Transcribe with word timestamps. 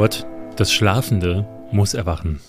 Robert, 0.00 0.26
das 0.56 0.72
Schlafende 0.72 1.46
muss 1.72 1.92
erwachen. 1.92 2.40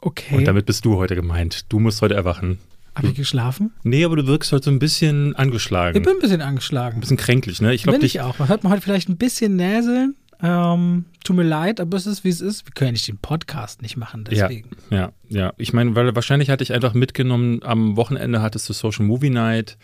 Okay. 0.00 0.34
Und 0.34 0.44
damit 0.44 0.66
bist 0.66 0.84
du 0.84 0.96
heute 0.96 1.14
gemeint. 1.14 1.66
Du 1.72 1.78
musst 1.78 2.02
heute 2.02 2.14
erwachen. 2.14 2.58
Habe 2.96 3.06
ich 3.06 3.14
geschlafen? 3.14 3.70
Nee, 3.84 4.04
aber 4.04 4.16
du 4.16 4.26
wirkst 4.26 4.50
heute 4.50 4.64
so 4.64 4.70
ein 4.72 4.80
bisschen 4.80 5.36
angeschlagen. 5.36 5.96
Ich 5.96 6.02
bin 6.02 6.16
ein 6.16 6.18
bisschen 6.18 6.40
angeschlagen. 6.40 6.96
ein 6.96 7.00
bisschen 7.00 7.16
kränklich, 7.16 7.60
ne? 7.60 7.72
Ich 7.72 7.84
glaube, 7.84 7.98
bin 7.98 8.06
dich. 8.06 8.16
ich 8.16 8.22
auch. 8.22 8.40
Man 8.40 8.48
hört 8.48 8.64
man 8.64 8.72
heute 8.72 8.82
vielleicht 8.82 9.08
ein 9.08 9.18
bisschen 9.18 9.54
näseln. 9.54 10.16
Ähm, 10.42 11.04
tut 11.22 11.36
mir 11.36 11.44
leid, 11.44 11.78
aber 11.78 11.96
es 11.96 12.08
ist, 12.08 12.24
wie 12.24 12.30
es 12.30 12.40
ist. 12.40 12.66
Wir 12.66 12.72
können 12.72 12.88
ja 12.88 12.92
nicht 12.94 13.06
den 13.06 13.18
Podcast 13.18 13.80
nicht 13.80 13.96
machen, 13.96 14.24
deswegen. 14.28 14.70
Ja, 14.90 15.12
ja. 15.28 15.52
Ich 15.58 15.72
meine, 15.72 15.94
weil 15.94 16.12
wahrscheinlich 16.16 16.50
hatte 16.50 16.64
ich 16.64 16.72
einfach 16.72 16.94
mitgenommen, 16.94 17.62
am 17.62 17.96
Wochenende 17.96 18.42
hattest 18.42 18.68
du 18.68 18.72
Social 18.72 19.06
Movie 19.06 19.30
Night. 19.30 19.78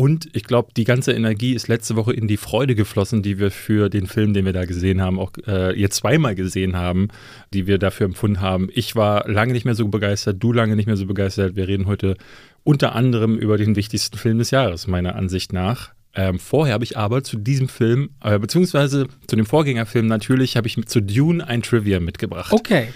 Und 0.00 0.30
ich 0.32 0.44
glaube, 0.44 0.70
die 0.74 0.84
ganze 0.84 1.12
Energie 1.12 1.52
ist 1.52 1.68
letzte 1.68 1.94
Woche 1.94 2.14
in 2.14 2.26
die 2.26 2.38
Freude 2.38 2.74
geflossen, 2.74 3.22
die 3.22 3.38
wir 3.38 3.50
für 3.50 3.90
den 3.90 4.06
Film, 4.06 4.32
den 4.32 4.46
wir 4.46 4.54
da 4.54 4.64
gesehen 4.64 5.02
haben, 5.02 5.18
auch 5.18 5.32
äh, 5.46 5.78
jetzt 5.78 5.96
zweimal 5.96 6.34
gesehen 6.34 6.74
haben, 6.74 7.08
die 7.52 7.66
wir 7.66 7.76
dafür 7.76 8.06
empfunden 8.06 8.40
haben. 8.40 8.70
Ich 8.72 8.96
war 8.96 9.28
lange 9.28 9.52
nicht 9.52 9.66
mehr 9.66 9.74
so 9.74 9.88
begeistert, 9.88 10.42
du 10.42 10.54
lange 10.54 10.74
nicht 10.74 10.86
mehr 10.86 10.96
so 10.96 11.04
begeistert. 11.04 11.54
Wir 11.54 11.68
reden 11.68 11.84
heute 11.84 12.16
unter 12.64 12.94
anderem 12.94 13.36
über 13.36 13.58
den 13.58 13.76
wichtigsten 13.76 14.16
Film 14.16 14.38
des 14.38 14.50
Jahres, 14.50 14.86
meiner 14.86 15.16
Ansicht 15.16 15.52
nach. 15.52 15.90
Ähm, 16.14 16.38
vorher 16.38 16.72
habe 16.72 16.84
ich 16.84 16.96
aber 16.96 17.22
zu 17.22 17.36
diesem 17.36 17.68
Film, 17.68 18.08
äh, 18.24 18.38
beziehungsweise 18.38 19.06
zu 19.26 19.36
dem 19.36 19.44
Vorgängerfilm 19.44 20.06
natürlich, 20.06 20.56
habe 20.56 20.66
ich 20.66 20.82
zu 20.86 21.02
Dune 21.02 21.46
ein 21.46 21.60
Trivia 21.60 22.00
mitgebracht. 22.00 22.54
Okay. 22.54 22.88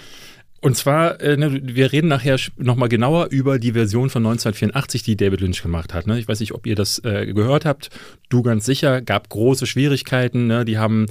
Und 0.65 0.75
zwar, 0.75 1.21
äh, 1.21 1.37
ne, 1.37 1.61
wir 1.61 1.91
reden 1.91 2.07
nachher 2.07 2.39
nochmal 2.57 2.89
genauer 2.89 3.27
über 3.29 3.59
die 3.59 3.73
Version 3.73 4.09
von 4.09 4.25
1984, 4.25 5.03
die 5.03 5.15
David 5.15 5.41
Lynch 5.41 5.61
gemacht 5.61 5.93
hat. 5.93 6.07
Ne? 6.07 6.17
Ich 6.17 6.27
weiß 6.27 6.39
nicht, 6.39 6.53
ob 6.55 6.65
ihr 6.65 6.73
das 6.73 6.97
äh, 7.05 7.31
gehört 7.31 7.65
habt. 7.65 7.91
Du 8.29 8.41
ganz 8.41 8.65
sicher, 8.65 9.03
gab 9.03 9.29
große 9.29 9.67
Schwierigkeiten. 9.67 10.47
Ne? 10.47 10.65
Die 10.65 10.79
haben 10.79 11.05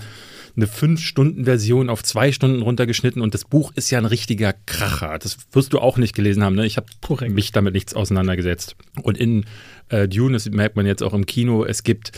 eine 0.56 0.66
5-Stunden-Version 0.66 1.88
auf 1.88 2.02
zwei 2.02 2.32
Stunden 2.32 2.62
runtergeschnitten 2.62 3.22
und 3.22 3.32
das 3.32 3.44
Buch 3.44 3.70
ist 3.76 3.92
ja 3.92 3.98
ein 3.98 4.06
richtiger 4.06 4.54
Kracher. 4.66 5.20
Das 5.20 5.36
wirst 5.52 5.72
du 5.72 5.78
auch 5.78 5.98
nicht 5.98 6.16
gelesen 6.16 6.42
haben. 6.42 6.56
Ne? 6.56 6.66
Ich 6.66 6.76
habe 6.76 6.88
mich 7.28 7.52
damit 7.52 7.74
nichts 7.74 7.94
auseinandergesetzt. 7.94 8.74
Und 9.04 9.16
in 9.16 9.44
äh, 9.88 10.08
Dune, 10.08 10.32
das 10.32 10.50
merkt 10.50 10.74
man 10.74 10.84
jetzt 10.84 11.04
auch 11.04 11.14
im 11.14 11.26
Kino, 11.26 11.64
es 11.64 11.84
gibt 11.84 12.10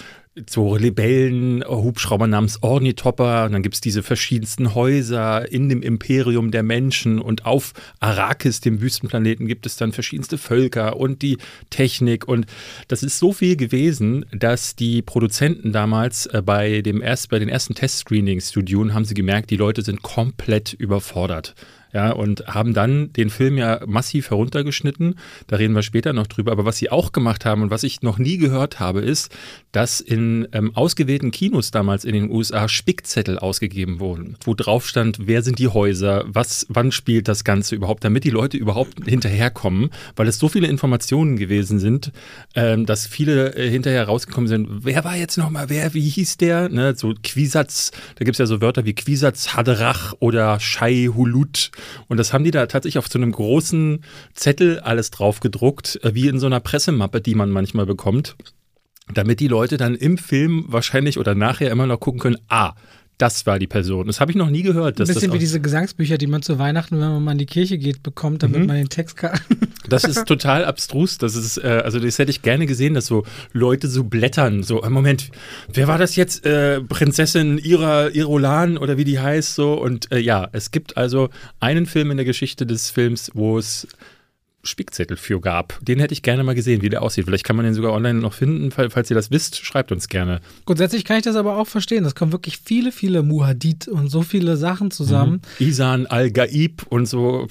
so 0.49 0.73
Rebellen-Hubschrauber 0.73 2.27
namens 2.27 2.63
Ornithopper. 2.63 3.47
Und 3.47 3.53
dann 3.53 3.63
gibt 3.63 3.75
es 3.77 3.81
diese 3.81 4.03
verschiedensten 4.03 4.75
Häuser 4.75 5.51
in 5.51 5.69
dem 5.69 5.83
Imperium 5.83 6.51
der 6.51 6.63
Menschen. 6.63 7.19
Und 7.19 7.47
auf 7.47 7.73
Arrakis, 8.01 8.61
dem 8.61 8.81
Wüstenplaneten, 8.81 9.47
gibt 9.47 9.67
es 9.67 9.77
dann 9.77 9.93
verschiedenste 9.93 10.39
Völker 10.39 10.97
und 10.97 11.23
die 11.23 11.39
Technik. 11.71 12.29
Und 12.29 12.47
das 12.89 13.03
ist 13.03 13.19
so 13.19 13.33
viel 13.33 13.57
gewesen, 13.57 14.27
dass 14.33 14.77
die 14.77 15.03
Produzenten 15.03 15.73
damals 15.73 16.27
äh, 16.27 16.43
bei, 16.45 16.83
dem 16.83 17.01
erst, 17.01 17.31
bei 17.31 17.39
den 17.39 17.49
ersten 17.49 17.75
Testscreenings 17.75 18.49
zu 18.49 18.63
Dune 18.63 18.93
haben 18.93 19.05
sie 19.05 19.15
gemerkt, 19.15 19.51
die 19.51 19.57
Leute 19.57 19.83
sind 19.83 20.03
komplett 20.03 20.73
überfordert 20.73 21.55
ja, 21.97 22.11
und 22.11 22.47
haben 22.47 22.75
dann 22.75 23.11
den 23.15 23.31
Film 23.31 23.57
ja 23.57 23.81
massiv 23.87 24.29
heruntergeschnitten. 24.29 25.15
Da 25.47 25.57
reden 25.57 25.75
wir 25.75 25.83
später 25.83 26.13
noch 26.13 26.27
drüber. 26.27 26.53
Aber 26.53 26.67
was 26.67 26.77
sie 26.77 26.91
auch 26.91 27.11
gemacht 27.11 27.47
haben 27.47 27.63
und 27.63 27.71
was 27.71 27.85
ich 27.85 28.03
noch 28.03 28.19
nie 28.19 28.37
gehört 28.37 28.81
habe, 28.81 29.01
ist, 29.01 29.35
dass 29.73 30.03
in 30.03 30.47
ähm, 30.53 30.77
ausgewählten 30.77 31.31
Kinos 31.31 31.71
damals 31.71 32.05
in 32.05 32.13
den 32.13 32.31
USA 32.31 32.69
Spickzettel 32.69 33.39
ausgegeben 33.39 33.99
wurden, 33.99 34.37
wo 34.45 34.53
drauf 34.53 34.87
stand, 34.87 35.27
wer 35.27 35.41
sind 35.41 35.59
die 35.59 35.69
Häuser, 35.69 36.25
was, 36.27 36.67
wann 36.69 36.93
spielt 36.93 37.29
das 37.29 37.45
Ganze 37.45 37.75
überhaupt, 37.75 38.05
damit 38.05 38.25
die 38.25 38.31
Leute 38.31 38.59
überhaupt 38.59 39.07
hinterherkommen, 39.07 39.89
weil 40.17 40.29
es 40.29 40.39
so 40.39 40.51
viele 40.51 40.67
Informationen 40.67 41.39
gewesen 41.39 41.79
sind, 41.79 42.13
ähm, 42.55 42.85
dass 42.85 43.07
viele 43.07 43.55
äh, 43.57 43.71
hinterher 43.71 44.05
rausgekommen 44.05 44.49
sind, 44.49 44.69
wer 44.85 45.03
war 45.03 45.17
jetzt 45.17 45.39
nochmal, 45.39 45.71
wer, 45.71 45.95
wie 45.95 46.07
hieß 46.07 46.37
der? 46.37 46.69
Ne, 46.69 46.95
so 46.95 47.15
Quisatz, 47.23 47.91
da 48.17 48.27
gibt 48.27 48.35
es 48.35 48.39
ja 48.39 48.45
so 48.45 48.61
Wörter 48.61 48.85
wie 48.85 48.95
Quisatz 48.95 49.55
Haderach 49.55 50.13
oder 50.19 50.61
Shai 50.61 51.09
Hulut. 51.15 51.71
Und 52.09 52.17
das 52.19 52.33
haben 52.33 52.45
die 52.45 52.51
da 52.51 52.67
tatsächlich 52.67 52.99
auf 52.99 53.09
so 53.09 53.19
einem 53.19 53.33
großen 53.33 54.03
Zettel 54.35 54.81
alles 54.81 55.11
drauf 55.11 55.41
gedruckt, 55.41 55.99
äh, 56.03 56.15
wie 56.15 56.29
in 56.29 56.39
so 56.39 56.47
einer 56.47 56.61
Pressemappe, 56.61 57.21
die 57.21 57.35
man 57.35 57.51
manchmal 57.51 57.87
bekommt, 57.87 58.37
damit 59.13 59.41
die 59.41 59.49
Leute 59.49 59.77
dann 59.77 59.95
im 59.95 60.19
Film 60.19 60.65
wahrscheinlich 60.69 61.19
oder 61.19 61.35
nachher 61.35 61.71
immer 61.71 61.87
noch 61.87 62.01
gucken 62.01 62.21
können, 62.21 62.39
ah, 62.49 62.75
das 63.19 63.47
war 63.47 63.59
die 63.59 63.67
Person. 63.67 64.09
Das 64.09 64.21
habe 64.21 64.31
ich 64.31 64.37
noch 64.37 64.51
nie 64.51 64.63
gehört. 64.63 65.01
Ein 65.01 65.07
bisschen 65.07 65.33
wie 65.33 65.39
diese 65.39 65.61
Gesangsbücher, 65.61 66.19
die 66.19 66.27
man 66.27 66.43
zu 66.43 66.59
Weihnachten, 66.59 67.01
wenn 67.01 67.09
man 67.09 67.25
mal 67.25 67.33
in 67.33 67.39
die 67.39 67.47
Kirche 67.47 67.79
geht, 67.79 68.03
bekommt, 68.03 68.43
damit 68.43 68.61
Mhm. 68.61 68.67
man 68.67 68.77
den 68.77 68.89
Text 68.91 69.17
kann. 69.17 69.39
Das 69.89 70.05
ist 70.05 70.25
total 70.27 70.65
abstrus. 70.65 71.19
Das 71.19 71.35
ist, 71.35 71.59
äh, 71.59 71.83
also 71.85 71.99
das 72.01 72.19
hätte 72.19 72.31
ich 72.31 72.43
gerne 72.43 72.67
gesehen, 72.67 72.95
dass 72.95 73.07
so 73.07 73.25
Leute 73.53 73.89
so 73.89 74.05
blättern. 74.05 74.63
So, 74.63 74.83
äh, 74.83 74.91
Moment, 74.91 75.31
wer 75.73 75.89
war 75.89 75.99
das 75.99 76.17
jetzt? 76.17 76.45
Äh, 76.47 76.81
Prinzessin 76.81 77.59
Ira, 77.59 78.09
Irolan 78.09 78.79
oder 78.79 78.97
wie 78.97 79.05
die 79.05 79.19
heißt 79.19 79.55
so. 79.55 79.75
Und 79.75 80.11
äh, 80.13 80.19
ja, 80.19 80.49
es 80.53 80.71
gibt 80.71 80.97
also 80.97 81.29
einen 81.61 81.87
Film 81.87 82.11
in 82.11 82.17
der 82.17 82.27
Geschichte 82.27 82.67
des 82.67 82.91
Films, 82.91 83.31
wo 83.35 83.59
es 83.59 83.87
Spickzettel 84.67 85.17
für 85.17 85.41
gab. 85.41 85.79
Den 85.83 85.99
hätte 85.99 86.13
ich 86.13 86.23
gerne 86.23 86.45
mal 86.45 86.55
gesehen, 86.55 86.83
wie 86.83 86.89
der 86.89 87.03
aussieht. 87.03 87.25
Vielleicht 87.25 87.45
kann 87.45 87.57
man 87.57 87.65
den 87.65 87.75
sogar 87.75 87.93
online 87.93 88.21
noch 88.21 88.33
finden. 88.33 88.71
Fall- 88.71 88.91
Falls 88.91 89.11
ihr 89.11 89.17
das 89.17 89.31
wisst, 89.31 89.65
schreibt 89.65 89.93
uns 89.93 90.09
gerne. 90.09 90.41
Grundsätzlich 90.65 91.05
kann 91.05 91.17
ich 91.19 91.23
das 91.25 91.37
aber 91.37 91.57
auch 91.57 91.67
verstehen. 91.67 92.05
Das 92.05 92.15
kommen 92.15 92.33
wirklich 92.33 92.59
viele, 92.59 92.93
viele 92.93 93.23
Muhadid 93.23 93.89
und 93.89 94.09
so 94.09 94.23
viele 94.23 94.57
Sachen 94.57 94.91
zusammen. 94.91 95.43
Isan 95.59 96.07
Al-Gaib 96.07 96.85
und 96.89 97.07
so, 97.07 97.47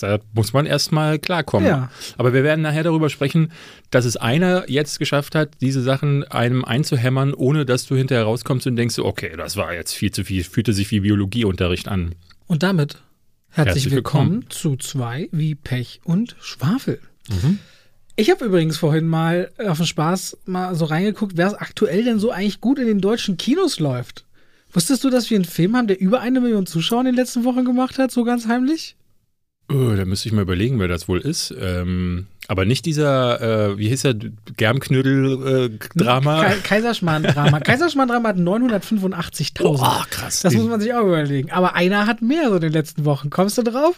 da 0.00 0.18
muss 0.32 0.52
man 0.52 0.66
erstmal 0.66 1.18
klarkommen. 1.18 1.68
Ja. 1.68 1.90
Aber 2.18 2.32
wir 2.32 2.44
werden 2.44 2.62
nachher 2.62 2.82
darüber 2.82 3.10
sprechen, 3.10 3.52
dass 3.90 4.04
es 4.04 4.16
einer 4.16 4.68
jetzt 4.68 4.98
geschafft 4.98 5.34
hat, 5.34 5.50
diese 5.60 5.82
Sachen 5.82 6.24
einem 6.24 6.64
einzuhämmern, 6.64 7.34
ohne 7.34 7.66
dass 7.66 7.86
du 7.86 7.96
hinterher 7.96 8.24
rauskommst 8.24 8.66
und 8.66 8.76
denkst, 8.76 8.98
okay, 8.98 9.32
das 9.36 9.56
war 9.56 9.74
jetzt 9.74 9.92
viel 9.94 10.10
zu 10.12 10.24
viel, 10.24 10.44
fühlte 10.44 10.72
sich 10.72 10.90
wie 10.90 11.00
Biologieunterricht 11.00 11.88
an. 11.88 12.14
Und 12.46 12.62
damit 12.62 13.02
herzlich, 13.50 13.74
Herzlich 13.84 13.90
willkommen, 13.94 14.30
willkommen. 14.42 14.50
zu 14.50 14.76
zwei 14.76 15.28
wie 15.32 15.54
Pech 15.54 16.00
und 16.04 16.36
Schwafel. 16.40 17.00
Ich 18.16 18.30
habe 18.30 18.44
übrigens 18.44 18.76
vorhin 18.76 19.06
mal 19.06 19.50
auf 19.58 19.78
den 19.78 19.86
Spaß 19.86 20.38
mal 20.44 20.74
so 20.74 20.84
reingeguckt, 20.86 21.36
wer 21.36 21.46
es 21.48 21.54
aktuell 21.54 22.04
denn 22.04 22.18
so 22.18 22.30
eigentlich 22.30 22.60
gut 22.60 22.78
in 22.78 22.86
den 22.86 23.00
deutschen 23.00 23.36
Kinos 23.36 23.78
läuft. 23.78 24.24
Wusstest 24.72 25.02
du, 25.04 25.10
dass 25.10 25.30
wir 25.30 25.36
einen 25.36 25.44
Film 25.44 25.76
haben, 25.76 25.86
der 25.88 26.00
über 26.00 26.20
eine 26.20 26.40
Million 26.40 26.66
Zuschauer 26.66 27.00
in 27.00 27.06
den 27.06 27.14
letzten 27.16 27.44
Wochen 27.44 27.64
gemacht 27.64 27.98
hat, 27.98 28.10
so 28.10 28.24
ganz 28.24 28.46
heimlich? 28.46 28.96
Oh, 29.68 29.94
da 29.96 30.04
müsste 30.04 30.28
ich 30.28 30.32
mal 30.32 30.42
überlegen, 30.42 30.78
wer 30.80 30.88
das 30.88 31.08
wohl 31.08 31.20
ist. 31.20 31.54
Ähm, 31.58 32.26
aber 32.50 32.64
nicht 32.64 32.84
dieser, 32.84 33.70
äh, 33.70 33.78
wie 33.78 33.88
hieß 33.90 34.02
der, 34.02 34.16
Germknödel-Drama. 34.56 36.44
Ke 36.46 36.56
Kaiserschmarrn-Drama. 36.64 37.60
Kaiserschmarn-Drama 37.64 38.30
hat 38.30 38.38
985.000. 38.38 39.60
oh, 39.62 40.02
krass. 40.10 40.40
das 40.40 40.54
muss 40.54 40.66
man 40.66 40.80
sich 40.80 40.92
auch 40.92 41.02
überlegen. 41.04 41.52
Aber 41.52 41.76
einer 41.76 42.08
hat 42.08 42.22
mehr 42.22 42.48
so 42.48 42.56
in 42.56 42.62
den 42.62 42.72
letzten 42.72 43.04
Wochen. 43.04 43.30
Kommst 43.30 43.56
du 43.56 43.62
drauf? 43.62 43.94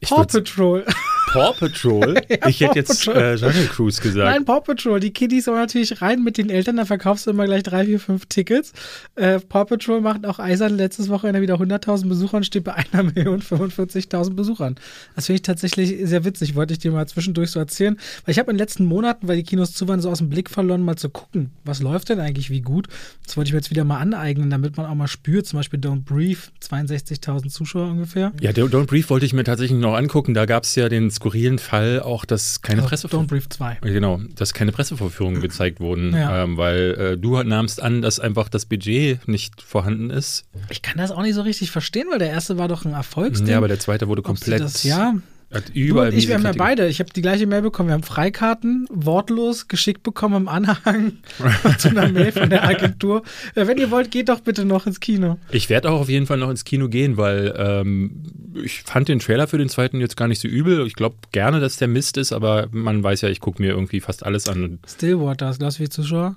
ich 0.00 0.10
Paw 0.10 0.26
Patrol. 0.26 0.84
Paw 1.32 1.52
Patrol? 1.58 2.14
Ja, 2.28 2.48
ich 2.48 2.60
hätte 2.60 2.78
jetzt 2.78 3.06
äh, 3.08 3.34
Jungle 3.34 3.66
Cruise 3.66 4.00
gesagt. 4.00 4.26
Nein, 4.26 4.44
Paw 4.44 4.60
Patrol. 4.60 5.00
Die 5.00 5.12
Kiddies 5.12 5.44
sollen 5.46 5.58
natürlich 5.58 6.02
rein 6.02 6.22
mit 6.22 6.38
den 6.38 6.50
Eltern, 6.50 6.76
da 6.76 6.84
verkaufst 6.84 7.26
du 7.26 7.30
immer 7.30 7.44
gleich 7.44 7.62
drei, 7.62 7.84
vier, 7.84 8.00
fünf 8.00 8.26
Tickets. 8.26 8.72
Äh, 9.16 9.38
Paw 9.40 9.64
Patrol 9.64 10.00
macht 10.00 10.26
auch 10.26 10.38
eisern 10.38 10.76
letztes 10.76 11.08
Wochenende 11.08 11.40
wieder 11.40 11.54
100.000 11.56 12.08
Besucher 12.08 12.38
und 12.38 12.44
steht 12.44 12.64
bei 12.64 12.74
einer 12.74 13.02
Million 13.14 13.40
45.000 13.40 14.34
Besuchern. 14.34 14.76
Das 15.14 15.26
finde 15.26 15.36
ich 15.36 15.42
tatsächlich 15.42 15.96
sehr 16.08 16.24
witzig, 16.24 16.54
wollte 16.54 16.74
ich 16.74 16.80
dir 16.80 16.90
mal 16.92 17.06
zwischendurch 17.06 17.50
so 17.50 17.58
erzählen. 17.58 17.96
Weil 18.24 18.32
ich 18.32 18.38
habe 18.38 18.50
in 18.50 18.56
den 18.56 18.62
letzten 18.62 18.84
Monaten, 18.84 19.28
weil 19.28 19.36
die 19.36 19.44
Kinos 19.44 19.72
zu 19.72 19.88
waren, 19.88 20.00
so 20.00 20.10
aus 20.10 20.18
dem 20.18 20.28
Blick 20.28 20.50
verloren, 20.50 20.82
mal 20.82 20.96
zu 20.96 21.10
gucken, 21.10 21.50
was 21.64 21.80
läuft 21.80 22.08
denn 22.08 22.20
eigentlich 22.20 22.50
wie 22.50 22.60
gut. 22.60 22.88
Das 23.24 23.36
wollte 23.36 23.48
ich 23.48 23.52
mir 23.52 23.58
jetzt 23.58 23.70
wieder 23.70 23.84
mal 23.84 23.98
aneignen, 23.98 24.50
damit 24.50 24.76
man 24.76 24.86
auch 24.86 24.94
mal 24.94 25.08
spürt. 25.08 25.46
Zum 25.46 25.58
Beispiel 25.58 25.80
Don't 25.80 26.04
Breathe, 26.04 26.40
62.000 26.62 27.48
Zuschauer 27.48 27.88
ungefähr. 27.88 28.32
Ja, 28.40 28.50
Don't 28.50 28.70
Don't 28.70 28.86
Brief 28.86 29.10
wollte 29.10 29.26
ich 29.26 29.32
mir 29.32 29.44
tatsächlich 29.44 29.78
noch 29.78 29.94
angucken. 29.94 30.34
Da 30.34 30.46
gab 30.46 30.64
es 30.64 30.74
ja 30.74 30.88
den 30.88 31.10
skurrilen 31.22 31.60
Fall 31.60 32.00
auch, 32.00 32.24
dass 32.24 32.62
keine 32.62 32.80
Also 32.82 32.88
Presse 32.88 33.06
Don't 33.06 33.28
Breathe 33.28 33.48
2. 33.48 33.78
Genau, 33.82 34.20
dass 34.34 34.52
keine 34.54 34.72
Pressevorführungen 34.72 35.40
gezeigt 35.40 35.78
wurden, 35.78 36.14
Ja. 36.14 36.42
ähm, 36.42 36.56
weil 36.56 36.94
äh, 37.14 37.16
du 37.16 37.40
nahmst 37.44 37.80
an, 37.80 38.02
dass 38.02 38.18
einfach 38.18 38.48
das 38.48 38.66
Budget 38.66 39.26
nicht 39.28 39.62
vorhanden 39.62 40.10
ist. 40.10 40.44
Ich 40.68 40.82
kann 40.82 40.98
das 40.98 41.12
auch 41.12 41.22
nicht 41.22 41.34
so 41.34 41.42
richtig 41.42 41.70
verstehen, 41.70 42.08
weil 42.10 42.18
der 42.18 42.30
erste 42.30 42.58
war 42.58 42.66
doch 42.66 42.84
ein 42.84 42.92
Erfolgsding. 42.92 43.46
Ja, 43.48 43.58
aber 43.58 43.68
der 43.68 43.78
zweite 43.78 44.08
wurde 44.08 44.22
komplett. 44.22 44.60
Das, 44.60 44.82
ja, 44.82 45.14
Hat 45.52 45.68
Du 45.68 45.72
überall 45.78 46.08
und 46.08 46.16
ich, 46.16 46.28
wir 46.28 46.34
haben 46.34 46.44
ja 46.44 46.52
beide. 46.52 46.88
Ich 46.88 47.00
habe 47.00 47.10
die 47.12 47.22
gleiche 47.22 47.46
Mail 47.46 47.62
bekommen. 47.62 47.88
Wir 47.88 47.94
haben 47.94 48.02
Freikarten, 48.02 48.86
wortlos, 48.90 49.68
geschickt 49.68 50.02
bekommen 50.02 50.36
im 50.36 50.48
Anhang 50.48 51.18
zu 51.78 51.88
einer 51.88 52.08
Mail 52.08 52.32
von 52.32 52.48
der 52.50 52.64
Agentur. 52.64 53.22
Ja, 53.54 53.66
wenn 53.66 53.78
ihr 53.78 53.90
wollt, 53.90 54.10
geht 54.10 54.28
doch 54.28 54.40
bitte 54.40 54.64
noch 54.64 54.86
ins 54.86 55.00
Kino. 55.00 55.38
Ich 55.50 55.68
werde 55.68 55.90
auch 55.90 56.00
auf 56.00 56.08
jeden 56.08 56.26
Fall 56.26 56.38
noch 56.38 56.50
ins 56.50 56.64
Kino 56.64 56.88
gehen, 56.88 57.16
weil 57.16 57.54
ähm, 57.56 58.22
ich 58.64 58.82
fand 58.82 59.08
den 59.08 59.18
Trailer 59.18 59.46
für 59.46 59.58
den 59.58 59.68
zweiten 59.68 60.00
jetzt 60.00 60.16
gar 60.16 60.28
nicht 60.28 60.40
so 60.40 60.48
übel. 60.48 60.86
Ich 60.86 60.94
glaube 60.94 61.16
gerne, 61.32 61.60
dass 61.60 61.76
der 61.76 61.88
Mist 61.88 62.16
ist, 62.16 62.32
aber 62.32 62.68
man 62.70 63.02
weiß 63.02 63.20
ja, 63.20 63.28
ich 63.28 63.40
gucke 63.40 63.60
mir 63.60 63.72
irgendwie 63.72 64.00
fast 64.00 64.24
alles 64.24 64.48
an. 64.48 64.78
Stillwater, 64.86 65.54
glaubst 65.58 65.78
du, 65.78 65.82
wie 65.84 65.88
Zuschauer? 65.88 66.36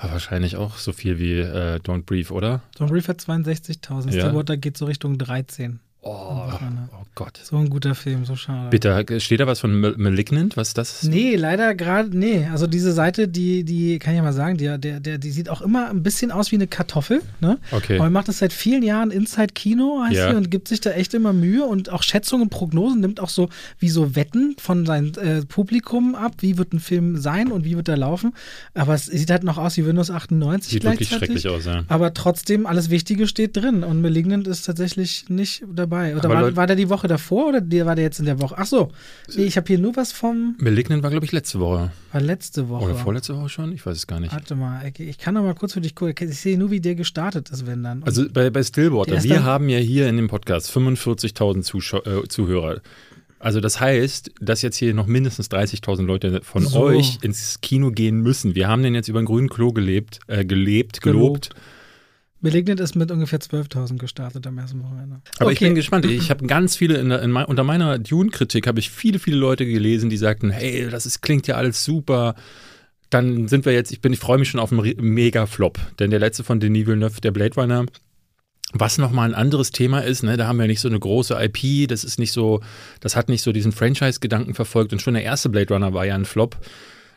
ah, 0.00 0.10
wahrscheinlich 0.12 0.56
auch 0.56 0.76
so 0.76 0.92
viel 0.92 1.18
wie 1.18 1.38
äh, 1.38 1.76
Don't 1.76 2.04
Brief, 2.04 2.30
oder? 2.30 2.62
Don't 2.78 2.88
Brief 2.88 3.08
hat 3.08 3.20
62.000. 3.20 4.12
Ja. 4.12 4.20
Stillwater 4.20 4.56
geht 4.56 4.76
so 4.76 4.86
Richtung 4.86 5.18
13. 5.18 5.80
Oh, 6.02 6.48
oh 6.50 7.04
Gott. 7.14 7.38
So 7.42 7.56
ein 7.58 7.68
guter 7.68 7.94
Film, 7.94 8.24
so 8.24 8.34
schade. 8.34 8.70
Bitte, 8.70 9.20
steht 9.20 9.40
da 9.40 9.46
was 9.46 9.60
von 9.60 9.78
Malignant? 9.98 10.56
Was 10.56 10.72
das? 10.72 11.02
Nee, 11.02 11.36
leider 11.36 11.74
gerade, 11.74 12.16
nee. 12.16 12.46
Also 12.50 12.66
diese 12.66 12.92
Seite, 12.92 13.28
die, 13.28 13.64
die 13.64 13.98
kann 13.98 14.14
ich 14.14 14.16
ja 14.16 14.22
mal 14.22 14.32
sagen, 14.32 14.56
die, 14.56 14.64
der, 14.78 14.98
der, 15.00 15.18
die 15.18 15.30
sieht 15.30 15.50
auch 15.50 15.60
immer 15.60 15.90
ein 15.90 16.02
bisschen 16.02 16.30
aus 16.30 16.52
wie 16.52 16.56
eine 16.56 16.66
Kartoffel. 16.66 17.20
Ne? 17.42 17.58
Okay. 17.70 17.96
Aber 17.96 18.04
er 18.04 18.10
macht 18.10 18.28
das 18.28 18.38
seit 18.38 18.54
vielen 18.54 18.82
Jahren 18.82 19.10
Inside 19.10 19.52
Kino, 19.52 20.00
heißt 20.02 20.16
Ja. 20.16 20.30
sie, 20.30 20.36
und 20.36 20.50
gibt 20.50 20.68
sich 20.68 20.80
da 20.80 20.92
echt 20.92 21.12
immer 21.12 21.34
Mühe 21.34 21.66
und 21.66 21.90
auch 21.90 22.02
Schätzungen, 22.02 22.48
Prognosen, 22.48 23.00
nimmt 23.00 23.20
auch 23.20 23.28
so 23.28 23.50
wie 23.78 23.90
so 23.90 24.16
Wetten 24.16 24.56
von 24.58 24.86
seinem 24.86 25.12
äh, 25.20 25.42
Publikum 25.44 26.14
ab, 26.14 26.36
wie 26.38 26.56
wird 26.56 26.72
ein 26.72 26.80
Film 26.80 27.18
sein 27.18 27.52
und 27.52 27.66
wie 27.66 27.76
wird 27.76 27.88
er 27.88 27.98
laufen. 27.98 28.32
Aber 28.72 28.94
es 28.94 29.04
sieht 29.04 29.30
halt 29.30 29.44
noch 29.44 29.58
aus 29.58 29.76
wie 29.76 29.84
Windows 29.84 30.10
98 30.10 30.72
Sieht 30.72 30.84
wirklich 30.84 31.10
schrecklich 31.10 31.46
aus, 31.46 31.66
ja. 31.66 31.84
Aber 31.88 32.14
trotzdem, 32.14 32.64
alles 32.64 32.88
Wichtige 32.88 33.26
steht 33.26 33.54
drin 33.58 33.84
und 33.84 34.00
Malignant 34.00 34.48
ist 34.48 34.62
tatsächlich 34.62 35.28
nicht 35.28 35.62
dabei. 35.70 35.89
Oder 35.90 36.24
Aber 36.24 36.34
war, 36.34 36.40
Leute- 36.42 36.56
war 36.56 36.66
der 36.66 36.76
die 36.76 36.88
Woche 36.88 37.08
davor 37.08 37.48
oder 37.48 37.60
der, 37.60 37.86
war 37.86 37.94
der 37.96 38.04
jetzt 38.04 38.18
in 38.20 38.24
der 38.26 38.40
Woche? 38.40 38.54
Ach 38.58 38.66
so, 38.66 38.90
nee, 39.36 39.42
ich 39.44 39.56
habe 39.56 39.66
hier 39.66 39.78
nur 39.78 39.96
was 39.96 40.12
vom, 40.12 40.56
Malignant 40.58 41.02
war, 41.02 41.10
glaube 41.10 41.26
ich, 41.26 41.32
letzte 41.32 41.60
Woche. 41.60 41.90
war 42.12 42.20
letzte 42.20 42.68
Woche. 42.68 42.84
Oder 42.84 42.94
vorletzte 42.94 43.36
Woche 43.36 43.48
schon? 43.48 43.72
Ich 43.72 43.84
weiß 43.84 43.96
es 43.96 44.06
gar 44.06 44.20
nicht. 44.20 44.32
Warte 44.32 44.54
mal, 44.54 44.80
ich- 44.86 45.00
ich 45.00 45.18
kann 45.18 45.34
noch 45.34 45.42
mal 45.42 45.54
kurz 45.54 45.72
für 45.74 45.80
dich 45.80 45.94
gucken. 45.94 46.30
Ich 46.30 46.40
sehe 46.40 46.56
nur, 46.58 46.70
wie 46.70 46.80
der 46.80 46.94
gestartet 46.94 47.50
ist, 47.50 47.66
wenn 47.66 47.82
dann. 47.82 47.98
Und 47.98 48.06
Also 48.06 48.26
bei, 48.32 48.50
bei 48.50 48.62
Stillwater, 48.62 49.22
wir 49.22 49.44
haben 49.44 49.68
ja 49.68 49.78
hier 49.78 50.08
in 50.08 50.16
dem 50.16 50.28
Podcast 50.28 50.70
45.000 50.70 51.64
Zuschau- 51.64 52.06
äh, 52.24 52.28
Zuhörer. 52.28 52.80
Also 53.42 53.60
das 53.60 53.80
heißt, 53.80 54.32
dass 54.42 54.60
jetzt 54.60 54.76
hier 54.76 54.92
noch 54.92 55.06
mindestens 55.06 55.48
30.000 55.48 56.06
Leute 56.06 56.40
von 56.42 56.62
So. 56.66 56.80
euch 56.82 57.18
ins 57.22 57.62
Kino 57.62 57.90
gehen 57.90 58.20
müssen. 58.20 58.54
Wir 58.54 58.68
haben 58.68 58.82
den 58.82 58.94
jetzt 58.94 59.08
über 59.08 59.18
den 59.20 59.24
grünen 59.24 59.48
Klo 59.48 59.72
gelebt, 59.72 60.20
äh, 60.26 60.44
gelebt, 60.44 61.00
gelobt. 61.00 61.50
Malignant 62.40 62.80
ist 62.80 62.94
mit 62.96 63.10
ungefähr 63.10 63.38
12.000 63.38 63.98
gestartet 63.98 64.46
am 64.46 64.56
ersten 64.58 64.82
Wochenende. 64.82 65.20
Aber 65.38 65.52
ich 65.52 65.58
Okay. 65.58 65.66
bin 65.66 65.74
gespannt. 65.74 66.06
Ich 66.06 66.30
habe 66.30 66.46
ganz 66.46 66.76
viele, 66.76 66.96
in 66.98 67.10
in 67.10 67.36
unter 67.36 67.64
meiner 67.64 67.98
Dune-Kritik 67.98 68.66
habe 68.66 68.80
ich 68.80 68.90
viele, 68.90 69.18
viele 69.18 69.36
Leute 69.36 69.66
gelesen, 69.66 70.08
die 70.10 70.16
sagten, 70.16 70.50
hey, 70.50 70.88
das 70.90 71.06
ist, 71.06 71.20
klingt 71.20 71.46
ja 71.46 71.56
alles 71.56 71.84
super. 71.84 72.34
Dann 73.10 73.48
sind 73.48 73.64
wir 73.64 73.72
jetzt, 73.72 73.90
ich 73.92 74.00
bin, 74.00 74.12
ich 74.12 74.18
freue 74.20 74.38
mich 74.38 74.48
schon 74.48 74.60
auf 74.60 74.72
einen 74.72 74.94
Mega-Flop. 74.98 75.78
Denn 75.98 76.10
der 76.10 76.20
letzte 76.20 76.44
von 76.44 76.60
Denis 76.60 76.86
Villeneuve, 76.86 77.20
der 77.20 77.32
Blade 77.32 77.54
Runner, 77.56 77.84
was 78.72 78.98
nochmal 78.98 79.28
ein 79.28 79.34
anderes 79.34 79.72
Thema 79.72 79.98
ist, 80.00 80.22
ne, 80.22 80.36
da 80.36 80.46
haben 80.46 80.58
wir 80.60 80.68
nicht 80.68 80.80
so 80.80 80.88
eine 80.88 80.98
große 81.00 81.34
IP, 81.42 81.88
das 81.88 82.04
ist 82.04 82.20
nicht 82.20 82.30
so, 82.32 82.60
das 83.00 83.16
hat 83.16 83.28
nicht 83.28 83.42
so 83.42 83.50
diesen 83.52 83.72
Franchise-Gedanken 83.72 84.54
verfolgt 84.54 84.92
und 84.92 85.02
schon 85.02 85.14
der 85.14 85.24
erste 85.24 85.48
Blade 85.48 85.74
Runner 85.74 85.92
war 85.92 86.06
ja 86.06 86.14
ein 86.14 86.24
Flop. 86.24 86.56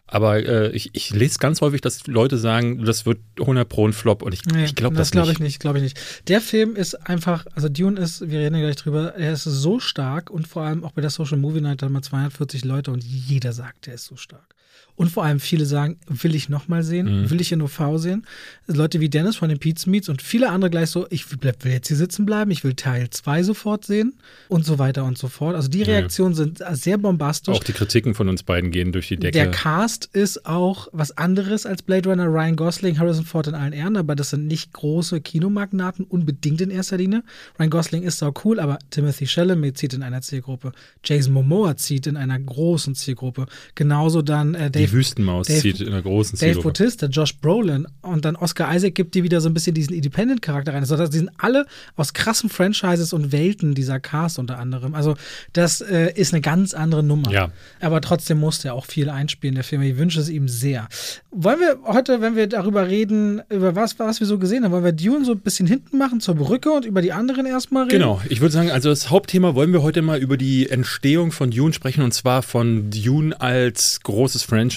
Aber 0.06 0.38
äh, 0.38 0.70
ich, 0.72 0.90
ich 0.94 1.12
lese 1.12 1.40
ganz 1.40 1.62
häufig, 1.62 1.82
dass 1.82 2.06
Leute 2.08 2.38
sagen, 2.38 2.84
das 2.86 3.06
wird 3.06 3.20
100 3.40 3.68
Pro 3.68 3.88
ein 3.88 3.94
Flop 3.94 4.22
und 4.22 4.34
ich, 4.34 4.46
Nee, 4.46 4.66
ich 4.66 4.76
glaube 4.76 4.96
das, 4.96 5.08
das 5.08 5.12
glaube 5.12 5.30
nicht. 5.30 5.38
ich 5.38 5.44
nicht, 5.44 5.60
glaube 5.60 5.78
ich 5.80 5.84
nicht. 5.84 6.00
Der 6.28 6.42
Film 6.42 6.76
ist 6.76 6.96
einfach, 7.08 7.46
also 7.56 7.70
Dune 7.70 8.00
ist, 8.00 8.30
wir 8.30 8.40
reden 8.40 8.56
ja 8.56 8.62
gleich 8.62 8.76
drüber, 8.76 9.16
er 9.16 9.34
ist 9.34 9.46
so 9.46 9.80
stark 9.80 10.30
und 10.30 10.48
vor 10.48 10.64
allem 10.64 10.84
auch 10.84 10.92
bei 10.92 11.02
der 11.02 11.10
Social 11.10 11.38
Movie 11.38 11.62
Night 11.62 11.82
da 11.82 11.86
haben 11.86 11.94
wir 11.94 12.02
240 12.02 12.66
Leute 12.66 12.92
und 12.92 13.04
jeder 13.04 13.54
sagt, 13.54 13.88
er 13.88 13.96
ist 13.96 14.06
so 14.06 14.16
stark. 14.16 14.54
Und 14.96 15.10
vor 15.10 15.24
allem 15.24 15.40
viele 15.40 15.66
sagen, 15.66 15.98
will 16.08 16.36
ich 16.36 16.50
nochmal 16.50 16.84
sehen, 16.84 17.22
Mhm. 17.24 17.30
will 17.30 17.42
ich 17.42 17.52
in 17.52 17.62
OV 17.62 17.98
sehen. 17.98 18.26
Leute 18.68 19.00
wie 19.00 19.10
Dennis 19.10 19.36
von 19.36 19.50
den 19.50 19.58
Pete's 19.60 19.86
Meets 19.88 20.08
und 20.10 20.22
viele 20.22 20.50
andere 20.50 20.70
gleich 20.70 20.90
so, 20.90 21.08
ich 21.10 21.30
will, 21.32 21.54
will 21.62 21.72
jetzt 21.72 21.88
hier 21.88 21.98
sitzen 21.98 22.26
bleiben, 22.26 22.52
ich 22.52 22.64
will 22.64 22.74
Teil 22.76 23.10
2 23.10 23.44
sofort 23.44 23.86
sehen 23.86 24.14
und 24.50 24.66
so 24.66 24.78
weiter 24.80 25.04
und 25.04 25.18
so 25.18 25.28
fort. 25.28 25.56
Also 25.56 25.68
die. 25.68 25.84
Reaktionen 25.84 26.34
sind 26.36 26.64
sehr 26.74 26.98
bombastisch. 26.98 27.56
Auch 27.56 27.64
die 27.64 27.74
Kritiken 27.74 28.14
von 28.14 28.30
uns 28.30 28.44
beiden 28.44 28.72
gehen 28.72 28.92
durch 28.92 29.08
die 29.08 29.18
Decke. 29.18 29.32
Der 29.34 29.52
Cast 29.52 30.06
ist 30.14 30.46
auch 30.46 30.88
was 30.92 31.18
anderes 31.18 31.66
als 31.66 31.82
Blade 31.82 32.10
Runner, 32.10 32.26
Ryan 32.28 32.56
Gosling, 32.56 33.00
Harrison 33.00 33.26
Ford 33.26 33.48
in 33.48 33.56
allen 33.56 33.74
Ehren, 33.74 33.98
aber 33.98 34.16
das 34.16 34.30
sind 34.30 34.48
nicht 34.48 34.72
große 34.74 35.20
Kinomagnaten, 35.22 36.06
unbedingt 36.06 36.62
in 36.62 36.70
erster 36.70 36.98
Linie. 36.98 37.24
Ryan 37.60 37.70
Gosling 37.70 38.04
ist 38.04 38.22
auch 38.24 38.34
cool, 38.46 38.60
aber 38.60 38.80
Timothy 38.92 39.26
Chalamet 39.28 39.78
zieht 39.78 39.94
in 39.94 40.04
einer 40.04 40.22
Zielgruppe. 40.22 40.72
Jason 41.04 41.34
Momoa 41.34 41.76
zieht 41.78 42.08
in 42.08 42.16
einer 42.16 42.40
großen 42.40 42.96
Zielgruppe. 42.96 43.48
Genauso 43.76 44.22
dann 44.22 44.56
äh, 44.56 44.72
die 44.72 44.83
Dave, 44.86 44.92
Wüstenmaus 44.94 45.48
Dave- 45.48 45.60
zieht 45.60 45.82
in 45.82 45.88
einer 45.90 46.02
großen 46.02 46.38
Dave 46.38 46.54
Zielgruppe. 46.54 46.68
Bautista, 46.70 47.06
Josh 47.08 47.38
Brolin 47.38 47.88
und 48.02 48.26
dann 48.26 48.36
Oscar 48.36 48.74
Isaac 48.76 48.96
gibt 48.96 49.16
dir 49.16 49.24
wieder 49.24 49.42
so 49.42 49.50
ein 49.50 49.54
bisschen 49.54 49.74
diesen 49.74 49.94
Independent-Charakter 49.94 50.74
rein. 50.74 50.82
Also 50.82 50.96
das- 50.98 51.10
die 51.10 51.18
sind 51.18 51.30
alle 51.38 51.66
aus 51.96 52.14
krassen 52.14 52.50
Franchises 52.50 53.14
und 53.14 53.32
Welten, 53.32 53.74
dieser 53.76 54.00
Cast 54.00 54.40
unter 54.40 54.60
anderem. 54.60 54.96
Also 54.96 55.16
das 55.54 55.82
äh, 55.82 56.12
ist 56.16 56.34
eine 56.34 56.42
ganz 56.42 56.74
andere 56.74 57.04
Nummer. 57.04 57.32
Ja. 57.32 57.52
Aber 57.80 58.02
trotzdem 58.02 58.40
musste 58.40 58.70
er 58.70 58.74
auch 58.76 58.86
viel 58.86 59.10
einspielen, 59.10 59.56
der 59.56 59.64
Film. 59.64 59.82
Ich 59.82 59.98
wünsche 59.98 60.20
es 60.20 60.30
ihm 60.30 60.48
sehr. 60.48 60.88
Wollen 61.32 61.60
wir 61.60 61.80
heute, 61.86 62.22
wenn 62.22 62.36
wir 62.36 62.48
darüber 62.48 62.88
reden, 62.88 63.42
über 63.50 63.76
was, 63.76 63.98
was 64.00 64.20
wir 64.20 64.28
so 64.28 64.38
gesehen 64.40 64.64
haben, 64.64 64.72
wollen 64.72 64.84
wir 64.84 64.92
Dune 64.92 65.26
so 65.26 65.32
ein 65.34 65.40
bisschen 65.40 65.68
hinten 65.68 65.98
machen 65.98 66.20
zur 66.20 66.36
Brücke 66.36 66.72
und 66.72 66.86
über 66.86 67.02
die 67.02 67.12
anderen 67.12 67.46
erstmal 67.46 67.84
reden? 67.84 67.94
Genau, 68.00 68.22
ich 68.30 68.42
würde 68.42 68.52
sagen, 68.54 68.72
also 68.72 68.90
das 68.90 69.10
Hauptthema 69.10 69.56
wollen 69.56 69.74
wir 69.74 69.82
heute 69.82 70.02
mal 70.02 70.20
über 70.20 70.38
die 70.38 70.70
Entstehung 70.70 71.32
von 71.32 71.52
Dune 71.52 71.74
sprechen 71.74 72.04
und 72.04 72.14
zwar 72.14 72.42
von 72.44 72.90
Dune 72.92 73.40
als 73.40 74.00
großes 74.04 74.44
Franchise. 74.44 74.73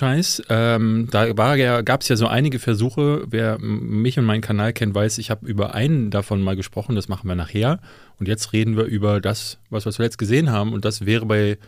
Ähm, 0.49 1.09
da 1.11 1.55
ja, 1.57 1.83
gab 1.83 2.03
es 2.03 2.09
ja 2.09 2.17
so 2.17 2.27
einige 2.27 2.59
Versuche. 2.59 3.25
Wer 3.29 3.59
mich 3.59 4.19
und 4.19 4.25
meinen 4.25 4.41
Kanal 4.41 4.73
kennt, 4.73 4.95
weiß, 4.95 5.19
ich 5.19 5.31
habe 5.31 5.47
über 5.47 5.75
einen 5.75 6.11
davon 6.11 6.43
mal 6.43 6.57
gesprochen. 6.57 6.95
Das 6.97 7.09
machen 7.09 7.29
wir 7.29 7.35
nachher. 7.35 7.81
Und 8.19 8.29
jetzt 8.29 8.53
reden 8.53 8.77
wir 8.77 8.85
über 8.85 9.21
das, 9.21 9.59
was 9.71 9.85
wir 9.85 9.93
zuletzt 9.93 10.19
gesehen 10.19 10.51
haben. 10.51 10.73
Und 10.73 10.85
das 10.85 11.05
wäre 11.07 11.27
bei 11.27 11.59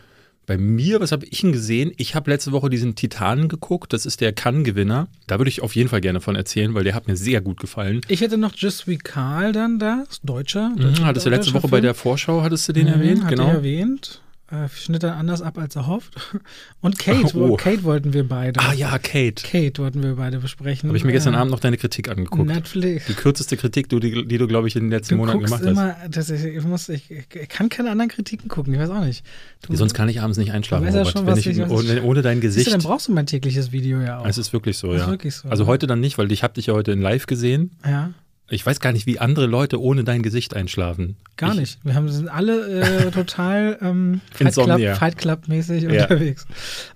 bei 0.49 0.57
mir, 0.57 0.99
was 0.99 1.11
habe 1.11 1.27
ich 1.27 1.41
denn 1.41 1.51
gesehen? 1.51 1.91
Ich 1.97 2.15
habe 2.15 2.31
letzte 2.31 2.51
Woche 2.51 2.71
diesen 2.71 2.95
Titanen 2.95 3.49
geguckt. 3.49 3.93
Das 3.93 4.07
ist 4.07 4.19
der 4.19 4.33
Cannes-Gewinner. 4.33 5.07
Da 5.27 5.37
würde 5.37 5.49
ich 5.49 5.61
auf 5.61 5.75
jeden 5.75 5.89
Fall 5.89 6.01
gerne 6.01 6.21
von 6.21 6.35
erzählen, 6.35 6.73
weil 6.73 6.83
der 6.83 6.95
hat 6.95 7.07
mir 7.07 7.15
sehr 7.15 7.39
gut 7.39 7.59
gefallen. 7.59 8.01
Ich 8.07 8.21
hätte 8.21 8.35
noch 8.35 8.53
Just 8.55 8.87
We 8.87 8.97
Carl 8.97 9.51
dann 9.51 9.77
da, 9.77 10.05
ist 10.09 10.21
Deutscher. 10.23 10.69
Mhm, 10.69 11.05
hattest 11.05 11.27
du 11.27 11.29
letzte 11.29 11.51
deutscher 11.51 11.53
Woche 11.53 11.67
bei 11.67 11.77
Film. 11.77 11.83
der 11.83 11.93
Vorschau, 11.93 12.41
hattest 12.41 12.67
du 12.67 12.73
den 12.73 12.87
Mhm, 12.87 12.93
erwähnt? 12.93 13.23
Hat 13.25 13.29
genau. 13.29 13.47
er 13.49 13.53
erwähnt. 13.57 14.21
Äh, 14.51 14.67
schnitt 14.69 15.03
dann 15.03 15.13
anders 15.13 15.43
ab 15.43 15.59
als 15.59 15.75
erhofft. 15.75 16.15
Und 16.81 16.97
Kate, 16.97 17.35
Oh. 17.37 17.55
Kate 17.55 17.83
wollten 17.83 18.13
wir 18.13 18.27
beide. 18.27 18.59
Ah 18.59 18.73
ja, 18.73 18.97
Kate. 18.97 19.43
Kate 19.43 19.77
wollten 19.81 20.01
wir 20.01 20.15
beide 20.15 20.39
besprechen. 20.39 20.89
Habe 20.89 20.97
ich 20.97 21.03
mir 21.03 21.11
gestern 21.11 21.35
Äh, 21.35 21.37
Abend 21.37 21.51
noch 21.51 21.59
deine 21.59 21.77
Kritik 21.77 22.09
angeguckt. 22.09 22.47
Netflix. 22.47 23.05
Die 23.05 23.13
kürzeste 23.13 23.57
Kritik, 23.57 23.89
du, 23.89 23.99
die, 23.99 24.25
die 24.27 24.37
du, 24.39 24.47
glaube 24.47 24.67
ich, 24.67 24.75
in 24.75 24.85
den 24.85 24.89
letzten 24.89 25.13
Du 25.15 25.17
Monaten 25.19 25.43
gemacht 25.43 25.61
hast. 25.61 25.69
immer, 25.69 25.95
das 26.09 26.31
ist, 26.31 26.43
ich, 26.43 26.63
muss, 26.63 26.89
ich, 26.89 27.11
ich 27.11 27.49
kann 27.49 27.69
keine 27.69 27.91
anderen 27.91 28.09
Kritiken 28.09 28.47
gucken, 28.49 28.73
ich 28.73 28.79
weiß 28.79 28.89
auch 28.89 29.03
nicht. 29.05 29.23
Du, 29.61 29.75
Sonst 29.75 29.93
kann 29.93 30.09
ich 30.09 30.19
abends 30.19 30.39
nicht 30.39 30.51
einschlafen, 30.51 30.85
weißt 30.87 30.95
ja 30.95 31.01
Robert. 31.01 31.13
schon, 31.17 31.25
Wenn 31.27 31.31
was 31.33 31.39
ich, 31.39 31.47
ich- 31.59 31.69
ohne, 31.69 31.97
ich- 31.99 32.03
ohne 32.03 32.21
dein 32.23 32.37
siehst 32.41 32.55
du, 32.55 32.57
Gesicht. 32.59 32.73
dann 32.73 32.81
brauchst 32.81 33.07
du 33.07 33.11
mein 33.11 33.27
tägliches 33.27 33.71
Video 33.71 34.01
ja 34.01 34.19
auch. 34.19 34.25
Es 34.25 34.39
ist 34.39 34.51
wirklich 34.51 34.77
so, 34.79 34.91
ja. 34.93 35.03
ist 35.03 35.07
wirklich 35.09 35.35
so. 35.35 35.47
Also 35.49 35.67
heute 35.67 35.85
dann 35.85 35.99
nicht, 35.99 36.17
weil 36.17 36.31
ich 36.31 36.41
habe 36.41 36.55
dich 36.55 36.65
ja 36.65 36.73
heute 36.73 36.91
in 36.91 37.01
live 37.01 37.27
gesehen. 37.27 37.71
ja, 37.85 38.11
Ich 38.51 38.65
weiß 38.65 38.79
gar 38.79 38.91
nicht, 38.91 39.05
wie 39.05 39.19
andere 39.19 39.45
Leute 39.45 39.79
ohne 39.81 40.03
dein 40.03 40.21
Gesicht 40.23 40.55
einschlafen. 40.55 41.15
gar 41.37 41.53
ich, 41.53 41.59
nicht. 41.59 41.79
Wir 41.83 41.93
haben, 41.95 42.09
sind 42.09 42.27
alle 42.29 42.81
äh, 43.07 43.11
total 43.11 43.77
ähm, 43.81 44.21
Fight. 44.31 44.53
Club, 44.53 44.97
Fight 44.97 45.17
Club 45.17 45.47
mäßig 45.47 45.83
Ja. 45.83 46.03
unterwegs. 46.03 46.45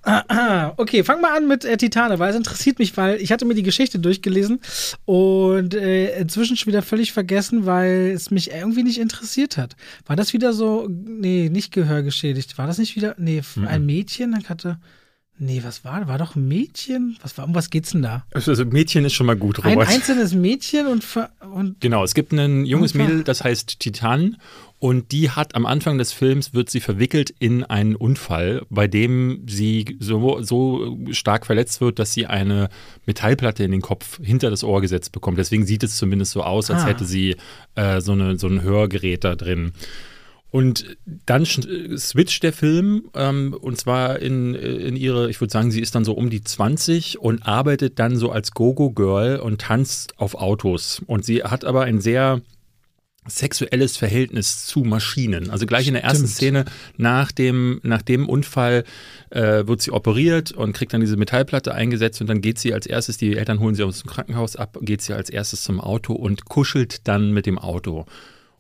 Ah, 0.02 0.24
ah. 0.30 0.74
Okay, 0.78 1.04
fang 1.04 1.22
mal 1.22 1.36
an 1.38 1.48
mit 1.48 1.64
äh, 1.66 1.78
Titane, 1.78 2.20
weil 2.20 2.32
es 2.32 2.36
interessiert 2.36 2.80
mich, 2.80 2.96
weil 2.98 3.22
ich 3.22 3.32
hatte 3.32 3.46
mir 3.46 3.54
die 3.56 3.64
Geschichte 3.64 4.00
durchgelesen 4.00 4.60
und 5.06 5.74
äh, 5.76 6.18
inzwischen 6.20 6.58
schon 6.58 6.72
wieder 6.72 6.82
völlig 6.82 7.12
vergessen, 7.14 7.66
weil 7.66 8.12
es 8.16 8.32
mich 8.32 8.52
irgendwie 8.52 8.84
nicht 8.84 9.00
interessiert 9.00 9.58
hat. 9.58 9.76
War 10.06 10.16
das 10.16 10.34
wieder 10.34 10.54
so, 10.54 10.88
nee, 10.90 11.50
nicht 11.50 11.72
gehörgeschädigt. 11.72 12.58
War 12.58 12.68
das 12.68 12.78
nicht 12.78 12.96
wieder, 12.96 13.16
nee, 13.18 13.42
Mhm. 13.56 13.68
ein 13.68 13.86
Mädchen, 13.86 14.32
dann 14.32 14.44
hatte, 14.50 14.78
nee, 15.40 15.62
was 15.64 15.84
war, 15.84 16.08
war 16.08 16.18
doch 16.18 16.36
ein 16.36 16.48
Mädchen? 16.48 17.18
Was 17.22 17.38
war, 17.38 17.46
um 17.46 17.54
was 17.56 17.70
geht's 17.70 17.92
denn 17.92 18.02
da? 18.04 18.26
Also 18.34 18.54
Mädchen 18.66 19.04
ist 19.06 19.14
schon 19.14 19.26
mal 19.28 19.36
gut, 19.36 19.64
Ein 19.64 19.74
Robert. 19.74 19.90
einzelnes 19.90 20.34
Mädchen 20.34 20.88
und, 20.88 21.04
und 21.54 21.80
Genau, 21.82 22.04
es 22.04 22.14
gibt 22.14 22.32
ein 22.34 22.66
junges. 22.66 22.94
Mädel, 22.94 23.24
das 23.24 23.44
heißt 23.44 23.80
Titan. 23.80 24.38
Und 24.80 25.14
die 25.14 25.30
hat 25.30 25.56
am 25.56 25.66
Anfang 25.66 25.98
des 25.98 26.12
Films, 26.12 26.54
wird 26.54 26.70
sie 26.70 26.82
verwickelt 26.82 27.34
in 27.40 27.64
einen 27.64 27.96
Unfall, 27.96 28.66
bei 28.70 28.86
dem 28.86 29.46
sie 29.48 29.96
so, 30.02 30.42
so 30.42 30.98
stark 31.12 31.46
verletzt 31.46 31.80
wird, 31.80 32.00
dass 32.00 32.12
sie 32.14 32.26
eine 32.26 32.68
Metallplatte 33.06 33.64
in 33.64 33.72
den 33.72 33.80
Kopf 33.82 34.20
hinter 34.22 34.50
das 34.50 34.62
Ohr 34.62 34.82
gesetzt 34.82 35.14
bekommt. 35.14 35.38
Deswegen 35.38 35.66
sieht 35.66 35.84
es 35.84 35.96
zumindest 35.96 36.34
so 36.34 36.44
aus, 36.44 36.70
als 36.70 36.84
Ah. 36.84 36.88
hätte 36.88 37.06
sie 37.06 37.38
äh, 37.76 38.02
so, 38.02 38.12
eine, 38.12 38.38
so 38.38 38.48
ein 38.48 38.62
Hörgerät 38.62 39.24
da 39.24 39.36
drin. 39.38 39.72
Und 40.54 40.98
dann 41.26 41.46
sch- 41.46 41.98
switcht 41.98 42.44
der 42.44 42.54
Film 42.54 43.10
ähm, 43.16 43.56
und 43.60 43.80
zwar 43.80 44.20
in, 44.20 44.54
in 44.54 44.96
ihre, 44.96 45.28
ich 45.32 45.42
würde 45.42 45.52
sagen, 45.52 45.72
sie 45.72 45.82
ist 45.82 45.96
dann 45.96 46.06
so 46.06 46.14
um 46.14 46.30
die 46.30 46.44
20 46.44 47.18
und 47.18 47.42
arbeitet 47.48 47.98
dann 47.98 48.18
so 48.18 48.30
als 48.30 48.52
Go-Go-Girl 48.52 49.40
und 49.40 49.62
tanzt 49.62 50.20
auf 50.20 50.36
Autos. 50.36 51.02
Und 51.08 51.26
sie 51.26 51.42
hat 51.44 51.66
aber 51.66 51.86
ein 51.86 52.00
sehr 52.02 52.42
sexuelles 53.26 53.98
Verhältnis 53.98 54.68
zu 54.68 54.82
Maschinen. 54.82 55.50
Also 55.50 55.66
gleich 55.66 55.88
in 55.88 55.96
der 55.96 56.04
ersten 56.04 56.28
Stimmt. 56.28 56.36
Szene 56.36 56.66
nach 56.98 57.32
dem, 57.32 57.80
nach 57.82 58.04
dem 58.04 58.30
Unfall 58.30 58.84
äh, 59.32 59.66
wird 59.66 59.82
sie 59.82 59.92
operiert 59.92 60.52
und 60.52 60.74
kriegt 60.74 60.94
dann 60.94 61.02
diese 61.02 61.18
Metallplatte 61.18 61.74
eingesetzt 61.74 62.22
und 62.22 62.28
dann 62.28 62.42
geht 62.42 62.60
sie 62.60 62.76
als 62.76 62.86
erstes, 62.86 63.18
die 63.18 63.36
Eltern 63.36 63.60
holen 63.60 63.74
sie 63.74 63.84
aus 63.84 64.04
dem 64.04 64.10
Krankenhaus 64.12 64.56
ab, 64.56 64.78
geht 64.82 65.02
sie 65.02 65.14
als 65.16 65.32
erstes 65.32 65.64
zum 65.64 65.82
Auto 65.82 66.14
und 66.14 66.46
kuschelt 66.46 67.08
dann 67.08 67.32
mit 67.32 67.48
dem 67.48 67.58
Auto. 67.58 68.06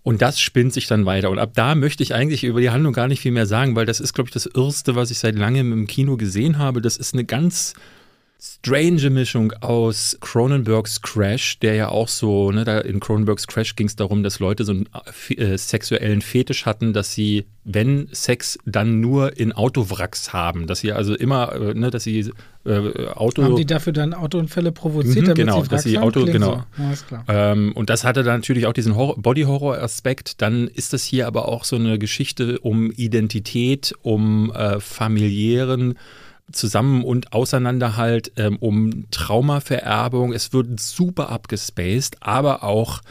Und 0.03 0.21
das 0.21 0.39
spinnt 0.39 0.73
sich 0.73 0.87
dann 0.87 1.05
weiter. 1.05 1.29
Und 1.29 1.39
ab 1.39 1.51
da 1.53 1.75
möchte 1.75 2.03
ich 2.03 2.13
eigentlich 2.13 2.43
über 2.43 2.59
die 2.59 2.69
Handlung 2.69 2.93
gar 2.93 3.07
nicht 3.07 3.21
viel 3.21 3.31
mehr 3.31 3.45
sagen, 3.45 3.75
weil 3.75 3.85
das 3.85 4.01
ist, 4.01 4.13
glaube 4.13 4.27
ich, 4.27 4.33
das 4.33 4.45
Irrste, 4.45 4.95
was 4.95 5.11
ich 5.11 5.19
seit 5.19 5.35
langem 5.35 5.71
im 5.71 5.87
Kino 5.87 6.17
gesehen 6.17 6.57
habe. 6.57 6.81
Das 6.81 6.97
ist 6.97 7.13
eine 7.13 7.23
ganz 7.23 7.73
strange 8.45 9.09
Mischung 9.09 9.53
aus 9.61 10.17
Cronenbergs 10.19 11.01
Crash, 11.01 11.59
der 11.59 11.75
ja 11.75 11.87
auch 11.87 12.09
so, 12.09 12.51
ne, 12.51 12.65
da 12.65 12.79
in 12.79 12.99
Cronenbergs 12.99 13.47
Crash 13.47 13.77
ging 13.77 13.87
es 13.87 13.95
darum, 13.95 14.21
dass 14.21 14.39
Leute 14.39 14.65
so 14.65 14.73
einen 14.73 14.89
äh, 15.29 15.57
sexuellen 15.57 16.21
Fetisch 16.21 16.65
hatten, 16.65 16.91
dass 16.91 17.13
sie, 17.13 17.45
wenn 17.63 18.09
Sex, 18.11 18.59
dann 18.65 18.99
nur 18.99 19.37
in 19.37 19.53
Autowracks 19.53 20.33
haben. 20.33 20.67
Dass 20.67 20.79
sie 20.79 20.91
also 20.91 21.15
immer, 21.15 21.53
äh, 21.53 21.73
ne, 21.73 21.89
dass 21.89 22.03
sie 22.03 22.31
äh, 22.65 23.07
Auto. 23.13 23.43
Haben 23.43 23.55
die 23.55 23.65
dafür 23.65 23.93
dann 23.93 24.13
Autounfälle 24.13 24.73
provoziert, 24.73 25.21
mhm, 25.21 25.29
damit 25.29 25.37
genau, 25.37 25.63
sie 25.63 25.69
dass 25.69 25.83
sie 25.83 25.97
Auto, 25.97 26.25
genau. 26.25 26.65
So. 26.77 27.15
Ja. 27.15 27.51
Ähm, 27.51 27.71
und 27.75 27.89
das 27.89 28.03
hatte 28.03 28.23
dann 28.23 28.41
natürlich 28.41 28.65
auch 28.65 28.73
diesen 28.73 28.93
Body-Horror-Aspekt. 28.93 30.41
Dann 30.41 30.67
ist 30.67 30.91
das 30.91 31.05
hier 31.05 31.27
aber 31.27 31.47
auch 31.47 31.63
so 31.63 31.77
eine 31.77 31.97
Geschichte 31.97 32.59
um 32.59 32.91
Identität, 32.91 33.93
um 34.01 34.51
äh, 34.51 34.81
familiären 34.81 35.95
Zusammen- 36.51 37.03
und 37.03 37.33
Auseinanderhalt, 37.33 38.31
ähm, 38.37 38.57
um 38.57 39.09
Traumavererbung. 39.11 40.33
Es 40.33 40.53
wird 40.53 40.79
super 40.79 41.29
abgespaced, 41.29 42.17
aber 42.21 42.63
auch 42.63 43.01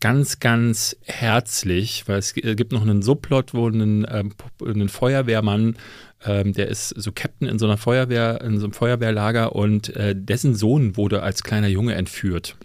ganz, 0.00 0.40
ganz 0.40 0.96
herzlich, 1.04 2.06
weil 2.06 2.18
es 2.18 2.34
gibt 2.34 2.72
noch 2.72 2.82
einen 2.82 3.02
Subplot, 3.02 3.54
wo 3.54 3.68
ein, 3.68 4.06
ähm, 4.08 4.32
ein 4.62 4.88
Feuerwehrmann, 4.88 5.76
ähm, 6.24 6.52
der 6.52 6.68
ist 6.68 6.90
so 6.90 7.12
Captain 7.12 7.48
in 7.48 7.58
so 7.58 7.66
einer 7.66 7.76
Feuerwehr, 7.76 8.40
in 8.42 8.58
so 8.58 8.66
einem 8.66 8.72
Feuerwehrlager 8.72 9.54
und 9.54 9.94
äh, 9.96 10.14
dessen 10.16 10.54
Sohn 10.54 10.96
wurde 10.96 11.22
als 11.22 11.42
kleiner 11.42 11.68
Junge 11.68 11.94
entführt 11.94 12.56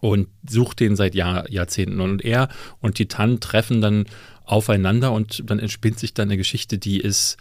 und 0.00 0.28
sucht 0.48 0.80
den 0.80 0.96
seit 0.96 1.14
Jahr, 1.14 1.50
Jahrzehnten. 1.50 2.00
Und 2.00 2.24
er 2.24 2.48
und 2.80 2.94
Titan 2.94 3.40
treffen 3.40 3.80
dann 3.80 4.06
aufeinander 4.44 5.12
und 5.12 5.42
dann 5.50 5.58
entspinnt 5.58 5.98
sich 5.98 6.14
dann 6.14 6.28
eine 6.28 6.36
Geschichte, 6.36 6.78
die 6.78 7.00
ist 7.00 7.36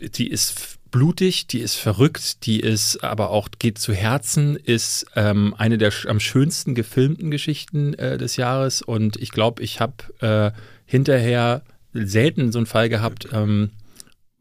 die 0.00 0.28
ist 0.28 0.78
blutig, 0.90 1.46
die 1.46 1.60
ist 1.60 1.74
verrückt, 1.74 2.46
die 2.46 2.60
ist 2.60 3.02
aber 3.04 3.30
auch 3.30 3.48
geht 3.58 3.78
zu 3.78 3.92
Herzen, 3.92 4.56
ist 4.56 5.06
ähm, 5.14 5.54
eine 5.58 5.78
der 5.78 5.92
am 6.06 6.20
schönsten 6.20 6.74
gefilmten 6.74 7.30
Geschichten 7.30 7.94
äh, 7.94 8.18
des 8.18 8.36
Jahres 8.36 8.82
und 8.82 9.16
ich 9.16 9.30
glaube, 9.30 9.62
ich 9.62 9.80
habe 9.80 9.94
äh, 10.20 10.58
hinterher 10.86 11.62
selten 11.92 12.52
so 12.52 12.58
einen 12.58 12.66
Fall 12.66 12.88
gehabt. 12.88 13.28
Ähm, 13.32 13.70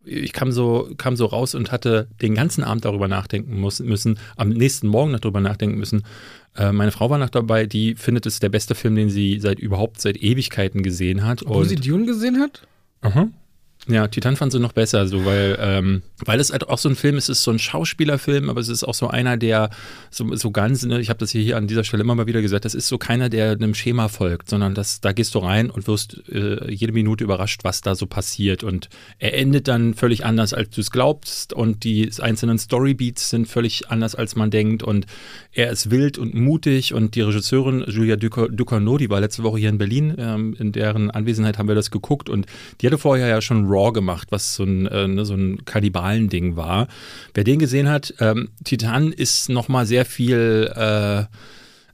ich 0.05 0.33
kam 0.33 0.51
so, 0.51 0.91
kam 0.97 1.15
so 1.15 1.25
raus 1.25 1.55
und 1.55 1.71
hatte 1.71 2.07
den 2.21 2.35
ganzen 2.35 2.63
Abend 2.63 2.85
darüber 2.85 3.07
nachdenken 3.07 3.59
muss, 3.59 3.79
müssen, 3.79 4.19
am 4.35 4.49
nächsten 4.49 4.87
Morgen 4.87 5.11
noch 5.11 5.19
darüber 5.19 5.41
nachdenken 5.41 5.79
müssen. 5.79 6.03
Äh, 6.55 6.71
meine 6.71 6.91
Frau 6.91 7.09
war 7.09 7.17
noch 7.17 7.29
dabei, 7.29 7.65
die 7.65 7.95
findet 7.95 8.25
es 8.25 8.39
der 8.39 8.49
beste 8.49 8.75
Film, 8.75 8.95
den 8.95 9.09
sie 9.09 9.39
seit 9.39 9.59
überhaupt 9.59 9.99
seit 9.99 10.17
Ewigkeiten 10.17 10.83
gesehen 10.83 11.25
hat. 11.25 11.43
Wo 11.45 11.63
sie 11.63 11.75
Dune 11.75 12.05
gesehen 12.05 12.39
hat? 12.39 12.67
Aha. 13.01 13.29
Ja, 13.87 14.07
Titan 14.07 14.35
fand 14.35 14.51
sie 14.51 14.59
noch 14.59 14.73
besser, 14.73 15.07
so 15.07 15.25
weil, 15.25 15.57
ähm, 15.59 16.01
weil 16.23 16.39
es 16.39 16.51
halt 16.51 16.69
auch 16.69 16.77
so 16.77 16.87
ein 16.87 16.95
Film 16.95 17.17
ist, 17.17 17.29
es 17.29 17.39
ist 17.39 17.43
so 17.43 17.51
ein 17.51 17.59
Schauspielerfilm, 17.59 18.49
aber 18.49 18.61
es 18.61 18.69
ist 18.69 18.83
auch 18.83 18.93
so 18.93 19.07
einer, 19.07 19.37
der 19.37 19.69
so, 20.09 20.33
so 20.35 20.51
ganz, 20.51 20.85
ne, 20.85 21.01
ich 21.01 21.09
habe 21.09 21.19
das 21.19 21.31
hier, 21.31 21.57
an 21.57 21.67
dieser 21.67 21.83
Stelle 21.83 22.03
immer 22.03 22.15
mal 22.15 22.27
wieder 22.27 22.41
gesagt, 22.41 22.65
das 22.65 22.75
ist 22.75 22.87
so 22.87 22.97
keiner, 22.97 23.29
der 23.29 23.51
einem 23.51 23.73
Schema 23.73 24.07
folgt, 24.07 24.49
sondern 24.49 24.75
das, 24.75 25.01
da 25.01 25.11
gehst 25.11 25.35
du 25.35 25.39
rein 25.39 25.69
und 25.69 25.87
wirst 25.87 26.23
äh, 26.29 26.71
jede 26.71 26.93
Minute 26.93 27.23
überrascht, 27.23 27.61
was 27.63 27.81
da 27.81 27.95
so 27.95 28.05
passiert. 28.05 28.63
Und 28.63 28.89
er 29.19 29.37
endet 29.37 29.67
dann 29.67 29.93
völlig 29.93 30.25
anders, 30.25 30.53
als 30.53 30.69
du 30.69 30.81
es 30.81 30.91
glaubst 30.91 31.53
und 31.53 31.83
die 31.83 32.09
einzelnen 32.19 32.57
Storybeats 32.57 33.29
sind 33.29 33.47
völlig 33.47 33.89
anders, 33.89 34.15
als 34.15 34.35
man 34.35 34.51
denkt. 34.51 34.83
Und 34.83 35.05
er 35.51 35.69
ist 35.69 35.91
wild 35.91 36.17
und 36.17 36.33
mutig 36.33 36.93
und 36.93 37.15
die 37.15 37.21
Regisseurin 37.21 37.83
Julia 37.87 38.15
Ducournau, 38.15 38.97
die 38.97 39.09
war 39.09 39.19
letzte 39.19 39.43
Woche 39.43 39.59
hier 39.59 39.69
in 39.69 39.77
Berlin, 39.77 40.15
ähm, 40.17 40.55
in 40.59 40.71
deren 40.71 41.11
Anwesenheit 41.11 41.57
haben 41.57 41.67
wir 41.67 41.75
das 41.75 41.91
geguckt 41.91 42.29
und 42.29 42.45
die 42.81 42.87
hatte 42.87 42.97
vorher 42.97 43.27
ja 43.27 43.41
schon 43.41 43.65
Raw 43.65 43.91
gemacht, 43.91 44.27
was 44.31 44.55
so 44.55 44.63
ein, 44.63 44.87
äh, 44.87 45.07
ne, 45.07 45.25
so 45.25 45.33
ein 45.33 45.65
Kannibalen-Ding 46.05 46.55
war. 46.55 46.87
Wer 47.33 47.43
den 47.43 47.59
gesehen 47.59 47.89
hat, 47.89 48.13
ähm, 48.19 48.49
Titan 48.63 49.11
ist 49.11 49.49
nochmal 49.49 49.85
sehr 49.85 50.05
viel. 50.05 50.71
Äh, 50.75 51.25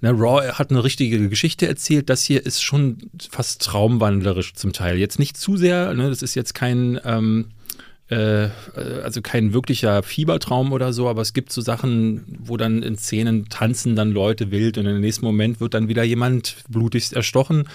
Ne, 0.04 0.10
Raw 0.10 0.54
hat 0.54 0.72
eine 0.72 0.84
richtige 0.84 1.30
Geschichte 1.30 1.68
erzählt. 1.68 2.10
Das 2.10 2.24
hier 2.24 2.44
ist 2.44 2.64
schon 2.64 2.98
fast 3.30 3.62
traumwandlerisch 3.62 4.56
zum 4.56 4.74
Teil. 4.74 4.98
Jetzt 4.98 5.20
nicht 5.20 5.38
zu 5.38 5.58
sehr, 5.58 5.94
ne, 5.94 6.10
das 6.10 6.24
ist 6.24 6.34
jetzt 6.34 6.56
kein, 6.56 7.00
ähm, 7.06 7.50
äh, 8.10 8.48
also 9.04 9.22
kein 9.22 9.54
wirklicher 9.54 10.02
Fiebertraum 10.02 10.74
oder 10.74 10.92
so, 10.92 11.08
aber 11.08 11.22
es 11.22 11.34
gibt 11.34 11.54
so 11.54 11.62
Sachen, 11.62 12.24
wo 12.40 12.58
dann 12.58 12.82
in 12.82 12.98
Szenen 12.98 13.48
tanzen 13.50 13.96
dann 13.96 14.12
Leute 14.12 14.50
wild 14.50 14.80
und 14.80 14.88
im 14.88 15.02
nächsten 15.02 15.24
Moment 15.24 15.60
wird 15.60 15.76
dann 15.76 15.88
wieder 15.88 16.02
jemand 16.02 16.56
blutigst 16.68 17.14
erstochen. 17.14 17.66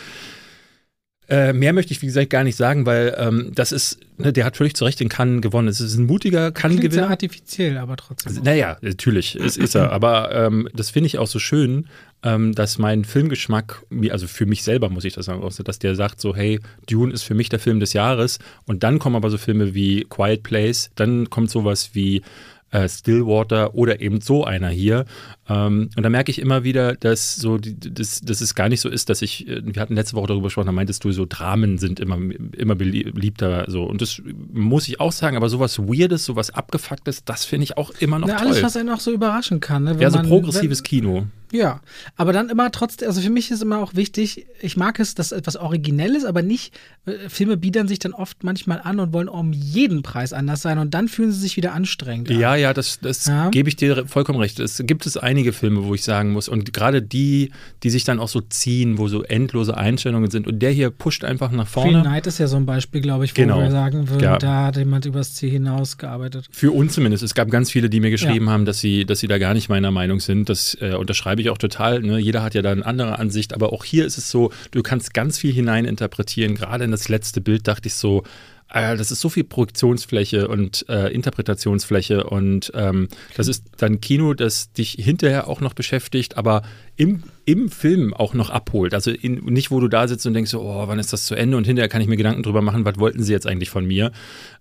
Äh, 1.28 1.52
mehr 1.52 1.72
möchte 1.72 1.92
ich, 1.92 2.02
wie 2.02 2.06
gesagt, 2.06 2.30
gar 2.30 2.44
nicht 2.44 2.56
sagen, 2.56 2.86
weil 2.86 3.14
ähm, 3.18 3.50
das 3.54 3.72
ist, 3.72 3.98
ne, 4.16 4.32
der 4.32 4.44
hat 4.44 4.56
völlig 4.56 4.74
zu 4.74 4.84
Recht 4.84 5.00
den 5.00 5.08
Cannes 5.08 5.42
gewonnen. 5.42 5.66
Es 5.66 5.80
ist 5.80 5.96
ein 5.96 6.06
mutiger 6.06 6.52
Cannes-Gewinner. 6.52 6.92
sehr 6.92 7.10
artifiziell, 7.10 7.78
aber 7.78 7.96
trotzdem. 7.96 8.42
Naja, 8.44 8.76
natürlich, 8.80 9.34
es 9.34 9.56
ist 9.56 9.74
er. 9.74 9.90
Aber 9.96 10.32
ähm, 10.32 10.68
das 10.72 10.90
finde 10.90 11.08
ich 11.08 11.18
auch 11.18 11.26
so 11.26 11.38
schön, 11.38 11.86
ähm, 12.22 12.54
dass 12.54 12.78
mein 12.78 13.04
Filmgeschmack, 13.04 13.82
also 14.10 14.26
für 14.26 14.46
mich 14.46 14.62
selber 14.62 14.88
muss 14.88 15.04
ich 15.04 15.14
das 15.14 15.26
sagen, 15.26 15.42
dass 15.64 15.78
der 15.78 15.94
sagt 15.96 16.20
so, 16.20 16.34
hey, 16.34 16.60
Dune 16.88 17.12
ist 17.12 17.22
für 17.22 17.34
mich 17.34 17.48
der 17.48 17.58
Film 17.58 17.80
des 17.80 17.92
Jahres. 17.92 18.38
Und 18.66 18.84
dann 18.84 18.98
kommen 18.98 19.16
aber 19.16 19.30
so 19.30 19.38
Filme 19.38 19.74
wie 19.74 20.04
Quiet 20.08 20.42
Place, 20.44 20.90
dann 20.94 21.28
kommt 21.30 21.50
sowas 21.50 21.90
wie 21.94 22.22
äh, 22.70 22.88
Stillwater 22.88 23.74
oder 23.74 24.00
eben 24.00 24.20
so 24.20 24.44
einer 24.44 24.68
hier. 24.68 25.04
Ähm, 25.48 25.90
und 25.96 26.02
da 26.02 26.10
merke 26.10 26.30
ich 26.30 26.40
immer 26.40 26.64
wieder, 26.64 26.94
dass 26.94 27.36
so 27.36 27.58
die, 27.58 27.78
das, 27.78 28.20
dass 28.20 28.40
es 28.40 28.54
gar 28.54 28.68
nicht 28.68 28.80
so 28.80 28.88
ist, 28.88 29.08
dass 29.08 29.22
ich, 29.22 29.48
äh, 29.48 29.62
wir 29.64 29.80
hatten 29.80 29.94
letzte 29.94 30.16
Woche 30.16 30.28
darüber 30.28 30.46
gesprochen, 30.46 30.66
da 30.66 30.72
meintest 30.72 31.04
du, 31.04 31.12
so 31.12 31.26
Dramen 31.28 31.78
sind 31.78 32.00
immer, 32.00 32.18
immer 32.56 32.74
beliebter. 32.74 33.64
So. 33.68 33.84
Und 33.84 34.02
das 34.02 34.20
muss 34.52 34.88
ich 34.88 35.00
auch 35.00 35.12
sagen, 35.12 35.36
aber 35.36 35.48
sowas 35.48 35.78
Weirdes, 35.78 36.24
sowas 36.24 36.50
Abgefucktes, 36.50 37.24
das 37.24 37.44
finde 37.44 37.64
ich 37.64 37.76
auch 37.76 37.90
immer 38.00 38.18
noch 38.18 38.28
ja, 38.28 38.36
toll. 38.36 38.48
Alles, 38.48 38.62
was 38.62 38.76
einen 38.76 38.90
auch 38.90 39.00
so 39.00 39.12
überraschen 39.12 39.60
kann. 39.60 39.84
Ne? 39.84 39.96
ja, 40.00 40.10
so 40.10 40.18
man, 40.18 40.26
progressives 40.26 40.80
wenn, 40.80 40.84
Kino. 40.84 41.26
Ja, 41.56 41.80
aber 42.16 42.32
dann 42.32 42.50
immer 42.50 42.70
trotzdem, 42.70 43.08
also 43.08 43.20
für 43.20 43.30
mich 43.30 43.50
ist 43.50 43.62
immer 43.62 43.78
auch 43.78 43.94
wichtig, 43.94 44.46
ich 44.60 44.76
mag 44.76 45.00
es, 45.00 45.14
dass 45.14 45.32
etwas 45.32 45.56
Originelles, 45.56 46.24
aber 46.24 46.42
nicht, 46.42 46.74
äh, 47.06 47.28
Filme 47.28 47.56
biedern 47.56 47.88
sich 47.88 47.98
dann 47.98 48.12
oft 48.12 48.44
manchmal 48.44 48.80
an 48.82 49.00
und 49.00 49.12
wollen 49.12 49.28
um 49.28 49.52
jeden 49.52 50.02
Preis 50.02 50.32
anders 50.32 50.60
sein 50.60 50.78
und 50.78 50.92
dann 50.92 51.08
fühlen 51.08 51.32
sie 51.32 51.40
sich 51.40 51.56
wieder 51.56 51.72
anstrengend. 51.72 52.30
Ja, 52.30 52.52
an. 52.52 52.60
ja, 52.60 52.74
das, 52.74 53.00
das 53.00 53.26
ja. 53.26 53.48
gebe 53.50 53.68
ich 53.68 53.76
dir 53.76 54.06
vollkommen 54.06 54.38
recht. 54.38 54.60
Es 54.60 54.82
gibt 54.84 55.06
es 55.06 55.16
einige 55.16 55.52
Filme, 55.52 55.84
wo 55.84 55.94
ich 55.94 56.04
sagen 56.04 56.32
muss 56.32 56.48
und 56.48 56.72
gerade 56.72 57.00
die, 57.00 57.52
die 57.82 57.90
sich 57.90 58.04
dann 58.04 58.20
auch 58.20 58.28
so 58.28 58.40
ziehen, 58.40 58.98
wo 58.98 59.08
so 59.08 59.22
endlose 59.22 59.76
Einstellungen 59.76 60.30
sind 60.30 60.46
und 60.46 60.58
der 60.60 60.70
hier 60.70 60.90
pusht 60.90 61.24
einfach 61.24 61.50
nach 61.50 61.66
vorne. 61.68 61.92
Green 61.92 62.02
Knight 62.02 62.26
ist 62.26 62.38
ja 62.38 62.48
so 62.48 62.56
ein 62.56 62.66
Beispiel, 62.66 63.00
glaube 63.00 63.24
ich, 63.24 63.32
wo 63.32 63.40
genau. 63.40 63.60
wir 63.60 63.70
sagen 63.70 64.08
würden, 64.10 64.22
ja. 64.22 64.38
da 64.38 64.66
hat 64.66 64.76
jemand 64.76 65.06
übers 65.06 65.34
Ziel 65.34 65.50
hinausgearbeitet. 65.50 66.48
Für 66.50 66.72
uns 66.72 66.94
zumindest. 66.94 67.22
Es 67.22 67.34
gab 67.34 67.50
ganz 67.50 67.70
viele, 67.70 67.88
die 67.88 68.00
mir 68.00 68.10
geschrieben 68.10 68.46
ja. 68.46 68.52
haben, 68.52 68.64
dass 68.64 68.80
sie, 68.80 69.04
dass 69.04 69.20
sie 69.20 69.28
da 69.28 69.38
gar 69.38 69.54
nicht 69.54 69.68
meiner 69.68 69.90
Meinung 69.90 70.20
sind. 70.20 70.48
Das 70.48 70.76
äh, 70.80 70.94
unterschreibe 70.94 71.40
ich 71.40 71.45
auch 71.50 71.58
total. 71.58 72.00
Ne? 72.00 72.18
Jeder 72.18 72.42
hat 72.42 72.54
ja 72.54 72.62
da 72.62 72.72
eine 72.72 72.84
andere 72.84 73.18
Ansicht, 73.18 73.54
aber 73.54 73.72
auch 73.72 73.84
hier 73.84 74.06
ist 74.06 74.18
es 74.18 74.30
so, 74.30 74.50
du 74.70 74.82
kannst 74.82 75.14
ganz 75.14 75.38
viel 75.38 75.52
hineininterpretieren. 75.52 76.54
Gerade 76.54 76.84
in 76.84 76.90
das 76.90 77.08
letzte 77.08 77.40
Bild 77.40 77.68
dachte 77.68 77.88
ich 77.88 77.94
so, 77.94 78.22
äh, 78.70 78.96
das 78.96 79.10
ist 79.10 79.20
so 79.20 79.28
viel 79.28 79.44
Projektionsfläche 79.44 80.48
und 80.48 80.86
äh, 80.88 81.08
Interpretationsfläche 81.12 82.24
und 82.24 82.72
ähm, 82.74 83.08
das 83.36 83.48
ist 83.48 83.64
dann 83.76 84.00
Kino, 84.00 84.34
das 84.34 84.72
dich 84.72 84.92
hinterher 84.92 85.48
auch 85.48 85.60
noch 85.60 85.74
beschäftigt, 85.74 86.36
aber 86.36 86.62
im, 86.96 87.22
im 87.44 87.68
Film 87.68 88.14
auch 88.14 88.32
noch 88.32 88.48
abholt. 88.48 88.94
Also 88.94 89.10
in, 89.10 89.44
nicht, 89.44 89.70
wo 89.70 89.80
du 89.80 89.88
da 89.88 90.08
sitzt 90.08 90.26
und 90.26 90.32
denkst, 90.32 90.54
oh, 90.54 90.88
wann 90.88 90.98
ist 90.98 91.12
das 91.12 91.26
zu 91.26 91.34
Ende? 91.34 91.58
Und 91.58 91.66
hinterher 91.66 91.90
kann 91.90 92.00
ich 92.00 92.08
mir 92.08 92.16
Gedanken 92.16 92.42
drüber 92.42 92.62
machen, 92.62 92.86
was 92.86 92.98
wollten 92.98 93.22
sie 93.22 93.32
jetzt 93.32 93.46
eigentlich 93.46 93.68
von 93.68 93.86
mir? 93.86 94.12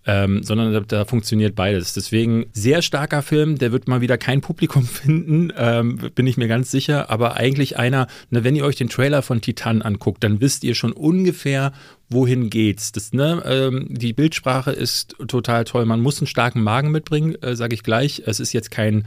Ähm, 0.06 0.44
sondern 0.44 0.74
da, 0.74 0.82
da, 0.82 1.06
funktioniert 1.06 1.56
beides. 1.56 1.94
Deswegen 1.94 2.46
sehr 2.52 2.82
starker 2.82 3.22
Film, 3.22 3.58
der 3.58 3.72
wird 3.72 3.88
mal 3.88 4.02
wieder 4.02 4.18
kein 4.18 4.42
Publikum 4.42 4.84
finden, 4.86 5.54
ähm, 5.58 5.98
bin 6.14 6.28
ich 6.28 6.36
mir 6.36 6.50
ganz 6.50 6.72
sicher. 6.72 7.10
Aber 7.10 7.38
eigentlich 7.38 7.78
einer, 7.78 8.08
ne, 8.30 8.44
wenn 8.44 8.56
ihr 8.56 8.66
euch 8.66 8.76
den 8.76 8.90
Trailer 8.90 9.22
von 9.22 9.40
Titan 9.40 9.82
anguckt, 9.82 10.24
dann 10.24 10.42
wisst 10.42 10.66
ihr 10.66 10.76
schon 10.76 10.92
ungefähr, 10.92 11.72
wohin 12.10 12.50
geht's. 12.50 12.92
Das, 12.92 13.14
ne, 13.14 13.42
ähm, 13.46 13.88
die 13.90 14.14
Bildsprache 14.14 14.72
ist 14.72 15.16
total 15.28 15.64
toll. 15.64 15.86
Man 15.86 16.02
muss 16.02 16.20
einen 16.20 16.28
starken 16.28 16.62
Magen 16.62 16.92
mitbringen, 16.92 17.36
äh, 17.42 17.56
sage 17.56 17.74
ich 17.74 17.84
gleich. 17.84 18.24
Es 18.26 18.40
ist 18.40 18.54
jetzt 18.54 18.72
kein 18.72 19.06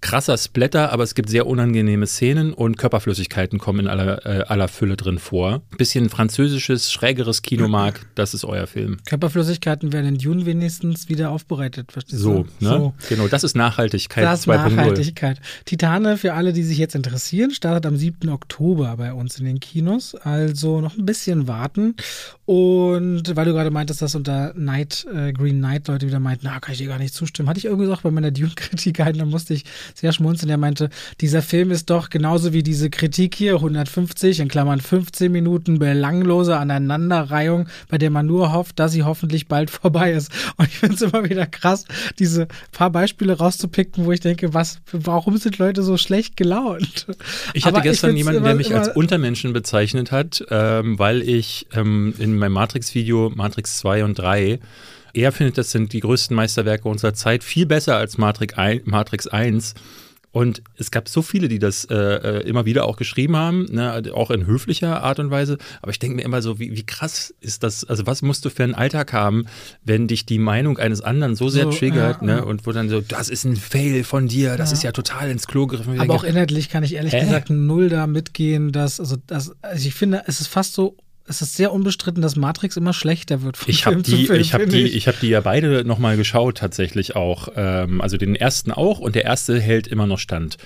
krasser 0.00 0.36
Splatter, 0.38 0.92
aber 0.92 1.02
es 1.02 1.14
gibt 1.14 1.28
sehr 1.28 1.46
unangenehme 1.46 2.06
Szenen 2.06 2.52
und 2.52 2.76
Körperflüssigkeiten 2.78 3.58
kommen 3.58 3.80
in 3.80 3.86
aller, 3.88 4.24
äh, 4.26 4.44
aller 4.44 4.68
Fülle 4.68 4.96
drin 4.96 5.18
vor. 5.18 5.62
Bisschen 5.76 6.08
französisches, 6.08 6.90
schrägeres 6.90 7.42
Kino 7.42 7.68
mag, 7.68 8.06
das 8.14 8.34
ist 8.34 8.44
euer 8.44 8.66
Film. 8.66 8.98
Körperflüssigkeiten 9.04 9.92
werden 9.92 10.06
in 10.06 10.18
Dune 10.18 10.46
wenigstens 10.46 11.08
wieder 11.08 11.30
aufbereitet, 11.30 11.92
verstehst 11.92 12.22
so, 12.22 12.46
du? 12.60 12.64
Ne? 12.64 12.70
So, 12.70 12.94
genau, 13.08 13.28
das 13.28 13.44
ist 13.44 13.56
Nachhaltigkeit 13.56 14.24
Das 14.24 14.40
ist 14.40 14.46
Nachhaltigkeit. 14.46 15.40
Titane, 15.64 16.16
für 16.16 16.34
alle, 16.34 16.52
die 16.52 16.62
sich 16.62 16.78
jetzt 16.78 16.94
interessieren, 16.94 17.50
startet 17.50 17.86
am 17.86 17.96
7. 17.96 18.28
Oktober 18.30 18.96
bei 18.96 19.12
uns 19.12 19.38
in 19.38 19.44
den 19.44 19.60
Kinos, 19.60 20.14
also 20.14 20.80
noch 20.80 20.96
ein 20.96 21.06
bisschen 21.06 21.46
warten. 21.46 21.94
Und 22.46 23.36
weil 23.36 23.44
du 23.44 23.52
gerade 23.52 23.70
meintest, 23.70 24.02
dass 24.02 24.14
unter 24.14 24.52
Night, 24.54 25.06
äh, 25.14 25.32
Green 25.32 25.58
Knight 25.58 25.88
Leute 25.88 26.06
wieder 26.06 26.20
meinten, 26.20 26.46
na, 26.46 26.58
kann 26.58 26.72
ich 26.72 26.78
dir 26.78 26.88
gar 26.88 26.98
nicht 26.98 27.14
zustimmen, 27.14 27.48
hatte 27.48 27.58
ich 27.58 27.66
irgendwie 27.66 27.84
gesagt 27.84 28.02
bei 28.02 28.10
meiner 28.10 28.30
Dune-Kritik 28.30 28.98
ein, 29.00 29.18
dann 29.18 29.28
musste 29.28 29.54
ich 29.54 29.64
sehr 29.94 30.12
schmunzeln. 30.12 30.50
Er 30.50 30.56
meinte, 30.56 30.90
dieser 31.20 31.42
Film 31.42 31.70
ist 31.70 31.90
doch 31.90 32.10
genauso 32.10 32.52
wie 32.52 32.62
diese 32.62 32.90
Kritik 32.90 33.34
hier, 33.34 33.54
150, 33.54 34.40
in 34.40 34.48
Klammern 34.48 34.80
15 34.80 35.30
Minuten 35.30 35.78
belanglose 35.78 36.56
Aneinanderreihung, 36.56 37.68
bei 37.88 37.98
der 37.98 38.10
man 38.10 38.26
nur 38.26 38.52
hofft, 38.52 38.78
dass 38.78 38.92
sie 38.92 39.04
hoffentlich 39.04 39.48
bald 39.48 39.70
vorbei 39.70 40.12
ist. 40.12 40.30
Und 40.56 40.68
ich 40.68 40.78
finde 40.78 40.96
es 40.96 41.02
immer 41.02 41.28
wieder 41.28 41.46
krass, 41.46 41.84
diese 42.18 42.48
paar 42.72 42.90
Beispiele 42.90 43.36
rauszupicken, 43.38 44.04
wo 44.04 44.12
ich 44.12 44.20
denke, 44.20 44.54
was, 44.54 44.80
warum 44.92 45.36
sind 45.36 45.58
Leute 45.58 45.82
so 45.82 45.96
schlecht 45.96 46.36
gelaunt? 46.36 47.06
Ich 47.54 47.64
hatte 47.64 47.76
Aber 47.76 47.82
gestern 47.82 48.12
ich 48.12 48.18
jemanden, 48.18 48.44
der 48.44 48.54
mich 48.54 48.74
als 48.74 48.88
Untermenschen 48.88 49.52
bezeichnet 49.52 50.12
hat, 50.12 50.44
ähm, 50.50 50.98
weil 50.98 51.22
ich 51.22 51.66
ähm, 51.74 52.14
in 52.18 52.36
meinem 52.36 52.52
Matrix-Video 52.52 53.30
Matrix 53.34 53.78
2 53.78 54.04
und 54.04 54.18
3 54.18 54.60
er 55.14 55.32
findet, 55.32 55.58
das 55.58 55.70
sind 55.70 55.92
die 55.92 56.00
größten 56.00 56.34
Meisterwerke 56.34 56.88
unserer 56.88 57.14
Zeit, 57.14 57.44
viel 57.44 57.66
besser 57.66 57.96
als 57.96 58.18
Matrix 58.18 59.26
1. 59.28 59.74
Und 60.32 60.62
es 60.76 60.92
gab 60.92 61.08
so 61.08 61.22
viele, 61.22 61.48
die 61.48 61.58
das 61.58 61.86
äh, 61.86 61.96
äh, 61.96 62.48
immer 62.48 62.64
wieder 62.64 62.84
auch 62.84 62.96
geschrieben 62.96 63.36
haben, 63.36 63.66
ne, 63.68 64.00
auch 64.14 64.30
in 64.30 64.46
höflicher 64.46 65.02
Art 65.02 65.18
und 65.18 65.32
Weise. 65.32 65.58
Aber 65.82 65.90
ich 65.90 65.98
denke 65.98 66.16
mir 66.16 66.22
immer 66.22 66.40
so, 66.40 66.60
wie, 66.60 66.76
wie, 66.76 66.86
krass 66.86 67.34
ist 67.40 67.64
das? 67.64 67.82
Also, 67.82 68.06
was 68.06 68.22
musst 68.22 68.44
du 68.44 68.50
für 68.50 68.62
einen 68.62 68.76
Alltag 68.76 69.12
haben, 69.12 69.46
wenn 69.84 70.06
dich 70.06 70.26
die 70.26 70.38
Meinung 70.38 70.78
eines 70.78 71.00
anderen 71.00 71.34
so 71.34 71.48
sehr 71.48 71.64
so, 71.64 71.72
triggert, 71.72 72.20
ja, 72.20 72.26
ne? 72.26 72.44
Und 72.44 72.64
wo 72.64 72.70
dann 72.70 72.88
so, 72.88 73.00
das 73.00 73.28
ist 73.28 73.44
ein 73.44 73.56
Fail 73.56 74.04
von 74.04 74.28
dir, 74.28 74.56
das 74.56 74.70
ja. 74.70 74.74
ist 74.74 74.82
ja 74.84 74.92
total 74.92 75.30
ins 75.30 75.48
Klo 75.48 75.66
gegriffen. 75.66 75.94
Aber 75.94 76.06
denke, 76.06 76.14
auch 76.14 76.24
inhaltlich 76.24 76.68
kann 76.68 76.84
ich 76.84 76.94
ehrlich 76.94 77.12
Hä? 77.12 77.20
gesagt 77.22 77.50
null 77.50 77.88
da 77.88 78.06
mitgehen, 78.06 78.70
dass, 78.70 79.00
also, 79.00 79.16
das, 79.26 79.56
also 79.62 79.88
ich 79.88 79.94
finde, 79.94 80.22
es 80.26 80.40
ist 80.40 80.46
fast 80.46 80.74
so 80.74 80.96
es 81.30 81.42
ist 81.42 81.54
sehr 81.54 81.72
unbestritten, 81.72 82.22
dass 82.22 82.34
Matrix 82.34 82.76
immer 82.76 82.92
schlechter 82.92 83.42
wird. 83.42 83.56
ich 83.66 83.86
habe 83.86 84.02
die, 84.02 84.26
Film, 84.26 84.40
ich 84.40 84.52
habe 84.52 84.66
die, 84.66 84.88
ich 84.88 85.06
habe 85.06 85.16
die 85.20 85.28
ja 85.28 85.40
beide 85.40 85.84
nochmal 85.84 86.16
geschaut 86.16 86.58
tatsächlich 86.58 87.14
auch. 87.14 87.48
Ähm, 87.54 88.00
also 88.00 88.16
den 88.16 88.34
ersten 88.34 88.72
auch 88.72 88.98
und 88.98 89.14
der 89.14 89.24
erste 89.24 89.60
hält 89.60 89.86
immer 89.86 90.08
noch 90.08 90.18
stand. 90.18 90.56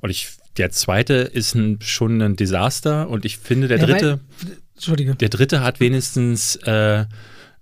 Und 0.00 0.08
ich, 0.08 0.30
der 0.56 0.70
zweite 0.70 1.14
ist 1.14 1.54
ein, 1.54 1.78
schon 1.82 2.22
ein 2.22 2.36
Desaster 2.36 3.10
und 3.10 3.26
ich 3.26 3.36
finde 3.36 3.68
der 3.68 3.78
dritte, 3.78 4.20
weil, 4.40 4.56
Entschuldige, 4.74 5.14
der 5.14 5.28
dritte 5.28 5.60
hat 5.60 5.78
wenigstens 5.78 6.56
äh, 6.56 7.04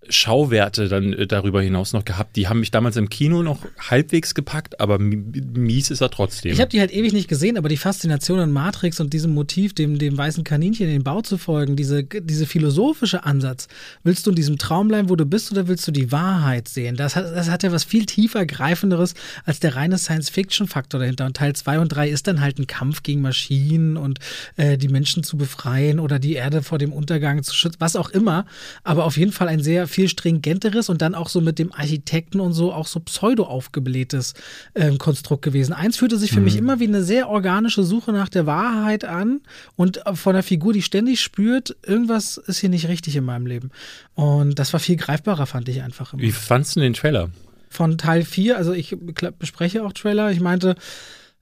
Schauwerte 0.09 0.89
dann 0.89 1.13
äh, 1.13 1.27
darüber 1.27 1.63
hinaus 1.63 1.93
noch 1.93 2.05
gehabt. 2.05 2.37
Die 2.37 2.49
haben 2.49 2.61
mich 2.61 2.71
damals 2.71 2.97
im 2.97 3.09
Kino 3.09 3.43
noch 3.43 3.61
halbwegs 3.79 4.35
gepackt, 4.35 4.81
aber 4.81 4.99
mies 4.99 5.91
ist 5.91 6.01
er 6.01 6.11
trotzdem. 6.11 6.53
Ich 6.53 6.61
habe 6.61 6.71
die 6.71 6.81
halt 6.81 6.93
ewig 6.93 7.13
nicht 7.13 7.29
gesehen, 7.29 7.57
aber 7.57 7.69
die 7.69 7.77
Faszination 7.77 8.41
an 8.41 8.51
Matrix 8.51 8.99
und 9.01 9.13
diesem 9.13 9.33
Motiv, 9.33 9.75
dem, 9.75 9.99
dem 9.99 10.19
weißen 10.19 10.43
Kaninchen 10.43 10.87
in 10.87 10.93
den 10.93 11.05
Bau 11.05 11.21
zu 11.21 11.39
folgen, 11.39 11.77
diese, 11.77 12.03
diese 12.03 12.47
philosophische 12.47 13.25
Ansatz. 13.25 13.69
Willst 14.03 14.27
du 14.27 14.31
in 14.31 14.37
diesem 14.37 14.59
Traum 14.59 14.89
bleiben, 14.89 15.09
wo 15.09 15.15
du 15.15 15.25
bist, 15.25 15.53
oder 15.53 15.69
willst 15.69 15.87
du 15.87 15.93
die 15.93 16.11
Wahrheit 16.11 16.69
sehen? 16.69 16.97
Das 16.97 17.15
hat, 17.15 17.25
das 17.25 17.49
hat 17.49 17.63
ja 17.63 17.71
was 17.71 17.85
viel 17.85 18.05
tiefer 18.07 18.45
greifenderes 18.45 19.15
als 19.45 19.61
der 19.61 19.77
reine 19.77 19.99
Science-Fiction-Faktor 19.99 20.99
dahinter. 20.99 21.27
Und 21.27 21.37
Teil 21.37 21.55
2 21.55 21.79
und 21.79 21.89
3 21.89 22.09
ist 22.09 22.27
dann 22.27 22.41
halt 22.41 22.59
ein 22.59 22.67
Kampf 22.67 23.05
gegen 23.05 23.21
Maschinen 23.21 23.97
und 23.97 24.19
äh, 24.57 24.77
die 24.79 24.89
Menschen 24.89 25.23
zu 25.23 25.37
befreien 25.37 26.01
oder 26.01 26.19
die 26.19 26.35
Erde 26.35 26.63
vor 26.63 26.79
dem 26.79 26.93
Untergang 26.93 27.43
zu 27.45 27.55
schützen, 27.55 27.77
was 27.79 27.95
auch 27.95 28.11
immer. 28.11 28.47
Aber 28.83 29.05
auf 29.05 29.17
jeden 29.17 29.33
Fall 29.33 29.49
ein 29.49 29.63
sehr 29.63 29.87
viel 29.93 30.09
stringenteres 30.09 30.89
und 30.89 31.03
dann 31.03 31.15
auch 31.15 31.29
so 31.29 31.41
mit 31.41 31.59
dem 31.59 31.73
Architekten 31.73 32.41
und 32.41 32.53
so 32.53 32.73
auch 32.73 32.87
so 32.87 33.01
pseudo 33.01 33.45
aufgeblähtes 33.45 34.35
äh, 34.75 34.97
Konstrukt 34.97 35.43
gewesen. 35.43 35.73
Eins 35.73 35.97
fühlte 35.97 36.19
sich 36.19 36.31
für 36.31 36.39
mhm. 36.39 36.45
mich 36.45 36.57
immer 36.57 36.81
wie 36.81 36.87
eine 36.87 37.03
sehr 37.03 37.29
organische 37.29 37.83
Suche 37.83 38.13
nach 38.13 38.29
der 38.29 38.47
Wahrheit 38.47 39.05
an 39.05 39.41
und 39.77 40.07
äh, 40.07 40.15
von 40.15 40.35
einer 40.35 40.43
Figur, 40.43 40.73
die 40.73 40.83
ständig 40.83 41.21
spürt, 41.21 41.77
irgendwas 41.87 42.37
ist 42.37 42.59
hier 42.59 42.71
nicht 42.71 42.89
richtig 42.89 43.17
in 43.17 43.25
meinem 43.25 43.47
Leben. 43.47 43.71
Und 44.15 44.59
das 44.59 44.73
war 44.73 44.81
viel 44.81 44.97
greifbarer, 44.97 45.47
fand 45.47 45.69
ich 45.69 45.83
einfach. 45.83 46.13
Immer. 46.13 46.23
Wie 46.23 46.33
fandst 46.33 46.77
du 46.77 46.81
den 46.81 46.95
Trailer? 46.95 47.31
Von 47.69 47.97
Teil 47.97 48.25
4, 48.25 48.59
also 48.59 48.73
ich 48.73 48.97
bespreche 49.39 49.83
auch 49.83 49.93
Trailer. 49.93 50.31
Ich 50.31 50.41
meinte, 50.41 50.77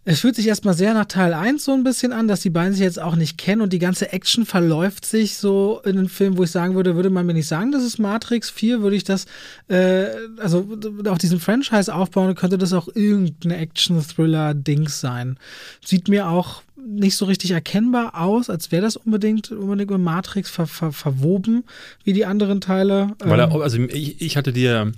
es 0.04 0.20
fühlt 0.20 0.34
sich 0.34 0.46
erstmal 0.46 0.72
sehr 0.72 0.94
nach 0.94 1.04
Teil 1.04 1.34
1 1.34 1.62
so 1.62 1.72
ein 1.72 1.84
bisschen 1.84 2.12
an, 2.12 2.26
dass 2.26 2.40
die 2.40 2.48
beiden 2.48 2.72
sich 2.72 2.82
jetzt 2.82 3.00
auch 3.00 3.16
nicht 3.16 3.36
kennen 3.36 3.60
und 3.60 3.72
die 3.72 3.78
ganze 3.78 4.12
Action 4.12 4.46
verläuft 4.46 5.04
sich 5.04 5.36
so 5.36 5.82
in 5.84 5.98
einem 5.98 6.08
Film, 6.08 6.38
wo 6.38 6.44
ich 6.44 6.50
sagen 6.50 6.74
würde, 6.74 6.96
würde 6.96 7.10
man 7.10 7.26
mir 7.26 7.34
nicht 7.34 7.46
sagen, 7.46 7.70
das 7.70 7.84
ist 7.84 7.98
Matrix 7.98 8.48
4, 8.48 8.80
würde 8.80 8.96
ich 8.96 9.04
das, 9.04 9.26
äh, 9.68 10.06
also 10.38 10.66
auf 11.06 11.18
diesem 11.18 11.38
Franchise 11.38 11.94
aufbauen, 11.94 12.34
könnte 12.34 12.56
das 12.56 12.72
auch 12.72 12.88
irgendeine 12.94 13.58
Action-Thriller-Dings 13.58 15.00
sein. 15.00 15.36
Sieht 15.84 16.08
mir 16.08 16.28
auch 16.28 16.62
nicht 16.76 17.16
so 17.16 17.26
richtig 17.26 17.50
erkennbar 17.50 18.18
aus, 18.18 18.48
als 18.48 18.72
wäre 18.72 18.82
das 18.82 18.96
unbedingt, 18.96 19.50
unbedingt 19.52 19.90
mit 19.90 20.00
Matrix 20.00 20.48
ver, 20.48 20.66
ver, 20.66 20.92
verwoben, 20.92 21.64
wie 22.04 22.14
die 22.14 22.24
anderen 22.24 22.62
Teile. 22.62 23.10
Weil 23.18 23.38
er, 23.38 23.50
ähm, 23.50 23.60
also 23.60 23.78
ich, 23.78 24.22
ich 24.22 24.38
hatte 24.38 24.54
dir 24.54 24.92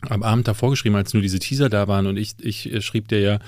am 0.00 0.22
Abend 0.24 0.48
davor 0.48 0.70
geschrieben, 0.70 0.96
als 0.96 1.14
nur 1.14 1.22
diese 1.22 1.38
Teaser 1.38 1.68
da 1.68 1.86
waren 1.86 2.08
und 2.08 2.16
ich, 2.16 2.34
ich 2.40 2.84
schrieb 2.84 3.06
dir 3.06 3.20
ja, 3.20 3.38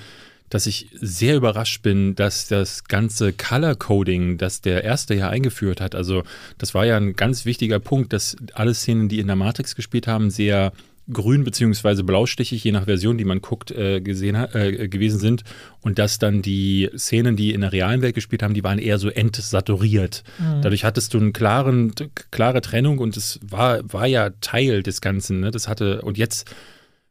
dass 0.51 0.67
ich 0.67 0.89
sehr 0.93 1.37
überrascht 1.37 1.83
bin, 1.83 2.15
dass 2.15 2.49
das 2.49 2.85
ganze 2.85 3.33
Color 3.33 3.77
Coding, 3.77 4.37
das 4.37 4.61
der 4.61 4.85
erste 4.85 5.15
ja 5.15 5.29
eingeführt 5.29 5.81
hat, 5.81 5.95
also 5.95 6.25
das 6.59 6.75
war 6.75 6.85
ja 6.85 6.97
ein 6.97 7.15
ganz 7.15 7.47
wichtiger 7.47 7.79
Punkt, 7.79 8.13
dass 8.13 8.37
alle 8.53 8.75
Szenen, 8.75 9.09
die 9.09 9.21
in 9.21 9.29
der 9.29 9.37
Matrix 9.37 9.75
gespielt 9.75 10.07
haben, 10.07 10.31
sehr 10.31 10.73
grün 11.13 11.45
beziehungsweise 11.45 12.05
blaustichig, 12.05 12.63
je 12.63 12.73
nach 12.73 12.85
Version, 12.85 13.19
die 13.19 13.25
man 13.25 13.41
guckt, 13.41 13.71
äh, 13.71 14.01
gesehen 14.01 14.37
äh, 14.37 14.89
gewesen 14.89 15.19
sind. 15.19 15.43
Und 15.81 15.99
dass 15.99 16.19
dann 16.19 16.43
die 16.43 16.89
Szenen, 16.97 17.37
die 17.37 17.53
in 17.53 17.63
der 17.63 17.73
realen 17.73 18.03
Welt 18.03 18.15
gespielt 18.15 18.43
haben, 18.43 18.55
die 18.55 18.65
waren 18.65 18.79
eher 18.79 18.99
so 18.99 19.09
entsaturiert. 19.09 20.23
Mhm. 20.39 20.63
Dadurch 20.63 20.85
hattest 20.85 21.15
du 21.15 21.19
eine 21.19 21.33
klaren, 21.33 21.93
klare 22.31 22.61
Trennung 22.61 22.99
und 22.99 23.17
es 23.17 23.41
war, 23.43 23.81
war 23.93 24.07
ja 24.07 24.31
Teil 24.41 24.83
des 24.83 25.01
Ganzen. 25.01 25.41
Ne? 25.41 25.51
Das 25.51 25.69
hatte, 25.69 26.03
und 26.03 26.19
jetzt 26.19 26.51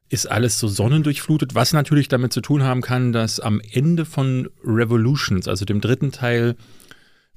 ist 0.10 0.26
alles 0.26 0.60
so 0.60 0.68
sonnendurchflutet, 0.68 1.56
was 1.56 1.74
natürlich 1.74 2.08
damit 2.08 2.34
zu 2.34 2.42
tun 2.42 2.64
haben 2.64 2.82
kann, 2.82 3.14
dass 3.14 3.40
am 3.40 3.62
Ende 3.72 4.06
von 4.06 4.50
Revolutions, 4.64 5.48
also 5.48 5.66
dem 5.66 5.82
dritten 5.82 6.12
Teil, 6.12 6.56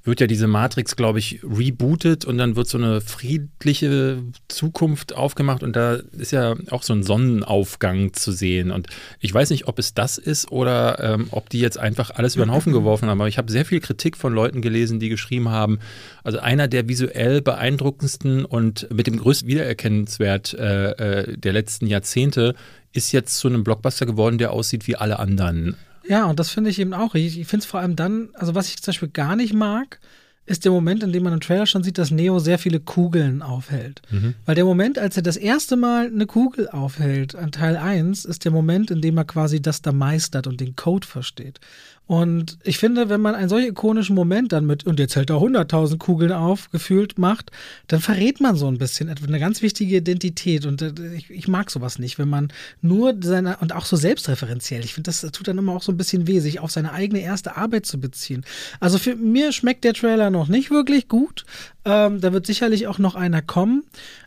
wird 0.03 0.19
ja 0.19 0.27
diese 0.27 0.47
Matrix, 0.47 0.95
glaube 0.95 1.19
ich, 1.19 1.39
rebootet 1.43 2.25
und 2.25 2.37
dann 2.37 2.55
wird 2.55 2.67
so 2.67 2.77
eine 2.77 2.99
friedliche 2.99 4.21
Zukunft 4.49 5.15
aufgemacht 5.15 5.63
und 5.63 5.75
da 5.75 5.95
ist 6.11 6.31
ja 6.31 6.55
auch 6.71 6.83
so 6.83 6.93
ein 6.93 7.03
Sonnenaufgang 7.03 8.11
zu 8.13 8.33
sehen. 8.33 8.71
Und 8.71 8.87
ich 9.21 9.33
weiß 9.33 9.49
nicht, 9.49 9.67
ob 9.67 9.79
es 9.79 9.93
das 9.93 10.17
ist 10.17 10.51
oder 10.51 10.99
ähm, 10.99 11.27
ob 11.31 11.49
die 11.49 11.59
jetzt 11.59 11.77
einfach 11.77 12.11
alles 12.11 12.35
über 12.35 12.45
den 12.45 12.51
Haufen 12.51 12.73
geworfen 12.73 13.07
haben. 13.07 13.21
Aber 13.21 13.29
ich 13.29 13.37
habe 13.37 13.51
sehr 13.51 13.65
viel 13.65 13.79
Kritik 13.79 14.17
von 14.17 14.33
Leuten 14.33 14.61
gelesen, 14.61 14.99
die 14.99 15.09
geschrieben 15.09 15.49
haben, 15.49 15.79
also 16.23 16.39
einer 16.39 16.67
der 16.67 16.89
visuell 16.89 17.41
beeindruckendsten 17.41 18.43
und 18.43 18.87
mit 18.91 19.07
dem 19.07 19.17
größten 19.17 19.47
Wiedererkennungswert 19.47 20.53
äh, 20.53 20.91
äh, 20.91 21.37
der 21.37 21.53
letzten 21.53 21.87
Jahrzehnte 21.87 22.55
ist 22.91 23.11
jetzt 23.13 23.37
zu 23.37 23.47
einem 23.47 23.63
Blockbuster 23.63 24.05
geworden, 24.05 24.37
der 24.37 24.51
aussieht 24.51 24.85
wie 24.87 24.97
alle 24.97 25.19
anderen. 25.19 25.77
Ja, 26.07 26.25
und 26.25 26.39
das 26.39 26.49
finde 26.49 26.69
ich 26.69 26.79
eben 26.79 26.93
auch. 26.93 27.15
Ich, 27.15 27.39
ich 27.39 27.47
finde 27.47 27.63
es 27.63 27.65
vor 27.65 27.79
allem 27.79 27.95
dann, 27.95 28.29
also 28.33 28.55
was 28.55 28.67
ich 28.67 28.81
zum 28.81 28.91
Beispiel 28.91 29.09
gar 29.09 29.35
nicht 29.35 29.53
mag, 29.53 29.99
ist 30.45 30.65
der 30.65 30.71
Moment, 30.73 31.03
in 31.03 31.13
dem 31.13 31.23
man 31.23 31.33
im 31.33 31.39
Trailer 31.39 31.65
schon 31.65 31.83
sieht, 31.83 31.97
dass 31.97 32.11
Neo 32.11 32.39
sehr 32.39 32.59
viele 32.59 32.81
Kugeln 32.81 33.41
aufhält. 33.41 34.01
Mhm. 34.09 34.35
Weil 34.45 34.55
der 34.55 34.65
Moment, 34.65 34.99
als 34.99 35.15
er 35.15 35.23
das 35.23 35.37
erste 35.37 35.77
Mal 35.77 36.07
eine 36.07 36.25
Kugel 36.25 36.67
aufhält, 36.69 37.35
an 37.35 37.51
Teil 37.51 37.77
1, 37.77 38.25
ist 38.25 38.43
der 38.43 38.51
Moment, 38.51 38.91
in 38.91 39.01
dem 39.01 39.17
er 39.17 39.23
quasi 39.23 39.61
das 39.61 39.81
da 39.81 39.93
meistert 39.93 40.47
und 40.47 40.59
den 40.59 40.75
Code 40.75 41.07
versteht. 41.07 41.61
Und 42.05 42.57
ich 42.63 42.79
finde, 42.79 43.07
wenn 43.07 43.21
man 43.21 43.33
einen 43.33 43.47
solch 43.47 43.65
ikonischen 43.65 44.13
Moment 44.13 44.51
dann 44.51 44.65
mit, 44.65 44.85
und 44.85 44.99
jetzt 44.99 45.15
hält 45.15 45.29
er 45.29 45.37
100.000 45.37 45.97
Kugeln 45.99 46.33
auf, 46.33 46.69
gefühlt 46.69 47.17
macht, 47.17 47.49
dann 47.87 48.01
verrät 48.01 48.41
man 48.41 48.57
so 48.57 48.67
ein 48.67 48.77
bisschen 48.77 49.09
eine 49.09 49.39
ganz 49.39 49.61
wichtige 49.61 49.97
Identität. 49.97 50.65
Und 50.65 50.81
äh, 50.81 50.91
ich, 51.15 51.29
ich 51.29 51.47
mag 51.47 51.71
sowas 51.71 51.99
nicht, 51.99 52.19
wenn 52.19 52.27
man 52.27 52.51
nur 52.81 53.15
seine, 53.23 53.57
und 53.57 53.73
auch 53.73 53.85
so 53.85 53.95
selbstreferenziell, 53.95 54.83
ich 54.83 54.93
finde, 54.93 55.07
das 55.07 55.21
tut 55.21 55.47
dann 55.47 55.57
immer 55.57 55.73
auch 55.73 55.81
so 55.81 55.93
ein 55.93 55.97
bisschen 55.97 56.27
weh, 56.27 56.39
sich 56.39 56.59
auf 56.59 56.71
seine 56.71 56.91
eigene 56.91 57.21
erste 57.21 57.55
Arbeit 57.55 57.85
zu 57.85 57.99
beziehen. 57.99 58.43
Also 58.81 58.97
für 58.97 59.15
mir 59.15 59.53
schmeckt 59.53 59.85
der 59.85 59.93
Trailer 59.93 60.29
noch 60.29 60.49
nicht 60.49 60.71
wirklich 60.71 61.07
gut. 61.07 61.45
Ähm, 61.85 62.19
da 62.19 62.33
wird 62.33 62.45
sicherlich 62.45 62.87
auch 62.87 62.99
noch 62.99 63.15
einer 63.15 63.41
kommen. 63.41 63.83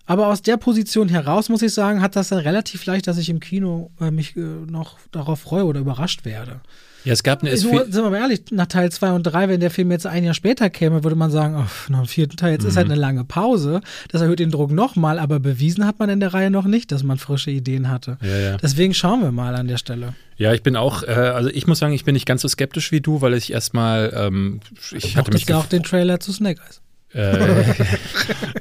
Aber 0.07 0.29
aus 0.29 0.41
der 0.41 0.57
Position 0.57 1.11
heraus, 1.11 1.51
muss 1.51 1.63
ich 1.63 1.75
sagen, 1.75 2.01
hat 2.01 2.17
das 2.17 2.29
dann 2.29 2.39
relativ 2.39 2.87
leicht, 2.87 3.07
dass 3.07 3.19
ich 3.19 3.29
im 3.29 3.41
Kino 3.41 3.91
äh, 4.01 4.11
mich 4.11 4.35
äh, 4.37 4.41
noch 4.41 4.99
darauf 5.13 5.41
freue 5.41 5.65
oder 5.65 5.81
überrascht 5.81 6.25
werde. 6.25 6.61
Ja, 7.07 7.13
es 7.13 7.23
gab 7.23 7.41
eine. 7.41 7.51
Es 7.51 7.63
Nur, 7.63 7.85
sind 7.85 8.03
wir 8.03 8.11
mal 8.11 8.19
ehrlich, 8.19 8.41
nach 8.51 8.67
Teil 8.67 8.91
2 8.91 9.13
und 9.13 9.23
3, 9.23 9.49
wenn 9.49 9.61
der 9.61 9.71
Film 9.71 9.93
jetzt 9.93 10.09
ein 10.09 10.25
Jahr 10.25 10.35
später 10.35 10.69
käme, 10.71 11.05
würde 11.05 11.15
man 11.15 11.31
sagen, 11.31 11.55
oh, 11.57 11.93
noch 11.93 11.99
einen 11.99 12.09
vierten 12.09 12.37
Teil, 12.37 12.51
jetzt 12.51 12.65
mhm. 12.65 12.71
ist 12.71 12.77
halt 12.77 12.87
eine 12.87 12.97
lange 12.97 13.23
Pause. 13.23 13.81
Das 14.11 14.23
erhöht 14.23 14.41
den 14.41 14.51
Druck 14.51 14.73
nochmal, 14.73 15.21
aber 15.21 15.39
bewiesen 15.39 15.87
hat 15.87 16.01
man 16.01 16.11
in 16.11 16.19
der 16.19 16.35
Reihe 16.35 16.51
noch 16.51 16.65
nicht, 16.65 16.91
dass 16.91 17.05
man 17.05 17.19
frische 17.19 17.53
Ideen 17.53 17.91
hatte. 17.91 18.19
Ja, 18.23 18.37
ja. 18.37 18.57
Deswegen 18.57 18.93
schauen 18.93 19.23
wir 19.23 19.31
mal 19.31 19.55
an 19.55 19.69
der 19.69 19.77
Stelle. 19.77 20.15
Ja, 20.37 20.53
ich 20.53 20.65
bin 20.65 20.75
auch, 20.75 21.05
äh, 21.05 21.13
also 21.13 21.49
ich 21.49 21.69
muss 21.69 21.79
sagen, 21.79 21.95
ich 21.95 22.05
bin 22.05 22.15
nicht 22.15 22.27
ganz 22.27 22.43
so 22.43 22.49
skeptisch 22.49 22.91
wie 22.91 23.01
du, 23.01 23.21
weil 23.21 23.35
ich 23.35 23.53
erstmal, 23.53 24.13
ähm, 24.13 24.59
ich 24.91 25.17
hatte 25.17 25.31
mich. 25.31 25.55
auch 25.55 25.67
den 25.67 25.85
Trailer 25.85 26.19
zu 26.19 26.33
Snake 26.33 26.61
Eyes. 26.61 26.81
Äh, 27.15 27.87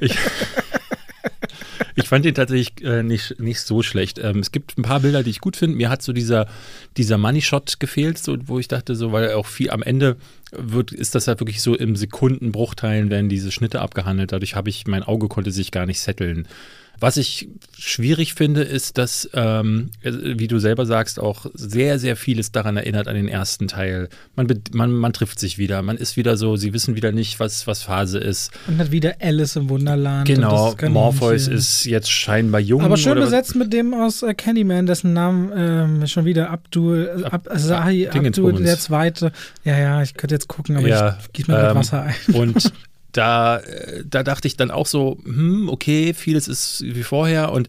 ich, 0.00 0.16
ich 1.96 2.08
fand 2.08 2.26
ihn 2.26 2.34
tatsächlich 2.34 2.84
äh, 2.84 3.02
nicht, 3.02 3.40
nicht 3.40 3.60
so 3.60 3.82
schlecht. 3.82 4.18
Ähm, 4.18 4.40
es 4.40 4.52
gibt 4.52 4.76
ein 4.76 4.82
paar 4.82 5.00
Bilder, 5.00 5.22
die 5.22 5.30
ich 5.30 5.40
gut 5.40 5.56
finde. 5.56 5.76
Mir 5.76 5.88
hat 5.88 6.02
so 6.02 6.12
dieser, 6.12 6.46
dieser 6.98 7.16
Money 7.16 7.40
Shot 7.40 7.80
gefehlt, 7.80 8.18
so, 8.18 8.36
wo 8.44 8.58
ich 8.58 8.68
dachte, 8.68 8.94
so, 8.94 9.12
weil 9.12 9.32
auch 9.32 9.46
viel 9.46 9.70
am 9.70 9.82
Ende 9.82 10.16
wird, 10.52 10.92
ist 10.92 11.14
das 11.14 11.26
halt 11.26 11.40
wirklich 11.40 11.62
so 11.62 11.74
im 11.74 11.96
Sekundenbruchteilen 11.96 13.10
werden 13.10 13.30
diese 13.30 13.50
Schnitte 13.50 13.80
abgehandelt. 13.80 14.32
Dadurch 14.32 14.54
habe 14.54 14.68
ich, 14.68 14.86
mein 14.86 15.02
Auge 15.02 15.28
konnte 15.28 15.50
sich 15.50 15.70
gar 15.70 15.86
nicht 15.86 16.00
setteln. 16.00 16.46
Was 17.00 17.16
ich 17.16 17.48
schwierig 17.78 18.34
finde, 18.34 18.62
ist, 18.62 18.98
dass, 18.98 19.28
ähm, 19.34 19.90
wie 20.02 20.48
du 20.48 20.58
selber 20.58 20.86
sagst, 20.86 21.20
auch 21.20 21.46
sehr, 21.54 21.98
sehr 21.98 22.16
vieles 22.16 22.52
daran 22.52 22.76
erinnert 22.76 23.06
an 23.06 23.14
den 23.14 23.28
ersten 23.28 23.68
Teil. 23.68 24.08
Man, 24.34 24.46
man, 24.72 24.92
man 24.92 25.12
trifft 25.12 25.38
sich 25.38 25.58
wieder, 25.58 25.82
man 25.82 25.96
ist 25.96 26.16
wieder 26.16 26.36
so, 26.36 26.56
sie 26.56 26.72
wissen 26.72 26.96
wieder 26.96 27.12
nicht, 27.12 27.38
was, 27.38 27.66
was 27.66 27.82
Phase 27.82 28.18
ist. 28.18 28.50
Und 28.66 28.78
hat 28.78 28.90
wieder 28.90 29.16
Alice 29.20 29.56
im 29.56 29.68
Wunderland. 29.68 30.26
Genau, 30.26 30.74
Morpheus 30.88 31.48
ist 31.48 31.84
jetzt 31.84 32.10
scheinbar 32.10 32.60
jung. 32.60 32.80
Aber 32.82 32.96
schön 32.96 33.18
besetzt 33.18 33.54
mit 33.56 33.72
dem 33.72 33.92
aus 33.94 34.22
äh, 34.22 34.34
Candyman, 34.34 34.86
dessen 34.86 35.12
Namen 35.12 35.52
ähm, 35.54 36.06
schon 36.06 36.24
wieder 36.24 36.50
Abdul, 36.50 37.24
Ab, 37.30 37.48
Sahi 37.54 38.08
Abdul, 38.08 38.62
der 38.62 38.78
Zweite. 38.78 39.32
Ja, 39.64 39.78
ja, 39.78 40.02
ich 40.02 40.14
könnte 40.14 40.34
jetzt 40.34 40.48
gucken, 40.48 40.76
aber 40.76 40.88
ja, 40.88 41.18
ich 41.20 41.32
gieße 41.32 41.50
mir 41.50 41.70
ähm, 41.70 41.76
Wasser 41.76 42.02
ein. 42.02 42.14
Und 42.34 42.72
da, 43.16 43.60
da 44.04 44.22
dachte 44.22 44.48
ich 44.48 44.56
dann 44.56 44.70
auch 44.70 44.86
so, 44.86 45.18
hm, 45.24 45.68
okay, 45.68 46.14
vieles 46.14 46.48
ist 46.48 46.82
wie 46.82 47.02
vorher 47.02 47.52
und 47.52 47.68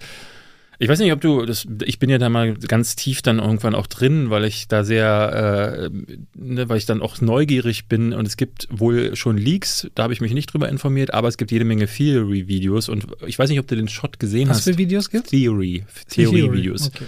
ich 0.80 0.90
weiß 0.90 1.00
nicht, 1.00 1.12
ob 1.12 1.22
du, 1.22 1.44
das, 1.46 1.66
ich 1.84 1.98
bin 1.98 2.10
ja 2.10 2.20
da 2.20 2.30
mal 2.30 2.54
ganz 2.54 2.96
tief 2.96 3.24
dann 3.24 3.40
irgendwann 3.40 3.74
auch 3.74 3.88
drin, 3.88 4.30
weil 4.30 4.46
ich 4.46 4.68
da 4.68 4.84
sehr, 4.84 5.90
äh, 5.92 5.98
ne, 6.36 6.70
weil 6.70 6.78
ich 6.78 6.86
dann 6.86 7.02
auch 7.02 7.20
neugierig 7.20 7.88
bin 7.88 8.14
und 8.14 8.28
es 8.28 8.38
gibt 8.38 8.68
wohl 8.70 9.16
schon 9.16 9.38
Leaks, 9.38 9.88
da 9.96 10.04
habe 10.04 10.14
ich 10.14 10.22
mich 10.22 10.34
nicht 10.34 10.54
drüber 10.54 10.70
informiert, 10.70 11.16
aber 11.16 11.30
es 11.30 11.38
gibt 11.38 11.52
jede 11.52 11.66
Menge 11.66 11.88
Theory-Videos 11.88 12.90
und 12.90 13.08
ich 13.26 13.40
weiß 13.40 13.50
nicht, 13.50 13.60
ob 13.60 13.68
du 13.68 13.76
den 13.76 13.88
Shot 13.88 14.20
gesehen 14.20 14.50
Was 14.50 14.58
hast. 14.58 14.68
Was 14.68 14.76
für 14.76 14.78
Videos 14.78 15.10
gibt 15.10 15.30
Theory, 15.30 15.84
Theory-Videos. 16.10 16.88
Okay. 16.88 17.06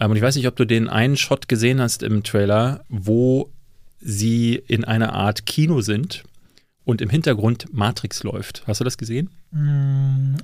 Ähm, 0.00 0.10
und 0.10 0.16
ich 0.16 0.22
weiß 0.22 0.36
nicht, 0.36 0.48
ob 0.48 0.56
du 0.56 0.64
den 0.64 0.88
einen 0.88 1.18
Shot 1.18 1.46
gesehen 1.46 1.80
hast 1.80 2.02
im 2.02 2.22
Trailer, 2.22 2.84
wo 2.88 3.50
sie 4.00 4.62
in 4.66 4.84
einer 4.84 5.12
Art 5.12 5.44
Kino 5.44 5.82
sind 5.82 6.24
und 6.90 7.00
im 7.00 7.08
Hintergrund 7.08 7.72
Matrix 7.72 8.24
läuft. 8.24 8.64
Hast 8.66 8.80
du 8.80 8.84
das 8.84 8.98
gesehen? 8.98 9.30
Mm, 9.52 10.34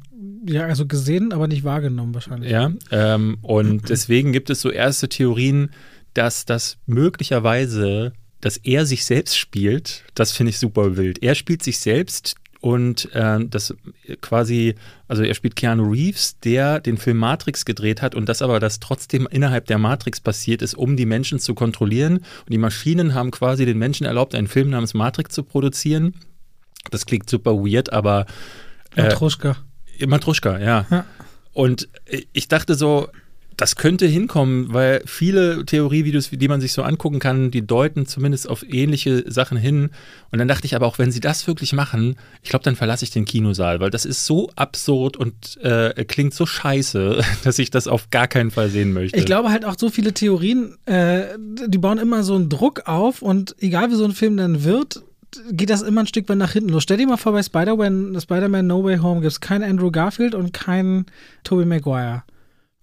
ja, 0.46 0.66
also 0.66 0.87
gesehen, 0.87 1.32
aber 1.32 1.48
nicht 1.48 1.64
wahrgenommen 1.64 2.14
wahrscheinlich. 2.14 2.50
Ja, 2.50 2.72
ähm, 2.92 3.38
und 3.42 3.88
deswegen 3.88 4.32
gibt 4.32 4.48
es 4.48 4.61
so 4.61 4.70
erste 4.70 5.09
Theorien, 5.09 5.70
dass 6.14 6.46
das 6.46 6.78
möglicherweise, 6.87 8.12
dass 8.40 8.56
er 8.59 8.87
sich 8.87 9.04
selbst 9.04 9.37
spielt. 9.37 10.04
Das 10.14 10.32
finde 10.32 10.50
ich 10.50 10.59
super 10.59 10.96
wild. 10.96 11.22
Er 11.22 11.35
spielt 11.35 11.64
sich 11.64 11.78
selbst 11.78 12.37
und 12.61 13.12
äh, 13.12 13.44
das 13.44 13.74
quasi, 14.20 14.76
also 15.09 15.24
er 15.24 15.35
spielt 15.35 15.56
Keanu 15.56 15.90
Reeves, 15.90 16.38
der 16.38 16.80
den 16.80 16.96
Film 16.96 17.18
Matrix 17.18 17.64
gedreht 17.64 18.02
hat 18.02 18.14
und 18.14 18.28
das 18.28 18.40
aber, 18.40 18.61
das 18.61 18.78
trotzdem 18.78 19.26
innerhalb 19.30 19.66
der 19.66 19.78
Matrix 19.78 20.20
passiert 20.20 20.62
ist, 20.62 20.74
um 20.74 20.96
die 20.96 21.06
Menschen 21.06 21.40
zu 21.40 21.54
kontrollieren. 21.54 22.18
Und 22.18 22.50
die 22.50 22.59
Maschinen 22.59 23.14
haben 23.14 23.32
quasi 23.32 23.66
den 23.66 23.78
Menschen 23.78 24.06
erlaubt, 24.06 24.35
einen 24.35 24.46
Film 24.46 24.70
namens 24.70 24.94
Matrix 24.94 25.35
zu 25.35 25.42
produzieren 25.42 26.14
das 26.90 27.07
klingt 27.07 27.29
super 27.29 27.55
weird, 27.55 27.92
aber. 27.92 28.27
Äh, 28.94 29.05
Matruschka. 29.05 29.57
Matruschka, 30.07 30.59
ja. 30.59 30.87
ja. 30.90 31.05
Und 31.53 31.88
ich 32.33 32.49
dachte 32.49 32.75
so, 32.75 33.09
das 33.57 33.77
könnte 33.77 34.07
hinkommen, 34.07 34.72
weil 34.72 35.03
viele 35.07 35.64
Theorievideos, 35.64 36.29
die 36.31 36.49
man 36.49 36.61
sich 36.61 36.75
so 36.75 36.83
angucken 36.83 37.18
kann, 37.18 37.51
die 37.51 37.66
deuten 37.66 38.07
zumindest 38.07 38.49
auf 38.49 38.62
ähnliche 38.68 39.25
Sachen 39.31 39.57
hin. 39.57 39.90
Und 40.31 40.38
dann 40.38 40.49
dachte 40.49 40.66
ich 40.66 40.77
aber 40.77 40.87
auch, 40.87 40.99
wenn 40.99 41.11
sie 41.11 41.20
das 41.20 41.46
wirklich 41.46 41.72
machen, 41.72 42.16
ich 42.42 42.51
glaube, 42.51 42.64
dann 42.64 42.77
verlasse 42.77 43.05
ich 43.05 43.11
den 43.11 43.25
Kinosaal, 43.25 43.81
weil 43.81 43.90
das 43.90 44.05
ist 44.05 44.27
so 44.27 44.51
absurd 44.57 45.16
und 45.16 45.57
äh, 45.62 46.05
klingt 46.05 46.35
so 46.35 46.44
scheiße, 46.44 47.22
dass 47.44 47.59
ich 47.59 47.70
das 47.70 47.88
auf 47.88 48.11
gar 48.11 48.29
keinen 48.29 48.51
Fall 48.51 48.68
sehen 48.68 48.92
möchte. 48.92 49.18
Ich 49.18 49.25
glaube 49.25 49.51
halt 49.51 49.64
auch 49.64 49.77
so 49.79 49.88
viele 49.88 50.12
Theorien, 50.12 50.77
äh, 50.85 51.25
die 51.66 51.79
bauen 51.79 51.99
immer 51.99 52.22
so 52.25 52.35
einen 52.35 52.51
Druck 52.51 52.83
auf 52.87 53.22
und 53.22 53.57
egal 53.61 53.90
wie 53.90 53.96
so 53.96 54.05
ein 54.05 54.12
Film 54.12 54.37
dann 54.37 54.64
wird, 54.64 55.03
geht 55.51 55.71
das 55.71 55.83
immer 55.83 56.03
ein 56.03 56.07
Stück 56.07 56.29
weit 56.29 56.39
nach 56.39 56.53
hinten 56.53 56.71
los. 56.71 56.83
Stell 56.83 56.97
dir 56.97 57.07
mal 57.07 57.17
vor, 57.17 57.33
bei 57.33 57.43
Spider-Man 57.43 58.21
Spider 58.21 58.49
No 58.62 58.85
Way 58.85 58.99
Home 58.99 59.21
gibt 59.21 59.33
es 59.33 59.41
keinen 59.41 59.62
Andrew 59.62 59.91
Garfield 59.91 60.35
und 60.35 60.53
keinen 60.53 61.07
Tobey 61.45 61.65
Maguire 61.65 62.23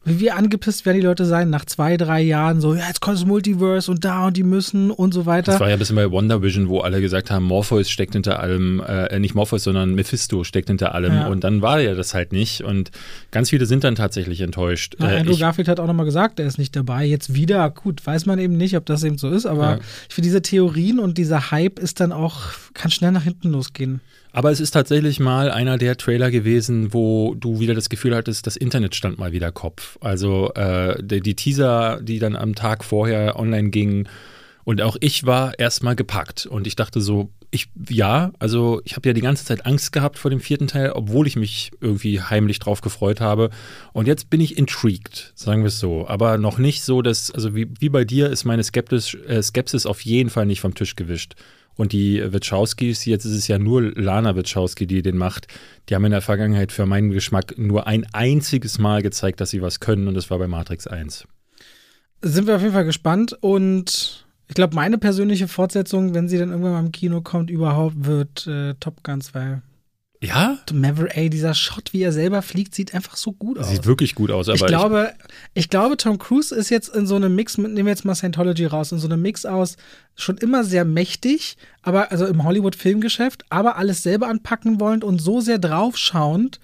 wie 0.06 0.32
angepisst 0.32 0.86
werden 0.86 1.00
die 1.00 1.06
Leute 1.06 1.26
sein 1.26 1.50
nach 1.50 1.66
zwei, 1.66 1.96
drei 1.98 2.22
Jahren 2.22 2.60
so, 2.60 2.74
ja, 2.74 2.88
jetzt 2.88 3.00
kommt 3.00 3.18
das 3.18 3.26
Multiverse 3.26 3.89
und 3.89 4.04
da 4.04 4.28
und 4.28 4.38
die 4.38 4.44
müssen 4.44 4.92
und 4.92 5.13
so 5.13 5.26
weiter. 5.26 5.54
Das 5.54 5.62
war 5.62 5.70
ja 5.70 5.76
ein 5.76 5.80
bisschen 5.80 5.96
bei 5.96 6.12
Wonder 6.12 6.42
Vision, 6.42 6.68
wo 6.68 6.80
alle 6.80 7.00
gesagt 7.00 7.32
haben, 7.32 7.46
Morpheus 7.46 7.89
steckt 7.89 8.13
hinter 8.13 8.39
allem, 8.39 8.82
äh, 8.86 9.20
nicht 9.20 9.34
Morpheus, 9.34 9.63
sondern 9.63 9.96
Mephisto 9.96 10.44
steckt 10.44 10.68
hinter 10.68 10.94
allem 10.94 11.13
ja. 11.13 11.28
und 11.28 11.44
dann 11.44 11.62
war 11.62 11.80
ja 11.80 11.96
das 11.96 12.13
halt 12.13 12.34
nicht 12.34 12.63
und 12.63 12.92
ganz 13.32 13.50
viele 13.50 13.66
sind 13.66 13.84
dann 13.84 13.96
tatsächlich 13.96 14.42
enttäuscht. 14.42 14.96
Ja, 15.00 15.12
äh, 15.12 15.20
Andrew 15.20 15.34
ich, 15.34 15.39
Garfield 15.39 15.68
hat 15.68 15.80
auch 15.80 15.88
nochmal 15.88 16.06
gesagt, 16.06 16.39
er 16.39 16.48
ist 16.48 16.58
nicht 16.58 16.76
dabei, 16.76 17.06
jetzt 17.06 17.34
wieder, 17.34 17.70
gut, 17.70 18.06
weiß 18.06 18.26
man 18.26 18.39
eben 18.39 18.58
nicht, 18.58 18.76
ob 18.76 18.86
das 18.86 19.04
eben 19.04 19.18
so 19.18 19.30
ist, 19.30 19.46
aber 19.46 19.63
ja. 19.63 19.80
ich 20.10 20.16
finde 20.16 20.28
diese 20.28 20.42
Theorien 20.42 21.00
und 21.00 21.18
dieser 21.18 21.52
Hype 21.52 21.80
ist 21.80 22.00
dann 22.02 22.12
auch, 22.12 22.42
kann 22.74 22.92
schnell 22.92 23.12
nach 23.12 23.24
hinten 23.24 23.52
losgehen. 23.52 24.02
Aber 24.34 24.52
es 24.52 24.60
ist 24.60 24.72
tatsächlich 24.72 25.19
mal 25.19 25.52
einer 25.52 25.78
der 25.78 25.96
Trailer 25.96 26.32
gewesen, 26.32 26.91
wo 26.91 27.36
du 27.36 27.60
wieder 27.60 27.76
das 27.76 27.88
Gefühl 27.88 28.15
hattest, 28.15 28.48
das 28.48 28.58
Internet 28.58 28.96
stand 28.96 29.19
mal 29.19 29.32
wieder 29.32 29.52
Kopf. 29.52 29.98
Also 30.02 30.52
äh, 30.56 31.02
die, 31.02 31.22
die 31.22 31.36
Teaser, 31.36 32.02
die 32.02 32.17
dann 32.17 32.36
am 32.36 32.56
Tag 32.56 32.84
vorher 32.84 33.39
online 33.39 33.69
gingen, 33.69 34.10
und 34.65 34.82
auch 34.82 34.96
ich 35.02 35.26
war 35.26 35.60
erstmal 35.60 35.96
gepackt 35.96 36.46
und 36.46 36.67
ich 36.67 36.76
dachte 36.76 37.02
so, 37.02 37.30
ich, 37.52 37.67
ja, 37.89 38.32
also 38.39 38.82
ich 38.86 38.96
habe 38.96 39.10
ja 39.10 39.13
die 39.13 39.22
ganze 39.22 39.46
Zeit 39.46 39.65
Angst 39.65 39.91
gehabt 39.91 40.17
vor 40.17 40.32
dem 40.32 40.39
vierten 40.39 40.67
Teil, 40.67 40.91
obwohl 40.91 41.28
ich 41.28 41.36
mich 41.36 41.72
irgendwie 41.82 42.22
heimlich 42.22 42.60
drauf 42.60 42.82
gefreut 42.82 43.22
habe. 43.22 43.50
Und 43.91 44.08
jetzt 44.08 44.30
bin 44.30 44.41
ich 44.41 44.58
intrigued, 44.58 45.34
sagen 45.36 45.62
wir 45.62 45.67
es 45.67 45.80
so. 45.80 46.08
Aber 46.08 46.38
noch 46.38 46.58
nicht 46.58 46.84
so, 46.84 47.02
dass, 47.02 47.30
also 47.30 47.56
wie, 47.56 47.67
wie 47.80 47.89
bei 47.89 48.06
dir 48.06 48.30
ist 48.30 48.46
meine 48.46 48.63
Skeptis, 48.63 49.13
äh, 49.28 49.43
Skepsis 49.43 49.86
auf 49.86 50.02
jeden 50.02 50.30
Fall 50.30 50.46
nicht 50.46 50.62
vom 50.62 50.74
Tisch 50.74 50.96
gewischt. 50.96 51.36
Und 51.76 51.92
die 51.92 52.22
Wachowskis, 52.22 53.06
jetzt 53.06 53.26
ist 53.26 53.36
es 53.36 53.48
ja 53.48 53.58
nur 53.58 53.82
Lana 53.82 54.36
Wachowski, 54.36 54.86
die 54.86 55.02
den 55.02 55.18
macht, 55.18 55.48
die 55.90 55.96
haben 55.96 56.06
in 56.06 56.12
der 56.12 56.22
Vergangenheit 56.22 56.72
für 56.72 56.86
meinen 56.86 57.12
Geschmack 57.12 57.58
nur 57.58 57.88
ein 57.88 58.06
einziges 58.14 58.78
Mal 58.78 59.02
gezeigt, 59.02 59.42
dass 59.42 59.50
sie 59.50 59.62
was 59.62 59.80
können 59.80 60.08
und 60.08 60.14
das 60.14 60.30
war 60.30 60.38
bei 60.38 60.48
Matrix 60.48 60.86
1. 60.88 61.26
Sind 62.22 62.48
wir 62.48 62.56
auf 62.56 62.62
jeden 62.62 62.74
Fall 62.74 62.86
gespannt 62.86 63.36
und 63.42 64.26
ich 64.48 64.56
glaube, 64.56 64.76
meine 64.76 64.98
persönliche 64.98 65.48
Fortsetzung, 65.48 66.14
wenn 66.14 66.28
sie 66.28 66.38
dann 66.38 66.50
irgendwann 66.50 66.74
mal 66.74 66.80
im 66.80 66.92
Kino 66.92 67.22
kommt, 67.22 67.50
überhaupt 67.50 68.06
wird 68.06 68.46
äh, 68.46 68.76
Top 68.80 69.04
Gun 69.04 69.22
2. 69.22 69.62
Ja? 70.24 70.58
Maverick, 70.72 71.18
ey, 71.18 71.30
dieser 71.30 71.54
Shot, 71.54 71.92
wie 71.92 72.02
er 72.02 72.14
selber 72.14 72.42
fliegt, 72.42 72.74
sieht 72.74 72.94
einfach 72.94 73.18
so 73.18 73.34
gut 73.34 73.60
aus. 73.60 73.70
Sieht 73.70 73.86
wirklich 73.86 74.16
gut 74.16 74.32
aus, 74.32 74.48
aber 74.48 74.56
ich 74.56 74.66
glaube, 74.66 75.14
ich, 75.54 75.64
ich 75.64 75.70
glaube, 75.70 75.98
Tom 75.98 76.18
Cruise 76.18 76.56
ist 76.56 76.70
jetzt 76.70 76.96
in 76.96 77.06
so 77.06 77.18
einem 77.18 77.36
Mix, 77.36 77.58
nehmen 77.58 77.76
wir 77.76 77.90
jetzt 77.90 78.06
mal 78.06 78.16
Scientology 78.16 78.66
raus, 78.66 78.94
in 78.94 79.00
so 79.00 79.08
einem 79.08 79.22
Mix 79.22 79.46
aus 79.46 79.76
schon 80.16 80.38
immer 80.38 80.64
sehr 80.64 80.86
mächtig, 80.86 81.58
aber 81.82 82.12
also 82.12 82.26
im 82.26 82.46
Hollywood-Filmgeschäft, 82.46 83.44
aber 83.50 83.76
alles 83.76 84.02
selber 84.02 84.30
anpacken 84.30 84.80
wollend 84.80 85.04
und 85.04 85.20
so 85.20 85.42
sehr 85.42 85.60
draufschauend, 85.60 86.62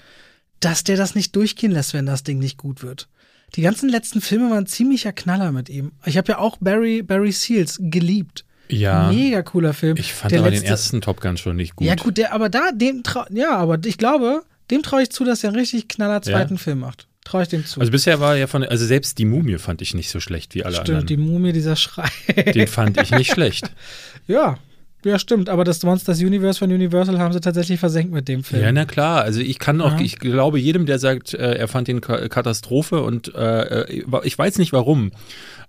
dass 0.62 0.86
der 0.86 0.96
das 0.96 1.14
nicht 1.14 1.36
durchgehen 1.36 1.72
lässt, 1.72 1.94
wenn 1.94 2.06
das 2.06 2.24
Ding 2.24 2.40
nicht 2.40 2.58
gut 2.58 2.82
wird. 2.82 3.10
Die 3.56 3.62
ganzen 3.62 3.90
letzten 3.90 4.22
Filme 4.22 4.52
waren 4.52 4.68
ziemlicher 4.68 5.12
Knaller 5.12 5.52
mit 5.52 5.68
ihm. 5.70 5.92
Ich 6.06 6.18
habe 6.18 6.32
ja 6.32 6.38
auch 6.38 6.58
Barry, 6.62 7.02
Barry 7.02 7.34
Seals 7.34 7.78
geliebt. 7.82 8.46
Ja. 8.72 9.12
Mega 9.12 9.42
cooler 9.42 9.74
Film. 9.74 9.98
Ich 9.98 10.14
fand 10.14 10.32
der 10.32 10.40
aber 10.40 10.50
letzte, 10.50 10.66
den 10.66 10.72
ersten 10.72 11.02
Top 11.02 11.22
Gun 11.22 11.38
schon 11.38 11.56
nicht 11.56 11.76
gut. 11.76 11.88
Ja, 11.88 11.96
gut, 11.96 12.18
der, 12.18 12.34
aber 12.34 12.50
da, 12.50 12.72
dem 12.72 13.04
ja, 13.32 13.58
aber 13.58 13.78
ich 13.84 13.98
glaube, 13.98 14.44
dem 14.70 14.84
traue 14.84 15.04
ich 15.04 15.10
zu, 15.10 15.24
dass 15.24 15.44
er 15.44 15.50
einen 15.50 15.58
richtig 15.58 15.88
knaller 15.88 16.22
zweiten 16.22 16.56
ja. 16.56 16.60
Film 16.60 16.80
macht. 16.80 17.08
Traue 17.26 17.44
ich 17.44 17.50
dem 17.50 17.66
zu. 17.66 17.80
Also 17.80 17.92
bisher 17.92 18.20
war 18.20 18.36
ja 18.38 18.48
von, 18.48 18.64
also 18.64 18.86
selbst 18.86 19.18
die 19.18 19.26
Mumie 19.26 19.58
fand 19.58 19.82
ich 19.82 19.94
nicht 19.94 20.10
so 20.10 20.20
schlecht 20.20 20.56
wie 20.56 20.64
alle 20.64 20.76
stimmt, 20.76 20.90
anderen. 20.90 21.08
Stimmt, 21.08 21.20
die 21.20 21.32
Mumie, 21.32 21.54
dieser 21.54 21.76
Schrei. 21.76 22.10
Den 22.54 22.68
fand 22.68 23.02
ich 23.02 23.12
nicht 23.12 23.32
schlecht. 23.32 23.72
Ja, 24.28 24.60
ja, 25.06 25.18
stimmt, 25.18 25.48
aber 25.50 25.64
das 25.64 25.82
Monsters 25.84 26.20
Universe 26.20 26.60
von 26.60 26.72
Universal 26.72 27.20
haben 27.20 27.32
sie 27.32 27.40
tatsächlich 27.40 27.80
versenkt 27.80 28.12
mit 28.12 28.28
dem 28.28 28.44
Film. 28.44 28.62
Ja, 28.62 28.72
na 28.72 28.86
klar. 28.86 29.22
Also 29.22 29.40
ich 29.40 29.58
kann 29.58 29.80
auch, 29.80 29.94
ja. 29.94 30.02
ich 30.02 30.20
glaube 30.20 30.60
jedem, 30.60 30.86
der 30.86 31.00
sagt, 31.00 31.34
äh, 31.34 31.54
er 31.54 31.68
fand 31.70 31.88
den 31.88 32.02
Katastrophe 32.02 33.02
und 33.02 33.34
äh, 33.34 33.84
äh 33.84 34.02
ich 34.24 34.38
weiß 34.38 34.58
nicht 34.58 34.74
warum, 34.74 35.12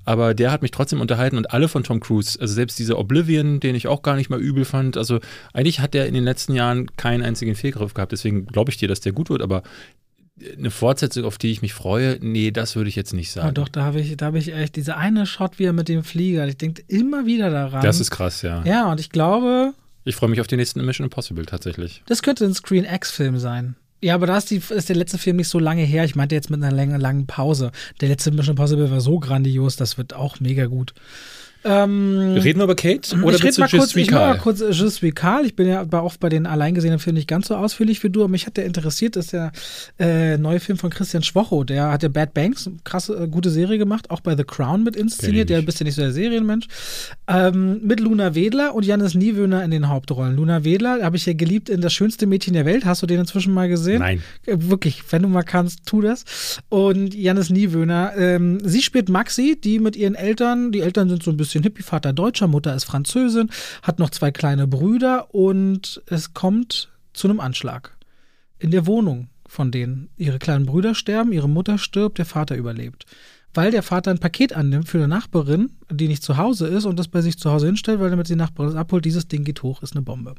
aber 0.05 0.35
der 0.35 0.51
hat 0.51 0.63
mich 0.63 0.73
trotzdem 0.73 1.01
unterhalten 1.01 1.37
und 1.37 1.53
alle 1.53 1.69
von 1.69 1.85
Tom 1.85 2.01
Cruise, 2.01 2.39
also 2.41 2.53
selbst 2.55 2.79
dieser 2.79 2.99
Oblivion, 2.99 3.61
den 3.61 3.75
ich 3.75 3.87
auch 3.87 4.03
gar 4.03 4.17
nicht 4.17 4.31
mal 4.31 4.41
übel 4.41 4.65
fand, 4.65 4.97
also 4.97 5.21
eigentlich 5.53 5.81
hat 5.81 5.95
der 5.95 6.07
in 6.07 6.15
den 6.15 6.25
letzten 6.25 6.55
Jahren 6.55 6.89
keinen 6.97 7.23
einzigen 7.23 7.55
Fehlgriff 7.55 7.95
gehabt, 7.95 8.13
deswegen 8.13 8.47
glaube 8.47 8.71
ich 8.71 8.79
dir, 8.79 8.89
dass 8.89 9.01
der 9.01 9.13
gut 9.13 9.31
wird, 9.31 9.43
aber 9.43 9.63
eine 10.57 10.71
Fortsetzung, 10.71 11.25
auf 11.25 11.39
die 11.39 11.51
ich 11.51 11.63
mich 11.63 11.75
freue, 11.75 12.19
nee, 12.21 12.51
das 12.51 12.77
würde 12.77 12.89
ich 12.89 12.97
jetzt 12.97 13.13
nicht 13.13 13.31
sagen. 13.31 13.49
Ja, 13.49 13.53
doch, 13.53 13.69
da 13.69 13.83
habe 13.83 14.01
ich, 14.01 14.17
da 14.17 14.33
ich 14.33 14.53
echt 14.53 14.77
diese 14.77 14.97
eine 14.97 15.27
Shot 15.27 15.59
wieder 15.59 15.73
mit 15.73 15.89
dem 15.89 16.05
Flieger. 16.05 16.47
Ich 16.47 16.57
denke 16.57 16.83
immer 16.89 17.27
wieder 17.27 17.51
daran. 17.51 17.83
Das 17.83 18.01
ist 18.01 18.11
krass, 18.11 18.43
ja. 18.43 18.63
Ja, 18.65 18.91
und 18.91 19.01
ich 19.01 19.11
glaube. 19.11 19.75
Ich 20.05 20.17
freue 20.17 20.31
mich 20.31 20.41
auf 20.41 20.47
die 20.47 20.57
nächsten 20.57 20.85
Mission 20.85 21.05
Impossible 21.05 21.45
tatsächlich. 21.47 22.03
Das 22.07 22.23
könnte 22.23 22.45
ein 22.45 22.55
Screen 22.55 22.85
X-Film 22.85 23.39
sein. 23.39 23.77
Ja, 24.03 24.15
aber 24.15 24.27
da 24.27 24.39
ist, 24.39 24.51
die, 24.51 24.63
ist 24.71 24.89
der 24.89 24.97
letzte 24.97 25.19
Film 25.19 25.37
nicht 25.37 25.49
so 25.49 25.59
lange 25.59 25.83
her. 25.83 26.05
Ich 26.05 26.17
meinte 26.17 26.35
jetzt 26.35 26.49
mit 26.49 26.63
einer 26.63 26.75
langen, 26.75 26.99
langen 26.99 27.27
Pause. 27.27 27.71
Der 28.01 28.09
letzte 28.09 28.31
Mission 28.31 28.57
Impossible 28.57 28.91
war 28.91 29.01
so 29.01 29.19
grandios, 29.19 29.77
das 29.77 29.99
wird 29.99 30.15
auch 30.15 30.41
mega 30.41 30.67
gut. 30.67 30.95
Ähm, 31.63 32.39
Reden 32.39 32.59
wir 32.59 32.65
über 32.65 32.75
Kate? 32.75 33.15
oder 33.23 33.37
ich 33.37 33.45
rede 33.45 33.61
mal 33.61 33.69
kurz, 33.69 33.95
ich 33.95 34.11
mal 34.11 34.39
kurz 34.39 34.61
Je 34.61 34.89
suis 34.89 35.15
Carl. 35.15 35.45
Ich 35.45 35.55
bin 35.55 35.69
ja 35.69 35.81
aber 35.81 36.03
auch 36.03 36.17
bei 36.17 36.29
den 36.31 36.47
alleingesehenen 36.47 36.99
Filmen 36.99 37.17
nicht 37.17 37.29
ganz 37.29 37.49
so 37.49 37.55
ausführlich 37.57 38.03
wie 38.03 38.09
du, 38.09 38.21
aber 38.23 38.31
mich 38.31 38.47
hat 38.47 38.57
der 38.57 38.65
interessiert, 38.65 39.17
dass 39.17 39.29
der 39.29 39.53
äh, 39.99 40.39
neue 40.39 40.61
Film 40.61 40.79
von 40.79 40.91
Christian 40.91 41.23
Schwocho, 41.23 41.65
der 41.65 41.91
hat 41.91 42.03
ja 42.03 42.09
Bad 42.09 42.33
Banks, 42.33 42.71
krasse, 42.85 43.15
äh, 43.25 43.29
gute 43.29 43.51
Serie 43.51 43.77
gemacht, 43.77 44.11
auch 44.11 44.21
bei 44.21 44.37
The 44.37 44.45
Crown 44.45 44.85
mit 44.85 44.97
inszeniert, 44.97 45.51
der 45.51 45.61
bist 45.63 45.81
ja 45.81 45.85
nicht 45.85 45.97
so 45.97 46.03
der 46.03 46.13
Serienmensch, 46.13 46.67
ähm, 47.29 47.81
mit 47.85 48.01
Luna 48.01 48.35
Wedler 48.35 48.75
und 48.75 48.87
Janis 48.87 49.15
Niewöhner 49.15 49.63
in 49.63 49.71
den 49.71 49.89
Hauptrollen. 49.89 50.37
Luna 50.37 50.65
Wedler 50.65 51.03
habe 51.03 51.17
ich 51.17 51.27
ja 51.27 51.35
geliebt 51.35 51.69
in 51.69 51.83
Das 51.83 51.93
schönste 51.93 52.27
Mädchen 52.27 52.55
der 52.55 52.65
Welt. 52.65 52.87
Hast 52.87 53.03
du 53.03 53.07
den 53.07 53.21
inzwischen 53.21 53.53
mal 53.53 53.69
gesehen? 53.69 53.99
Nein. 53.99 54.23
Äh, 54.47 54.57
Wirklich, 54.61 55.03
wenn 55.11 55.23
du 55.23 55.29
mal 55.29 55.43
kannst, 55.43 55.85
tu 55.85 56.01
das. 56.01 56.25
Und 56.69 57.15
Janis 57.15 57.51
Niewöhner, 57.51 58.13
ähm, 58.17 58.61
sie 58.65 58.83
spielt 58.83 59.09
Maxi, 59.09 59.59
die 59.63 59.79
mit 59.79 59.97
ihren 59.97 60.15
Eltern, 60.15 60.73
die 60.73 60.81
Eltern 60.81 61.09
sind 61.09 61.23
so 61.23 61.31
ein 61.31 61.37
bisschen 61.37 61.50
Hippie, 61.59 61.83
Vater 61.83 62.13
Deutscher, 62.13 62.47
Mutter 62.47 62.75
ist 62.75 62.85
Französin, 62.85 63.51
hat 63.83 63.99
noch 63.99 64.11
zwei 64.11 64.31
kleine 64.31 64.67
Brüder 64.67 65.35
und 65.35 66.03
es 66.07 66.35
kommt 66.35 66.91
zu 67.13 67.29
einem 67.29 67.41
Anschlag 67.41 67.97
in 68.59 68.71
der 68.71 68.87
Wohnung 68.87 69.29
von 69.47 69.71
denen. 69.71 70.09
Ihre 70.17 70.39
kleinen 70.39 70.67
Brüder 70.67 70.95
sterben, 70.95 71.33
ihre 71.33 71.49
Mutter 71.49 71.79
stirbt, 71.79 72.19
der 72.19 72.27
Vater 72.27 72.57
überlebt. 72.57 73.05
Weil 73.53 73.73
der 73.73 73.83
Vater 73.83 74.13
ein 74.13 74.21
Paket 74.21 74.53
annimmt 74.53 74.89
für 74.89 74.99
eine 74.99 75.09
Nachbarin, 75.09 75.71
die 75.91 76.07
nicht 76.07 76.23
zu 76.23 76.37
Hause 76.37 76.69
ist 76.69 76.85
und 76.85 76.99
das 76.99 77.09
bei 77.09 77.21
sich 77.21 77.37
zu 77.37 77.51
Hause 77.51 77.67
hinstellt, 77.67 77.99
weil 77.99 78.11
damit 78.11 78.29
die 78.29 78.37
Nachbarin 78.37 78.71
es 78.71 78.77
abholt, 78.77 79.05
dieses 79.05 79.27
Ding 79.27 79.43
geht 79.43 79.65
hoch, 79.65 79.83
ist 79.83 79.97
eine 79.97 80.03
Bombe. 80.03 80.37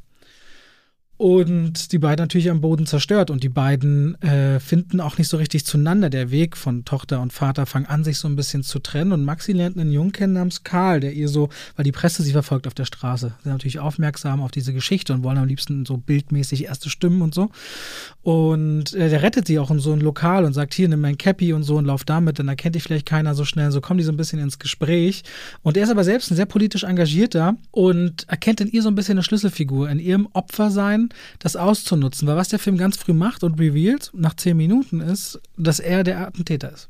Und 1.21 1.91
die 1.91 1.99
beiden 1.99 2.23
natürlich 2.23 2.49
am 2.49 2.61
Boden 2.61 2.87
zerstört. 2.87 3.29
Und 3.29 3.43
die 3.43 3.49
beiden 3.49 4.19
äh, 4.23 4.59
finden 4.59 4.99
auch 4.99 5.19
nicht 5.19 5.27
so 5.27 5.37
richtig 5.37 5.67
zueinander. 5.67 6.09
Der 6.09 6.31
Weg 6.31 6.57
von 6.57 6.83
Tochter 6.83 7.21
und 7.21 7.31
Vater 7.31 7.67
fangen 7.67 7.85
an, 7.85 8.03
sich 8.03 8.17
so 8.17 8.27
ein 8.27 8.35
bisschen 8.35 8.63
zu 8.63 8.79
trennen. 8.79 9.11
Und 9.11 9.23
Maxi 9.23 9.51
lernt 9.51 9.77
einen 9.77 9.91
Jungen 9.91 10.13
kennen 10.13 10.33
namens 10.33 10.63
Karl, 10.63 10.99
der 10.99 11.13
ihr 11.13 11.27
so, 11.29 11.49
weil 11.75 11.83
die 11.83 11.91
Presse 11.91 12.23
sie 12.23 12.31
verfolgt 12.31 12.65
auf 12.65 12.73
der 12.73 12.85
Straße, 12.85 13.33
sind 13.43 13.51
natürlich 13.51 13.77
aufmerksam 13.77 14.41
auf 14.41 14.49
diese 14.49 14.73
Geschichte 14.73 15.13
und 15.13 15.23
wollen 15.23 15.37
am 15.37 15.47
liebsten 15.47 15.85
so 15.85 15.97
bildmäßig 15.97 16.65
erste 16.65 16.89
Stimmen 16.89 17.21
und 17.21 17.35
so. 17.35 17.51
Und 18.23 18.95
äh, 18.95 19.09
der 19.09 19.21
rettet 19.21 19.45
sie 19.45 19.59
auch 19.59 19.69
in 19.69 19.77
so 19.77 19.93
ein 19.93 20.01
Lokal 20.01 20.43
und 20.43 20.53
sagt, 20.53 20.73
hier, 20.73 20.89
nimm 20.89 21.01
mein 21.01 21.19
Cappy 21.19 21.53
und 21.53 21.61
so 21.61 21.75
und 21.75 21.85
lauf 21.85 22.03
damit, 22.03 22.39
dann 22.39 22.47
erkennt 22.47 22.73
dich 22.73 22.81
vielleicht 22.81 23.05
keiner 23.05 23.35
so 23.35 23.45
schnell. 23.45 23.71
So 23.71 23.79
kommen 23.79 23.99
die 23.99 24.03
so 24.03 24.11
ein 24.11 24.17
bisschen 24.17 24.39
ins 24.39 24.57
Gespräch. 24.57 25.21
Und 25.61 25.77
er 25.77 25.83
ist 25.83 25.91
aber 25.91 26.03
selbst 26.03 26.31
ein 26.31 26.35
sehr 26.35 26.47
politisch 26.47 26.83
engagierter 26.83 27.57
und 27.69 28.27
erkennt 28.27 28.59
in 28.59 28.71
ihr 28.71 28.81
so 28.81 28.89
ein 28.89 28.95
bisschen 28.95 29.19
eine 29.19 29.23
Schlüsselfigur, 29.23 29.87
in 29.87 29.99
ihrem 29.99 30.27
Opfersein, 30.33 31.10
das 31.39 31.55
auszunutzen. 31.55 32.27
Weil 32.27 32.37
was 32.37 32.49
der 32.49 32.59
Film 32.59 32.77
ganz 32.77 32.97
früh 32.97 33.13
macht 33.13 33.43
und 33.43 33.59
revealed, 33.59 34.11
nach 34.13 34.35
zehn 34.35 34.57
Minuten, 34.57 34.99
ist, 35.01 35.39
dass 35.57 35.79
er 35.79 36.03
der 36.03 36.19
Attentäter 36.19 36.71
ist. 36.71 36.89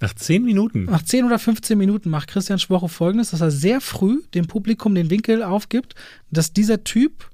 Nach 0.00 0.14
zehn 0.14 0.42
Minuten. 0.42 0.84
Nach 0.84 1.02
10 1.02 1.26
oder 1.26 1.38
15 1.38 1.76
Minuten 1.76 2.08
macht 2.08 2.28
Christian 2.28 2.58
Schwoche 2.58 2.88
folgendes, 2.88 3.30
dass 3.30 3.42
er 3.42 3.50
sehr 3.50 3.82
früh 3.82 4.22
dem 4.34 4.46
Publikum 4.46 4.94
den 4.94 5.10
Winkel 5.10 5.42
aufgibt, 5.42 5.94
dass 6.30 6.54
dieser 6.54 6.84
Typ 6.84 7.28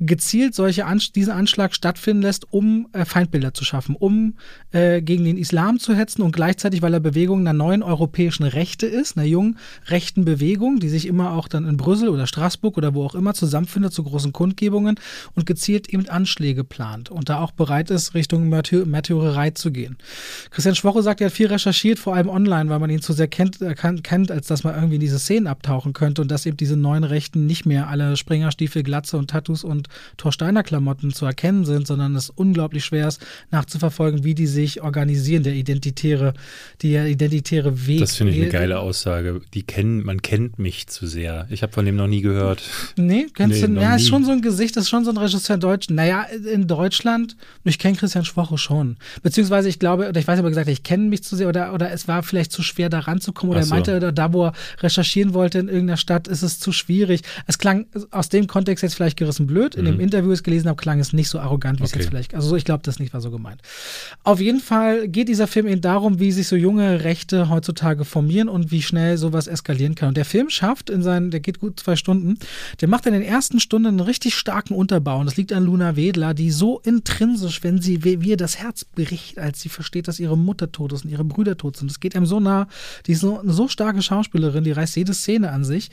gezielt 0.00 0.54
solche 0.54 0.86
Ansch 0.86 1.12
diesen 1.12 1.32
Anschlag 1.32 1.74
stattfinden 1.74 2.22
lässt, 2.22 2.50
um 2.52 2.88
äh, 2.92 3.04
Feindbilder 3.04 3.52
zu 3.52 3.64
schaffen, 3.64 3.94
um 3.94 4.34
äh, 4.72 5.02
gegen 5.02 5.24
den 5.24 5.36
Islam 5.36 5.78
zu 5.78 5.94
hetzen 5.94 6.22
und 6.22 6.32
gleichzeitig, 6.32 6.80
weil 6.80 6.94
er 6.94 7.00
Bewegung 7.00 7.40
einer 7.40 7.52
neuen 7.52 7.82
europäischen 7.82 8.44
Rechte 8.44 8.86
ist, 8.86 9.18
einer 9.18 9.26
jungen 9.26 9.58
rechten 9.88 10.24
Bewegung, 10.24 10.80
die 10.80 10.88
sich 10.88 11.06
immer 11.06 11.32
auch 11.32 11.48
dann 11.48 11.68
in 11.68 11.76
Brüssel 11.76 12.08
oder 12.08 12.26
Straßburg 12.26 12.78
oder 12.78 12.94
wo 12.94 13.04
auch 13.04 13.14
immer 13.14 13.34
zusammenfindet 13.34 13.92
zu 13.92 14.02
großen 14.02 14.32
Kundgebungen 14.32 14.98
und 15.34 15.44
gezielt 15.44 15.90
eben 15.90 16.08
Anschläge 16.08 16.64
plant 16.64 17.10
und 17.10 17.28
da 17.28 17.40
auch 17.40 17.52
bereit 17.52 17.90
ist, 17.90 18.14
Richtung 18.14 18.48
Märty 18.48 18.86
Märtyrerei 18.86 19.50
zu 19.50 19.70
gehen. 19.70 19.98
Christian 20.50 20.74
Schwoche 20.74 21.02
sagt, 21.02 21.20
er 21.20 21.26
hat 21.26 21.34
viel 21.34 21.48
recherchiert, 21.48 21.98
vor 21.98 22.14
allem 22.14 22.30
online, 22.30 22.70
weil 22.70 22.78
man 22.78 22.88
ihn 22.88 23.02
zu 23.02 23.12
sehr 23.12 23.28
kennt, 23.28 23.60
äh, 23.60 23.74
kennt 23.74 24.30
als 24.30 24.46
dass 24.46 24.64
man 24.64 24.74
irgendwie 24.74 24.94
in 24.94 25.00
diese 25.00 25.18
Szenen 25.18 25.46
abtauchen 25.46 25.92
könnte 25.92 26.22
und 26.22 26.30
dass 26.30 26.46
eben 26.46 26.56
diese 26.56 26.76
neuen 26.76 27.04
Rechten 27.04 27.44
nicht 27.44 27.66
mehr 27.66 27.88
alle 27.88 28.16
Springerstiefel, 28.16 28.82
Glatze 28.82 29.18
und 29.18 29.28
Tattoos 29.28 29.62
und 29.62 29.89
Torsteiner 30.16 30.62
Klamotten 30.62 31.12
zu 31.12 31.26
erkennen 31.26 31.64
sind, 31.64 31.86
sondern 31.86 32.14
es 32.16 32.30
unglaublich 32.30 32.84
schwer 32.84 33.08
ist, 33.08 33.20
nachzuverfolgen, 33.50 34.24
wie 34.24 34.34
die 34.34 34.46
sich 34.46 34.82
organisieren, 34.82 35.42
der 35.42 35.54
identitäre, 35.54 36.34
der 36.82 37.06
identitäre 37.06 37.86
Weg. 37.86 38.00
Das 38.00 38.16
finde 38.16 38.32
ich 38.32 38.40
eine 38.40 38.50
geile 38.50 38.78
Aussage. 38.80 39.40
Die 39.54 39.62
kennen, 39.62 40.04
man 40.04 40.22
kennt 40.22 40.58
mich 40.58 40.86
zu 40.88 41.06
sehr. 41.06 41.46
Ich 41.50 41.62
habe 41.62 41.72
von 41.72 41.84
dem 41.84 41.96
noch 41.96 42.06
nie 42.06 42.20
gehört. 42.20 42.62
Nee, 42.96 43.26
kennst 43.34 43.60
Nee, 43.62 43.74
du, 43.74 43.80
ja, 43.80 43.96
ist 43.96 44.08
schon 44.08 44.24
so 44.24 44.32
ein 44.32 44.42
Gesicht, 44.42 44.76
ist 44.76 44.88
schon 44.88 45.04
so 45.04 45.10
ein 45.10 45.16
Regisseur 45.16 45.54
in 45.54 45.60
Deutsch. 45.60 45.88
Naja, 45.90 46.22
in 46.22 46.66
Deutschland, 46.66 47.36
ich 47.64 47.78
kenne 47.78 47.96
Christian 47.96 48.24
Schwoche 48.24 48.58
schon. 48.58 48.96
Beziehungsweise 49.22 49.68
ich 49.68 49.78
glaube, 49.78 50.08
oder 50.08 50.20
ich 50.20 50.26
weiß 50.26 50.36
nicht, 50.36 50.40
ob 50.40 50.46
er 50.46 50.50
gesagt 50.50 50.68
ich 50.68 50.82
kenne 50.82 51.04
mich 51.04 51.22
zu 51.22 51.36
sehr 51.36 51.48
oder, 51.48 51.74
oder 51.74 51.90
es 51.90 52.08
war 52.08 52.22
vielleicht 52.22 52.52
zu 52.52 52.62
schwer, 52.62 52.88
da 52.88 53.00
ranzukommen. 53.00 53.50
Oder 53.50 53.60
Ach 53.60 53.64
er 53.64 53.66
so. 53.66 53.74
meinte, 53.74 53.96
oder 53.96 54.12
da, 54.12 54.32
wo 54.32 54.46
er 54.46 54.52
recherchieren 54.80 55.34
wollte 55.34 55.58
in 55.58 55.68
irgendeiner 55.68 55.96
Stadt, 55.96 56.28
ist 56.28 56.42
es 56.42 56.58
zu 56.58 56.72
schwierig. 56.72 57.22
Es 57.46 57.58
klang 57.58 57.86
aus 58.10 58.28
dem 58.28 58.46
Kontext 58.46 58.82
jetzt 58.82 58.94
vielleicht 58.94 59.16
gerissen 59.16 59.46
blöd. 59.46 59.74
In 59.80 59.92
dem 59.92 60.00
Interview, 60.00 60.32
ich 60.32 60.42
gelesen 60.42 60.68
habe, 60.68 60.80
klang 60.80 61.00
es 61.00 61.12
nicht 61.12 61.28
so 61.28 61.38
arrogant, 61.40 61.80
wie 61.80 61.84
es 61.84 61.90
Mhm. 61.90 61.94
Okay. 61.94 62.00
jetzt 62.00 62.08
vielleicht. 62.10 62.34
Also 62.34 62.56
ich 62.56 62.64
glaube, 62.64 62.82
das 62.84 62.98
nicht 62.98 63.12
war 63.12 63.20
so 63.20 63.30
gemeint. 63.30 63.60
Auf 64.22 64.40
jeden 64.40 64.60
Fall 64.60 65.08
geht 65.08 65.28
dieser 65.28 65.46
Film 65.46 65.66
eben 65.66 65.80
darum, 65.80 66.20
wie 66.20 66.32
sich 66.32 66.48
so 66.48 66.56
junge 66.56 67.04
Rechte 67.04 67.48
heutzutage 67.48 68.04
formieren 68.04 68.48
und 68.48 68.70
wie 68.70 68.82
schnell 68.82 69.16
sowas 69.16 69.46
eskalieren 69.46 69.94
kann. 69.94 70.08
Und 70.08 70.16
der 70.16 70.24
Film 70.24 70.50
schafft 70.50 70.90
in 70.90 71.02
seinen, 71.02 71.30
der 71.30 71.40
geht 71.40 71.58
gut 71.60 71.80
zwei 71.80 71.96
Stunden, 71.96 72.38
der 72.80 72.88
macht 72.88 73.06
in 73.06 73.12
den 73.12 73.22
ersten 73.22 73.60
Stunden 73.60 73.88
einen 73.88 74.00
richtig 74.00 74.34
starken 74.34 74.74
Unterbau. 74.74 75.18
Und 75.20 75.26
das 75.26 75.36
liegt 75.36 75.52
an 75.52 75.64
Luna 75.64 75.96
Wedler, 75.96 76.34
die 76.34 76.50
so 76.50 76.80
intrinsisch, 76.80 77.62
wenn 77.62 77.80
sie, 77.80 78.04
wie 78.04 78.20
wie 78.22 78.30
ihr 78.30 78.36
das 78.36 78.58
Herz 78.58 78.84
bricht, 78.84 79.38
als 79.38 79.60
sie 79.60 79.68
versteht, 79.68 80.08
dass 80.08 80.20
ihre 80.20 80.36
Mutter 80.36 80.70
tot 80.72 80.92
ist 80.92 81.04
und 81.04 81.10
ihre 81.10 81.24
Brüder 81.24 81.56
tot 81.56 81.76
sind. 81.76 81.90
Das 81.90 82.00
geht 82.00 82.14
einem 82.16 82.26
so 82.26 82.40
nah. 82.40 82.68
Die 83.06 83.12
ist 83.12 83.20
so, 83.20 83.40
eine 83.40 83.52
so 83.52 83.68
starke 83.68 84.02
Schauspielerin, 84.02 84.64
die 84.64 84.72
reißt 84.72 84.96
jede 84.96 85.14
Szene 85.14 85.50
an 85.50 85.64
sich. 85.64 85.90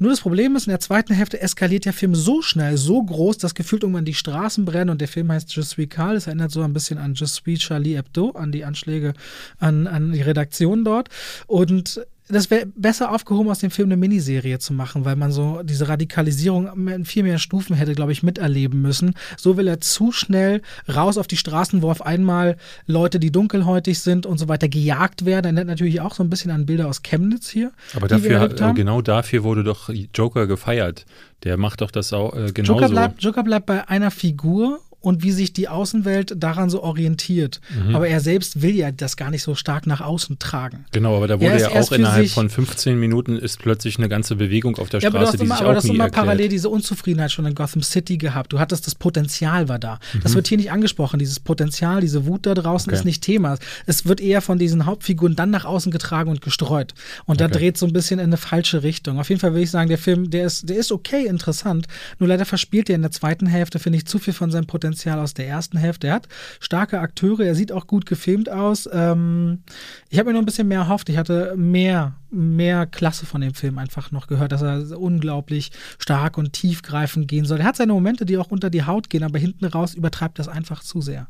Nur 0.00 0.12
das 0.12 0.22
Problem 0.22 0.56
ist, 0.56 0.66
in 0.66 0.70
der 0.70 0.80
zweiten 0.80 1.12
Hälfte 1.12 1.42
eskaliert 1.42 1.84
der 1.84 1.92
Film 1.92 2.14
so 2.14 2.40
schnell, 2.40 2.78
so 2.78 3.02
groß, 3.02 3.36
dass 3.36 3.54
gefühlt 3.54 3.82
irgendwann 3.82 4.06
die 4.06 4.14
Straßen 4.14 4.64
brennen 4.64 4.88
und 4.88 5.02
der 5.02 5.08
Film 5.08 5.30
heißt 5.30 5.54
Je 5.54 5.62
suis 5.62 5.88
Carl. 5.90 6.14
Das 6.14 6.26
erinnert 6.26 6.50
so 6.50 6.62
ein 6.62 6.72
bisschen 6.72 6.96
an 6.96 7.12
Je 7.12 7.26
suis 7.26 7.58
Charlie 7.58 7.96
Hebdo, 7.96 8.30
an 8.30 8.50
die 8.50 8.64
Anschläge 8.64 9.12
an, 9.58 9.86
an 9.86 10.12
die 10.12 10.22
Redaktion 10.22 10.86
dort. 10.86 11.10
Und 11.46 12.00
das 12.30 12.50
wäre 12.50 12.66
besser 12.66 13.12
aufgehoben, 13.12 13.50
aus 13.50 13.58
dem 13.60 13.70
Film 13.70 13.88
eine 13.88 13.96
Miniserie 13.96 14.58
zu 14.58 14.72
machen, 14.72 15.04
weil 15.04 15.16
man 15.16 15.32
so 15.32 15.62
diese 15.62 15.88
Radikalisierung 15.88 16.88
in 16.88 17.04
viel 17.04 17.22
mehr 17.22 17.38
Stufen 17.38 17.76
hätte, 17.76 17.94
glaube 17.94 18.12
ich, 18.12 18.22
miterleben 18.22 18.80
müssen. 18.80 19.14
So 19.36 19.56
will 19.56 19.68
er 19.68 19.80
zu 19.80 20.12
schnell 20.12 20.62
raus 20.92 21.18
auf 21.18 21.26
die 21.26 21.36
Straßen, 21.36 21.82
wo 21.82 21.90
auf 21.90 22.04
einmal 22.04 22.56
Leute, 22.86 23.20
die 23.20 23.30
dunkelhäutig 23.30 24.00
sind 24.00 24.26
und 24.26 24.38
so 24.38 24.48
weiter, 24.48 24.68
gejagt 24.68 25.24
werden. 25.24 25.46
Erinnert 25.46 25.66
natürlich 25.66 26.00
auch 26.00 26.14
so 26.14 26.22
ein 26.22 26.30
bisschen 26.30 26.50
an 26.50 26.66
Bilder 26.66 26.88
aus 26.88 27.02
Chemnitz 27.02 27.48
hier. 27.48 27.72
Aber 27.94 28.08
dafür, 28.08 28.48
genau 28.74 29.02
dafür 29.02 29.44
wurde 29.44 29.64
doch 29.64 29.90
Joker 30.14 30.46
gefeiert. 30.46 31.06
Der 31.44 31.56
macht 31.56 31.80
doch 31.80 31.90
das 31.90 32.12
auch 32.12 32.34
äh, 32.34 32.52
genauso. 32.52 32.74
Joker 32.74 32.88
bleibt, 32.88 33.22
Joker 33.22 33.42
bleibt 33.42 33.66
bei 33.66 33.88
einer 33.88 34.10
Figur 34.10 34.80
und 35.00 35.22
wie 35.22 35.32
sich 35.32 35.52
die 35.52 35.68
Außenwelt 35.68 36.34
daran 36.36 36.70
so 36.70 36.82
orientiert. 36.82 37.60
Mhm. 37.86 37.94
Aber 37.96 38.08
er 38.08 38.20
selbst 38.20 38.62
will 38.62 38.74
ja 38.74 38.90
das 38.92 39.16
gar 39.16 39.30
nicht 39.30 39.42
so 39.42 39.54
stark 39.54 39.86
nach 39.86 40.00
außen 40.00 40.38
tragen. 40.38 40.84
Genau, 40.92 41.16
aber 41.16 41.26
da 41.28 41.40
wurde 41.40 41.58
ja 41.60 41.70
auch 41.70 41.92
innerhalb 41.92 42.28
von 42.28 42.50
15 42.50 42.98
Minuten 43.00 43.36
ist 43.36 43.58
plötzlich 43.58 43.98
eine 43.98 44.08
ganze 44.08 44.36
Bewegung 44.36 44.76
auf 44.78 44.88
der 44.90 45.00
Ja, 45.00 45.08
aber 45.08 45.18
Straße, 45.20 45.32
hast 45.32 45.40
die 45.40 45.44
immer, 45.46 45.54
sich 45.56 45.60
aber 45.62 45.70
auch 45.70 45.72
du 45.74 45.76
hast 45.78 45.84
nie 45.84 45.94
immer 45.94 46.04
erklärt. 46.04 46.24
parallel 46.26 46.48
diese 46.48 46.68
Unzufriedenheit 46.68 47.32
schon 47.32 47.46
in 47.46 47.54
Gotham 47.54 47.82
City 47.82 48.18
gehabt. 48.18 48.52
Du 48.52 48.58
hattest 48.58 48.86
das 48.86 48.94
Potenzial 48.94 49.68
war 49.68 49.78
da. 49.78 49.98
Mhm. 50.12 50.20
Das 50.22 50.34
wird 50.34 50.46
hier 50.48 50.58
nicht 50.58 50.70
angesprochen. 50.70 51.18
Dieses 51.18 51.40
Potenzial, 51.40 52.00
diese 52.00 52.26
Wut 52.26 52.44
da 52.46 52.54
draußen 52.54 52.90
Okay. 52.90 52.98
ist 52.98 53.04
nicht 53.04 53.22
Thema. 53.22 53.56
Es 53.86 54.04
wird 54.04 54.20
eher 54.20 54.42
von 54.42 54.58
diesen 54.58 54.84
Hauptfiguren 54.86 55.34
dann 55.36 55.50
nach 55.50 55.64
außen 55.64 55.90
getragen 55.92 56.30
und 56.30 56.42
gestreut. 56.42 56.92
Und 57.24 57.40
da 57.40 57.46
Okay. 57.46 57.58
dreht 57.58 57.78
so 57.78 57.86
ein 57.86 57.92
bisschen 57.92 58.18
in 58.20 58.26
eine 58.26 58.36
falsche 58.36 58.82
Richtung. 58.82 59.18
Auf 59.18 59.28
jeden 59.30 59.40
Fall 59.40 59.54
will 59.54 59.62
ich 59.62 59.70
sagen, 59.70 59.88
der 59.88 59.98
Film, 59.98 60.30
der 60.30 60.44
ist, 60.46 60.68
der 60.68 60.76
ist 60.76 60.92
okay 60.92 61.24
interessant. 61.26 61.86
Nur 62.18 62.28
leider 62.28 62.44
verspielt 62.44 62.90
er 62.90 62.96
in 62.96 63.02
der 63.02 63.10
zweiten 63.10 63.46
Hälfte, 63.46 63.78
finde 63.78 63.96
ich, 63.98 64.06
zu 64.06 64.18
viel 64.18 64.34
von 64.34 64.50
seinem 64.50 64.66
Potenzial 64.66 64.89
aus 65.20 65.34
der 65.34 65.48
ersten 65.48 65.78
Hälfte. 65.78 66.08
Er 66.08 66.14
hat 66.14 66.28
starke 66.60 67.00
Akteure, 67.00 67.40
er 67.40 67.54
sieht 67.54 67.72
auch 67.72 67.86
gut 67.86 68.06
gefilmt 68.06 68.50
aus. 68.50 68.88
Ähm, 68.92 69.62
ich 70.08 70.18
habe 70.18 70.30
mir 70.30 70.34
noch 70.34 70.42
ein 70.42 70.46
bisschen 70.46 70.68
mehr 70.68 70.80
erhofft. 70.80 71.08
Ich 71.08 71.16
hatte 71.16 71.54
mehr, 71.56 72.14
mehr 72.30 72.86
Klasse 72.86 73.26
von 73.26 73.40
dem 73.40 73.54
Film 73.54 73.78
einfach 73.78 74.10
noch 74.10 74.26
gehört, 74.26 74.52
dass 74.52 74.62
er 74.62 74.98
unglaublich 74.98 75.70
stark 75.98 76.38
und 76.38 76.52
tiefgreifend 76.52 77.28
gehen 77.28 77.44
soll. 77.44 77.60
Er 77.60 77.66
hat 77.66 77.76
seine 77.76 77.92
Momente, 77.92 78.26
die 78.26 78.38
auch 78.38 78.50
unter 78.50 78.70
die 78.70 78.84
Haut 78.84 79.10
gehen, 79.10 79.22
aber 79.22 79.38
hinten 79.38 79.64
raus 79.64 79.94
übertreibt 79.94 80.38
das 80.38 80.48
einfach 80.48 80.82
zu 80.82 81.00
sehr. 81.00 81.28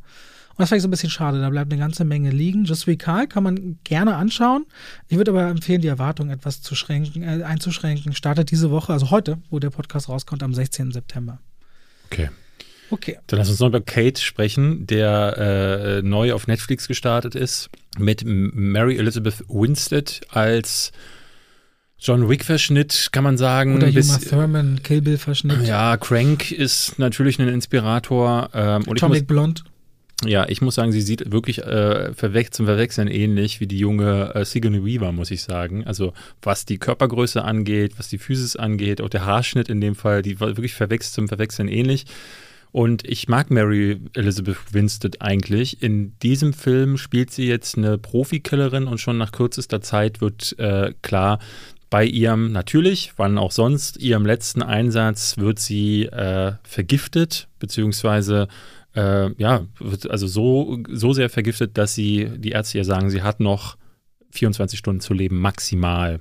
Und 0.61 0.65
das 0.65 0.69
fand 0.69 0.79
ich 0.79 0.83
so 0.83 0.89
ein 0.89 0.91
bisschen 0.91 1.11
schade. 1.11 1.41
Da 1.41 1.49
bleibt 1.49 1.73
eine 1.73 1.81
ganze 1.81 2.05
Menge 2.05 2.31
liegen. 2.31 2.65
Just 2.65 2.87
We 2.87 2.99
Carl 2.99 3.27
kann 3.27 3.43
man 3.43 3.79
gerne 3.85 4.17
anschauen. 4.17 4.67
Ich 5.09 5.17
würde 5.17 5.31
aber 5.31 5.49
empfehlen, 5.49 5.81
die 5.81 5.89
Erwartung 5.89 6.29
etwas 6.29 6.61
zu 6.61 6.75
schränken, 6.75 7.23
äh, 7.23 7.43
einzuschränken. 7.45 8.13
Startet 8.13 8.51
diese 8.51 8.71
Woche, 8.71 8.93
also 8.93 9.11
heute, 9.11 9.39
wo 9.49 9.59
der 9.59 9.71
Podcast 9.71 10.11
rauskommt, 10.11 10.43
am 10.43 10.53
16. 10.53 10.93
September. 10.93 11.39
Okay. 12.11 12.29
Okay. 12.91 13.19
Dann 13.29 13.39
lass 13.39 13.49
uns 13.49 13.61
noch 13.61 13.69
über 13.69 13.81
Kate 13.81 14.21
sprechen, 14.21 14.87
der 14.87 15.37
äh, 15.39 16.03
neu 16.03 16.33
auf 16.33 16.47
Netflix 16.47 16.89
gestartet 16.89 17.35
ist, 17.35 17.71
mit 17.99 18.23
Mary 18.25 18.97
Elizabeth 18.99 19.45
Winstead 19.49 20.21
als 20.31 20.93
John 21.99 22.29
Wick-Verschnitt, 22.29 23.11
kann 23.13 23.25
man 23.25 23.37
sagen. 23.37 23.77
Oder 23.77 23.93
Bis- 23.93 24.09
Uma 24.09 24.19
Thurman, 24.19 24.81
Kill 24.83 25.03
Bill-Verschnitt. 25.03 25.67
Ja, 25.67 25.97
Crank 25.99 26.51
ist 26.51 26.99
natürlich 26.99 27.39
ein 27.39 27.49
Inspirator. 27.49 28.51
Ähm, 28.55 28.77
und 28.83 28.87
muss, 28.89 29.03
Atomic 29.03 29.27
Blonde. 29.27 29.63
Ja, 30.25 30.47
ich 30.49 30.61
muss 30.61 30.75
sagen, 30.75 30.93
sie 30.93 31.01
sieht 31.01 31.31
wirklich 31.33 31.59
äh, 31.63 32.13
verwech 32.15 32.51
zum 32.53 32.67
Verwechseln 32.67 33.09
ähnlich 33.09 33.61
wie 33.61 33.67
die 33.67 33.79
junge 33.79 34.35
äh, 34.35 34.45
Sigourney 34.45 34.85
Weaver, 34.85 35.13
muss 35.13 35.31
ich 35.31 35.43
sagen. 35.43 35.87
Also 35.87 36.13
was 36.43 36.67
die 36.67 36.79
Körpergröße 36.79 37.43
angeht, 37.43 37.95
was 37.99 38.09
die 38.09 38.19
Physis 38.19 38.57
angeht, 38.57 39.01
auch 39.01 39.09
der 39.09 39.25
Haarschnitt 39.25 39.69
in 39.69 39.81
dem 39.81 39.95
Fall, 39.95 40.21
die 40.23 40.39
war 40.41 40.49
wirklich 40.49 40.75
verwechselt 40.75 41.15
zum 41.15 41.29
Verwechseln 41.29 41.69
ähnlich. 41.69 42.05
Und 42.73 43.05
ich 43.07 43.29
mag 43.29 43.51
Mary 43.51 44.01
Elizabeth 44.15 44.73
Winstead 44.73 45.21
eigentlich. 45.21 45.83
In 45.83 46.17
diesem 46.21 46.53
Film 46.53 46.97
spielt 46.99 47.31
sie 47.31 47.47
jetzt 47.47 47.77
eine 47.77 47.99
Profikillerin 47.99 48.87
und 48.87 48.99
schon 48.99 49.19
nach 49.19 49.33
kürzester 49.33 49.81
Zeit 49.81 50.21
wird 50.21 50.57
äh, 50.59 50.95
klar, 51.03 51.41
bei 51.91 52.05
ihrem, 52.05 52.53
natürlich, 52.53 53.13
wann 53.17 53.37
auch 53.37 53.51
sonst, 53.51 53.97
ihrem 53.97 54.25
letzten 54.25 54.63
Einsatz 54.63 55.37
wird 55.39 55.59
sie 55.59 56.05
äh, 56.05 56.53
vergiftet, 56.63 57.49
beziehungsweise 57.59 58.47
äh, 58.95 59.33
ja, 59.35 59.67
wird 59.81 60.09
also 60.09 60.29
so, 60.29 60.79
so 60.89 61.13
sehr 61.13 61.29
vergiftet, 61.29 61.77
dass 61.77 61.95
sie, 61.95 62.31
die 62.37 62.51
Ärzte 62.51 62.79
ja 62.79 62.85
sagen, 62.85 63.11
sie 63.11 63.23
hat 63.23 63.41
noch 63.41 63.77
24 64.31 64.79
Stunden 64.79 65.01
zu 65.01 65.15
leben, 65.15 65.41
maximal. 65.41 66.21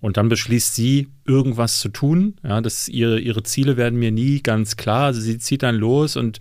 Und 0.00 0.16
dann 0.16 0.28
beschließt 0.28 0.74
sie, 0.74 1.08
irgendwas 1.26 1.80
zu 1.80 1.88
tun. 1.88 2.34
Ja, 2.44 2.60
das, 2.60 2.88
ihre, 2.88 3.18
ihre 3.18 3.42
Ziele 3.42 3.76
werden 3.76 3.98
mir 3.98 4.12
nie 4.12 4.42
ganz 4.42 4.76
klar. 4.76 5.06
Also 5.06 5.20
sie 5.20 5.38
zieht 5.38 5.62
dann 5.62 5.76
los 5.76 6.16
und 6.16 6.38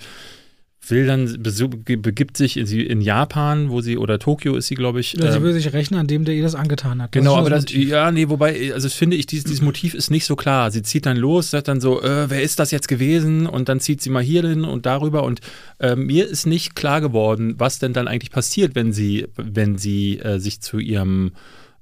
will 0.90 1.08
dann, 1.08 1.42
begibt 1.42 2.38
sich 2.38 2.58
in, 2.58 2.68
in, 2.68 3.02
Japan, 3.02 3.70
wo 3.70 3.82
sie, 3.82 3.98
oder 3.98 4.20
Tokio 4.20 4.56
ist 4.56 4.68
sie, 4.68 4.76
glaube 4.76 5.00
ich. 5.00 5.14
Ja, 5.14 5.32
sie 5.32 5.38
ähm, 5.38 5.44
will 5.44 5.54
sich 5.54 5.74
rechnen 5.74 6.00
an 6.00 6.08
dem, 6.08 6.26
der 6.26 6.36
ihr 6.36 6.44
das 6.44 6.56
angetan 6.56 7.02
hat. 7.02 7.16
Das 7.16 7.20
genau, 7.20 7.38
aber 7.38 7.50
das, 7.50 7.66
ja, 7.70 8.12
nee, 8.12 8.30
wobei, 8.30 8.74
also 8.74 8.90
finde 8.90 9.16
ich, 9.16 9.26
dieses, 9.26 9.46
dieses, 9.46 9.62
Motiv 9.62 9.94
ist 9.94 10.12
nicht 10.12 10.26
so 10.26 10.36
klar. 10.36 10.72
Sie 10.72 10.84
zieht 10.84 11.06
dann 11.06 11.18
los, 11.18 11.52
sagt 11.52 11.68
dann 11.68 11.82
so, 11.82 12.02
äh, 12.02 12.30
wer 12.30 12.42
ist 12.42 12.60
das 12.60 12.72
jetzt 12.72 12.88
gewesen? 12.88 13.48
Und 13.48 13.70
dann 13.70 13.80
zieht 13.80 14.02
sie 14.02 14.10
mal 14.10 14.24
hier 14.24 14.48
hin 14.48 14.64
und 14.64 14.86
darüber. 14.86 15.24
Und 15.24 15.42
äh, 15.80 15.96
mir 15.96 16.28
ist 16.28 16.46
nicht 16.46 16.76
klar 16.76 17.02
geworden, 17.02 17.56
was 17.58 17.80
denn 17.80 17.94
dann 17.94 18.08
eigentlich 18.08 18.32
passiert, 18.32 18.76
wenn 18.76 18.94
sie, 18.94 19.28
wenn 19.36 19.78
sie 19.78 20.20
äh, 20.20 20.40
sich 20.40 20.62
zu 20.62 20.78
ihrem 20.78 21.32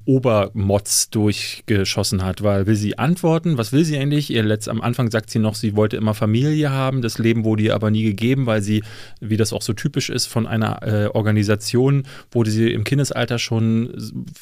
Obermods 0.06 1.10
durchgeschossen 1.10 2.24
hat, 2.24 2.44
weil 2.44 2.68
will 2.68 2.76
sie 2.76 2.98
antworten, 2.98 3.58
was 3.58 3.72
will 3.72 3.86
sie 3.86 3.98
eigentlich? 3.98 4.30
Ihr 4.30 4.44
letzt, 4.44 4.70
am 4.70 4.82
Anfang 4.82 5.10
sagt 5.10 5.30
sie 5.30 5.40
noch, 5.40 5.56
sie 5.56 5.76
wollte 5.76 5.98
immer 5.98 6.14
Familie 6.14 6.72
haben, 6.72 7.02
das 7.02 7.18
Leben 7.18 7.44
wurde 7.44 7.64
ihr 7.64 7.76
aber 7.76 7.92
nie 7.92 8.04
gegeben, 8.04 8.46
weil 8.46 8.62
sie, 8.62 8.84
wie 9.20 9.38
das 9.38 9.54
auch 9.54 9.62
so 9.62 9.74
typisch 9.74 10.10
ist, 10.10 10.28
von 10.28 10.48
einer 10.48 10.84
äh, 10.84 11.08
Organisation 11.08 12.04
wurde 12.32 12.52
sie 12.52 12.72
im 12.72 12.84
Kindesalter 12.84 13.40
schon 13.40 13.94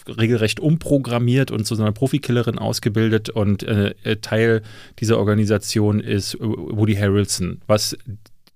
regelrecht 0.08 0.60
umprogrammiert 0.60 1.52
und 1.52 1.65
zu 1.65 1.76
einer 1.76 1.91
Profikillerin 1.91 2.58
ausgebildet. 2.58 3.30
Und 3.30 3.63
äh, 3.63 3.93
äh 4.04 4.17
Teil 4.17 4.62
dieser 5.00 5.17
Organisation 5.17 6.00
ist 6.00 6.38
Woody 6.39 6.95
Harrelson, 6.95 7.62
was 7.67 7.97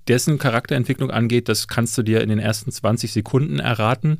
dessen 0.07 0.37
Charakterentwicklung 0.37 1.11
angeht, 1.11 1.49
das 1.49 1.67
kannst 1.67 1.97
du 1.97 2.03
dir 2.03 2.21
in 2.21 2.29
den 2.29 2.39
ersten 2.39 2.71
20 2.71 3.11
Sekunden 3.11 3.59
erraten. 3.59 4.19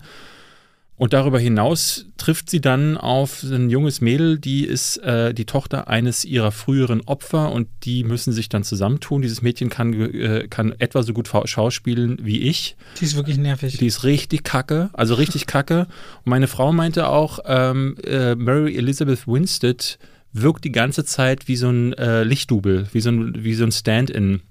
Und 0.98 1.12
darüber 1.12 1.40
hinaus 1.40 2.06
trifft 2.16 2.50
sie 2.50 2.62
dann 2.62 2.96
auf 2.96 3.44
ein 3.44 3.70
junges 3.70 4.00
Mädel, 4.00 4.40
die 4.40 4.66
ist 4.66 4.98
äh, 4.98 5.34
die 5.34 5.46
Tochter 5.46 5.90
eines 5.90 6.24
ihrer 6.24 6.54
früheren 6.54 7.02
Opfer 7.02 7.52
und 7.52 7.68
die 7.84 8.06
müssen 8.06 8.32
sich 8.32 8.48
dann 8.48 8.64
zusammentun. 8.64 9.22
Dieses 9.22 9.42
Mädchen 9.42 9.70
kann, 9.70 9.94
äh, 9.94 10.48
kann 10.50 10.74
etwa 10.80 11.04
so 11.04 11.12
gut 11.12 11.30
schauspielen 11.44 12.20
wie 12.22 12.44
ich. 12.44 12.78
Die 13.02 13.06
ist 13.06 13.18
wirklich 13.18 13.38
nervig. 13.38 13.78
Die 13.78 13.88
ist 13.88 14.06
richtig 14.06 14.46
kacke, 14.46 14.90
also 14.94 15.16
richtig 15.16 15.48
kacke. 15.48 15.88
Und 16.24 16.30
meine 16.30 16.48
Frau 16.48 16.72
meinte 16.72 17.10
auch, 17.10 17.40
ähm, 17.46 17.98
äh, 18.06 18.36
Mary 18.36 18.78
Elizabeth 18.78 19.28
Winstead 19.28 20.00
wirkt 20.32 20.64
die 20.64 20.72
ganze 20.72 21.04
Zeit 21.04 21.50
wie 21.50 21.58
so 21.58 21.70
ein 21.70 21.94
äh, 21.94 22.24
Lichtdubel, 22.24 22.88
wie 22.94 23.02
so 23.02 23.10
ein, 23.10 23.44
wie 23.44 23.54
so 23.54 23.66
ein 23.66 23.72
Stand-in. 23.74 24.42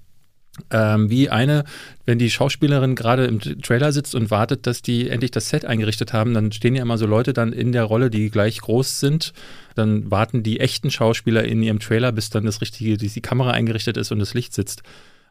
Ähm, 0.71 1.09
wie 1.09 1.29
eine, 1.29 1.65
wenn 2.05 2.17
die 2.17 2.29
Schauspielerin 2.29 2.95
gerade 2.95 3.25
im 3.25 3.39
Trailer 3.39 3.91
sitzt 3.91 4.15
und 4.15 4.31
wartet, 4.31 4.65
dass 4.67 4.81
die 4.81 5.09
endlich 5.09 5.31
das 5.31 5.49
Set 5.49 5.65
eingerichtet 5.65 6.13
haben, 6.13 6.33
dann 6.33 6.53
stehen 6.53 6.75
ja 6.75 6.81
immer 6.81 6.97
so 6.97 7.05
Leute 7.05 7.33
dann 7.33 7.51
in 7.51 7.73
der 7.73 7.83
Rolle, 7.83 8.09
die 8.09 8.29
gleich 8.29 8.61
groß 8.61 9.01
sind. 9.01 9.33
Dann 9.75 10.09
warten 10.09 10.43
die 10.43 10.61
echten 10.61 10.91
Schauspieler 10.91 11.43
in 11.43 11.61
ihrem 11.61 11.79
Trailer, 11.79 12.13
bis 12.13 12.29
dann 12.29 12.45
das 12.45 12.61
richtige, 12.61 12.95
die 12.97 13.21
Kamera 13.21 13.51
eingerichtet 13.51 13.97
ist 13.97 14.11
und 14.11 14.19
das 14.19 14.33
Licht 14.33 14.53
sitzt. 14.53 14.81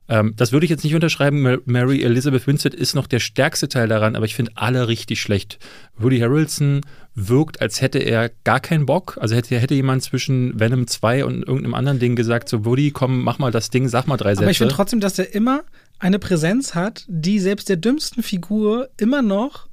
Ähm, 0.08 0.34
das 0.36 0.52
würde 0.52 0.64
ich 0.64 0.70
jetzt 0.70 0.84
nicht 0.84 0.94
unterschreiben. 0.94 1.60
Mary 1.64 2.02
Elizabeth 2.02 2.46
Winstead 2.46 2.74
ist 2.74 2.94
noch 2.94 3.06
der 3.06 3.20
stärkste 3.20 3.68
Teil 3.68 3.88
daran, 3.88 4.16
aber 4.16 4.26
ich 4.26 4.34
finde 4.34 4.52
alle 4.54 4.88
richtig 4.88 5.20
schlecht. 5.20 5.58
Woody 5.96 6.18
Harrelson 6.18 6.82
wirkt, 7.14 7.60
als 7.62 7.80
hätte 7.80 7.98
er 7.98 8.30
gar 8.44 8.60
keinen 8.60 8.86
Bock. 8.86 9.16
Also 9.20 9.34
hätte, 9.34 9.58
hätte 9.58 9.74
jemand 9.74 10.02
zwischen 10.02 10.58
Venom 10.58 10.86
2 10.86 11.24
und 11.24 11.42
irgendeinem 11.46 11.74
anderen 11.74 11.98
Ding 11.98 12.16
gesagt, 12.16 12.48
so 12.48 12.64
Woody, 12.64 12.90
komm, 12.90 13.22
mach 13.22 13.38
mal 13.38 13.50
das 13.50 13.70
Ding, 13.70 13.88
sag 13.88 14.06
mal 14.06 14.16
drei 14.16 14.34
Sätze. 14.34 14.42
Aber 14.42 14.50
ich 14.50 14.58
finde 14.58 14.74
trotzdem, 14.74 15.00
dass 15.00 15.18
er 15.18 15.34
immer 15.34 15.62
eine 15.98 16.18
Präsenz 16.18 16.74
hat, 16.74 17.04
die 17.08 17.38
selbst 17.38 17.68
der 17.68 17.76
dümmsten 17.76 18.22
Figur 18.22 18.88
immer 18.98 19.22
noch 19.22 19.68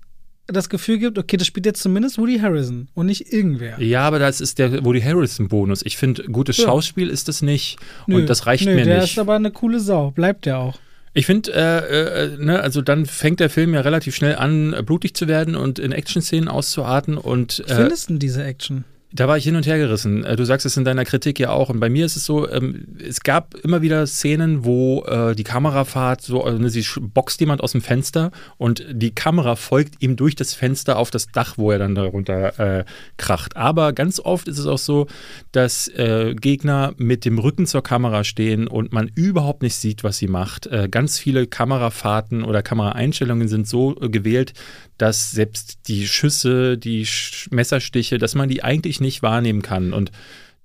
das 0.52 0.70
Gefühl 0.70 0.98
gibt, 0.98 1.18
okay, 1.18 1.38
das 1.38 1.48
spielt 1.48 1.66
jetzt 1.66 1.82
zumindest 1.82 2.18
Woody 2.18 2.40
Harrison 2.40 2.88
und 2.94 3.06
nicht 3.06 3.32
irgendwer. 3.32 3.82
Ja, 3.82 4.02
aber 4.02 4.20
das 4.20 4.42
ist 4.42 4.60
der 4.60 4.84
Woody 4.86 5.02
Harrison-Bonus. 5.02 5.82
Ich 5.84 5.98
finde, 5.98 6.24
gutes 6.24 6.58
ja. 6.58 6.66
Schauspiel 6.66 7.10
ist 7.10 7.28
das 7.28 7.42
nicht 7.42 7.78
nö, 8.08 8.18
und 8.18 8.30
das 8.30 8.46
reicht 8.46 8.66
nö, 8.66 8.76
mir 8.76 8.84
der 8.84 8.96
nicht. 8.96 8.98
Der 8.98 9.04
ist 9.04 9.20
aber 9.20 9.36
eine 9.36 9.52
coole 9.52 9.80
Sau, 9.80 10.12
bleibt 10.12 10.46
der 10.46 10.60
auch. 10.60 10.80
Ich 11.14 11.26
finde, 11.26 11.52
äh, 11.54 12.24
äh, 12.24 12.38
ne, 12.38 12.62
also 12.62 12.82
dann 12.82 13.06
fängt 13.06 13.42
der 13.42 13.50
Film 13.50 13.74
ja 13.74 13.82
relativ 13.82 14.16
schnell 14.16 14.36
an, 14.36 14.74
blutig 14.86 15.14
zu 15.14 15.28
werden 15.28 15.56
und 15.56 15.78
in 15.78 15.92
Action-Szenen 15.92 16.48
auszuarten 16.48 17.18
und. 17.18 17.64
Äh, 17.68 17.76
Findest 17.76 18.10
du 18.10 18.18
diese 18.18 18.44
Action? 18.44 18.86
Da 19.13 19.28
war 19.28 19.38
ich 19.38 19.43
hin 19.43 19.56
und 19.56 19.67
her 19.67 19.78
gerissen. 19.78 20.24
Äh, 20.24 20.36
du 20.36 20.45
sagst 20.45 20.65
es 20.65 20.78
in 20.78 20.86
deiner 20.86 21.04
Kritik 21.04 21.39
ja 21.39 21.50
auch. 21.50 21.69
Und 21.69 21.80
bei 21.80 21.89
mir 21.89 22.06
ist 22.06 22.15
es 22.15 22.26
so, 22.26 22.50
ähm, 22.50 22.95
es 22.97 23.21
gab 23.21 23.56
immer 23.56 23.82
wieder 23.82 24.08
Szenen, 24.08 24.63
wo 24.63 25.04
äh, 25.04 25.36
die 25.36 25.43
Kamerafahrt 25.43 26.21
so, 26.21 26.43
also 26.43 26.67
sie 26.69 26.86
boxt 27.02 27.39
jemand 27.41 27.62
aus 27.62 27.74
dem 27.74 27.82
Fenster 27.82 28.32
und 28.58 28.86
die 28.89 29.13
Kamera 29.13 29.56
folgt 29.56 30.02
ihm 30.02 30.15
durch 30.15 30.36
das 30.36 30.54
Fenster 30.54 30.97
auf 30.97 31.12
das 31.12 31.28
Dach, 31.28 31.58
wo 31.58 31.71
er 31.71 31.80
dann 31.80 31.95
darunter 31.95 32.60
äh, 32.80 32.86
kracht. 33.17 33.58
Aber 33.58 33.91
ganz 33.91 34.19
oft 34.19 34.47
ist 34.47 34.58
es 34.58 34.65
auch 34.65 34.78
so, 34.78 35.08
dass 35.52 35.88
äh, 35.89 36.34
Gegner 36.34 36.93
mit 36.97 37.26
dem 37.26 37.38
Rücken 37.38 37.65
zur 37.65 37.84
Kamera 37.84 38.24
stehen 38.24 38.67
und 38.67 38.93
man 38.93 39.12
überhaupt 39.13 39.62
nicht 39.62 39.76
sieht, 39.76 40.04
was 40.04 40.17
sie 40.17 40.28
macht. 40.28 40.67
Äh, 40.67 40.88
ganz 40.89 41.19
viele 41.19 41.47
Kamerafahrten 41.47 42.43
oder 42.43 42.62
Kameraeinstellungen 42.62 43.47
sind 43.50 43.67
so 43.67 44.00
äh, 44.00 44.10
gewählt, 44.10 44.54
dass 45.02 45.32
selbst 45.32 45.88
die 45.88 46.08
Schüsse, 46.08 46.78
die 46.78 47.08
Sch 47.08 47.50
Messerstiche, 47.50 48.20
dass 48.20 48.36
man 48.36 48.50
die 48.50 48.64
eigentlich 48.64 49.00
nicht 49.00 49.24
wahrnehmen 49.24 49.64
kann. 49.64 49.94
Und 49.94 50.12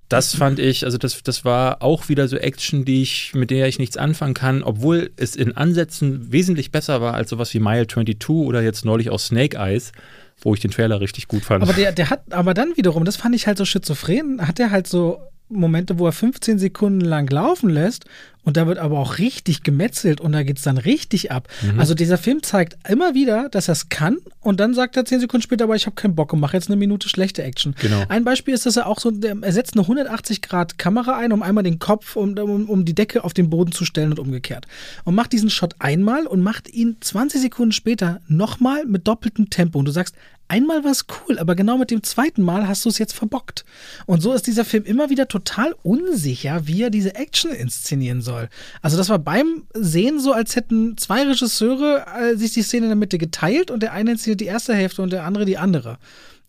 das 0.09 0.35
fand 0.35 0.59
ich, 0.59 0.85
also 0.85 0.99
das, 0.99 1.23
das 1.23 1.43
war 1.43 1.81
auch 1.81 2.07
wieder 2.07 2.27
so 2.27 2.37
Action, 2.37 2.85
die 2.85 3.01
ich, 3.01 3.33
mit 3.33 3.49
der 3.49 3.67
ich 3.67 3.79
nichts 3.79 3.97
anfangen 3.97 4.35
kann, 4.35 4.61
obwohl 4.61 5.09
es 5.17 5.35
in 5.35 5.57
Ansätzen 5.57 6.31
wesentlich 6.31 6.71
besser 6.71 7.01
war 7.01 7.15
als 7.15 7.31
sowas 7.31 7.51
wie 7.55 7.59
Mile 7.59 7.87
22 7.87 8.29
oder 8.29 8.61
jetzt 8.61 8.85
neulich 8.85 9.09
auch 9.09 9.19
Snake 9.19 9.57
Eyes, 9.57 9.91
wo 10.39 10.53
ich 10.53 10.59
den 10.59 10.69
Trailer 10.69 11.01
richtig 11.01 11.27
gut 11.27 11.43
fand. 11.43 11.63
Aber 11.63 11.73
der, 11.73 11.91
der 11.91 12.11
hat, 12.11 12.31
aber 12.31 12.53
dann 12.53 12.77
wiederum, 12.77 13.05
das 13.05 13.17
fand 13.17 13.35
ich 13.35 13.47
halt 13.47 13.57
so 13.57 13.65
schizophren, 13.65 14.47
hat 14.47 14.59
er 14.59 14.69
halt 14.69 14.85
so 14.85 15.19
Momente, 15.49 15.99
wo 15.99 16.05
er 16.05 16.11
15 16.11 16.59
Sekunden 16.59 17.01
lang 17.01 17.29
laufen 17.29 17.69
lässt 17.69 18.05
und 18.47 18.55
da 18.55 18.65
wird 18.65 18.77
aber 18.77 18.99
auch 18.99 19.17
richtig 19.17 19.63
gemetzelt 19.63 20.21
und 20.21 20.31
da 20.31 20.43
geht 20.43 20.57
es 20.57 20.63
dann 20.63 20.77
richtig 20.77 21.31
ab. 21.33 21.49
Mhm. 21.61 21.81
Also 21.81 21.93
dieser 21.93 22.17
Film 22.17 22.43
zeigt 22.43 22.77
immer 22.89 23.13
wieder, 23.13 23.49
dass 23.49 23.67
er 23.67 23.73
es 23.73 23.89
kann 23.89 24.19
und 24.39 24.61
dann 24.61 24.73
sagt 24.73 24.95
er 24.95 25.03
10 25.03 25.19
Sekunden 25.19 25.41
später, 25.41 25.65
aber 25.65 25.75
ich 25.75 25.85
habe 25.85 25.95
keinen 25.95 26.15
Bock 26.15 26.31
und 26.31 26.39
mache 26.39 26.55
jetzt 26.55 26.69
eine 26.69 26.77
Minute 26.77 27.09
schlechte 27.09 27.43
Action. 27.43 27.75
Genau. 27.81 28.03
Ein 28.07 28.23
Beispiel 28.23 28.53
ist, 28.53 28.65
dass 28.65 28.77
er 28.77 28.87
auch 28.87 28.99
so, 28.99 29.11
er 29.11 29.51
setzt 29.51 29.73
eine 29.73 29.81
180 29.81 30.41
Grad 30.41 30.77
Kamera 30.77 31.17
ein, 31.17 31.33
um 31.33 31.43
einmal 31.43 31.65
den 31.65 31.77
Kopf, 31.77 32.15
um, 32.15 32.37
um, 32.37 32.69
um 32.69 32.85
die 32.85 32.95
Decke 32.95 33.25
auf 33.25 33.33
den 33.33 33.49
Boden 33.49 33.73
zu 33.73 33.83
stellen 33.83 34.11
und 34.11 34.19
umgekehrt. 34.19 34.65
Und 35.03 35.13
macht 35.15 35.33
diesen 35.33 35.49
Shot 35.49 35.75
einmal 35.79 36.25
und 36.25 36.41
macht 36.41 36.73
ihn 36.73 36.95
20 37.01 37.41
Sekunden 37.41 37.73
später 37.73 38.21
nochmal 38.29 38.85
mit 38.85 39.09
doppeltem 39.09 39.49
Tempo. 39.49 39.79
Und 39.79 39.85
du 39.85 39.91
sagst, 39.91 40.15
einmal 40.47 40.83
war 40.83 40.91
es 40.91 41.05
cool, 41.07 41.39
aber 41.39 41.55
genau 41.55 41.77
mit 41.77 41.91
dem 41.91 42.03
zweiten 42.03 42.41
Mal 42.41 42.67
hast 42.67 42.85
du 42.85 42.89
es 42.89 42.97
jetzt 42.97 43.13
verbockt. 43.13 43.65
Und 44.05 44.21
so 44.21 44.33
ist 44.33 44.47
dieser 44.47 44.65
Film 44.65 44.83
immer 44.85 45.09
wieder 45.09 45.27
total 45.27 45.75
unsicher, 45.83 46.67
wie 46.67 46.83
er 46.83 46.89
diese 46.89 47.15
Action 47.15 47.51
inszenieren 47.51 48.21
soll. 48.21 48.49
Also 48.81 48.97
das 48.97 49.09
war 49.09 49.19
beim 49.19 49.63
Sehen 49.73 50.19
so, 50.19 50.33
als 50.33 50.55
hätten 50.55 50.97
zwei 50.97 51.23
Regisseure 51.23 52.05
äh, 52.19 52.35
sich 52.35 52.53
die 52.53 52.61
Szene 52.61 52.85
in 52.85 52.89
der 52.89 52.95
Mitte 52.97 53.17
geteilt 53.17 53.71
und 53.71 53.83
der 53.83 53.93
eine 53.93 54.11
inszeniert 54.11 54.41
die 54.41 54.45
erste 54.45 54.73
Hälfte 54.73 55.01
und 55.01 55.11
der 55.11 55.25
andere 55.25 55.45
die 55.45 55.57
andere 55.57 55.97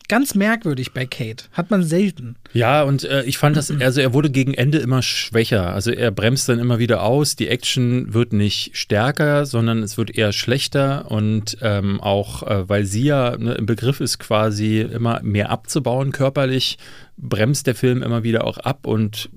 ganz 0.08 0.34
merkwürdig 0.34 0.92
bei 0.92 1.06
Kate. 1.06 1.44
Hat 1.52 1.70
man 1.70 1.82
selten. 1.82 2.36
Ja, 2.52 2.82
und 2.82 3.04
äh, 3.04 3.22
ich 3.24 3.38
fand 3.38 3.56
das, 3.56 3.70
also 3.70 4.00
er 4.00 4.12
wurde 4.12 4.30
gegen 4.30 4.54
Ende 4.54 4.78
immer 4.78 5.02
schwächer. 5.02 5.72
Also 5.72 5.90
er 5.90 6.10
bremst 6.10 6.48
dann 6.48 6.58
immer 6.58 6.78
wieder 6.78 7.02
aus. 7.02 7.36
Die 7.36 7.48
Action 7.48 8.14
wird 8.14 8.32
nicht 8.32 8.76
stärker, 8.76 9.46
sondern 9.46 9.82
es 9.82 9.98
wird 9.98 10.16
eher 10.16 10.32
schlechter. 10.32 11.10
Und 11.10 11.58
ähm, 11.60 12.00
auch, 12.00 12.42
äh, 12.42 12.68
weil 12.68 12.84
sie 12.84 13.04
ja 13.04 13.36
ne, 13.36 13.54
im 13.54 13.66
Begriff 13.66 14.00
ist, 14.00 14.18
quasi 14.18 14.80
immer 14.80 15.20
mehr 15.22 15.50
abzubauen 15.50 16.10
körperlich, 16.12 16.78
bremst 17.18 17.66
der 17.66 17.74
Film 17.74 18.02
immer 18.02 18.22
wieder 18.22 18.44
auch 18.44 18.58
ab. 18.58 18.86
Und 18.86 19.28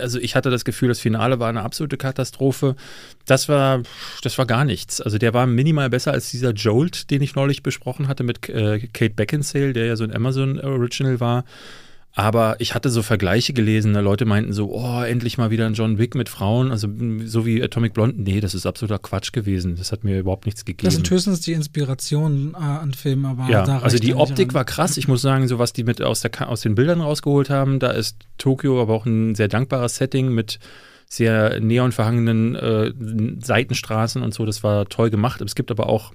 also 0.00 0.18
ich 0.18 0.36
hatte 0.36 0.50
das 0.50 0.64
Gefühl, 0.64 0.88
das 0.88 1.00
Finale 1.00 1.40
war 1.40 1.48
eine 1.48 1.62
absolute 1.62 1.96
Katastrophe. 1.96 2.76
Das 3.26 3.48
war, 3.48 3.82
das 4.22 4.38
war 4.38 4.46
gar 4.46 4.64
nichts. 4.64 5.00
Also 5.00 5.18
der 5.18 5.34
war 5.34 5.46
minimal 5.46 5.90
besser 5.90 6.12
als 6.12 6.30
dieser 6.30 6.52
Jolt, 6.52 7.10
den 7.10 7.22
ich 7.22 7.34
neulich 7.34 7.62
besprochen 7.62 8.08
hatte 8.08 8.22
mit 8.22 8.48
äh, 8.48 8.78
Kate 8.92 9.14
Beckinsale, 9.14 9.72
der 9.72 9.86
ja 9.86 9.96
so 9.96 10.04
ein 10.04 10.14
Amazon 10.14 10.60
Original 10.60 11.20
war. 11.20 11.44
Aber 12.18 12.56
ich 12.60 12.74
hatte 12.74 12.88
so 12.88 13.02
Vergleiche 13.02 13.52
gelesen, 13.52 13.92
da 13.92 14.00
Leute 14.00 14.24
meinten 14.24 14.54
so, 14.54 14.72
oh, 14.72 15.02
endlich 15.02 15.36
mal 15.36 15.50
wieder 15.50 15.66
ein 15.66 15.74
John 15.74 15.98
Wick 15.98 16.14
mit 16.14 16.30
Frauen, 16.30 16.70
also 16.70 16.88
so 17.26 17.44
wie 17.44 17.62
Atomic 17.62 17.92
Blonde. 17.92 18.22
Nee, 18.22 18.40
das 18.40 18.54
ist 18.54 18.64
absoluter 18.64 18.98
Quatsch 18.98 19.32
gewesen. 19.32 19.76
Das 19.76 19.92
hat 19.92 20.02
mir 20.02 20.18
überhaupt 20.20 20.46
nichts 20.46 20.64
gegeben. 20.64 20.86
Das 20.86 20.94
sind 20.94 21.10
höchstens 21.10 21.42
die 21.42 21.52
Inspirationen 21.52 22.54
äh, 22.54 22.56
an 22.56 22.94
Filmen, 22.94 23.26
aber 23.26 23.50
ja, 23.50 23.66
da 23.66 23.80
also 23.80 23.98
die 23.98 24.14
Optik 24.14 24.54
war 24.54 24.64
krass. 24.64 24.96
Ich 24.96 25.08
muss 25.08 25.20
sagen, 25.20 25.46
so 25.46 25.58
was 25.58 25.74
die 25.74 25.84
mit 25.84 26.00
aus, 26.00 26.22
der, 26.22 26.48
aus 26.48 26.62
den 26.62 26.74
Bildern 26.74 27.02
rausgeholt 27.02 27.50
haben, 27.50 27.80
da 27.80 27.90
ist 27.90 28.16
Tokio 28.38 28.80
aber 28.80 28.94
auch 28.94 29.04
ein 29.04 29.34
sehr 29.34 29.48
dankbares 29.48 29.96
Setting 29.96 30.32
mit 30.32 30.58
sehr 31.10 31.60
neonverhangenen 31.60 32.54
äh, 32.54 32.92
Seitenstraßen 33.44 34.22
und 34.22 34.32
so. 34.32 34.46
Das 34.46 34.62
war 34.62 34.88
toll 34.88 35.10
gemacht. 35.10 35.42
Es 35.42 35.54
gibt 35.54 35.70
aber 35.70 35.86
auch 35.90 36.12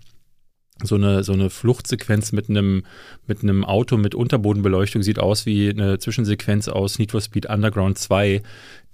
so 0.84 0.95
eine, 0.95 1.24
so 1.24 1.34
eine 1.34 1.49
Fluchtsequenz 1.49 2.32
mit 2.32 2.49
einem, 2.49 2.84
mit 3.28 3.43
einem 3.43 3.63
Auto 3.63 3.97
mit 3.97 4.15
Unterbodenbeleuchtung, 4.15 5.03
sieht 5.03 5.19
aus 5.19 5.45
wie 5.45 5.69
eine 5.69 5.99
Zwischensequenz 5.99 6.67
aus 6.67 6.99
Need 6.99 7.11
for 7.11 7.22
Speed 7.22 7.47
Underground 7.47 7.97
2. 7.97 8.41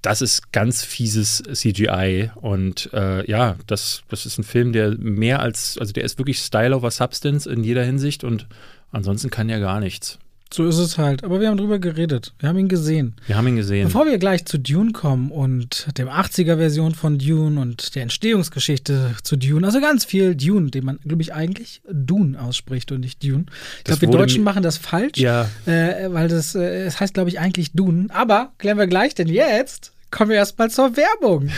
Das 0.01 0.21
ist 0.21 0.51
ganz 0.51 0.84
fieses 0.84 1.43
CGI 1.51 2.32
und 2.36 2.89
äh, 2.93 3.30
ja, 3.30 3.55
das, 3.65 4.03
das 4.09 4.25
ist 4.25 4.38
ein 4.38 4.43
Film, 4.43 4.71
der 4.71 4.97
mehr 4.97 5.39
als, 5.39 5.78
also 5.78 5.91
der 5.91 6.03
ist 6.03 6.19
wirklich 6.19 6.39
Style 6.39 6.75
over 6.75 6.91
Substance 6.91 7.49
in 7.49 7.63
jeder 7.63 7.84
Hinsicht 7.84 8.23
und 8.23 8.47
ansonsten 8.91 9.30
kann 9.30 9.49
ja 9.49 9.59
gar 9.59 9.80
nichts. 9.80 10.19
So 10.53 10.65
ist 10.65 10.77
es 10.77 10.97
halt. 10.97 11.23
Aber 11.23 11.41
wir 11.41 11.49
haben 11.49 11.57
drüber 11.57 11.77
geredet. 11.77 12.33
Wir 12.39 12.47
haben 12.49 12.57
ihn 12.57 12.67
gesehen. 12.69 13.15
Wir 13.25 13.35
haben 13.37 13.47
ihn 13.47 13.57
gesehen. 13.57 13.85
Bevor 13.85 14.05
wir 14.05 14.17
gleich 14.17 14.45
zu 14.45 14.57
Dune 14.57 14.91
kommen 14.93 15.29
und 15.31 15.87
dem 15.97 16.07
80er-Version 16.07 16.95
von 16.95 17.17
Dune 17.19 17.59
und 17.59 17.95
der 17.95 18.03
Entstehungsgeschichte 18.03 19.15
zu 19.23 19.35
Dune, 19.35 19.65
also 19.67 19.81
ganz 19.81 20.05
viel 20.05 20.35
Dune, 20.35 20.71
den 20.71 20.85
man, 20.85 20.99
glaube 21.05 21.21
ich, 21.21 21.33
eigentlich 21.33 21.81
Dune 21.91 22.41
ausspricht 22.41 22.91
und 22.91 23.01
nicht 23.01 23.21
Dune. 23.23 23.45
Ich 23.79 23.83
Das 23.83 23.99
glaube, 23.99 24.13
wir 24.13 24.19
Deutschen 24.19 24.43
machen 24.43 24.63
das 24.63 24.77
falsch, 24.77 25.17
Ja, 25.17 25.49
äh, 25.65 26.11
weil 26.11 26.27
das, 26.29 26.55
äh, 26.55 26.85
es 26.85 26.99
heißt, 26.99 27.13
glaube 27.13 27.29
ich, 27.29 27.39
eigentlich 27.39 27.73
Dune. 27.73 28.07
Aber 28.09 28.53
klären 28.57 28.77
wir 28.77 28.87
gleich, 28.87 29.15
denn 29.15 29.27
jetzt 29.27 29.91
kommen 30.11 30.29
wir 30.29 30.37
erstmal 30.37 30.69
zur 30.69 30.95
Werbung. 30.95 31.49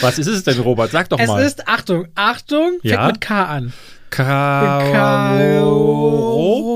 was 0.00 0.18
ist 0.18 0.26
es 0.26 0.42
denn, 0.44 0.58
Robert? 0.58 0.90
Sag 0.90 1.10
doch 1.10 1.18
es 1.20 1.28
mal. 1.28 1.42
ist, 1.44 1.68
Achtung, 1.68 2.06
Achtung, 2.14 2.78
fängt 2.80 2.84
Ja? 2.84 3.06
mit 3.08 3.20
K 3.20 3.44
an. 3.44 3.72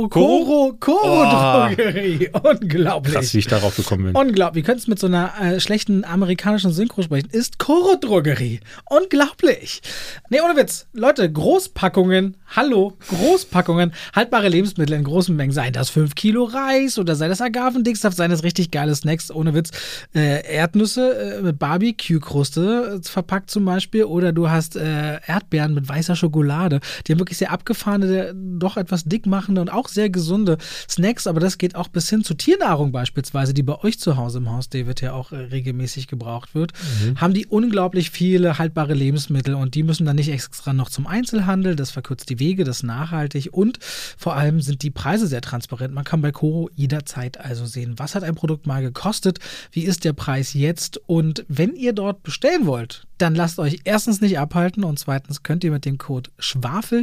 Koro, 0.08 0.76
Koro. 0.80 1.68
Drogerie. 1.76 2.30
Unglaublich. 2.42 3.14
Krass, 3.14 3.34
wie 3.34 3.38
ich 3.38 3.46
darauf 3.46 3.76
gekommen 3.76 4.06
bin. 4.06 4.16
Unglaublich. 4.16 4.62
Wie 4.62 4.66
könntest 4.66 4.86
du 4.86 4.90
mit 4.90 4.98
so 4.98 5.06
einer 5.06 5.32
äh, 5.40 5.60
schlechten 5.60 6.04
amerikanischen 6.04 6.72
Synchro 6.72 7.02
sprechen? 7.02 7.28
Ist 7.30 7.58
Koro 7.58 7.96
Drogerie. 7.96 8.60
Unglaublich. 8.88 9.82
Nee, 10.30 10.40
ohne 10.40 10.56
Witz. 10.56 10.86
Leute, 10.92 11.30
Großpackungen, 11.30 12.36
hallo, 12.48 12.96
Großpackungen, 13.08 13.92
haltbare 14.14 14.48
Lebensmittel 14.48 14.96
in 14.96 15.04
großen 15.04 15.34
Mengen. 15.36 15.52
Seien 15.52 15.72
das 15.72 15.90
5 15.90 16.14
Kilo 16.14 16.44
Reis 16.44 16.98
oder 16.98 17.14
sei 17.14 17.28
das 17.28 17.40
Agavendicksaft, 17.40 18.16
seien 18.16 18.30
das 18.30 18.42
richtig 18.42 18.70
geile 18.70 18.94
Snacks, 18.94 19.30
ohne 19.30 19.54
Witz. 19.54 19.70
Äh, 20.14 20.46
Erdnüsse 20.54 21.38
äh, 21.38 21.42
mit 21.42 21.58
Barbecue-Kruste 21.58 23.00
äh, 23.04 23.08
verpackt 23.08 23.50
zum 23.50 23.64
Beispiel 23.64 24.04
oder 24.04 24.32
du 24.32 24.48
hast 24.48 24.76
äh, 24.76 25.20
Erdbeeren 25.26 25.74
mit 25.74 25.88
weißer 25.88 26.16
Schokolade. 26.16 26.80
Die 27.06 27.12
haben 27.12 27.17
wirklich 27.18 27.38
sehr 27.38 27.52
abgefahrene, 27.52 28.34
doch 28.34 28.76
etwas 28.76 29.04
dickmachende 29.04 29.60
und 29.60 29.70
auch 29.70 29.88
sehr 29.88 30.10
gesunde 30.10 30.58
Snacks, 30.88 31.26
aber 31.26 31.40
das 31.40 31.58
geht 31.58 31.74
auch 31.74 31.88
bis 31.88 32.08
hin 32.08 32.24
zu 32.24 32.34
Tiernahrung 32.34 32.92
beispielsweise, 32.92 33.54
die 33.54 33.62
bei 33.62 33.78
euch 33.82 33.98
zu 33.98 34.16
Hause 34.16 34.38
im 34.38 34.50
Haus, 34.50 34.68
David, 34.68 35.00
ja 35.00 35.12
auch 35.12 35.32
äh, 35.32 35.36
regelmäßig 35.36 36.06
gebraucht 36.06 36.54
wird. 36.54 36.72
Haben 37.16 37.34
die 37.34 37.46
unglaublich 37.46 38.10
viele 38.10 38.58
haltbare 38.58 38.94
Lebensmittel 38.94 39.54
und 39.54 39.74
die 39.74 39.82
müssen 39.82 40.06
dann 40.06 40.16
nicht 40.16 40.30
extra 40.30 40.72
noch 40.72 40.90
zum 40.90 41.06
Einzelhandel. 41.06 41.76
Das 41.76 41.90
verkürzt 41.90 42.30
die 42.30 42.38
Wege, 42.38 42.64
das 42.64 42.78
ist 42.78 42.82
nachhaltig 42.82 43.48
und 43.52 43.78
vor 44.16 44.34
allem 44.36 44.60
sind 44.60 44.82
die 44.82 44.90
Preise 44.90 45.26
sehr 45.26 45.40
transparent. 45.40 45.94
Man 45.94 46.04
kann 46.04 46.20
bei 46.20 46.32
Koro 46.32 46.70
jederzeit 46.74 47.38
also 47.38 47.66
sehen, 47.66 47.94
was 47.96 48.14
hat 48.14 48.24
ein 48.24 48.34
Produkt 48.34 48.66
mal 48.66 48.82
gekostet, 48.82 49.38
wie 49.72 49.84
ist 49.84 50.04
der 50.04 50.12
Preis 50.12 50.54
jetzt 50.54 51.00
und 51.06 51.44
wenn 51.48 51.74
ihr 51.74 51.92
dort 51.92 52.22
bestellen 52.22 52.66
wollt, 52.66 53.06
dann 53.18 53.34
lasst 53.34 53.58
euch 53.58 53.80
erstens 53.84 54.20
nicht 54.20 54.38
abhalten 54.38 54.84
und 54.84 54.98
zweitens 54.98 55.42
könnt 55.42 55.64
ihr 55.64 55.72
mit 55.72 55.84
dem 55.84 55.98
Code 55.98 56.30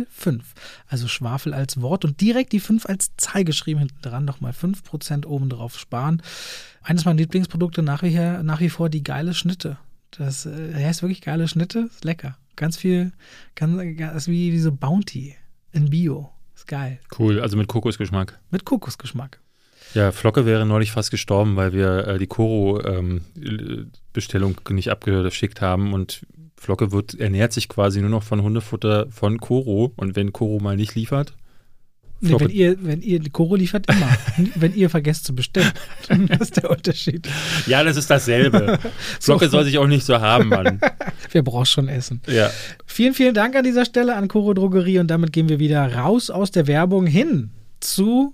Schwafel5, 0.05 0.41
also 0.87 1.07
Schwafel 1.07 1.53
als 1.53 1.81
Wort 1.81 2.05
und 2.05 2.21
direkt 2.21 2.53
die 2.53 2.59
5 2.59 2.85
als 2.85 3.15
Zahl 3.17 3.43
geschrieben 3.43 3.79
hinten 3.79 4.01
dran, 4.01 4.25
nochmal 4.25 4.51
5% 4.51 5.25
obendrauf 5.25 5.79
sparen. 5.79 6.21
Eines 6.81 7.05
meiner 7.05 7.19
Lieblingsprodukte 7.19 7.81
nach 7.81 8.03
wie, 8.03 8.09
her, 8.09 8.43
nach 8.43 8.59
wie 8.59 8.69
vor 8.69 8.89
die 8.89 9.03
geile 9.03 9.33
Schnitte. 9.33 9.77
Das 10.11 10.45
äh, 10.45 10.73
heißt 10.73 11.01
wirklich 11.01 11.21
geile 11.21 11.47
Schnitte, 11.47 11.89
ist 11.91 12.05
lecker. 12.05 12.37
Ganz 12.55 12.77
viel, 12.77 13.11
ganz, 13.55 13.97
ganz 13.97 14.27
wie, 14.27 14.53
wie 14.53 14.59
so 14.59 14.71
Bounty 14.71 15.35
in 15.71 15.89
Bio. 15.89 16.31
Ist 16.55 16.67
geil. 16.67 16.99
Cool, 17.17 17.41
also 17.41 17.57
mit 17.57 17.67
Kokosgeschmack. 17.67 18.39
Mit 18.49 18.63
Kokosgeschmack. 18.63 19.41
Ja, 19.93 20.11
Flocke 20.11 20.45
wäre 20.45 20.65
neulich 20.65 20.91
fast 20.91 21.11
gestorben, 21.11 21.55
weil 21.55 21.71
wir 21.73 22.07
äh, 22.07 22.17
die 22.17 22.27
Koro-Bestellung 22.27 24.59
nicht 24.69 24.89
abgeschickt 24.89 25.61
haben 25.61 25.93
und 25.93 26.25
Flocke 26.65 26.91
wird, 26.91 27.13
ernährt 27.13 27.53
sich 27.53 27.69
quasi 27.69 28.01
nur 28.01 28.09
noch 28.09 28.23
von 28.23 28.41
Hundefutter 28.41 29.05
von 29.11 29.39
Koro 29.39 29.93
und 29.97 30.15
wenn 30.15 30.33
Koro 30.33 30.59
mal 30.59 30.75
nicht 30.75 30.95
liefert, 30.95 31.33
Nee, 32.21 32.39
wenn 32.39 32.49
ihr, 32.49 32.77
wenn 32.81 33.01
ihr, 33.01 33.21
Koro 33.29 33.55
liefert 33.55 33.87
immer. 33.87 34.09
wenn 34.55 34.73
ihr 34.73 34.89
vergesst 34.89 35.25
zu 35.25 35.35
bestellen. 35.35 35.71
das 36.27 36.39
ist 36.41 36.57
der 36.57 36.71
Unterschied. 36.71 37.27
ja, 37.67 37.83
das 37.83 37.97
ist 37.97 38.09
dasselbe. 38.09 38.79
Flocke 39.19 39.47
soll 39.49 39.65
sich 39.65 39.77
auch 39.77 39.85
nicht 39.85 40.05
so 40.05 40.19
haben, 40.19 40.47
Mann. 40.49 40.79
Wer 41.31 41.43
braucht 41.43 41.67
schon 41.67 41.87
Essen? 41.87 42.21
Ja, 42.27 42.49
Vielen, 42.85 43.13
vielen 43.13 43.35
Dank 43.35 43.55
an 43.55 43.63
dieser 43.63 43.85
Stelle 43.85 44.15
an 44.15 44.27
Koro 44.27 44.53
Drogerie 44.55 44.97
und 44.97 45.07
damit 45.07 45.33
gehen 45.33 45.49
wir 45.49 45.59
wieder 45.59 45.93
raus 45.93 46.31
aus 46.31 46.49
der 46.51 46.65
Werbung 46.65 47.05
hin 47.05 47.51
zu 47.79 48.33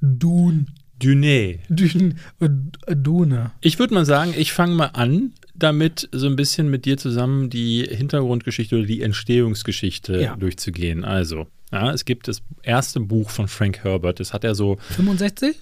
Dune. 0.00 0.66
Dune. 1.00 1.58
Dune. 1.68 2.14
äh, 2.40 2.94
Dune. 2.94 3.50
Ich 3.62 3.78
würde 3.80 3.94
mal 3.94 4.04
sagen, 4.04 4.32
ich 4.36 4.52
fange 4.52 4.74
mal 4.74 4.90
an, 4.92 5.32
damit 5.64 6.08
so 6.12 6.26
ein 6.26 6.36
bisschen 6.36 6.68
mit 6.70 6.84
dir 6.84 6.96
zusammen 6.96 7.50
die 7.50 7.82
Hintergrundgeschichte 7.90 8.76
oder 8.76 8.86
die 8.86 9.02
Entstehungsgeschichte 9.02 10.20
Ja. 10.20 10.36
durchzugehen. 10.36 11.04
Also, 11.04 11.46
ja, 11.72 11.92
es 11.92 12.04
gibt 12.04 12.28
das 12.28 12.42
erste 12.62 13.00
Buch 13.00 13.30
von 13.30 13.48
Frank 13.48 13.82
Herbert, 13.82 14.20
das 14.20 14.32
hat 14.32 14.44
er 14.44 14.54
so 14.54 14.76
65? 14.90 15.56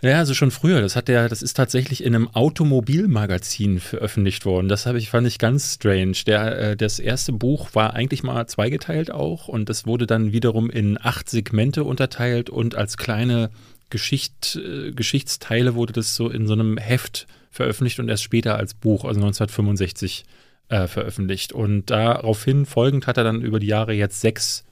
Ja, 0.00 0.18
also 0.18 0.32
schon 0.32 0.52
früher. 0.52 0.80
Das 0.80 0.94
hat 0.94 1.08
der, 1.08 1.28
das 1.28 1.42
ist 1.42 1.54
tatsächlich 1.54 2.04
in 2.04 2.14
einem 2.14 2.28
Automobilmagazin 2.28 3.80
veröffentlicht 3.80 4.44
worden. 4.44 4.68
Das 4.68 4.86
habe 4.86 4.98
ich, 4.98 5.10
fand 5.10 5.26
ich 5.26 5.38
ganz 5.38 5.74
strange. 5.74 6.12
Der, 6.26 6.58
äh, 6.58 6.76
das 6.76 7.00
erste 7.00 7.32
Buch 7.32 7.70
war 7.74 7.94
eigentlich 7.94 8.22
mal 8.22 8.46
zweigeteilt 8.46 9.10
auch 9.10 9.48
und 9.48 9.68
das 9.68 9.86
wurde 9.86 10.06
dann 10.06 10.32
wiederum 10.32 10.70
in 10.70 10.98
acht 11.00 11.28
Segmente 11.28 11.82
unterteilt 11.82 12.48
und 12.50 12.76
als 12.76 12.96
kleine 12.96 13.50
Geschicht, 13.90 14.56
äh, 14.62 14.92
Geschichtsteile 14.92 15.74
wurde 15.74 15.94
das 15.94 16.14
so 16.14 16.28
in 16.28 16.46
so 16.46 16.52
einem 16.52 16.76
Heft 16.76 17.26
veröffentlicht 17.58 17.98
und 17.98 18.08
erst 18.08 18.22
später 18.22 18.56
als 18.56 18.72
Buch, 18.74 19.04
also 19.04 19.18
1965 19.20 20.24
äh, 20.68 20.86
veröffentlicht. 20.86 21.52
Und 21.52 21.86
daraufhin 21.90 22.66
folgend 22.66 23.06
hat 23.08 23.16
er 23.16 23.24
dann 23.24 23.42
über 23.42 23.58
die 23.58 23.66
Jahre 23.66 23.92
jetzt 23.92 24.20
sechs 24.20 24.64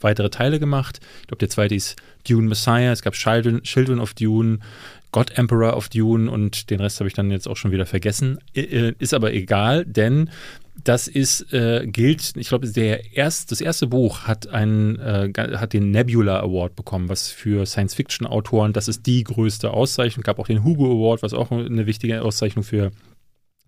weitere 0.00 0.28
Teile 0.28 0.60
gemacht. 0.60 1.00
Ich 1.22 1.28
glaube, 1.28 1.38
der 1.38 1.48
zweite 1.48 1.74
ist 1.74 1.96
Dune 2.28 2.46
Messiah. 2.46 2.92
Es 2.92 3.00
gab 3.00 3.14
Children, 3.14 3.62
Children 3.62 3.98
of 3.98 4.12
Dune, 4.12 4.58
God 5.10 5.38
Emperor 5.38 5.74
of 5.74 5.88
Dune 5.88 6.30
und 6.30 6.68
den 6.68 6.80
Rest 6.80 7.00
habe 7.00 7.08
ich 7.08 7.14
dann 7.14 7.30
jetzt 7.30 7.48
auch 7.48 7.56
schon 7.56 7.70
wieder 7.70 7.86
vergessen. 7.86 8.38
Äh, 8.54 8.92
Ist 8.98 9.14
aber 9.14 9.32
egal, 9.32 9.86
denn 9.86 10.28
das 10.82 11.06
ist, 11.06 11.52
äh, 11.52 11.86
gilt, 11.86 12.32
ich 12.36 12.48
glaube, 12.48 12.68
der 12.68 13.14
erst, 13.14 13.52
das 13.52 13.60
erste 13.60 13.86
Buch 13.86 14.22
hat, 14.22 14.48
einen, 14.48 14.98
äh, 14.98 15.32
hat 15.36 15.72
den 15.72 15.90
Nebula 15.92 16.40
Award 16.40 16.74
bekommen, 16.74 17.08
was 17.08 17.28
für 17.28 17.64
Science-Fiction-Autoren, 17.64 18.72
das 18.72 18.88
ist 18.88 19.06
die 19.06 19.22
größte 19.22 19.70
Auszeichnung. 19.70 20.24
gab 20.24 20.38
auch 20.38 20.48
den 20.48 20.64
Hugo 20.64 20.86
Award, 20.86 21.22
was 21.22 21.32
auch 21.32 21.52
eine 21.52 21.86
wichtige 21.86 22.22
Auszeichnung 22.22 22.64
für 22.64 22.90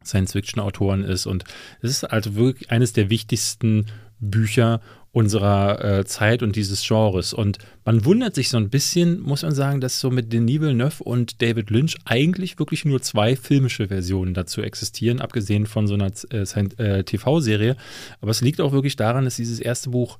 Science-Fiction-Autoren 0.04 1.04
ist. 1.04 1.26
Und 1.26 1.44
es 1.80 1.90
ist 1.90 2.04
also 2.04 2.34
wirklich 2.34 2.70
eines 2.70 2.92
der 2.92 3.08
wichtigsten 3.08 3.86
Bücher 4.18 4.80
unserer 5.16 5.82
äh, 5.82 6.04
Zeit 6.04 6.42
und 6.42 6.56
dieses 6.56 6.86
Genres. 6.86 7.32
Und 7.32 7.56
man 7.86 8.04
wundert 8.04 8.34
sich 8.34 8.50
so 8.50 8.58
ein 8.58 8.68
bisschen, 8.68 9.18
muss 9.20 9.44
man 9.44 9.54
sagen, 9.54 9.80
dass 9.80 9.98
so 9.98 10.10
mit 10.10 10.30
Denis 10.30 10.60
Villeneuve 10.60 11.02
und 11.02 11.40
David 11.40 11.70
Lynch 11.70 11.96
eigentlich 12.04 12.58
wirklich 12.58 12.84
nur 12.84 13.00
zwei 13.00 13.34
filmische 13.34 13.88
Versionen 13.88 14.34
dazu 14.34 14.60
existieren, 14.60 15.22
abgesehen 15.22 15.64
von 15.64 15.86
so 15.86 15.94
einer 15.94 16.10
äh, 16.30 16.98
äh, 16.98 17.02
TV-Serie. 17.02 17.78
Aber 18.20 18.30
es 18.30 18.42
liegt 18.42 18.60
auch 18.60 18.72
wirklich 18.72 18.96
daran, 18.96 19.24
dass 19.24 19.36
dieses 19.36 19.58
erste 19.58 19.88
Buch 19.88 20.18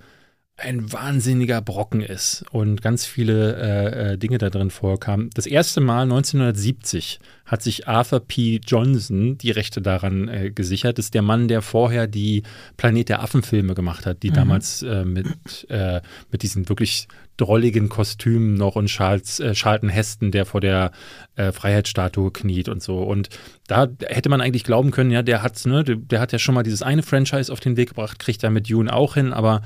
ein 0.58 0.90
wahnsinniger 0.90 1.60
Brocken 1.60 2.00
ist 2.00 2.44
und 2.50 2.80
ganz 2.80 3.04
viele 3.04 3.56
äh, 3.56 4.12
äh, 4.12 4.18
Dinge 4.18 4.38
da 4.38 4.48
drin 4.48 4.70
vorkamen. 4.70 5.28
Das 5.34 5.46
erste 5.46 5.82
Mal 5.82 6.02
1970 6.02 7.20
hat 7.44 7.62
sich 7.62 7.86
Arthur 7.86 8.20
P. 8.20 8.60
Johnson 8.66 9.36
die 9.36 9.50
Rechte 9.50 9.82
daran 9.82 10.28
äh, 10.28 10.50
gesichert. 10.50 10.96
Das 10.96 11.06
ist 11.06 11.14
der 11.14 11.22
Mann, 11.22 11.48
der 11.48 11.60
vorher 11.60 12.06
die 12.06 12.42
Planet 12.78 13.10
der 13.10 13.22
Affen-Filme 13.22 13.74
gemacht 13.74 14.06
hat, 14.06 14.22
die 14.22 14.30
damals 14.30 14.82
äh, 14.82 15.04
mit, 15.04 15.26
äh, 15.68 16.00
mit 16.32 16.42
diesen 16.42 16.68
wirklich 16.70 17.06
drolligen 17.36 17.88
Kostümen 17.88 18.54
noch 18.54 18.76
und 18.76 18.86
Charles, 18.86 19.40
äh, 19.40 19.54
Charlton 19.54 19.88
Heston, 19.88 20.30
der 20.30 20.46
vor 20.46 20.60
der 20.60 20.90
äh, 21.36 21.52
Freiheitsstatue 21.52 22.30
kniet 22.30 22.68
und 22.68 22.82
so. 22.82 22.98
Und 22.98 23.28
da 23.66 23.88
hätte 24.06 24.28
man 24.28 24.40
eigentlich 24.40 24.64
glauben 24.64 24.90
können, 24.90 25.10
ja, 25.10 25.22
der 25.22 25.42
hat's, 25.42 25.66
ne, 25.66 25.84
der, 25.84 25.96
der, 25.96 26.20
hat 26.20 26.32
ja 26.32 26.38
schon 26.38 26.54
mal 26.54 26.62
dieses 26.62 26.82
eine 26.82 27.02
Franchise 27.02 27.52
auf 27.52 27.60
den 27.60 27.76
Weg 27.76 27.90
gebracht, 27.90 28.18
kriegt 28.18 28.42
er 28.42 28.50
mit 28.50 28.70
Dune 28.70 28.92
auch 28.92 29.14
hin, 29.14 29.32
aber 29.32 29.62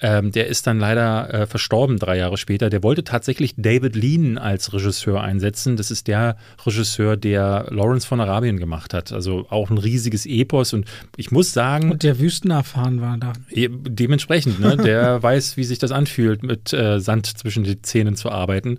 ähm, 0.00 0.32
der 0.32 0.48
ist 0.48 0.66
dann 0.66 0.80
leider 0.80 1.32
äh, 1.32 1.46
verstorben 1.46 1.98
drei 1.98 2.16
Jahre 2.16 2.36
später. 2.36 2.70
Der 2.70 2.82
wollte 2.82 3.04
tatsächlich 3.04 3.54
David 3.56 3.94
Lean 3.94 4.36
als 4.36 4.72
Regisseur 4.72 5.20
einsetzen. 5.22 5.76
Das 5.76 5.92
ist 5.92 6.08
der 6.08 6.36
Regisseur, 6.66 7.16
der 7.16 7.66
Lawrence 7.70 8.06
von 8.06 8.20
Arabien 8.20 8.58
gemacht 8.58 8.94
hat. 8.94 9.12
Also 9.12 9.46
auch 9.48 9.70
ein 9.70 9.78
riesiges 9.78 10.26
Epos. 10.26 10.72
Und 10.72 10.86
ich 11.16 11.30
muss 11.30 11.52
sagen. 11.52 11.92
Und 11.92 12.02
der 12.02 12.18
Wüstenerfahren 12.18 13.00
war 13.00 13.16
da. 13.16 13.32
Dementsprechend, 13.54 14.58
ne? 14.58 14.76
Der 14.76 15.22
weiß, 15.22 15.56
wie 15.56 15.64
sich 15.64 15.78
das 15.78 15.92
anfühlt, 15.92 16.42
mit 16.42 16.72
äh, 16.72 16.98
Sand 17.12 17.26
zwischen 17.26 17.64
den 17.64 17.82
Zähnen 17.82 18.16
zu 18.16 18.30
arbeiten. 18.30 18.78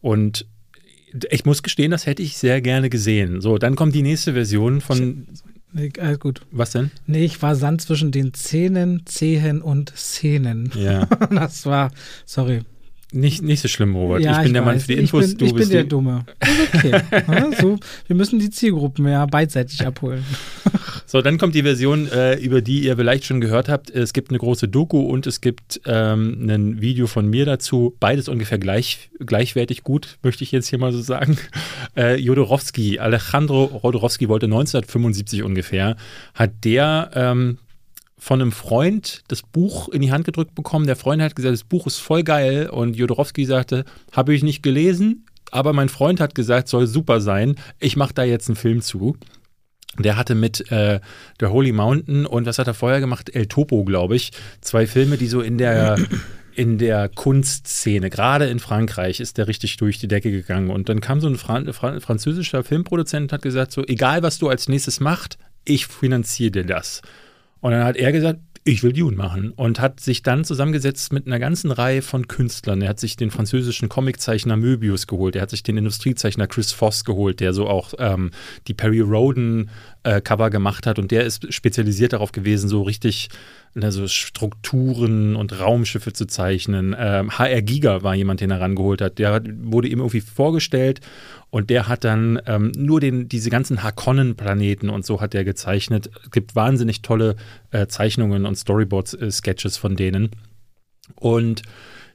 Und 0.00 0.46
ich 1.30 1.44
muss 1.44 1.62
gestehen, 1.62 1.90
das 1.90 2.06
hätte 2.06 2.22
ich 2.22 2.36
sehr 2.36 2.60
gerne 2.60 2.88
gesehen. 2.90 3.40
So, 3.40 3.58
dann 3.58 3.74
kommt 3.74 3.94
die 3.94 4.02
nächste 4.02 4.32
Version 4.32 4.80
von. 4.80 5.26
Nee, 5.74 5.90
alles 5.98 6.20
gut. 6.20 6.42
Was 6.50 6.72
denn? 6.72 6.90
Nee, 7.06 7.24
ich 7.24 7.40
war 7.42 7.56
Sand 7.56 7.80
zwischen 7.80 8.12
den 8.12 8.34
Zähnen, 8.34 9.02
Zehen 9.06 9.62
und 9.62 9.92
Szenen. 9.96 10.70
Ja. 10.76 11.06
das 11.30 11.66
war, 11.66 11.90
sorry. 12.26 12.60
Nicht, 13.12 13.42
nicht 13.42 13.60
so 13.60 13.68
schlimm, 13.68 13.94
Robert. 13.94 14.22
Ja, 14.22 14.32
ich 14.32 14.38
bin 14.38 14.46
ich 14.46 14.52
der 14.52 14.62
Mann 14.62 14.76
weiß. 14.76 14.82
für 14.84 14.92
die 14.92 14.98
Infos. 14.98 15.24
Ich 15.26 15.30
bin, 15.30 15.38
du 15.38 15.44
ich 15.44 15.54
bist 15.54 15.68
bin 15.68 15.76
der 15.76 15.84
Dumme. 15.84 16.24
Ist 16.40 16.74
okay. 16.74 17.02
so, 17.60 17.78
wir 18.06 18.16
müssen 18.16 18.38
die 18.38 18.50
Zielgruppen 18.50 19.06
ja 19.06 19.26
beidseitig 19.26 19.86
abholen. 19.86 20.24
So, 21.04 21.20
dann 21.20 21.36
kommt 21.36 21.54
die 21.54 21.62
Version, 21.62 22.10
äh, 22.10 22.36
über 22.36 22.62
die 22.62 22.84
ihr 22.84 22.96
vielleicht 22.96 23.26
schon 23.26 23.42
gehört 23.42 23.68
habt. 23.68 23.90
Es 23.90 24.14
gibt 24.14 24.30
eine 24.30 24.38
große 24.38 24.66
Doku 24.66 24.98
und 24.98 25.26
es 25.26 25.42
gibt 25.42 25.82
ähm, 25.84 26.48
ein 26.48 26.80
Video 26.80 27.06
von 27.06 27.28
mir 27.28 27.44
dazu. 27.44 27.94
Beides 28.00 28.30
ungefähr 28.30 28.58
gleich, 28.58 29.10
gleichwertig 29.18 29.82
gut, 29.82 30.16
möchte 30.22 30.42
ich 30.42 30.52
jetzt 30.52 30.68
hier 30.68 30.78
mal 30.78 30.92
so 30.92 31.02
sagen. 31.02 31.36
Äh, 31.94 32.16
Jodorowski, 32.16 33.00
Alejandro 33.00 33.80
Jodorowski 33.82 34.28
wollte 34.28 34.46
1975 34.46 35.42
ungefähr, 35.42 35.96
hat 36.32 36.52
der 36.64 37.10
ähm, 37.14 37.58
von 38.22 38.40
einem 38.40 38.52
Freund 38.52 39.24
das 39.26 39.42
Buch 39.42 39.88
in 39.88 40.00
die 40.00 40.12
Hand 40.12 40.24
gedrückt 40.24 40.54
bekommen. 40.54 40.86
Der 40.86 40.94
Freund 40.94 41.20
hat 41.20 41.34
gesagt, 41.34 41.54
das 41.54 41.64
Buch 41.64 41.88
ist 41.88 41.98
voll 41.98 42.22
geil 42.22 42.70
und 42.70 42.94
Jodorowski 42.94 43.44
sagte, 43.44 43.84
habe 44.12 44.32
ich 44.32 44.44
nicht 44.44 44.62
gelesen, 44.62 45.26
aber 45.50 45.72
mein 45.72 45.88
Freund 45.88 46.20
hat 46.20 46.36
gesagt, 46.36 46.68
soll 46.68 46.86
super 46.86 47.20
sein. 47.20 47.56
Ich 47.80 47.96
mache 47.96 48.14
da 48.14 48.22
jetzt 48.22 48.48
einen 48.48 48.54
Film 48.54 48.80
zu. 48.80 49.16
Der 49.98 50.16
hatte 50.16 50.36
mit 50.36 50.70
äh, 50.70 51.00
The 51.40 51.46
Holy 51.46 51.72
Mountain 51.72 52.24
und 52.24 52.46
was 52.46 52.60
hat 52.60 52.68
er 52.68 52.74
vorher 52.74 53.00
gemacht? 53.00 53.34
El 53.34 53.46
Topo, 53.46 53.82
glaube 53.82 54.14
ich. 54.14 54.30
Zwei 54.60 54.86
Filme, 54.86 55.16
die 55.16 55.26
so 55.26 55.40
in 55.40 55.58
der 55.58 55.98
in 56.54 56.78
der 56.78 57.08
Kunstszene, 57.08 58.08
gerade 58.08 58.46
in 58.46 58.60
Frankreich, 58.60 59.18
ist 59.18 59.36
der 59.36 59.48
richtig 59.48 59.78
durch 59.78 59.98
die 59.98 60.06
Decke 60.06 60.30
gegangen. 60.30 60.70
Und 60.70 60.88
dann 60.88 61.00
kam 61.00 61.20
so 61.20 61.26
ein 61.26 61.36
Fran 61.36 61.72
Fran 61.72 62.00
französischer 62.00 62.62
Filmproduzent 62.62 63.24
und 63.24 63.32
hat 63.32 63.42
gesagt: 63.42 63.72
So, 63.72 63.82
egal 63.84 64.22
was 64.22 64.38
du 64.38 64.48
als 64.48 64.68
nächstes 64.68 65.00
machst, 65.00 65.38
ich 65.64 65.88
finanziere 65.88 66.52
dir 66.52 66.64
das. 66.64 67.02
Und 67.62 67.70
dann 67.70 67.84
hat 67.84 67.96
er 67.96 68.12
gesagt, 68.12 68.40
ich 68.64 68.82
will 68.82 68.92
Dune 68.92 69.16
machen 69.16 69.50
und 69.50 69.80
hat 69.80 69.98
sich 69.98 70.22
dann 70.22 70.44
zusammengesetzt 70.44 71.12
mit 71.12 71.26
einer 71.26 71.40
ganzen 71.40 71.72
Reihe 71.72 72.00
von 72.00 72.28
Künstlern. 72.28 72.80
Er 72.80 72.90
hat 72.90 73.00
sich 73.00 73.16
den 73.16 73.32
französischen 73.32 73.88
Comiczeichner 73.88 74.56
Möbius 74.56 75.08
geholt, 75.08 75.34
er 75.34 75.42
hat 75.42 75.50
sich 75.50 75.64
den 75.64 75.76
Industriezeichner 75.76 76.46
Chris 76.46 76.70
Voss 76.70 77.04
geholt, 77.04 77.40
der 77.40 77.54
so 77.54 77.66
auch 77.66 77.94
ähm, 77.98 78.30
die 78.68 78.74
Perry 78.74 79.00
Roden 79.00 79.70
äh, 80.04 80.20
Cover 80.20 80.50
gemacht 80.50 80.86
hat 80.86 80.98
und 80.98 81.10
der 81.10 81.24
ist 81.24 81.52
spezialisiert 81.52 82.12
darauf 82.12 82.32
gewesen, 82.32 82.68
so 82.68 82.82
richtig 82.82 83.28
also 83.80 84.06
Strukturen 84.06 85.34
und 85.34 85.58
Raumschiffe 85.58 86.12
zu 86.12 86.26
zeichnen. 86.26 86.94
Ähm, 86.98 87.38
HR 87.38 87.62
Giga 87.62 88.02
war 88.02 88.14
jemand, 88.14 88.40
den 88.40 88.50
er 88.50 88.60
rangeholt 88.60 89.00
hat. 89.00 89.18
Der 89.18 89.42
wurde 89.62 89.88
ihm 89.88 90.00
irgendwie 90.00 90.20
vorgestellt 90.20 91.00
und 91.50 91.70
der 91.70 91.88
hat 91.88 92.04
dann 92.04 92.40
ähm, 92.46 92.72
nur 92.76 93.00
den, 93.00 93.28
diese 93.28 93.48
ganzen 93.48 93.82
Harkonnen-Planeten 93.82 94.90
und 94.90 95.06
so 95.06 95.20
hat 95.20 95.34
er 95.34 95.44
gezeichnet. 95.44 96.10
Es 96.22 96.30
gibt 96.30 96.54
wahnsinnig 96.54 97.02
tolle 97.02 97.36
äh, 97.70 97.86
Zeichnungen 97.86 98.44
und 98.44 98.56
Storyboard-Sketches 98.56 99.78
von 99.78 99.96
denen. 99.96 100.30
Und 101.16 101.62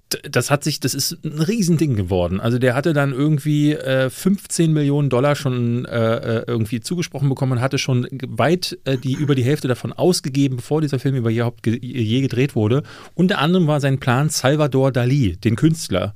das 0.10 0.49
hat 0.49 0.64
sich, 0.64 0.80
das 0.80 0.93
ist 0.93 1.18
ein 1.26 1.41
Riesending 1.41 1.95
geworden. 1.95 2.39
Also 2.39 2.60
der 2.60 2.76
hatte 2.76 2.93
dann 2.93 3.12
irgendwie 3.12 3.74
äh, 3.74 4.10
15 4.10 4.72
Millionen 4.72 5.10
Dollar 5.10 5.36
schon 5.36 5.86
äh, 5.86 6.43
irgendwie 6.47 6.80
zugesprochen 6.80 7.28
bekommen 7.28 7.53
und 7.53 7.62
hatte 7.62 7.78
schon 7.78 8.08
weit 8.28 8.78
äh, 8.86 8.97
die 8.97 9.14
über 9.14 9.36
die 9.36 9.43
Hälfte 9.43 9.68
davon 9.68 9.91
ausgegeben, 9.91 10.58
bevor 10.58 10.82
dieser 10.82 10.99
Film 10.99 11.16
überhaupt 11.16 11.64
ge 11.64 11.78
je 11.82 12.22
gedreht 12.22 12.55
wurde. 12.55 12.84
Unter 13.16 13.39
anderem 13.39 13.68
war 13.68 13.82
sein 13.82 13.99
Plan, 13.99 14.30
Salvador 14.30 14.91
Dali, 14.91 15.36
den 15.36 15.55
Künstler, 15.55 16.14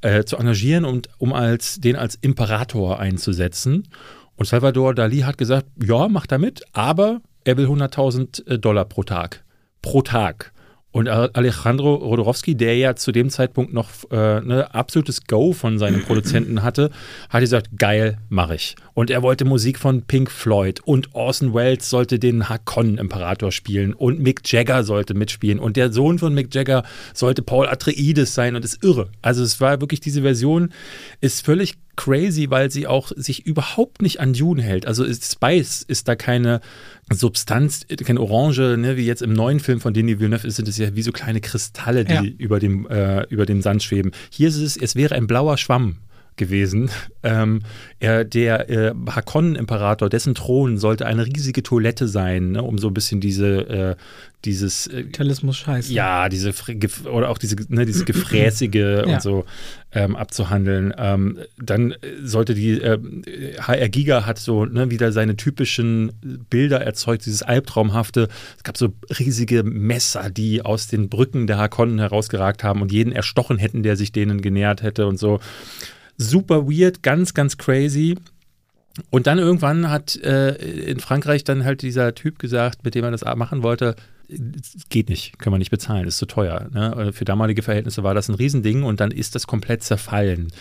äh, 0.00 0.24
zu 0.24 0.36
engagieren 0.36 0.84
und 0.84 1.08
um 1.18 1.32
als 1.32 1.80
den 1.80 1.96
als 1.96 2.14
Imperator 2.14 2.98
einzusetzen. 2.98 3.88
Und 4.36 4.46
Salvador 4.46 4.94
Dali 4.94 5.20
hat 5.20 5.38
gesagt, 5.38 5.66
ja, 5.82 6.08
mach 6.08 6.26
da 6.26 6.38
mit, 6.38 6.62
aber 6.72 7.20
er 7.44 7.56
will 7.58 7.66
100.000 7.66 8.56
Dollar 8.56 8.86
pro 8.86 9.02
Tag. 9.02 9.44
Pro 9.82 10.00
Tag. 10.00 10.53
Und 10.94 11.08
Alejandro 11.08 11.96
Rodorowski, 11.96 12.54
der 12.54 12.76
ja 12.76 12.94
zu 12.94 13.10
dem 13.10 13.28
Zeitpunkt 13.28 13.72
noch 13.72 13.88
äh, 14.12 14.40
ne, 14.42 14.72
absolutes 14.72 15.26
Go 15.26 15.52
von 15.52 15.76
seinen 15.76 16.02
Produzenten 16.06 16.62
hatte, 16.62 16.92
hat 17.28 17.40
gesagt, 17.40 17.70
geil, 17.76 18.18
mache 18.28 18.54
ich. 18.54 18.76
Und 18.94 19.10
er 19.10 19.20
wollte 19.22 19.44
Musik 19.44 19.80
von 19.80 20.02
Pink 20.02 20.30
Floyd 20.30 20.78
und 20.84 21.12
Orson 21.12 21.52
Welles 21.52 21.90
sollte 21.90 22.20
den 22.20 22.48
Hakon-Imperator 22.48 23.50
spielen 23.50 23.92
und 23.92 24.20
Mick 24.20 24.42
Jagger 24.44 24.84
sollte 24.84 25.14
mitspielen 25.14 25.58
und 25.58 25.76
der 25.76 25.92
Sohn 25.92 26.20
von 26.20 26.32
Mick 26.32 26.54
Jagger 26.54 26.84
sollte 27.12 27.42
Paul 27.42 27.66
Atreides 27.66 28.32
sein 28.32 28.54
und 28.54 28.64
ist 28.64 28.84
irre. 28.84 29.08
Also 29.20 29.42
es 29.42 29.60
war 29.60 29.80
wirklich, 29.80 29.98
diese 29.98 30.22
Version 30.22 30.72
ist 31.20 31.44
völlig 31.44 31.74
crazy, 31.96 32.50
weil 32.50 32.70
sie 32.70 32.86
auch 32.86 33.12
sich 33.14 33.46
überhaupt 33.46 34.02
nicht 34.02 34.20
an 34.20 34.32
Dune 34.32 34.62
hält. 34.62 34.86
Also 34.86 35.04
ist 35.04 35.30
Spice 35.30 35.82
ist 35.82 36.08
da 36.08 36.16
keine 36.16 36.60
Substanz, 37.10 37.86
keine 38.04 38.20
Orange, 38.20 38.76
ne, 38.76 38.96
wie 38.96 39.06
jetzt 39.06 39.22
im 39.22 39.32
neuen 39.32 39.60
Film 39.60 39.80
von 39.80 39.94
Denis 39.94 40.18
Villeneuve 40.18 40.50
sind 40.50 40.68
es 40.68 40.78
ja 40.78 40.94
wie 40.94 41.02
so 41.02 41.12
kleine 41.12 41.40
Kristalle, 41.40 42.04
die 42.04 42.12
ja. 42.12 42.22
über, 42.22 42.60
dem, 42.60 42.86
äh, 42.88 43.24
über 43.28 43.46
dem 43.46 43.62
Sand 43.62 43.82
schweben. 43.82 44.12
Hier 44.30 44.48
ist 44.48 44.56
es, 44.56 44.76
es 44.76 44.96
wäre 44.96 45.14
ein 45.14 45.26
blauer 45.26 45.58
Schwamm 45.58 45.96
gewesen. 46.36 46.90
Ähm, 47.22 47.62
er, 48.00 48.24
der 48.24 48.70
äh, 48.70 48.94
Hakonnen-Imperator, 49.08 50.08
dessen 50.08 50.34
Thron 50.34 50.78
sollte 50.78 51.06
eine 51.06 51.26
riesige 51.26 51.62
Toilette 51.62 52.08
sein, 52.08 52.52
ne, 52.52 52.62
um 52.62 52.78
so 52.78 52.88
ein 52.88 52.94
bisschen 52.94 53.20
diese, 53.20 53.68
äh, 53.68 53.96
dieses 54.44 54.86
äh, 54.86 55.04
Kapitalismus 55.04 55.56
scheiße. 55.56 55.92
Ja, 55.92 56.28
diese 56.28 56.52
oder 57.10 57.30
auch 57.30 57.38
diese, 57.38 57.56
ne, 57.68 57.86
dieses 57.86 58.04
Gefräßige 58.04 58.74
ja. 58.74 59.02
und 59.04 59.22
so 59.22 59.44
ähm, 59.92 60.16
abzuhandeln. 60.16 60.92
Ähm, 60.96 61.38
dann 61.56 61.94
sollte 62.22 62.54
die 62.54 62.80
äh, 62.80 62.98
HR 63.58 63.88
Giga 63.88 64.26
hat 64.26 64.38
so 64.38 64.64
ne, 64.64 64.90
wieder 64.90 65.12
seine 65.12 65.36
typischen 65.36 66.12
Bilder 66.50 66.80
erzeugt, 66.80 67.26
dieses 67.26 67.42
Albtraumhafte. 67.42 68.28
Es 68.56 68.64
gab 68.64 68.76
so 68.76 68.92
riesige 69.18 69.62
Messer, 69.62 70.30
die 70.30 70.62
aus 70.62 70.88
den 70.88 71.08
Brücken 71.08 71.46
der 71.46 71.58
Hakonnen 71.58 71.98
herausgeragt 71.98 72.64
haben 72.64 72.82
und 72.82 72.92
jeden 72.92 73.12
erstochen 73.12 73.58
hätten, 73.58 73.82
der 73.82 73.96
sich 73.96 74.12
denen 74.12 74.42
genähert 74.42 74.82
hätte 74.82 75.06
und 75.06 75.18
so. 75.18 75.40
Super 76.16 76.66
weird, 76.66 77.02
ganz, 77.02 77.34
ganz 77.34 77.58
crazy. 77.58 78.16
Und 79.10 79.26
dann 79.26 79.38
irgendwann 79.38 79.90
hat 79.90 80.16
äh, 80.16 80.54
in 80.54 81.00
Frankreich 81.00 81.42
dann 81.42 81.64
halt 81.64 81.82
dieser 81.82 82.14
Typ 82.14 82.38
gesagt, 82.38 82.84
mit 82.84 82.94
dem 82.94 83.04
er 83.04 83.10
das 83.10 83.24
machen 83.36 83.62
wollte, 83.62 83.96
geht 84.88 85.08
nicht, 85.08 85.38
können 85.38 85.54
wir 85.54 85.58
nicht 85.58 85.70
bezahlen, 85.70 86.06
ist 86.06 86.18
zu 86.18 86.26
teuer. 86.26 86.68
Ne? 86.72 87.12
Für 87.12 87.24
damalige 87.24 87.62
Verhältnisse 87.62 88.02
war 88.02 88.14
das 88.14 88.28
ein 88.28 88.34
Riesending 88.34 88.84
und 88.84 89.00
dann 89.00 89.10
ist 89.10 89.34
das 89.34 89.46
komplett 89.46 89.82
zerfallen. 89.82 90.52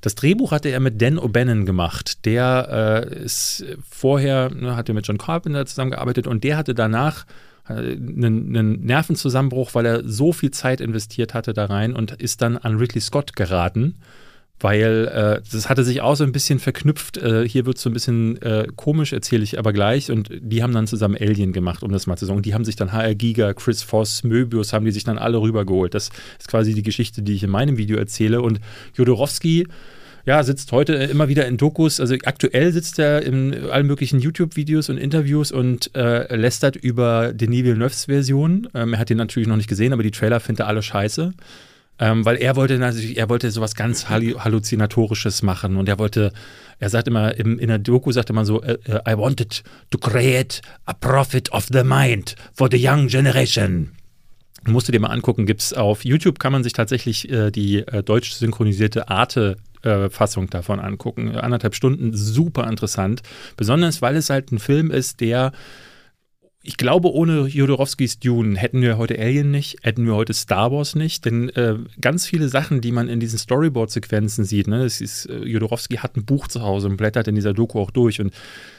Das 0.00 0.14
Drehbuch 0.14 0.50
hatte 0.50 0.70
er 0.70 0.80
mit 0.80 1.00
Dan 1.00 1.18
O'Bannon 1.18 1.64
gemacht. 1.64 2.24
Der 2.24 3.06
äh, 3.10 3.24
ist 3.24 3.64
vorher, 3.88 4.50
ne, 4.50 4.74
hatte 4.74 4.94
mit 4.94 5.06
John 5.06 5.18
Carpenter 5.18 5.66
zusammengearbeitet 5.66 6.26
und 6.26 6.42
der 6.44 6.56
hatte 6.56 6.74
danach 6.74 7.26
einen, 7.64 8.56
einen 8.56 8.84
Nervenzusammenbruch, 8.84 9.74
weil 9.74 9.86
er 9.86 10.08
so 10.08 10.32
viel 10.32 10.50
Zeit 10.50 10.80
investiert 10.80 11.34
hatte 11.34 11.52
da 11.52 11.66
rein 11.66 11.94
und 11.94 12.12
ist 12.12 12.42
dann 12.42 12.56
an 12.56 12.76
Ridley 12.76 13.00
Scott 13.00 13.36
geraten 13.36 13.94
weil 14.62 15.08
äh, 15.08 15.42
das 15.50 15.68
hatte 15.68 15.84
sich 15.84 16.00
auch 16.00 16.14
so 16.14 16.24
ein 16.24 16.32
bisschen 16.32 16.58
verknüpft. 16.58 17.16
Äh, 17.16 17.48
hier 17.48 17.66
wird 17.66 17.76
es 17.76 17.82
so 17.82 17.90
ein 17.90 17.92
bisschen 17.92 18.40
äh, 18.42 18.68
komisch, 18.76 19.12
erzähle 19.12 19.42
ich 19.42 19.58
aber 19.58 19.72
gleich. 19.72 20.10
Und 20.10 20.28
die 20.30 20.62
haben 20.62 20.72
dann 20.72 20.86
zusammen 20.86 21.16
Alien 21.20 21.52
gemacht, 21.52 21.82
um 21.82 21.90
das 21.90 22.06
mal 22.06 22.16
zu 22.16 22.26
sagen. 22.26 22.36
Und 22.36 22.46
die 22.46 22.54
haben 22.54 22.64
sich 22.64 22.76
dann 22.76 22.92
HR 22.92 23.14
Giga, 23.14 23.54
Chris 23.54 23.82
Voss, 23.82 24.22
Möbius, 24.22 24.72
haben 24.72 24.84
die 24.84 24.92
sich 24.92 25.04
dann 25.04 25.18
alle 25.18 25.40
rübergeholt. 25.40 25.94
Das 25.94 26.10
ist 26.38 26.48
quasi 26.48 26.74
die 26.74 26.82
Geschichte, 26.82 27.22
die 27.22 27.34
ich 27.34 27.42
in 27.42 27.50
meinem 27.50 27.76
Video 27.76 27.98
erzähle. 27.98 28.40
Und 28.40 28.60
Jodorowski, 28.94 29.66
ja, 30.24 30.42
sitzt 30.44 30.70
heute 30.70 30.94
immer 30.94 31.28
wieder 31.28 31.46
in 31.46 31.56
Dokus. 31.56 31.98
Also 31.98 32.14
aktuell 32.24 32.72
sitzt 32.72 33.00
er 33.00 33.22
in 33.22 33.68
allen 33.70 33.86
möglichen 33.88 34.20
YouTube-Videos 34.20 34.88
und 34.88 34.98
Interviews 34.98 35.50
und 35.50 35.94
äh, 35.96 36.34
lästert 36.36 36.76
über 36.76 37.32
Denis 37.32 37.64
Villeneuves 37.64 38.04
Version. 38.04 38.68
Ähm, 38.74 38.94
er 38.94 39.00
hat 39.00 39.10
den 39.10 39.18
natürlich 39.18 39.48
noch 39.48 39.56
nicht 39.56 39.68
gesehen, 39.68 39.92
aber 39.92 40.04
die 40.04 40.12
Trailer 40.12 40.38
findet 40.38 40.60
er 40.60 40.68
alle 40.68 40.82
scheiße. 40.82 41.32
Ähm, 42.02 42.24
weil 42.24 42.36
er 42.38 42.56
wollte 42.56 42.78
natürlich, 42.78 43.16
er 43.16 43.28
wollte 43.28 43.52
sowas 43.52 43.76
ganz 43.76 44.08
Halluzinatorisches 44.08 45.42
machen 45.42 45.76
und 45.76 45.88
er 45.88 46.00
wollte, 46.00 46.32
er 46.80 46.88
sagt 46.88 47.06
immer, 47.06 47.36
im, 47.36 47.60
in 47.60 47.68
der 47.68 47.78
Doku 47.78 48.10
sagt 48.10 48.28
er 48.28 48.32
immer 48.32 48.44
so, 48.44 48.60
uh, 48.60 48.74
I 49.08 49.16
wanted 49.16 49.62
to 49.90 49.98
create 49.98 50.62
a 50.86 50.94
prophet 50.94 51.52
of 51.52 51.68
the 51.72 51.84
mind 51.84 52.34
for 52.54 52.68
the 52.68 52.84
young 52.84 53.06
generation. 53.06 53.92
Musst 54.66 54.88
du 54.88 54.92
dir 54.92 54.98
mal 54.98 55.10
angucken, 55.10 55.46
gibt 55.46 55.60
es 55.60 55.74
auf 55.74 56.04
YouTube, 56.04 56.40
kann 56.40 56.50
man 56.50 56.64
sich 56.64 56.72
tatsächlich 56.72 57.30
äh, 57.30 57.52
die 57.52 57.86
äh, 57.86 58.02
deutsch 58.02 58.32
synchronisierte 58.32 59.08
Arte 59.08 59.56
äh, 59.82 60.10
Fassung 60.10 60.50
davon 60.50 60.80
angucken. 60.80 61.36
Anderthalb 61.36 61.76
Stunden, 61.76 62.16
super 62.16 62.68
interessant. 62.68 63.22
Besonders, 63.56 64.02
weil 64.02 64.16
es 64.16 64.28
halt 64.28 64.50
ein 64.50 64.58
Film 64.58 64.90
ist, 64.90 65.20
der 65.20 65.52
ich 66.64 66.76
glaube, 66.76 67.12
ohne 67.12 67.46
Jodorowskis 67.48 68.20
Dune 68.20 68.56
hätten 68.56 68.82
wir 68.82 68.96
heute 68.96 69.18
Alien 69.18 69.50
nicht, 69.50 69.78
hätten 69.82 70.06
wir 70.06 70.14
heute 70.14 70.32
Star 70.32 70.70
Wars 70.70 70.94
nicht, 70.94 71.24
denn 71.24 71.48
äh, 71.50 71.76
ganz 72.00 72.26
viele 72.26 72.48
Sachen, 72.48 72.80
die 72.80 72.92
man 72.92 73.08
in 73.08 73.18
diesen 73.18 73.38
Storyboard-Sequenzen 73.38 74.44
sieht, 74.44 74.68
ne, 74.68 74.84
das 74.84 75.00
ist, 75.00 75.26
äh, 75.26 75.38
Jodorowsky 75.38 75.96
hat 75.96 76.16
ein 76.16 76.24
Buch 76.24 76.46
zu 76.46 76.62
Hause 76.62 76.88
und 76.88 76.96
blättert 76.98 77.26
in 77.26 77.34
dieser 77.34 77.52
Doku 77.52 77.80
auch 77.80 77.90
durch 77.90 78.20
und 78.20 78.32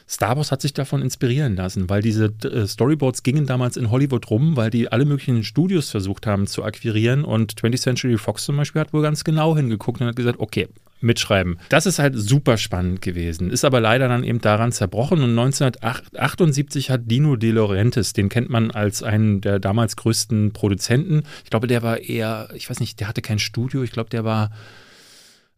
Star 0.07 0.37
Wars 0.37 0.51
hat 0.51 0.61
sich 0.61 0.73
davon 0.73 1.01
inspirieren 1.01 1.55
lassen, 1.55 1.89
weil 1.89 2.01
diese 2.01 2.33
äh, 2.43 2.67
Storyboards 2.67 3.23
gingen 3.23 3.45
damals 3.45 3.77
in 3.77 3.91
Hollywood 3.91 4.29
rum, 4.29 4.55
weil 4.55 4.69
die 4.69 4.91
alle 4.91 5.05
möglichen 5.05 5.43
Studios 5.43 5.89
versucht 5.89 6.27
haben 6.27 6.47
zu 6.47 6.63
akquirieren 6.63 7.23
und 7.23 7.53
20th 7.53 7.81
Century 7.81 8.17
Fox 8.17 8.45
zum 8.45 8.57
Beispiel 8.57 8.81
hat 8.81 8.93
wohl 8.93 9.01
ganz 9.01 9.23
genau 9.23 9.55
hingeguckt 9.55 10.01
und 10.01 10.07
hat 10.07 10.15
gesagt, 10.15 10.39
okay, 10.39 10.67
mitschreiben. 11.03 11.59
Das 11.69 11.85
ist 11.85 11.99
halt 11.99 12.15
super 12.17 12.57
spannend 12.57 13.01
gewesen, 13.01 13.51
ist 13.51 13.65
aber 13.65 13.81
leider 13.81 14.07
dann 14.07 14.23
eben 14.23 14.39
daran 14.39 14.71
zerbrochen 14.71 15.21
und 15.21 15.37
1978 15.37 16.89
hat 16.89 17.01
Dino 17.05 17.35
De 17.35 17.51
Laurentiis, 17.51 18.13
den 18.13 18.29
kennt 18.29 18.49
man 18.49 18.71
als 18.71 19.03
einen 19.03 19.41
der 19.41 19.59
damals 19.59 19.95
größten 19.97 20.53
Produzenten. 20.53 21.23
Ich 21.43 21.49
glaube, 21.49 21.67
der 21.67 21.83
war 21.83 21.99
eher, 21.99 22.49
ich 22.55 22.69
weiß 22.69 22.79
nicht, 22.79 22.99
der 22.99 23.07
hatte 23.07 23.21
kein 23.21 23.39
Studio, 23.39 23.83
ich 23.83 23.91
glaube, 23.91 24.09
der 24.09 24.23
war 24.23 24.51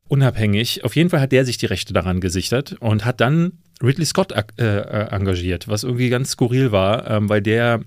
unabhängig. 0.08 0.84
Auf 0.84 0.96
jeden 0.96 1.10
Fall 1.10 1.22
hat 1.22 1.32
der 1.32 1.46
sich 1.46 1.58
die 1.58 1.66
Rechte 1.66 1.94
daran 1.94 2.20
gesichert 2.20 2.76
und 2.80 3.06
hat 3.06 3.22
dann 3.22 3.54
Ridley 3.84 4.06
Scott 4.06 4.32
äh, 4.32 4.42
äh, 4.58 5.10
engagiert, 5.12 5.68
was 5.68 5.84
irgendwie 5.84 6.10
ganz 6.10 6.32
skurril 6.32 6.72
war, 6.72 7.10
ähm, 7.10 7.30
weil 7.30 7.42
der 7.42 7.82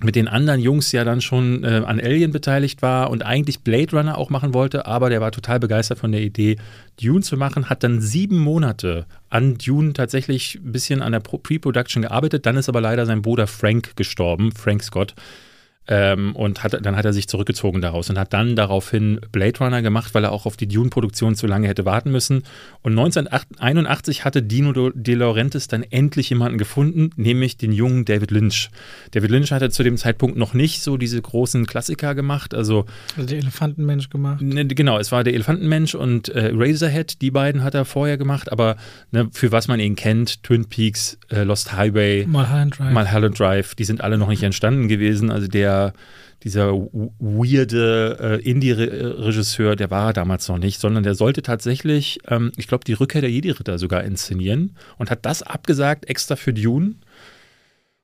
mit 0.00 0.14
den 0.14 0.28
anderen 0.28 0.60
Jungs 0.60 0.92
ja 0.92 1.04
dann 1.04 1.20
schon 1.20 1.64
äh, 1.64 1.82
an 1.84 2.00
Alien 2.00 2.30
beteiligt 2.30 2.82
war 2.82 3.10
und 3.10 3.24
eigentlich 3.24 3.60
Blade 3.60 3.96
Runner 3.96 4.16
auch 4.16 4.30
machen 4.30 4.54
wollte, 4.54 4.86
aber 4.86 5.10
der 5.10 5.20
war 5.20 5.32
total 5.32 5.58
begeistert 5.58 5.98
von 5.98 6.12
der 6.12 6.20
Idee, 6.20 6.56
Dune 7.02 7.22
zu 7.22 7.36
machen, 7.36 7.68
hat 7.68 7.82
dann 7.82 8.00
sieben 8.00 8.38
Monate 8.38 9.06
an 9.28 9.58
Dune 9.58 9.94
tatsächlich 9.94 10.60
ein 10.64 10.72
bisschen 10.72 11.02
an 11.02 11.12
der 11.12 11.20
Pre-Production 11.20 12.02
gearbeitet, 12.02 12.46
dann 12.46 12.56
ist 12.56 12.68
aber 12.68 12.80
leider 12.80 13.06
sein 13.06 13.22
Bruder 13.22 13.48
Frank 13.48 13.96
gestorben, 13.96 14.52
Frank 14.52 14.84
Scott, 14.84 15.14
ähm, 15.88 16.36
und 16.36 16.62
hat, 16.62 16.84
dann 16.84 16.96
hat 16.96 17.04
er 17.04 17.12
sich 17.12 17.28
zurückgezogen 17.28 17.80
daraus 17.80 18.10
und 18.10 18.18
hat 18.18 18.32
dann 18.34 18.56
daraufhin 18.56 19.20
Blade 19.32 19.58
Runner 19.58 19.80
gemacht, 19.82 20.14
weil 20.14 20.24
er 20.24 20.32
auch 20.32 20.44
auf 20.44 20.56
die 20.56 20.68
Dune-Produktion 20.68 21.34
zu 21.34 21.46
lange 21.46 21.66
hätte 21.66 21.86
warten 21.86 22.12
müssen. 22.12 22.42
Und 22.82 22.92
1981 22.92 24.24
hatte 24.24 24.42
Dino 24.42 24.90
De 24.90 25.14
Laurentiis 25.14 25.66
dann 25.66 25.82
endlich 25.82 26.28
jemanden 26.28 26.58
gefunden, 26.58 27.10
nämlich 27.16 27.56
den 27.56 27.72
jungen 27.72 28.04
David 28.04 28.30
Lynch. 28.30 28.68
David 29.12 29.30
Lynch 29.30 29.50
hatte 29.50 29.70
zu 29.70 29.82
dem 29.82 29.96
Zeitpunkt 29.96 30.36
noch 30.36 30.52
nicht 30.52 30.82
so 30.82 30.98
diese 30.98 31.20
großen 31.20 31.64
Klassiker 31.64 32.14
gemacht. 32.14 32.54
Also, 32.54 32.84
also 33.16 33.26
der 33.26 33.38
Elefantenmensch 33.38 34.10
gemacht. 34.10 34.42
Ne, 34.42 34.66
genau, 34.66 34.98
es 34.98 35.10
war 35.10 35.24
der 35.24 35.32
Elefantenmensch 35.32 35.94
und 35.94 36.28
äh, 36.28 36.50
Razorhead, 36.54 37.22
die 37.22 37.30
beiden 37.30 37.64
hat 37.64 37.74
er 37.74 37.86
vorher 37.86 38.18
gemacht, 38.18 38.52
aber 38.52 38.76
ne, 39.10 39.28
für 39.32 39.52
was 39.52 39.68
man 39.68 39.80
ihn 39.80 39.96
kennt, 39.96 40.42
Twin 40.42 40.66
Peaks, 40.66 41.18
äh, 41.30 41.44
Lost 41.44 41.72
Highway, 41.72 42.26
Mulholland 42.26 42.78
Drive. 42.78 42.92
Mulholland 42.92 43.38
Drive, 43.38 43.74
die 43.74 43.84
sind 43.84 44.02
alle 44.02 44.18
noch 44.18 44.28
nicht 44.28 44.42
entstanden 44.42 44.88
gewesen. 44.88 45.30
Also 45.30 45.48
der 45.48 45.77
dieser, 46.44 46.72
weirde 47.18 48.18
äh, 48.20 48.48
Indie-Regisseur, 48.48 49.74
der 49.74 49.90
war 49.90 50.10
er 50.10 50.12
damals 50.12 50.48
noch 50.48 50.58
nicht, 50.58 50.80
sondern 50.80 51.02
der 51.02 51.14
sollte 51.14 51.42
tatsächlich, 51.42 52.20
ähm, 52.28 52.52
ich 52.56 52.68
glaube, 52.68 52.84
die 52.84 52.92
Rückkehr 52.92 53.20
der 53.20 53.30
Jedi-Ritter 53.30 53.78
sogar 53.78 54.04
inszenieren 54.04 54.76
und 54.98 55.10
hat 55.10 55.26
das 55.26 55.42
abgesagt 55.42 56.08
extra 56.08 56.36
für 56.36 56.52
Dune 56.52 56.94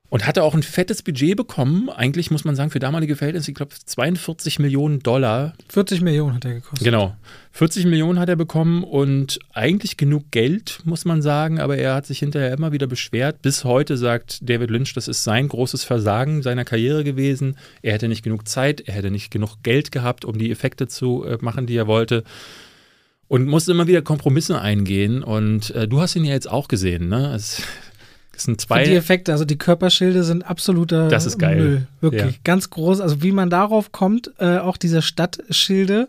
und 0.09 0.25
hatte 0.25 0.43
auch 0.43 0.53
ein 0.53 0.63
fettes 0.63 1.01
Budget 1.01 1.35
bekommen. 1.35 1.89
Eigentlich 1.89 2.31
muss 2.31 2.45
man 2.45 2.55
sagen, 2.55 2.69
für 2.69 2.79
damalige 2.79 3.15
Verhältnisse, 3.15 3.51
ich 3.51 3.55
glaube, 3.55 3.73
42 3.83 4.59
Millionen 4.59 4.99
Dollar. 4.99 5.53
40 5.69 6.01
Millionen 6.01 6.35
hat 6.35 6.45
er 6.45 6.53
gekostet. 6.55 6.83
Genau. 6.83 7.15
40 7.51 7.85
Millionen 7.85 8.19
hat 8.19 8.29
er 8.29 8.35
bekommen 8.35 8.83
und 8.83 9.39
eigentlich 9.53 9.97
genug 9.97 10.29
Geld, 10.31 10.79
muss 10.83 11.05
man 11.05 11.21
sagen, 11.21 11.59
aber 11.59 11.77
er 11.77 11.95
hat 11.95 12.05
sich 12.05 12.19
hinterher 12.19 12.53
immer 12.53 12.71
wieder 12.71 12.87
beschwert. 12.87 13.41
Bis 13.41 13.63
heute 13.63 13.97
sagt 13.97 14.47
David 14.47 14.69
Lynch, 14.69 14.93
das 14.93 15.07
ist 15.07 15.23
sein 15.23 15.47
großes 15.47 15.83
Versagen 15.83 16.43
seiner 16.43 16.65
Karriere 16.65 17.03
gewesen. 17.03 17.57
Er 17.81 17.93
hätte 17.93 18.07
nicht 18.07 18.23
genug 18.23 18.47
Zeit, 18.47 18.81
er 18.81 18.93
hätte 18.93 19.09
nicht 19.09 19.31
genug 19.31 19.63
Geld 19.63 19.91
gehabt, 19.91 20.23
um 20.25 20.37
die 20.37 20.51
Effekte 20.51 20.87
zu 20.87 21.23
äh, 21.23 21.37
machen, 21.41 21.65
die 21.65 21.77
er 21.77 21.87
wollte. 21.87 22.23
Und 23.27 23.47
musste 23.47 23.71
immer 23.71 23.87
wieder 23.87 24.03
Kompromisse 24.03 24.61
eingehen. 24.61 25.23
Und 25.23 25.71
äh, 25.71 25.87
du 25.87 25.99
hast 25.99 26.15
ihn 26.15 26.25
ja 26.25 26.33
jetzt 26.33 26.49
auch 26.49 26.67
gesehen, 26.67 27.09
ne? 27.09 27.33
Es, 27.33 27.63
das 28.35 28.43
sind 28.43 28.61
zwei. 28.61 28.83
die 28.83 28.93
Effekte, 28.93 29.31
also 29.31 29.45
die 29.45 29.57
Körperschilde 29.57 30.23
sind 30.23 30.43
absoluter 30.43 31.07
das 31.07 31.25
ist 31.25 31.39
geil. 31.39 31.55
Müll. 31.55 31.87
Wirklich. 32.01 32.35
Ja. 32.35 32.39
Ganz 32.43 32.69
groß. 32.69 32.99
Also 32.99 33.23
wie 33.23 33.31
man 33.31 33.49
darauf 33.49 33.91
kommt, 33.91 34.31
äh, 34.39 34.57
auch 34.57 34.77
diese 34.77 35.01
Stadtschilde, 35.01 36.07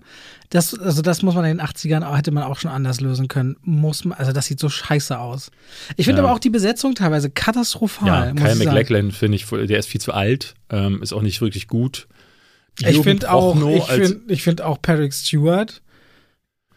das, 0.50 0.78
also 0.78 1.02
das 1.02 1.22
muss 1.22 1.34
man 1.34 1.44
in 1.44 1.58
den 1.58 1.66
80ern, 1.66 2.16
hätte 2.16 2.30
man 2.32 2.42
auch 2.42 2.58
schon 2.58 2.70
anders 2.70 3.00
lösen 3.00 3.28
können. 3.28 3.56
Muss 3.62 4.04
man, 4.04 4.18
also 4.18 4.32
das 4.32 4.46
sieht 4.46 4.60
so 4.60 4.68
scheiße 4.68 5.18
aus. 5.18 5.50
Ich 5.96 6.06
finde 6.06 6.22
ja. 6.22 6.26
aber 6.26 6.34
auch 6.34 6.38
die 6.38 6.50
Besetzung 6.50 6.94
teilweise 6.94 7.30
katastrophal. 7.30 8.06
Ja, 8.06 8.32
Kyle 8.32 8.56
McLachlan 8.56 9.12
finde 9.12 9.36
ich, 9.36 9.46
der 9.46 9.78
ist 9.78 9.88
viel 9.88 10.00
zu 10.00 10.12
alt, 10.12 10.54
ähm, 10.70 11.02
ist 11.02 11.12
auch 11.12 11.22
nicht 11.22 11.40
wirklich 11.40 11.68
gut. 11.68 12.08
Ich 12.80 13.00
finde 13.00 13.30
auch, 13.30 13.56
ich 13.70 13.84
finde 13.84 14.36
find 14.36 14.62
auch 14.62 14.82
Patrick 14.82 15.14
Stewart 15.14 15.80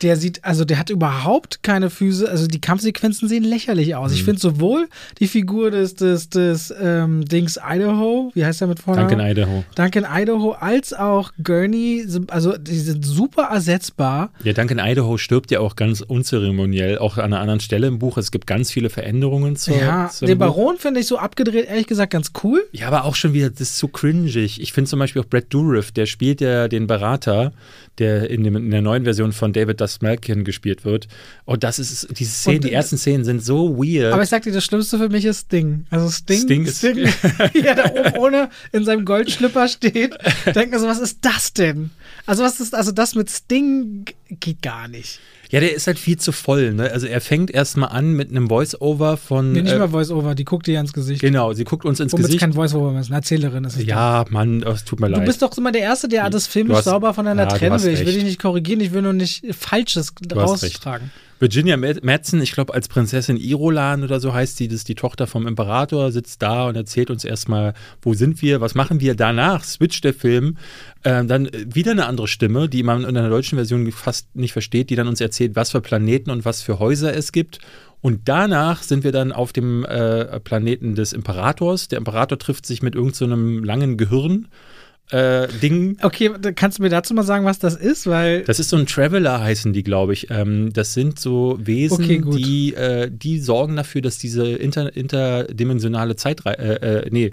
der 0.01 0.15
sieht, 0.15 0.43
also 0.45 0.65
der 0.65 0.79
hat 0.79 0.89
überhaupt 0.89 1.61
keine 1.63 1.89
Füße, 1.89 2.29
also 2.29 2.47
die 2.47 2.61
Kampfsequenzen 2.61 3.27
sehen 3.27 3.43
lächerlich 3.43 3.95
aus. 3.95 4.11
Mhm. 4.11 4.17
Ich 4.17 4.23
finde 4.23 4.39
sowohl 4.39 4.87
die 5.19 5.27
Figur 5.27 5.71
des, 5.71 5.95
des, 5.95 6.29
des 6.29 6.73
ähm, 6.81 7.25
Dings 7.25 7.57
Idaho, 7.57 8.31
wie 8.33 8.45
heißt 8.45 8.61
er 8.61 8.67
mit 8.67 8.79
vorne? 8.79 9.01
Duncan 9.01 9.19
Idaho. 9.19 9.63
Duncan 9.75 10.05
Idaho, 10.09 10.51
als 10.51 10.93
auch 10.93 11.31
Gurney, 11.43 12.05
also 12.27 12.57
die 12.57 12.77
sind 12.77 13.05
super 13.05 13.49
ersetzbar. 13.51 14.31
Ja, 14.43 14.53
Duncan 14.53 14.79
Idaho 14.79 15.17
stirbt 15.17 15.51
ja 15.51 15.59
auch 15.59 15.75
ganz 15.75 16.01
unzeremoniell, 16.01 16.97
auch 16.97 17.17
an 17.17 17.25
einer 17.25 17.39
anderen 17.39 17.59
Stelle 17.59 17.87
im 17.87 17.99
Buch. 17.99 18.17
Es 18.17 18.31
gibt 18.31 18.47
ganz 18.47 18.71
viele 18.71 18.89
Veränderungen 18.89 19.55
zur 19.55 19.77
Ja, 19.77 20.09
den 20.21 20.37
Baron 20.37 20.77
finde 20.77 21.01
ich 21.01 21.07
so 21.07 21.17
abgedreht, 21.17 21.67
ehrlich 21.67 21.87
gesagt, 21.87 22.13
ganz 22.13 22.31
cool. 22.43 22.63
Ja, 22.71 22.87
aber 22.87 23.05
auch 23.05 23.15
schon 23.15 23.33
wieder, 23.33 23.49
das 23.49 23.61
ist 23.61 23.77
so 23.77 23.87
cringig. 23.87 24.61
Ich 24.61 24.73
finde 24.73 24.89
zum 24.89 24.99
Beispiel 24.99 25.21
auch 25.21 25.27
Brad 25.27 25.45
Dourif, 25.49 25.91
der 25.91 26.05
spielt 26.05 26.41
ja 26.41 26.67
den 26.67 26.87
Berater, 26.87 27.51
der 27.97 28.29
in, 28.29 28.43
dem, 28.43 28.55
in 28.55 28.71
der 28.71 28.81
neuen 28.81 29.03
Version 29.03 29.33
von 29.33 29.51
David 29.53 29.81
Das 29.81 29.88
Malkin 30.01 30.43
gespielt 30.43 30.85
wird. 30.85 31.07
Und 31.45 31.63
das 31.63 31.79
ist, 31.79 32.07
diese 32.17 32.31
Szenen, 32.31 32.61
die 32.61 32.71
ersten 32.71 32.97
Szenen 32.97 33.23
sind 33.23 33.43
so 33.43 33.77
weird. 33.77 34.13
Aber 34.13 34.23
ich 34.23 34.29
sag 34.29 34.43
dir, 34.43 34.51
das 34.51 34.63
Schlimmste 34.65 34.97
für 34.97 35.09
mich 35.09 35.25
ist 35.25 35.47
Sting. 35.47 35.85
Also 35.89 36.09
Sting, 36.09 36.41
Sting, 36.41 36.67
Sting 36.67 36.95
wie 37.53 37.61
er 37.61 37.75
da 37.75 37.91
oben 37.91 38.17
ohne 38.17 38.49
in 38.71 38.85
seinem 38.85 39.05
Goldschlipper 39.05 39.67
steht, 39.67 40.17
denkt 40.45 40.71
man 40.71 40.79
so, 40.79 40.87
was 40.87 40.99
ist 40.99 41.19
das 41.21 41.53
denn? 41.53 41.91
Also 42.25 42.43
was 42.43 42.59
ist, 42.59 42.75
also 42.75 42.91
das 42.91 43.15
mit 43.15 43.29
Sting 43.29 44.05
geht 44.29 44.61
gar 44.61 44.87
nicht. 44.87 45.19
Ja, 45.49 45.59
der 45.59 45.73
ist 45.73 45.87
halt 45.87 45.97
viel 45.97 46.17
zu 46.17 46.31
voll. 46.31 46.73
Ne? 46.73 46.91
Also 46.91 47.07
er 47.07 47.21
fängt 47.21 47.49
erstmal 47.49 47.89
an 47.89 48.13
mit 48.13 48.29
einem 48.29 48.49
Voice-Over 48.49 49.17
von. 49.17 49.51
Nee, 49.51 49.63
nicht 49.63 49.73
äh, 49.73 49.79
mal 49.79 49.89
Voice-Over, 49.89 50.35
die 50.35 50.45
guckt 50.45 50.67
dir 50.67 50.77
ans 50.77 50.93
Gesicht. 50.93 51.21
Genau, 51.21 51.53
sie 51.53 51.63
guckt 51.63 51.85
uns 51.85 51.99
ins 51.99 52.13
Womit 52.13 52.27
Gesicht. 52.27 52.39
kein 52.39 52.53
Voice-Over 52.53 52.91
mehr 52.91 53.01
ist, 53.01 53.07
eine 53.07 53.15
Erzählerin 53.17 53.63
ist 53.63 53.77
es. 53.77 53.85
Ja, 53.85 54.23
doch. 54.25 54.31
Mann, 54.31 54.61
es 54.61 54.85
tut 54.85 54.99
mir 54.99 55.07
leid. 55.07 55.21
Du 55.21 55.25
bist 55.25 55.41
doch 55.41 55.57
immer 55.57 55.71
der 55.71 55.81
Erste, 55.81 56.07
der 56.07 56.29
das 56.29 56.45
filmisch 56.45 56.77
hast, 56.77 56.85
sauber 56.85 57.15
voneinander 57.15 57.51
ja, 57.51 57.57
trennen 57.57 57.81
will. 57.81 57.93
Ich 57.93 58.05
will 58.05 58.13
dich 58.13 58.23
nicht 58.23 58.39
korrigieren, 58.39 58.79
ich 58.79 58.93
will 58.93 59.01
nur 59.01 59.13
nicht 59.13 59.43
Falsches 59.55 60.13
raustragen. 60.35 61.11
Virginia 61.39 61.77
Madsen, 61.77 62.41
ich 62.41 62.51
glaube, 62.51 62.73
als 62.73 62.89
Prinzessin 62.89 63.37
Irolan 63.37 64.03
oder 64.03 64.19
so 64.19 64.33
heißt 64.33 64.57
sie, 64.57 64.67
das 64.67 64.75
ist 64.75 64.89
die 64.89 64.95
Tochter 64.95 65.25
vom 65.25 65.47
Imperator, 65.47 66.11
sitzt 66.11 66.41
da 66.41 66.67
und 66.67 66.75
erzählt 66.75 67.09
uns 67.09 67.23
erstmal, 67.23 67.73
wo 68.01 68.13
sind 68.13 68.41
wir, 68.41 68.59
was 68.59 68.75
machen 68.75 68.99
wir. 68.99 69.15
Danach 69.15 69.63
switcht 69.63 70.03
der 70.03 70.13
Film, 70.13 70.57
äh, 71.03 71.23
dann 71.23 71.49
wieder 71.53 71.91
eine 71.91 72.07
andere 72.07 72.27
Stimme, 72.27 72.67
die 72.67 72.83
man 72.83 73.05
in 73.05 73.15
der 73.15 73.29
deutschen 73.29 73.57
Version 73.57 73.89
fast 73.93 74.35
nicht 74.35 74.51
versteht, 74.51 74.89
die 74.89 74.95
dann 74.95 75.07
uns 75.07 75.21
erzählt, 75.21 75.55
was 75.55 75.71
für 75.71 75.79
Planeten 75.81 76.29
und 76.29 76.43
was 76.43 76.61
für 76.61 76.77
Häuser 76.77 77.15
es 77.15 77.31
gibt. 77.31 77.59
Und 78.01 78.27
danach 78.27 78.83
sind 78.83 79.03
wir 79.03 79.11
dann 79.11 79.31
auf 79.31 79.53
dem 79.53 79.85
äh, 79.85 80.39
Planeten 80.41 80.95
des 80.95 81.13
Imperators. 81.13 81.87
Der 81.87 81.99
Imperator 81.99 82.37
trifft 82.37 82.65
sich 82.65 82.81
mit 82.81 82.95
irgendeinem 82.95 83.59
so 83.59 83.65
langen 83.65 83.97
Gehirn 83.97 84.47
äh, 85.11 85.47
Ding. 85.61 85.97
Okay, 86.01 86.31
kannst 86.55 86.77
du 86.77 86.83
mir 86.83 86.89
dazu 86.89 87.13
mal 87.13 87.23
sagen, 87.23 87.45
was 87.45 87.59
das 87.59 87.75
ist? 87.75 88.07
Weil 88.07 88.43
das 88.43 88.59
ist 88.59 88.69
so 88.69 88.77
ein 88.77 88.85
Traveler, 88.85 89.41
heißen 89.41 89.73
die, 89.73 89.83
glaube 89.83 90.13
ich. 90.13 90.29
Ähm, 90.29 90.71
das 90.71 90.93
sind 90.93 91.19
so 91.19 91.57
Wesen, 91.61 92.03
okay, 92.03 92.23
die, 92.37 92.73
äh, 92.75 93.09
die 93.11 93.39
sorgen 93.39 93.75
dafür, 93.75 94.01
dass 94.01 94.17
diese 94.17 94.47
inter, 94.47 94.95
interdimensionale 94.95 96.15
Zeitreise, 96.15 96.59
äh, 96.59 96.99
äh, 96.99 97.09
nee, 97.11 97.31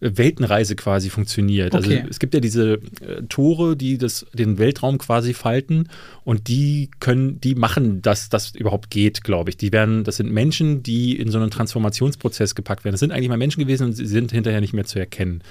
Weltenreise 0.00 0.76
quasi 0.76 1.10
funktioniert. 1.10 1.74
Also 1.74 1.88
okay. 1.88 1.98
Also 1.98 2.10
es 2.10 2.18
gibt 2.18 2.32
ja 2.32 2.40
diese 2.40 2.74
äh, 2.74 3.22
Tore, 3.28 3.76
die 3.76 3.98
das, 3.98 4.26
den 4.32 4.56
Weltraum 4.58 4.96
quasi 4.96 5.34
falten 5.34 5.88
und 6.24 6.48
die 6.48 6.90
können, 7.00 7.38
die 7.40 7.54
machen, 7.54 8.00
dass 8.00 8.30
das 8.30 8.54
überhaupt 8.54 8.90
geht, 8.90 9.22
glaube 9.22 9.50
ich. 9.50 9.58
Die 9.58 9.72
werden, 9.72 10.04
das 10.04 10.16
sind 10.16 10.32
Menschen, 10.32 10.82
die 10.82 11.16
in 11.18 11.30
so 11.30 11.38
einen 11.38 11.50
Transformationsprozess 11.50 12.54
gepackt 12.54 12.84
werden. 12.84 12.94
Das 12.94 13.00
sind 13.00 13.12
eigentlich 13.12 13.28
mal 13.28 13.36
Menschen 13.36 13.60
gewesen 13.60 13.88
und 13.88 13.92
sie 13.92 14.06
sind 14.06 14.32
hinterher 14.32 14.62
nicht 14.62 14.72
mehr 14.72 14.86
zu 14.86 14.98
erkennen. 14.98 15.42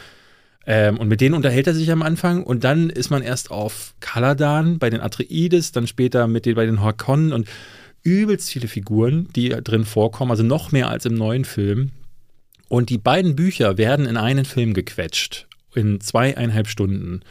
Ähm, 0.72 1.00
und 1.00 1.08
mit 1.08 1.20
denen 1.20 1.34
unterhält 1.34 1.66
er 1.66 1.74
sich 1.74 1.92
am 1.92 2.04
Anfang 2.04 2.44
und 2.44 2.64
dann 2.64 2.92
ist 2.92 3.10
man 3.10 3.24
erst 3.24 3.50
auf 3.50 3.96
Kaladan 4.02 4.78
bei 4.78 4.92
den 4.92 5.02
Atreides, 5.02 5.72
dann 5.72 5.88
später 5.88 6.28
mit 6.28 6.46
den, 6.46 6.54
bei 6.54 6.68
den 6.68 6.84
Horkonnen 6.84 7.34
und 7.34 7.48
übelst 8.04 8.52
viele 8.52 8.68
Figuren, 8.68 9.28
die 9.36 9.50
drin 9.50 9.84
vorkommen, 9.84 10.30
also 10.30 10.44
noch 10.44 10.72
mehr 10.72 10.88
als 10.90 11.08
im 11.08 11.16
neuen 11.16 11.44
Film. 11.44 11.90
Und 12.68 12.92
die 12.92 13.00
beiden 13.00 13.36
Bücher 13.36 13.80
werden 13.80 14.06
in 14.06 14.16
einen 14.16 14.46
Film 14.46 14.76
gequetscht. 14.76 15.48
in 15.74 16.02
zweieinhalb 16.02 16.68
Stunden. 16.68 17.22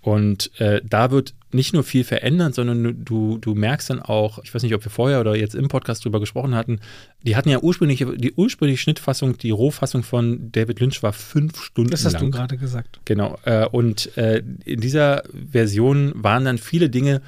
Und 0.00 0.52
äh, 0.60 0.80
da 0.84 1.10
wird 1.10 1.34
nicht 1.54 1.72
nur 1.72 1.84
viel 1.84 2.04
verändern, 2.04 2.52
sondern 2.52 3.04
du, 3.04 3.38
du 3.38 3.54
merkst 3.54 3.90
dann 3.90 4.02
auch, 4.02 4.40
ich 4.42 4.54
weiß 4.54 4.62
nicht, 4.62 4.74
ob 4.74 4.84
wir 4.84 4.90
vorher 4.90 5.20
oder 5.20 5.36
jetzt 5.36 5.54
im 5.54 5.68
Podcast 5.68 6.04
drüber 6.04 6.20
gesprochen 6.20 6.54
hatten, 6.54 6.80
die 7.22 7.36
hatten 7.36 7.48
ja 7.48 7.60
ursprünglich, 7.60 8.04
die 8.16 8.32
ursprüngliche 8.34 8.82
Schnittfassung, 8.82 9.38
die 9.38 9.50
Rohfassung 9.50 10.02
von 10.02 10.50
David 10.52 10.80
Lynch 10.80 11.02
war 11.02 11.12
fünf 11.12 11.62
Stunden 11.62 11.90
lang. 11.90 11.92
Das 11.92 12.04
hast 12.04 12.14
lang. 12.14 12.24
du 12.24 12.30
gerade 12.30 12.56
gesagt. 12.56 13.00
Genau. 13.04 13.38
Äh, 13.44 13.66
und 13.66 14.16
äh, 14.16 14.42
in 14.64 14.80
dieser 14.80 15.22
Version 15.50 16.12
waren 16.16 16.44
dann 16.44 16.58
viele 16.58 16.90
Dinge, 16.90 17.22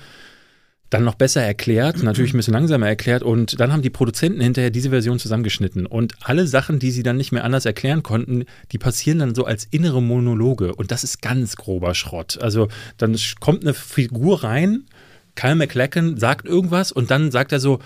dann 0.96 1.04
noch 1.04 1.14
besser 1.14 1.42
erklärt, 1.42 2.02
natürlich 2.02 2.32
ein 2.32 2.38
bisschen 2.38 2.54
langsamer 2.54 2.88
erklärt 2.88 3.22
und 3.22 3.60
dann 3.60 3.72
haben 3.72 3.82
die 3.82 3.90
Produzenten 3.90 4.40
hinterher 4.40 4.70
diese 4.70 4.90
Version 4.90 5.18
zusammengeschnitten 5.18 5.84
und 5.84 6.14
alle 6.22 6.46
Sachen, 6.46 6.78
die 6.78 6.90
sie 6.90 7.02
dann 7.02 7.18
nicht 7.18 7.32
mehr 7.32 7.44
anders 7.44 7.66
erklären 7.66 8.02
konnten, 8.02 8.44
die 8.72 8.78
passieren 8.78 9.18
dann 9.18 9.34
so 9.34 9.44
als 9.44 9.64
innere 9.64 10.00
Monologe 10.00 10.74
und 10.74 10.90
das 10.90 11.04
ist 11.04 11.20
ganz 11.20 11.56
grober 11.56 11.94
Schrott. 11.94 12.38
Also 12.40 12.68
dann 12.96 13.16
kommt 13.40 13.62
eine 13.62 13.74
Figur 13.74 14.42
rein, 14.42 14.86
Kyle 15.34 15.54
McLachlan 15.54 16.16
sagt 16.16 16.46
irgendwas 16.46 16.92
und 16.92 17.10
dann 17.10 17.30
sagt 17.30 17.52
er 17.52 17.60
so, 17.60 17.78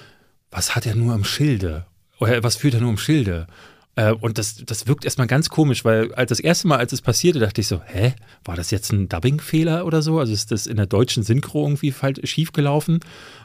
was 0.53 0.77
hat 0.77 0.87
er 0.87 0.95
nur 0.95 1.13
am 1.13 1.25
Schilde? 1.25 1.87
Oder 2.21 2.45
was 2.45 2.57
führt 2.57 2.75
er 2.75 2.81
nur 2.81 2.91
am 2.91 2.99
Schilde? 2.99 3.49
Äh, 3.97 4.13
und 4.13 4.39
das, 4.39 4.57
das 4.65 4.87
wirkt 4.87 5.05
erstmal 5.05 5.27
ganz 5.27 5.49
komisch, 5.49 5.85
weil 5.85 6.15
als 6.15 6.29
das 6.29 6.41
erste 6.41 6.69
Mal, 6.69 6.79
als 6.79 6.93
es 6.93 7.03
passierte, 7.03 7.39
dachte 7.39 7.61
ich 7.61 7.67
so, 7.67 7.81
hä, 7.85 8.15
war 8.45 8.57
das 8.57 8.71
jetzt 8.71 8.93
ein 8.93 9.09
Dubbing-Fehler 9.09 9.85
oder 9.85 10.03
so? 10.03 10.19
Also 10.19 10.33
ist 10.33 10.53
das 10.53 10.67
in 10.67 10.77
der 10.77 10.87
deutschen 10.87 11.23
Synchro 11.23 11.65
irgendwie 11.65 11.91
falsch, 11.91 12.21
schief? 12.25 12.51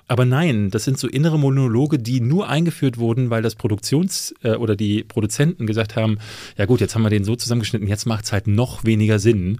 Aber 0.08 0.26
nein, 0.26 0.70
das 0.70 0.84
sind 0.84 1.00
so 1.00 1.08
innere 1.08 1.40
Monologe, 1.40 1.98
die 1.98 2.22
nur 2.22 2.48
eingeführt 2.48 2.98
wurden, 2.98 3.30
weil 3.30 3.42
das 3.42 3.56
Produktions- 3.56 4.34
äh, 4.44 4.56
oder 4.56 4.76
die 4.76 5.04
Produzenten 5.04 5.66
gesagt 5.66 5.96
haben, 5.96 6.20
ja 6.58 6.66
gut, 6.66 6.82
jetzt 6.82 6.96
haben 6.96 7.04
wir 7.04 7.10
den 7.10 7.24
so 7.24 7.36
zusammengeschnitten, 7.36 7.88
jetzt 7.88 8.06
macht 8.06 8.26
es 8.26 8.32
halt 8.32 8.48
noch 8.48 8.84
weniger 8.84 9.20
Sinn. 9.20 9.60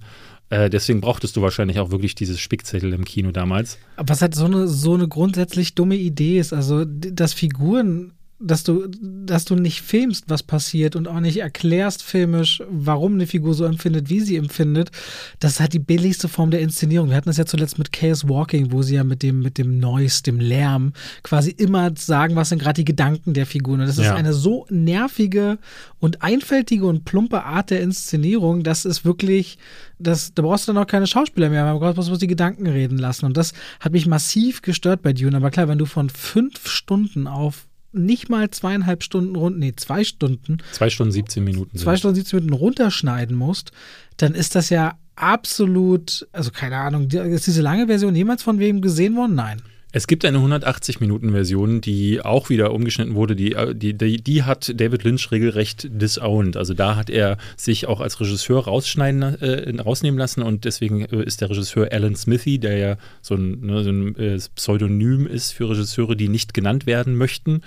Äh, 0.50 0.70
deswegen 0.70 1.02
brauchtest 1.02 1.36
du 1.36 1.42
wahrscheinlich 1.42 1.80
auch 1.80 1.90
wirklich 1.90 2.14
dieses 2.14 2.40
Spickzettel 2.40 2.94
im 2.94 3.06
Kino 3.06 3.32
damals. 3.32 3.80
Was 3.98 4.22
halt 4.22 4.36
so 4.36 4.46
eine, 4.46 4.68
so 4.68 4.94
eine 4.94 5.08
grundsätzlich 5.08 5.74
dumme 5.74 5.96
Idee 5.96 6.40
ist, 6.40 6.54
also 6.54 6.86
dass 6.86 7.34
Figuren 7.34 8.14
dass 8.40 8.64
du, 8.64 8.88
dass 9.02 9.46
du 9.46 9.56
nicht 9.56 9.82
filmst, 9.82 10.26
was 10.28 10.44
passiert 10.44 10.98
und 10.98 11.08
auch 11.08 11.22
nicht 11.22 11.38
erklärst 11.38 12.04
filmisch, 12.04 12.62
warum 12.70 13.14
eine 13.14 13.28
Figur 13.28 13.54
so 13.54 13.64
empfindet, 13.64 14.10
wie 14.10 14.20
sie 14.20 14.36
empfindet, 14.36 14.92
das 15.40 15.54
ist 15.54 15.60
halt 15.62 15.72
die 15.72 15.80
billigste 15.80 16.28
Form 16.28 16.52
der 16.52 16.60
Inszenierung. 16.60 17.10
Wir 17.10 17.16
hatten 17.16 17.30
das 17.30 17.38
ja 17.38 17.46
zuletzt 17.46 17.78
mit 17.78 17.94
Chaos 17.94 18.28
Walking, 18.28 18.74
wo 18.74 18.82
sie 18.82 18.96
ja 18.96 19.06
mit 19.06 19.24
dem, 19.24 19.40
mit 19.40 19.58
dem 19.58 19.80
Noise, 19.80 20.24
dem 20.24 20.40
Lärm 20.40 20.92
quasi 21.24 21.52
immer 21.52 21.92
sagen, 21.98 22.36
was 22.36 22.50
sind 22.50 22.60
gerade 22.60 22.82
die 22.82 22.86
Gedanken 22.86 23.34
der 23.34 23.46
Figuren. 23.46 23.80
Und 23.80 23.88
das 23.88 23.98
ja. 23.98 24.04
ist 24.04 24.12
eine 24.12 24.34
so 24.34 24.66
nervige 24.70 25.58
und 26.00 26.22
einfältige 26.22 26.86
und 26.88 27.06
plumpe 27.06 27.44
Art 27.44 27.70
der 27.70 27.82
Inszenierung, 27.82 28.64
das 28.64 28.84
ist 28.84 29.06
wirklich, 29.06 29.58
das, 29.98 30.34
da 30.34 30.42
brauchst 30.42 30.68
du 30.68 30.74
dann 30.74 30.84
auch 30.84 30.88
keine 30.88 31.08
Schauspieler 31.08 31.50
mehr, 31.50 31.64
man 31.64 31.80
braucht 31.80 31.96
bloß 31.96 32.20
die 32.20 32.28
Gedanken 32.28 32.68
reden 32.68 32.98
lassen. 32.98 33.26
Und 33.26 33.38
das 33.38 33.54
hat 33.80 33.94
mich 33.94 34.08
massiv 34.08 34.62
gestört 34.62 35.02
bei 35.02 35.14
Dune. 35.14 35.38
Aber 35.38 35.52
klar, 35.52 35.70
wenn 35.70 35.78
du 35.78 35.86
von 35.86 36.10
fünf 36.10 36.68
Stunden 36.68 37.28
auf 37.28 37.66
nicht 37.98 38.30
mal 38.30 38.50
zweieinhalb 38.50 39.04
Stunden 39.04 39.36
rund, 39.36 39.58
nee, 39.58 39.74
zwei 39.76 40.04
Stunden. 40.04 40.58
Zwei 40.72 40.90
Stunden 40.90 41.12
17 41.12 41.44
Minuten. 41.44 41.78
Zwei 41.78 41.96
Stunden 41.98 42.16
17 42.16 42.38
Minuten 42.40 42.54
runterschneiden 42.54 43.36
musst, 43.36 43.72
dann 44.18 44.34
ist 44.34 44.56
das 44.56 44.70
ja 44.70 44.98
absolut, 45.16 46.28
also 46.32 46.52
keine 46.52 46.78
Ahnung, 46.78 47.10
ist 47.10 47.48
diese 47.48 47.62
lange 47.62 47.88
Version 47.88 48.16
jemals 48.16 48.44
von 48.44 48.60
wem 48.60 48.82
gesehen 48.82 49.16
worden? 49.16 49.36
Nein. 49.36 49.62
Es 49.96 50.08
gibt 50.08 50.26
eine 50.26 50.40
180-Minuten-Version, 50.40 51.80
die 51.80 52.20
auch 52.20 52.50
wieder 52.50 52.74
umgeschnitten 52.74 53.16
wurde. 53.16 53.34
Die, 53.34 53.56
die, 53.76 53.94
die, 53.94 54.18
die, 54.18 54.44
hat 54.44 54.74
David 54.78 55.06
Lynch 55.06 55.32
regelrecht 55.32 55.88
disowned. 55.90 56.58
Also 56.58 56.74
da 56.74 56.98
hat 56.98 57.10
er 57.10 57.38
sich 57.56 57.88
auch 57.88 58.02
als 58.02 58.20
Regisseur 58.20 58.66
rausschneiden, 58.66 59.24
äh, 59.42 59.82
rausnehmen 59.82 60.18
lassen 60.18 60.44
und 60.44 60.66
deswegen 60.66 61.06
äh, 61.06 61.24
ist 61.24 61.40
der 61.40 61.50
Regisseur 61.50 61.94
Alan 61.94 62.14
Smithy, 62.14 62.60
der 62.60 62.78
ja 62.78 62.98
so 63.22 63.36
ein, 63.36 63.62
ne, 63.62 63.84
so 63.86 63.90
ein 63.90 64.18
äh, 64.18 64.38
Pseudonym 64.56 65.28
ist 65.28 65.54
für 65.54 65.70
Regisseure, 65.70 66.18
die 66.18 66.28
nicht 66.28 66.54
genannt 66.54 66.86
werden 66.86 67.16
möchten, 67.16 67.62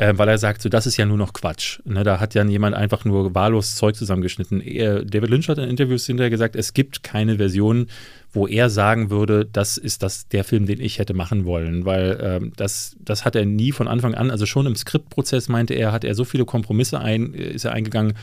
äh, 0.00 0.16
weil 0.16 0.30
er 0.30 0.38
sagt, 0.38 0.62
so 0.62 0.70
das 0.70 0.86
ist 0.86 0.96
ja 0.96 1.04
nur 1.04 1.18
noch 1.18 1.34
Quatsch. 1.34 1.80
Ne, 1.84 2.02
da 2.04 2.20
hat 2.20 2.32
ja 2.32 2.42
jemand 2.42 2.74
einfach 2.74 3.04
nur 3.04 3.34
wahllos 3.34 3.74
Zeug 3.74 3.94
zusammengeschnitten. 3.94 4.62
Er, 4.62 5.04
David 5.04 5.28
Lynch 5.28 5.48
hat 5.50 5.58
in 5.58 5.68
Interviews 5.68 6.06
hinterher 6.06 6.30
gesagt, 6.30 6.56
es 6.56 6.72
gibt 6.72 7.02
keine 7.02 7.36
Version, 7.36 7.86
wo 8.32 8.46
er 8.46 8.70
sagen 8.70 9.10
würde, 9.10 9.44
das 9.44 9.76
ist 9.76 10.02
das 10.02 10.26
der 10.28 10.42
Film, 10.44 10.64
den 10.64 10.80
ich 10.80 10.98
hätte 10.98 11.12
machen 11.12 11.44
wollen, 11.44 11.84
weil 11.84 12.18
ähm, 12.22 12.52
das, 12.56 12.96
das 12.98 13.26
hat 13.26 13.36
er 13.36 13.44
nie 13.44 13.72
von 13.72 13.88
Anfang 13.88 14.14
an, 14.14 14.30
also 14.30 14.46
schon 14.46 14.64
im 14.64 14.74
Skriptprozess 14.74 15.50
meinte 15.50 15.74
er, 15.74 15.92
hat 15.92 16.04
er 16.04 16.14
so 16.14 16.24
viele 16.24 16.46
Kompromisse 16.46 16.98
ein, 16.98 17.34
ist 17.34 17.66
er 17.66 17.72
eingegangen, 17.72 18.14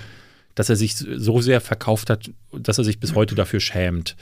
dass 0.55 0.69
er 0.69 0.78
sich 0.78 0.95
so 0.95 1.41
sehr 1.41 1.61
verkauft 1.61 2.09
hat, 2.09 2.32
dass 2.51 2.80
er 2.80 2.86
sich 2.86 2.99
bis 2.99 3.13
heute 3.13 3.36
dafür 3.36 3.59
schämt. 3.59 4.15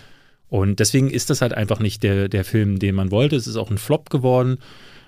Und 0.49 0.82
deswegen 0.82 1.10
ist 1.10 1.30
das 1.30 1.41
halt 1.41 1.53
einfach 1.53 1.80
nicht 1.80 2.03
der, 2.03 2.28
der 2.28 2.43
Film, 2.43 2.80
den 2.80 2.95
man 2.95 3.12
wollte. 3.12 3.38
Es 3.38 3.47
ist 3.47 3.56
auch 3.56 3.72
ein 3.72 3.78
Flop 3.78 4.10
geworden. 4.10 4.58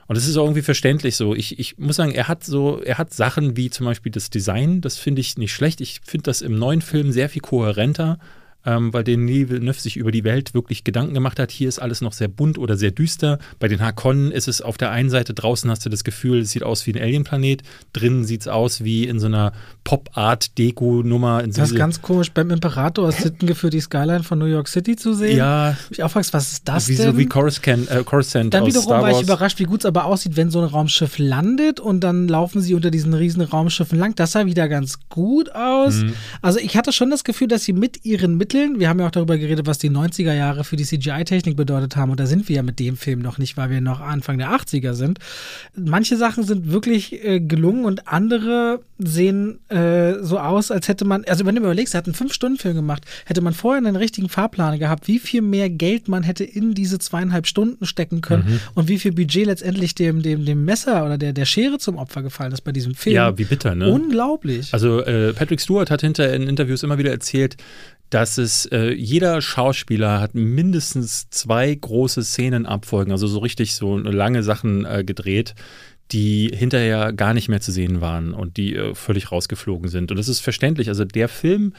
Und 0.07 0.15
es 0.15 0.27
ist 0.27 0.37
auch 0.37 0.45
irgendwie 0.45 0.61
verständlich 0.61 1.15
so. 1.15 1.35
Ich, 1.35 1.59
ich 1.59 1.77
muss 1.77 1.97
sagen, 1.97 2.13
er 2.13 2.27
hat 2.27 2.43
so, 2.43 2.81
er 2.81 2.97
hat 2.97 3.13
Sachen 3.13 3.57
wie 3.57 3.69
zum 3.69 3.85
Beispiel 3.85 4.11
das 4.11 4.29
Design, 4.29 4.81
das 4.81 4.97
finde 4.97 5.19
ich 5.21 5.37
nicht 5.37 5.53
schlecht. 5.53 5.81
Ich 5.81 6.01
finde 6.03 6.23
das 6.23 6.41
im 6.41 6.57
neuen 6.57 6.81
Film 6.81 7.11
sehr 7.11 7.29
viel 7.29 7.41
kohärenter 7.41 8.17
ähm, 8.67 8.93
weil 8.93 9.05
Denis 9.05 9.49
Villeneuve 9.49 9.79
sich 9.79 9.95
über 9.95 10.11
die 10.11 10.25
Welt 10.25 10.53
wirklich 10.53 10.83
Gedanken 10.83 11.13
gemacht 11.13 11.39
hat. 11.39 11.51
Hier 11.51 11.69
ist 11.69 11.79
alles 11.79 12.01
noch 12.01 12.11
sehr 12.11 12.27
bunt 12.27 12.57
oder 12.57 12.75
sehr 12.75 12.91
düster. 12.91 13.39
Bei 13.59 13.69
den 13.69 13.79
Hakonnen 13.79 14.29
ist 14.29 14.49
es 14.49 14.61
auf 14.61 14.77
der 14.77 14.91
einen 14.91 15.09
Seite 15.09 15.33
draußen 15.33 15.71
hast 15.71 15.85
du 15.85 15.89
das 15.89 16.03
Gefühl, 16.03 16.41
es 16.41 16.51
sieht 16.51 16.63
aus 16.63 16.85
wie 16.85 16.93
ein 16.93 17.01
Alienplanet. 17.01 17.63
Drinnen 17.93 18.25
sieht 18.25 18.41
es 18.41 18.47
aus 18.49 18.83
wie 18.83 19.05
in 19.05 19.19
so 19.19 19.27
einer 19.27 19.53
Pop-Art-Deko-Nummer. 19.85 21.43
Das 21.43 21.71
ist 21.71 21.75
ganz 21.77 22.01
komisch. 22.01 22.31
Beim 22.31 22.51
Imperator 22.51 23.07
ist 23.07 23.21
Sitten 23.21 23.55
für 23.55 23.69
die 23.69 23.79
Skyline 23.79 24.23
von 24.23 24.37
New 24.37 24.45
York 24.45 24.67
City 24.67 24.97
zu 24.97 25.13
sehen. 25.13 25.37
Ja. 25.37 25.77
Ich 25.89 26.03
auch 26.03 26.11
fragst, 26.11 26.33
was 26.33 26.51
ist 26.51 26.67
das 26.67 26.89
wie 26.89 26.95
denn? 26.95 27.11
So 27.13 27.17
wie 27.17 27.25
Coruscant, 27.25 27.89
äh, 27.89 28.03
Coruscant 28.03 28.53
Dann 28.53 28.65
wiederum 28.65 28.89
war 28.89 29.11
ich 29.11 29.21
überrascht, 29.21 29.59
wie 29.59 29.63
gut 29.63 29.79
es 29.81 29.85
aber 29.85 30.03
aussieht, 30.05 30.35
wenn 30.35 30.51
so 30.51 30.59
ein 30.59 30.65
Raumschiff 30.65 31.17
landet 31.17 31.79
und 31.79 32.01
dann 32.01 32.27
laufen 32.27 32.59
sie 32.59 32.73
unter 32.73 32.91
diesen 32.91 33.13
riesen 33.13 33.41
Raumschiffen 33.41 33.97
lang. 33.97 34.13
Das 34.15 34.33
sah 34.33 34.45
wieder 34.45 34.67
ganz 34.67 34.99
gut 35.07 35.55
aus. 35.55 35.95
Mhm. 35.95 36.13
Also 36.41 36.59
ich 36.59 36.75
hatte 36.75 36.91
schon 36.91 37.09
das 37.09 37.23
Gefühl, 37.23 37.47
dass 37.47 37.63
sie 37.63 37.73
mit 37.73 38.03
ihren 38.03 38.35
Mitteln, 38.35 38.56
wir 38.77 38.89
haben 38.89 38.99
ja 38.99 39.07
auch 39.07 39.11
darüber 39.11 39.37
geredet, 39.37 39.67
was 39.67 39.77
die 39.77 39.89
90er 39.89 40.33
Jahre 40.33 40.63
für 40.63 40.75
die 40.75 40.85
CGI-Technik 40.85 41.55
bedeutet 41.55 41.95
haben. 41.95 42.11
Und 42.11 42.19
da 42.19 42.25
sind 42.25 42.49
wir 42.49 42.57
ja 42.57 42.63
mit 42.63 42.79
dem 42.79 42.97
Film 42.97 43.19
noch 43.19 43.37
nicht, 43.37 43.57
weil 43.57 43.69
wir 43.69 43.81
noch 43.81 43.99
Anfang 43.99 44.37
der 44.37 44.49
80er 44.49 44.93
sind. 44.93 45.19
Manche 45.75 46.17
Sachen 46.17 46.43
sind 46.43 46.71
wirklich 46.71 47.23
äh, 47.23 47.39
gelungen 47.39 47.85
und 47.85 48.07
andere 48.07 48.81
sehen 48.99 49.59
äh, 49.69 50.15
so 50.21 50.39
aus, 50.39 50.71
als 50.71 50.87
hätte 50.87 51.05
man, 51.05 51.23
also 51.25 51.45
wenn 51.45 51.55
du 51.55 51.61
überlegst, 51.61 51.93
er 51.93 51.99
hat 51.99 52.05
einen 52.05 52.15
Fünf-Stunden-Film 52.15 52.75
gemacht, 52.75 53.03
hätte 53.25 53.41
man 53.41 53.53
vorher 53.53 53.77
einen 53.77 53.95
richtigen 53.95 54.29
Fahrplan 54.29 54.79
gehabt, 54.79 55.07
wie 55.07 55.19
viel 55.19 55.41
mehr 55.41 55.69
Geld 55.69 56.07
man 56.07 56.23
hätte 56.23 56.43
in 56.43 56.73
diese 56.73 56.97
zweieinhalb 56.97 57.45
Stunden 57.47 57.85
stecken 57.85 58.21
können 58.21 58.45
mhm. 58.47 58.59
und 58.73 58.87
wie 58.87 58.97
viel 58.97 59.11
Budget 59.11 59.45
letztendlich 59.45 59.93
dem, 59.95 60.23
dem, 60.23 60.45
dem 60.45 60.65
Messer 60.65 61.05
oder 61.05 61.17
der, 61.17 61.33
der 61.33 61.45
Schere 61.45 61.77
zum 61.77 61.97
Opfer 61.97 62.23
gefallen 62.23 62.51
ist 62.51 62.61
bei 62.61 62.71
diesem 62.71 62.95
Film. 62.95 63.15
Ja, 63.15 63.37
wie 63.37 63.45
bitter, 63.45 63.75
ne? 63.75 63.91
Unglaublich. 63.91 64.73
Also 64.73 65.01
äh, 65.01 65.33
Patrick 65.33 65.61
Stewart 65.61 65.91
hat 65.91 66.01
hinter 66.01 66.33
in 66.33 66.43
Interviews 66.43 66.83
immer 66.83 66.97
wieder 66.97 67.11
erzählt, 67.11 67.57
dass 68.09 68.37
es 68.37 68.65
äh, 68.67 68.93
jeder 68.93 69.41
Schauspieler 69.41 70.21
hat 70.21 70.33
mindestens 70.33 71.29
zwei 71.29 71.73
große 71.73 72.23
Szenenabfolgen, 72.23 72.67
abfolgen, 72.67 73.11
also 73.11 73.27
so 73.27 73.39
richtig 73.39 73.75
so 73.75 73.97
lange 73.97 74.43
Sachen 74.43 74.85
äh, 74.85 75.03
gedreht, 75.03 75.55
die 76.11 76.51
hinterher 76.53 77.11
gar 77.11 77.33
nicht 77.33 77.49
mehr 77.49 77.59
zu 77.59 77.71
sehen 77.71 77.99
waren 77.99 78.33
und 78.33 78.57
die 78.57 78.75
äh, 78.75 78.95
völlig 78.95 79.31
rausgeflogen 79.31 79.89
sind. 79.89 80.11
Und 80.11 80.17
das 80.17 80.29
ist 80.29 80.39
verständlich. 80.39 80.87
Also 80.87 81.03
der 81.03 81.27
Film 81.27 81.73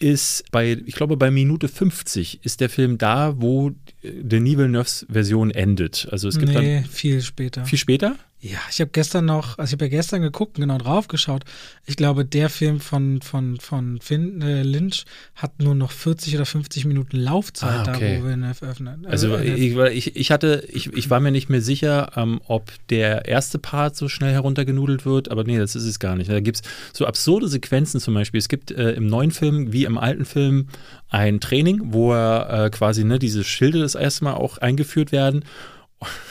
ist 0.00 0.50
bei, 0.50 0.78
ich 0.86 0.94
glaube, 0.94 1.16
bei 1.16 1.30
Minute 1.30 1.68
50 1.68 2.44
ist 2.44 2.60
der 2.60 2.70
Film 2.70 2.98
da, 2.98 3.34
wo 3.36 3.72
Denis 4.02 4.56
Villeneuves 4.56 5.06
Version 5.10 5.50
endet. 5.50 6.08
Also 6.10 6.28
es 6.28 6.38
gibt 6.38 6.52
nee, 6.52 6.80
dann. 6.80 6.84
viel 6.84 7.20
später. 7.20 7.64
Viel 7.64 7.78
später? 7.78 8.16
Ja, 8.42 8.58
ich 8.70 8.80
habe 8.80 8.90
gestern 8.90 9.26
noch, 9.26 9.58
also 9.58 9.68
ich 9.68 9.72
habe 9.74 9.84
ja 9.84 9.90
gestern 9.90 10.22
geguckt, 10.22 10.54
genau 10.54 10.78
drauf 10.78 11.08
geschaut. 11.08 11.44
Ich 11.84 11.96
glaube, 11.96 12.24
der 12.24 12.48
Film 12.48 12.80
von, 12.80 13.20
von, 13.20 13.60
von 13.60 14.00
Finn, 14.00 14.40
äh, 14.40 14.62
Lynch 14.62 15.04
hat 15.34 15.60
nur 15.60 15.74
noch 15.74 15.90
40 15.90 16.36
oder 16.36 16.46
50 16.46 16.86
Minuten 16.86 17.18
Laufzeit 17.18 17.86
ah, 17.86 17.94
okay. 17.94 18.16
da, 18.16 18.22
wo 18.22 18.28
wir 18.28 18.32
ihn 18.32 18.44
öffnen. 18.44 19.04
Also, 19.04 19.34
also 19.34 19.44
äh, 19.44 19.90
ich, 19.90 20.16
ich, 20.16 20.30
hatte, 20.30 20.66
ich, 20.72 20.90
ich 20.94 21.10
war 21.10 21.20
mir 21.20 21.32
nicht 21.32 21.50
mehr 21.50 21.60
sicher, 21.60 22.12
ähm, 22.16 22.40
ob 22.46 22.72
der 22.88 23.26
erste 23.26 23.58
Part 23.58 23.94
so 23.94 24.08
schnell 24.08 24.32
heruntergenudelt 24.32 25.04
wird, 25.04 25.30
aber 25.30 25.44
nee, 25.44 25.58
das 25.58 25.76
ist 25.76 25.84
es 25.84 25.98
gar 25.98 26.16
nicht. 26.16 26.30
Da 26.30 26.40
gibt 26.40 26.56
es 26.56 26.62
so 26.94 27.04
absurde 27.04 27.46
Sequenzen 27.46 28.00
zum 28.00 28.14
Beispiel. 28.14 28.38
Es 28.38 28.48
gibt 28.48 28.70
äh, 28.70 28.92
im 28.92 29.06
neuen 29.06 29.32
Film 29.32 29.74
wie 29.74 29.84
im 29.84 29.98
alten 29.98 30.24
Film 30.24 30.68
ein 31.10 31.40
Training, 31.40 31.92
wo 31.92 32.14
er 32.14 32.66
äh, 32.66 32.70
quasi 32.70 33.04
ne, 33.04 33.18
diese 33.18 33.44
Schilde 33.44 33.89
das 33.94 34.00
erste 34.00 34.24
Mal 34.24 34.34
auch 34.34 34.58
eingeführt 34.58 35.12
werden. 35.12 35.44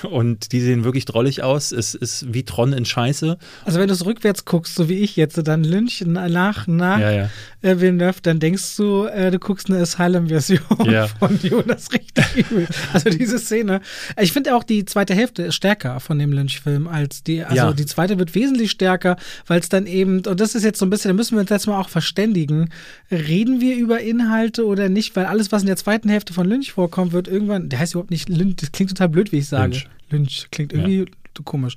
Und 0.01 0.51
die 0.51 0.61
sehen 0.61 0.83
wirklich 0.83 1.05
drollig 1.05 1.43
aus. 1.43 1.71
Es 1.71 1.93
ist 1.93 2.33
wie 2.33 2.43
Tron 2.43 2.73
in 2.73 2.85
Scheiße. 2.85 3.37
Also 3.65 3.79
wenn 3.79 3.87
du 3.87 3.93
es 3.93 4.03
rückwärts 4.03 4.45
guckst, 4.45 4.73
so 4.73 4.89
wie 4.89 4.97
ich 4.97 5.15
jetzt, 5.15 5.39
dann 5.47 5.63
Lynch 5.63 6.03
nach, 6.07 6.65
nach 6.65 6.99
ja, 6.99 7.11
ja. 7.11 7.29
Äh, 7.61 7.79
Villeneuve, 7.79 8.21
dann 8.21 8.39
denkst 8.39 8.75
du, 8.77 9.05
äh, 9.05 9.31
du 9.31 9.39
guckst 9.39 9.69
eine 9.69 9.79
Asylum-Version 9.79 10.59
Ja. 10.85 11.07
von 11.19 11.37
ist 11.39 11.93
richtig 11.93 12.25
übel. 12.37 12.67
Also 12.93 13.09
diese 13.09 13.39
Szene. 13.39 13.81
Ich 14.19 14.31
finde 14.31 14.55
auch 14.55 14.63
die 14.63 14.85
zweite 14.85 15.13
Hälfte 15.13 15.43
ist 15.43 15.55
stärker 15.55 15.99
von 15.99 16.19
dem 16.19 16.31
Lynch-Film 16.31 16.87
als 16.87 17.23
die, 17.23 17.43
also 17.43 17.55
Ja. 17.55 17.73
die 17.73 17.85
zweite 17.85 18.17
wird 18.19 18.35
wesentlich 18.35 18.71
stärker, 18.71 19.17
weil 19.47 19.59
es 19.59 19.69
dann 19.69 19.87
eben, 19.87 20.25
und 20.25 20.39
das 20.39 20.55
ist 20.55 20.63
jetzt 20.63 20.79
so 20.79 20.85
ein 20.85 20.89
bisschen, 20.89 21.09
da 21.09 21.13
müssen 21.13 21.35
wir 21.35 21.41
uns 21.41 21.49
jetzt 21.49 21.67
mal 21.67 21.79
auch 21.79 21.89
verständigen, 21.89 22.69
reden 23.11 23.61
wir 23.61 23.75
über 23.77 23.99
Inhalte 23.99 24.65
oder 24.65 24.89
nicht, 24.89 25.15
weil 25.15 25.25
alles, 25.25 25.51
was 25.51 25.61
in 25.63 25.67
der 25.67 25.77
zweiten 25.77 26.09
Hälfte 26.09 26.33
von 26.33 26.47
Lynch 26.47 26.71
vorkommt, 26.71 27.11
wird 27.11 27.27
irgendwann, 27.27 27.69
der 27.69 27.79
heißt 27.79 27.93
überhaupt 27.93 28.11
nicht 28.11 28.29
Lynch, 28.29 28.57
das 28.57 28.71
klingt 28.71 28.91
total 28.91 29.09
blöd, 29.09 29.31
wie 29.31 29.39
ich 29.39 29.47
sage. 29.47 29.71
Lynch. 29.73 29.87
Lynch, 30.11 30.47
klingt 30.51 30.73
irgendwie 30.73 31.05
komisch. 31.45 31.75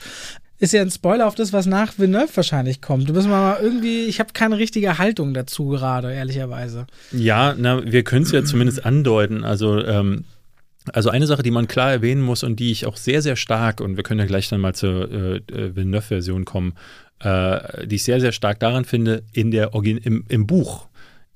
Ist 0.63 0.73
ja 0.73 0.81
ein 0.81 0.93
Spoiler 0.93 1.27
auf 1.27 1.35
das, 1.35 1.53
was 1.53 1.67
nach 1.67 1.99
Villeneuve 1.99 2.37
wahrscheinlich 2.37 2.81
kommt. 2.81 3.09
Du 3.09 3.15
bist 3.15 3.27
mal 3.27 3.59
irgendwie, 3.61 4.05
ich 4.05 4.21
habe 4.21 4.33
keine 4.33 4.59
richtige 4.59 4.97
Haltung 4.97 5.35
dazu 5.35 5.67
gerade, 5.67 6.15
ehrlicherweise. 6.15 6.87
Ja, 7.11 7.57
na, 7.59 7.85
wir 7.85 8.05
können 8.05 8.23
es 8.23 8.31
ja 8.31 8.45
zumindest 8.45 8.87
andeuten. 8.87 9.43
Also, 9.43 9.85
ähm, 9.85 10.23
also 10.93 11.11
eine 11.11 11.27
Sache, 11.27 11.43
die 11.43 11.51
man 11.51 11.67
klar 11.67 11.91
erwähnen 11.91 12.23
muss 12.23 12.45
und 12.45 12.61
die 12.61 12.71
ich 12.71 12.87
auch 12.87 12.97
sehr, 12.97 13.23
sehr 13.23 13.35
stark, 13.35 13.81
und 13.81 13.97
wir 13.97 14.05
können 14.05 14.21
ja 14.21 14.27
gleich 14.27 14.49
dann 14.51 14.61
mal 14.61 14.73
zur 14.73 15.11
äh, 15.11 15.37
äh, 15.39 15.75
Villeneuve-Version 15.75 16.45
kommen, 16.45 16.75
äh, 17.19 17.85
die 17.89 17.97
ich 17.97 18.05
sehr, 18.05 18.21
sehr 18.21 18.31
stark 18.31 18.61
daran 18.61 18.85
finde, 18.85 19.25
in 19.33 19.51
der 19.51 19.75
Origin 19.75 19.97
im, 19.97 20.25
im 20.29 20.47
Buch 20.47 20.87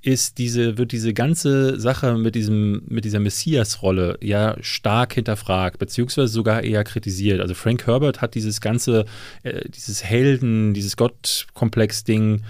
ist 0.07 0.39
diese, 0.39 0.79
wird 0.79 0.93
diese 0.93 1.13
ganze 1.13 1.81
Sache 1.81 2.17
mit 2.17 2.37
diesem, 2.37 2.83
mit 2.87 3.05
dieser 3.05 3.19
Messias-Rolle 3.19 4.19
ja 4.23 4.57
stark 4.61 5.15
hinterfragt, 5.15 5.81
beziehungsweise 5.81 6.29
sogar 6.29 6.63
eher 6.63 6.85
kritisiert. 6.85 7.41
Also 7.41 7.55
Frank 7.55 7.89
Herbert 7.89 8.21
hat 8.21 8.37
dieses 8.37 8.61
ganze, 8.61 9.05
äh, 9.43 9.69
dieses 9.69 10.05
Helden, 10.05 10.75
dieses 10.75 10.97
Gottkomplex-Ding 10.97 12.43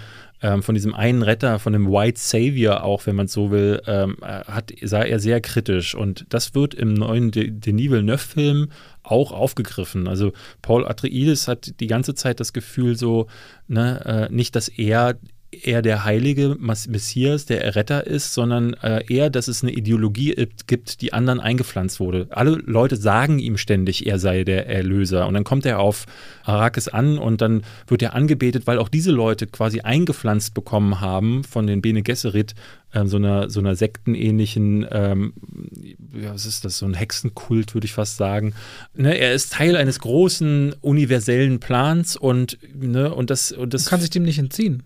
ähm, 0.43 0.61
von 0.61 0.75
diesem 0.75 0.93
einen 0.93 1.23
Retter, 1.23 1.57
von 1.57 1.73
dem 1.73 1.87
White 1.87 2.19
Savior 2.19 2.83
auch, 2.83 3.07
wenn 3.07 3.15
man 3.15 3.27
so 3.27 3.49
will, 3.49 3.81
ähm, 3.87 4.17
äh, 4.21 4.43
hat, 4.43 4.71
sah 4.83 5.01
er 5.01 5.19
sehr 5.19 5.41
kritisch. 5.41 5.95
Und 5.95 6.27
das 6.29 6.53
wird 6.53 6.75
im 6.75 6.93
neuen 6.93 7.31
De- 7.31 7.49
Denis 7.49 7.89
Villeneuve-Film 7.89 8.69
auch 9.01 9.31
aufgegriffen. 9.31 10.07
Also 10.07 10.31
Paul 10.61 10.85
Atreides 10.85 11.47
hat 11.47 11.79
die 11.79 11.87
ganze 11.87 12.13
Zeit 12.13 12.39
das 12.39 12.53
Gefühl 12.53 12.95
so, 12.95 13.25
ne, 13.67 14.27
äh, 14.29 14.31
nicht, 14.31 14.55
dass 14.55 14.67
er 14.67 15.17
er 15.51 15.81
der 15.81 16.03
heilige 16.03 16.57
Messias, 16.59 17.45
der 17.45 17.63
Erretter 17.63 18.05
ist, 18.05 18.33
sondern 18.33 18.73
äh, 18.75 19.03
eher, 19.07 19.29
dass 19.29 19.47
es 19.47 19.63
eine 19.63 19.71
Ideologie 19.71 20.47
gibt- 20.67 21.01
die 21.01 21.13
anderen 21.13 21.39
eingepflanzt 21.39 21.99
wurde. 21.99 22.27
Alle 22.31 22.51
Leute 22.65 22.97
sagen 22.97 23.39
ihm 23.39 23.57
ständig, 23.57 24.05
er 24.05 24.19
sei 24.19 24.43
der 24.43 24.67
Erlöser. 24.67 25.25
Und 25.25 25.35
dann 25.35 25.45
kommt 25.45 25.65
er 25.65 25.79
auf 25.79 26.05
Arrakis 26.43 26.89
an 26.89 27.17
und 27.17 27.41
dann 27.41 27.63
wird 27.87 28.01
er 28.01 28.13
angebetet, 28.13 28.67
weil 28.67 28.77
auch 28.77 28.89
diese 28.89 29.11
Leute 29.11 29.47
quasi 29.47 29.79
eingepflanzt 29.81 30.53
bekommen 30.53 30.99
haben 30.99 31.45
von 31.45 31.65
den 31.65 31.81
Bene 31.81 32.03
Gesserit, 32.03 32.53
ähm, 32.93 33.07
so 33.07 33.17
einer, 33.17 33.49
so 33.49 33.61
einer 33.61 33.75
sektenähnlichen, 33.75 34.85
ähm, 34.91 35.33
ja, 36.13 36.33
was 36.33 36.45
ist 36.45 36.65
das, 36.65 36.77
so 36.77 36.85
ein 36.85 36.93
Hexenkult, 36.93 37.73
würde 37.73 37.85
ich 37.85 37.93
fast 37.93 38.17
sagen. 38.17 38.53
Ne, 38.95 39.17
er 39.17 39.33
ist 39.33 39.53
Teil 39.53 39.77
eines 39.77 39.99
großen 39.99 40.73
universellen 40.81 41.59
Plans 41.59 42.17
und, 42.17 42.57
ne, 42.75 43.13
und 43.13 43.29
das, 43.29 43.53
und 43.53 43.73
das 43.73 43.85
Kann 43.85 44.01
sich 44.01 44.09
dem 44.09 44.23
nicht 44.23 44.39
entziehen. 44.39 44.83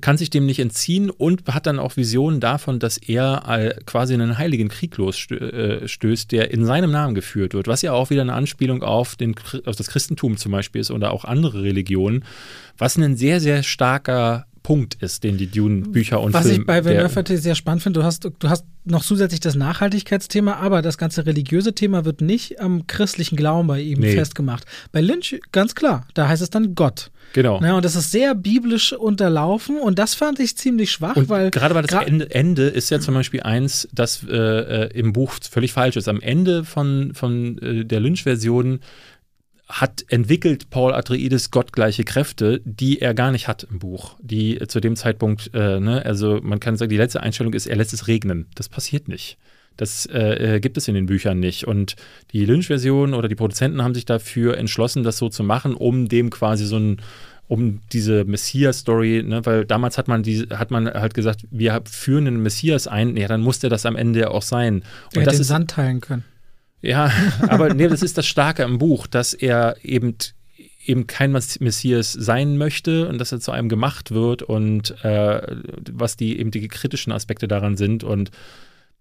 Kann 0.00 0.16
sich 0.16 0.30
dem 0.30 0.46
nicht 0.46 0.60
entziehen 0.60 1.10
und 1.10 1.46
hat 1.48 1.66
dann 1.66 1.80
auch 1.80 1.96
Visionen 1.96 2.38
davon, 2.38 2.78
dass 2.78 2.96
er 2.96 3.42
äh, 3.48 3.74
quasi 3.86 4.14
einen 4.14 4.38
heiligen 4.38 4.68
Krieg 4.68 4.96
losstößt, 4.96 6.30
der 6.30 6.52
in 6.52 6.64
seinem 6.64 6.92
Namen 6.92 7.14
geführt 7.14 7.54
wird, 7.54 7.66
was 7.66 7.82
ja 7.82 7.92
auch 7.92 8.10
wieder 8.10 8.22
eine 8.22 8.34
Anspielung 8.34 8.84
auf, 8.84 9.16
den, 9.16 9.34
auf 9.66 9.74
das 9.74 9.88
Christentum 9.88 10.36
zum 10.36 10.52
Beispiel 10.52 10.80
ist 10.80 10.92
oder 10.92 11.12
auch 11.12 11.24
andere 11.24 11.64
Religionen, 11.64 12.24
was 12.78 12.96
ein 12.96 13.16
sehr, 13.16 13.40
sehr 13.40 13.64
starker 13.64 14.46
Punkt 14.64 14.94
ist, 15.02 15.22
den 15.24 15.36
die 15.36 15.46
Dune-Bücher 15.46 16.20
und 16.20 16.32
Was 16.32 16.46
Film, 16.46 16.62
ich 16.62 16.66
bei 16.66 16.84
Villeneuve 16.84 17.36
sehr 17.36 17.54
spannend 17.54 17.82
finde, 17.82 18.00
du 18.00 18.06
hast, 18.06 18.24
du 18.24 18.48
hast 18.48 18.64
noch 18.86 19.04
zusätzlich 19.04 19.40
das 19.40 19.54
Nachhaltigkeitsthema, 19.54 20.54
aber 20.54 20.80
das 20.82 20.96
ganze 20.98 21.26
religiöse 21.26 21.74
Thema 21.74 22.04
wird 22.06 22.22
nicht 22.22 22.60
am 22.60 22.86
christlichen 22.86 23.36
Glauben 23.36 23.68
bei 23.68 23.80
ihm 23.80 24.00
Nee. 24.00 24.14
festgemacht. 24.14 24.64
Bei 24.90 25.00
Lynch 25.02 25.38
ganz 25.52 25.74
klar, 25.74 26.06
da 26.14 26.28
heißt 26.28 26.42
es 26.42 26.48
dann 26.50 26.74
Gott. 26.74 27.10
Genau. 27.34 27.60
Ja, 27.62 27.74
und 27.76 27.84
das 27.84 27.94
ist 27.94 28.10
sehr 28.10 28.34
biblisch 28.34 28.92
unterlaufen 28.94 29.78
und 29.78 29.98
das 29.98 30.14
fand 30.14 30.40
ich 30.40 30.56
ziemlich 30.56 30.90
schwach, 30.90 31.16
Und 31.16 31.28
weil 31.28 31.50
gerade 31.50 31.74
weil 31.74 31.82
das 31.82 32.00
gra- 32.00 32.06
Ende, 32.06 32.30
Ende 32.34 32.62
ist 32.68 32.90
ja 32.90 33.00
zum 33.00 33.14
Beispiel 33.14 33.42
eins, 33.42 33.86
das 33.92 34.24
äh, 34.26 34.34
äh, 34.34 34.98
im 34.98 35.12
Buch 35.12 35.34
völlig 35.50 35.72
falsch 35.74 35.96
ist. 35.96 36.08
Am 36.08 36.20
Ende 36.20 36.64
von, 36.64 37.12
von 37.12 37.58
äh, 37.58 37.84
der 37.84 38.00
Lynch-Version 38.00 38.80
hat 39.68 40.04
entwickelt 40.08 40.68
Paul 40.70 40.92
Atreides 40.92 41.50
gottgleiche 41.50 42.04
Kräfte, 42.04 42.60
die 42.64 43.00
er 43.00 43.14
gar 43.14 43.32
nicht 43.32 43.48
hat 43.48 43.66
im 43.70 43.78
Buch. 43.78 44.16
Die 44.20 44.58
zu 44.68 44.80
dem 44.80 44.94
Zeitpunkt, 44.94 45.50
äh, 45.54 45.80
ne, 45.80 46.04
also 46.04 46.40
man 46.42 46.60
kann 46.60 46.76
sagen, 46.76 46.90
die 46.90 46.98
letzte 46.98 47.22
Einstellung 47.22 47.54
ist, 47.54 47.66
er 47.66 47.76
lässt 47.76 47.94
es 47.94 48.06
regnen. 48.06 48.46
Das 48.54 48.68
passiert 48.68 49.08
nicht. 49.08 49.38
Das 49.76 50.06
äh, 50.06 50.56
äh, 50.56 50.60
gibt 50.60 50.76
es 50.76 50.86
in 50.86 50.94
den 50.94 51.06
Büchern 51.06 51.40
nicht. 51.40 51.66
Und 51.66 51.96
die 52.32 52.44
Lynch-Version 52.44 53.14
oder 53.14 53.26
die 53.28 53.34
Produzenten 53.34 53.82
haben 53.82 53.94
sich 53.94 54.04
dafür 54.04 54.58
entschlossen, 54.58 55.02
das 55.02 55.16
so 55.18 55.28
zu 55.28 55.42
machen, 55.42 55.74
um 55.74 56.08
dem 56.08 56.30
quasi 56.30 56.66
so 56.66 56.78
ein 56.78 57.00
um 57.46 57.80
diese 57.92 58.24
Messias-Story, 58.24 59.22
ne, 59.22 59.44
weil 59.44 59.66
damals 59.66 59.98
hat 59.98 60.08
man 60.08 60.22
die, 60.22 60.46
hat 60.50 60.70
man 60.70 60.86
halt 60.86 61.12
gesagt, 61.12 61.46
wir 61.50 61.82
führen 61.84 62.26
einen 62.26 62.42
Messias 62.42 62.86
ein, 62.88 63.18
ja, 63.18 63.28
dann 63.28 63.42
muss 63.42 63.58
der 63.58 63.68
das 63.68 63.84
am 63.84 63.96
Ende 63.96 64.20
ja 64.20 64.28
auch 64.28 64.40
sein. 64.40 64.82
Und 65.14 65.26
das 65.26 65.34
den 65.34 65.40
ist 65.42 65.48
Sand 65.48 65.70
teilen 65.70 66.00
können. 66.00 66.24
Ja, 66.84 67.10
aber 67.48 67.74
nee, 67.74 67.88
das 67.88 68.02
ist 68.02 68.18
das 68.18 68.26
Starke 68.26 68.62
im 68.62 68.78
Buch, 68.78 69.06
dass 69.06 69.34
er 69.34 69.76
eben 69.82 70.16
eben 70.86 71.06
kein 71.06 71.32
Mess- 71.32 71.60
Messias 71.60 72.12
sein 72.12 72.58
möchte 72.58 73.08
und 73.08 73.16
dass 73.18 73.32
er 73.32 73.40
zu 73.40 73.52
einem 73.52 73.70
gemacht 73.70 74.10
wird 74.10 74.42
und 74.42 75.02
äh, 75.02 75.40
was 75.90 76.16
die 76.16 76.38
eben 76.38 76.50
die 76.50 76.68
kritischen 76.68 77.10
Aspekte 77.10 77.48
daran 77.48 77.78
sind 77.78 78.04
und 78.04 78.30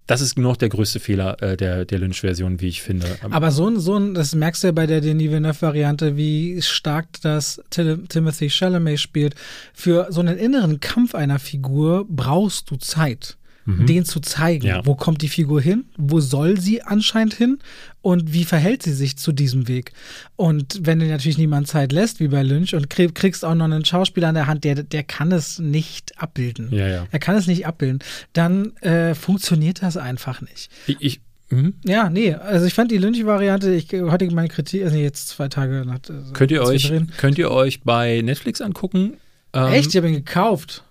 das 0.05 0.19
ist 0.19 0.37
noch 0.37 0.57
der 0.57 0.69
größte 0.69 0.99
Fehler 0.99 1.41
äh, 1.41 1.55
der, 1.55 1.85
der 1.85 1.99
Lynch-Version, 1.99 2.59
wie 2.59 2.67
ich 2.67 2.81
finde. 2.81 3.07
Aber 3.29 3.51
so 3.51 3.69
ein, 3.69 3.79
so 3.79 3.97
ein, 3.97 4.13
das 4.13 4.35
merkst 4.35 4.63
du 4.63 4.67
ja 4.67 4.71
bei 4.73 4.85
der 4.85 4.99
Denis 4.99 5.29
Villeneuve-Variante, 5.31 6.17
wie 6.17 6.61
stark 6.61 7.21
das 7.21 7.61
Tim 7.69 8.07
Timothy 8.09 8.49
Chalamet 8.49 8.99
spielt. 8.99 9.35
Für 9.73 10.07
so 10.09 10.19
einen 10.19 10.37
inneren 10.37 10.81
Kampf 10.81 11.15
einer 11.15 11.39
Figur 11.39 12.05
brauchst 12.09 12.69
du 12.69 12.75
Zeit. 12.75 13.37
Den 13.65 14.03
zu 14.03 14.19
zeigen. 14.19 14.65
Ja. 14.65 14.85
Wo 14.85 14.93
kommt 14.95 15.21
die 15.21 15.29
Figur 15.29 15.61
hin? 15.61 15.85
Wo 15.97 16.19
soll 16.19 16.59
sie 16.59 16.81
anscheinend 16.81 17.33
hin? 17.33 17.59
Und 18.01 18.33
wie 18.33 18.43
verhält 18.43 18.83
sie 18.83 18.91
sich 18.91 19.15
zu 19.17 19.31
diesem 19.31 19.69
Weg? 19.69 19.93
Und 20.35 20.79
wenn 20.81 20.99
du 20.99 21.05
natürlich 21.05 21.37
niemand 21.37 21.69
Zeit 21.69 21.93
lässt, 21.93 22.19
wie 22.19 22.27
bei 22.27 22.43
Lynch, 22.43 22.75
und 22.75 22.89
krieg- 22.89 23.15
kriegst 23.15 23.45
auch 23.45 23.55
noch 23.55 23.63
einen 23.63 23.85
Schauspieler 23.85 24.27
an 24.27 24.35
der 24.35 24.47
Hand, 24.47 24.65
der, 24.65 24.83
der 24.83 25.03
kann 25.03 25.31
es 25.31 25.59
nicht 25.59 26.21
abbilden. 26.21 26.67
Ja, 26.73 26.87
ja. 26.89 27.07
Er 27.09 27.19
kann 27.19 27.37
es 27.37 27.47
nicht 27.47 27.65
abbilden. 27.65 27.99
Dann 28.33 28.75
äh, 28.81 29.15
funktioniert 29.15 29.81
das 29.81 29.95
einfach 29.95 30.41
nicht. 30.41 30.69
Ich, 30.87 30.97
ich, 30.99 31.21
mhm. 31.49 31.75
Ja, 31.85 32.09
nee, 32.09 32.33
also 32.33 32.65
ich 32.65 32.73
fand 32.73 32.91
die 32.91 32.97
Lynch-Variante, 32.97 33.73
ich 33.73 33.87
heute 33.93 34.29
meine 34.31 34.49
Kritik, 34.49 34.83
also 34.83 34.97
jetzt 34.97 35.29
zwei 35.29 35.47
Tage 35.47 35.83
nach. 35.85 35.99
Also 36.09 36.33
könnt 36.33 36.51
ihr 36.51 36.63
euch 36.63 36.91
könnt 37.15 37.37
ihr 37.37 37.49
euch 37.49 37.81
bei 37.83 38.19
Netflix 38.21 38.59
angucken? 38.59 39.13
Ähm, 39.53 39.71
Echt? 39.71 39.91
Ich 39.91 39.95
habe 39.95 40.09
ihn 40.09 40.15
gekauft. 40.15 40.83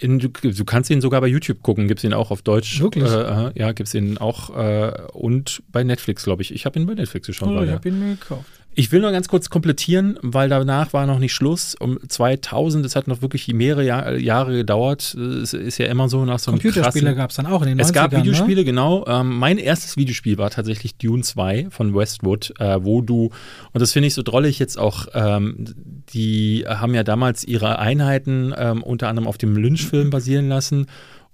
In, 0.00 0.20
du, 0.20 0.28
du 0.28 0.64
kannst 0.64 0.90
ihn 0.90 1.00
sogar 1.00 1.20
bei 1.20 1.26
YouTube 1.26 1.62
gucken, 1.62 1.88
gibt's 1.88 2.04
ihn 2.04 2.14
auch 2.14 2.30
auf 2.30 2.42
Deutsch. 2.42 2.80
Wirklich? 2.80 3.04
Äh, 3.04 3.50
ja, 3.58 3.72
gibt's 3.72 3.94
ihn 3.94 4.16
auch 4.16 4.56
äh, 4.56 4.92
und 5.12 5.62
bei 5.72 5.82
Netflix, 5.82 6.22
glaube 6.24 6.42
ich. 6.42 6.54
Ich 6.54 6.66
habe 6.66 6.78
ihn 6.78 6.86
bei 6.86 6.94
Netflix 6.94 7.26
geschaut. 7.26 7.48
Oh, 7.48 7.62
ich 7.62 7.70
habe 7.70 7.88
ihn 7.88 7.98
mir 7.98 8.14
gekauft. 8.14 8.57
Ich 8.78 8.92
will 8.92 9.00
noch 9.00 9.10
ganz 9.10 9.26
kurz 9.26 9.50
komplettieren, 9.50 10.20
weil 10.22 10.48
danach 10.48 10.92
war 10.92 11.04
noch 11.04 11.18
nicht 11.18 11.34
Schluss. 11.34 11.74
Um 11.74 11.98
2000, 12.06 12.86
es 12.86 12.94
hat 12.94 13.08
noch 13.08 13.22
wirklich 13.22 13.48
mehrere 13.52 13.84
Jahr, 13.84 14.16
Jahre 14.16 14.52
gedauert. 14.54 15.14
Es 15.16 15.52
ist 15.52 15.78
ja 15.78 15.86
immer 15.86 16.08
so 16.08 16.24
nach 16.24 16.38
so 16.38 16.52
einem 16.52 16.60
Computerspiele 16.60 17.16
gab 17.16 17.30
es 17.30 17.36
dann 17.36 17.46
auch 17.46 17.62
in 17.62 17.70
den 17.70 17.80
es 17.80 17.88
90ern. 17.88 17.92
gab 17.92 18.12
Videospiele, 18.12 18.60
Ne? 18.60 18.64
genau. 18.66 19.04
Ähm, 19.08 19.36
mein 19.36 19.58
erstes 19.58 19.96
Videospiel 19.96 20.38
war 20.38 20.50
tatsächlich 20.50 20.94
Dune 20.94 21.24
2 21.24 21.66
von 21.70 21.92
Westwood, 21.92 22.54
äh, 22.60 22.78
wo 22.84 23.00
du, 23.02 23.30
und 23.72 23.80
das 23.80 23.92
finde 23.92 24.06
ich 24.06 24.14
so 24.14 24.22
drollig 24.22 24.60
jetzt 24.60 24.78
auch, 24.78 25.08
ähm, 25.12 25.74
die 26.14 26.64
haben 26.68 26.94
ja 26.94 27.02
damals 27.02 27.42
ihre 27.42 27.80
Einheiten 27.80 28.54
ähm, 28.56 28.84
unter 28.84 29.08
anderem 29.08 29.26
auf 29.26 29.38
dem 29.38 29.56
Lynch-Film 29.56 30.10
basieren 30.10 30.48
lassen. 30.48 30.86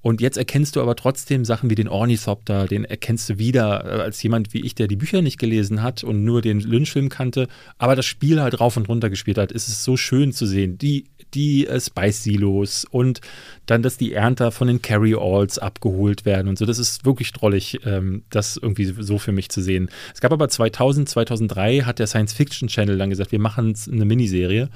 Und 0.04 0.20
jetzt 0.20 0.36
erkennst 0.36 0.76
du 0.76 0.82
aber 0.82 0.96
trotzdem 0.96 1.46
Sachen 1.46 1.70
wie 1.70 1.76
den 1.76 1.88
Ornithopter, 1.88 2.66
den 2.66 2.84
erkennst 2.84 3.26
du 3.30 3.38
wieder 3.38 3.86
äh, 3.86 4.02
als 4.02 4.22
jemand 4.22 4.52
wie 4.52 4.60
ich, 4.60 4.74
der 4.74 4.86
die 4.86 4.96
Bücher 4.96 5.22
nicht 5.22 5.38
gelesen 5.38 5.82
hat 5.82 6.04
und 6.04 6.24
nur 6.24 6.42
den 6.42 6.60
Lynch-Film 6.60 7.08
kannte, 7.08 7.48
aber 7.78 7.96
das 7.96 8.04
Spiel 8.04 8.42
halt 8.42 8.60
rauf 8.60 8.76
und 8.76 8.86
runter 8.86 9.08
gespielt 9.08 9.38
hat. 9.38 9.50
Es 9.50 9.66
ist 9.66 9.82
so 9.82 9.96
schön 9.96 10.34
zu 10.34 10.44
sehen. 10.44 10.76
Die, 10.76 11.06
die 11.32 11.66
äh, 11.66 11.80
Spice-Silos 11.80 12.84
und 12.90 13.22
dann, 13.64 13.80
dass 13.80 13.96
die 13.96 14.12
Ernter 14.12 14.52
von 14.52 14.68
den 14.68 14.82
Carry-Alls 14.82 15.58
abgeholt 15.58 16.26
werden 16.26 16.48
und 16.48 16.58
so. 16.58 16.66
Das 16.66 16.78
ist 16.78 17.06
wirklich 17.06 17.32
drollig, 17.32 17.80
ähm, 17.86 18.24
das 18.28 18.58
irgendwie 18.58 18.84
so 18.84 19.16
für 19.16 19.32
mich 19.32 19.48
zu 19.48 19.62
sehen. 19.62 19.88
Es 20.12 20.20
gab 20.20 20.32
aber 20.32 20.50
2000, 20.50 21.08
2003 21.08 21.80
hat 21.80 21.98
der 21.98 22.08
Science-Fiction-Channel 22.08 22.98
dann 22.98 23.08
gesagt, 23.08 23.32
wir 23.32 23.40
machen 23.40 23.74
eine 23.90 24.04
Miniserie 24.04 24.68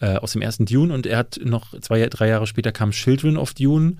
äh, 0.00 0.16
aus 0.16 0.32
dem 0.32 0.42
ersten 0.42 0.66
Dune 0.66 0.92
und 0.92 1.06
er 1.06 1.18
hat 1.18 1.38
noch 1.44 1.78
zwei, 1.80 2.04
drei 2.08 2.26
Jahre 2.26 2.48
später 2.48 2.72
kam 2.72 2.90
Children 2.90 3.36
of 3.36 3.54
Dune 3.54 3.94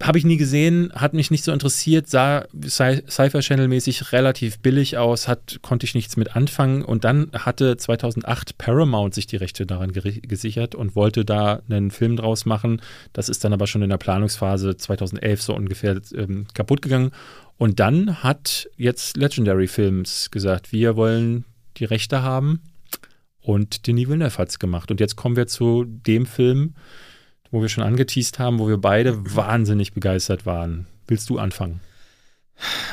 habe 0.00 0.18
ich 0.18 0.24
nie 0.24 0.36
gesehen, 0.36 0.92
hat 0.94 1.12
mich 1.12 1.30
nicht 1.30 1.42
so 1.42 1.50
interessiert, 1.50 2.08
sah 2.08 2.46
Cypher 2.62 3.40
Channel 3.40 3.66
mäßig 3.66 4.12
relativ 4.12 4.60
billig 4.60 4.96
aus, 4.96 5.26
hat, 5.26 5.58
konnte 5.60 5.86
ich 5.86 5.94
nichts 5.94 6.16
mit 6.16 6.36
anfangen 6.36 6.82
und 6.82 7.04
dann 7.04 7.30
hatte 7.32 7.76
2008 7.76 8.58
Paramount 8.58 9.14
sich 9.14 9.26
die 9.26 9.36
Rechte 9.36 9.66
daran 9.66 9.92
gesichert 9.92 10.76
und 10.76 10.94
wollte 10.94 11.24
da 11.24 11.62
einen 11.68 11.90
Film 11.90 12.16
draus 12.16 12.46
machen. 12.46 12.80
Das 13.12 13.28
ist 13.28 13.44
dann 13.44 13.52
aber 13.52 13.66
schon 13.66 13.82
in 13.82 13.90
der 13.90 13.98
Planungsphase 13.98 14.76
2011 14.76 15.42
so 15.42 15.54
ungefähr 15.54 16.00
ähm, 16.14 16.46
kaputt 16.54 16.80
gegangen 16.80 17.10
und 17.56 17.80
dann 17.80 18.22
hat 18.22 18.68
jetzt 18.76 19.16
Legendary 19.16 19.66
Films 19.66 20.30
gesagt, 20.30 20.70
wir 20.72 20.94
wollen 20.94 21.44
die 21.76 21.84
Rechte 21.84 22.22
haben 22.22 22.60
und 23.40 23.88
Denis 23.88 24.08
Villeneuve 24.08 24.38
hat 24.38 24.50
es 24.50 24.60
gemacht 24.60 24.92
und 24.92 25.00
jetzt 25.00 25.16
kommen 25.16 25.34
wir 25.34 25.48
zu 25.48 25.84
dem 25.84 26.24
Film, 26.24 26.74
wo 27.50 27.62
wir 27.62 27.68
schon 27.68 27.84
angeteased 27.84 28.38
haben, 28.38 28.58
wo 28.58 28.68
wir 28.68 28.78
beide 28.78 29.34
wahnsinnig 29.34 29.92
begeistert 29.92 30.46
waren. 30.46 30.86
Willst 31.06 31.30
du 31.30 31.38
anfangen? 31.38 31.80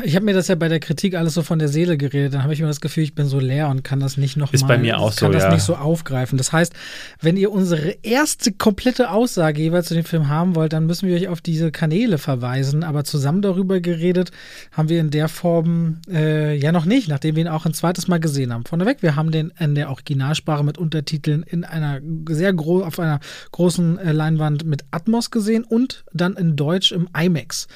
Ich 0.03 0.15
habe 0.15 0.25
mir 0.25 0.33
das 0.33 0.47
ja 0.47 0.55
bei 0.55 0.67
der 0.67 0.79
Kritik 0.79 1.15
alles 1.15 1.33
so 1.33 1.41
von 1.41 1.57
der 1.57 1.69
Seele 1.69 1.97
geredet. 1.97 2.33
Dann 2.33 2.43
habe 2.43 2.53
ich 2.53 2.59
immer 2.59 2.69
das 2.69 2.81
Gefühl, 2.81 3.03
ich 3.03 3.15
bin 3.15 3.25
so 3.25 3.39
leer 3.39 3.69
und 3.69 3.83
kann 3.83 3.99
das 3.99 4.15
nicht 4.17 4.37
noch 4.37 4.53
Ist 4.53 4.67
bei 4.67 4.77
mir 4.77 4.99
auch 4.99 5.15
kann 5.15 5.31
so, 5.31 5.33
das 5.33 5.43
ja. 5.43 5.53
nicht 5.53 5.63
so 5.63 5.75
aufgreifen. 5.75 6.37
Das 6.37 6.53
heißt, 6.53 6.73
wenn 7.21 7.35
ihr 7.35 7.51
unsere 7.51 7.97
erste 8.03 8.51
komplette 8.51 9.09
Aussage 9.09 9.61
jeweils 9.61 9.87
zu 9.87 9.95
dem 9.95 10.05
Film 10.05 10.29
haben 10.29 10.55
wollt, 10.55 10.73
dann 10.73 10.85
müssen 10.85 11.07
wir 11.07 11.15
euch 11.15 11.27
auf 11.27 11.41
diese 11.41 11.71
Kanäle 11.71 12.19
verweisen. 12.19 12.83
Aber 12.83 13.03
zusammen 13.03 13.41
darüber 13.41 13.79
geredet 13.79 14.31
haben 14.71 14.89
wir 14.89 14.99
in 14.99 15.09
der 15.09 15.29
Form 15.29 15.99
äh, 16.07 16.55
ja 16.55 16.71
noch 16.71 16.85
nicht, 16.85 17.07
nachdem 17.07 17.35
wir 17.35 17.43
ihn 17.43 17.49
auch 17.49 17.65
ein 17.65 17.73
zweites 17.73 18.07
Mal 18.07 18.19
gesehen 18.19 18.53
haben. 18.53 18.65
Vorneweg, 18.65 19.01
wir 19.01 19.15
haben 19.15 19.31
den 19.31 19.51
in 19.59 19.73
der 19.73 19.89
Originalsprache 19.89 20.63
mit 20.63 20.77
Untertiteln 20.77 21.41
in 21.43 21.63
einer 21.63 22.01
sehr 22.29 22.53
gro 22.53 22.83
auf 22.83 22.99
einer 22.99 23.19
großen 23.51 23.97
äh, 23.97 24.11
Leinwand 24.11 24.63
mit 24.63 24.85
Atmos 24.91 25.31
gesehen 25.31 25.63
und 25.63 26.05
dann 26.13 26.35
in 26.35 26.55
Deutsch 26.55 26.91
im 26.91 27.09
IMAX. 27.19 27.67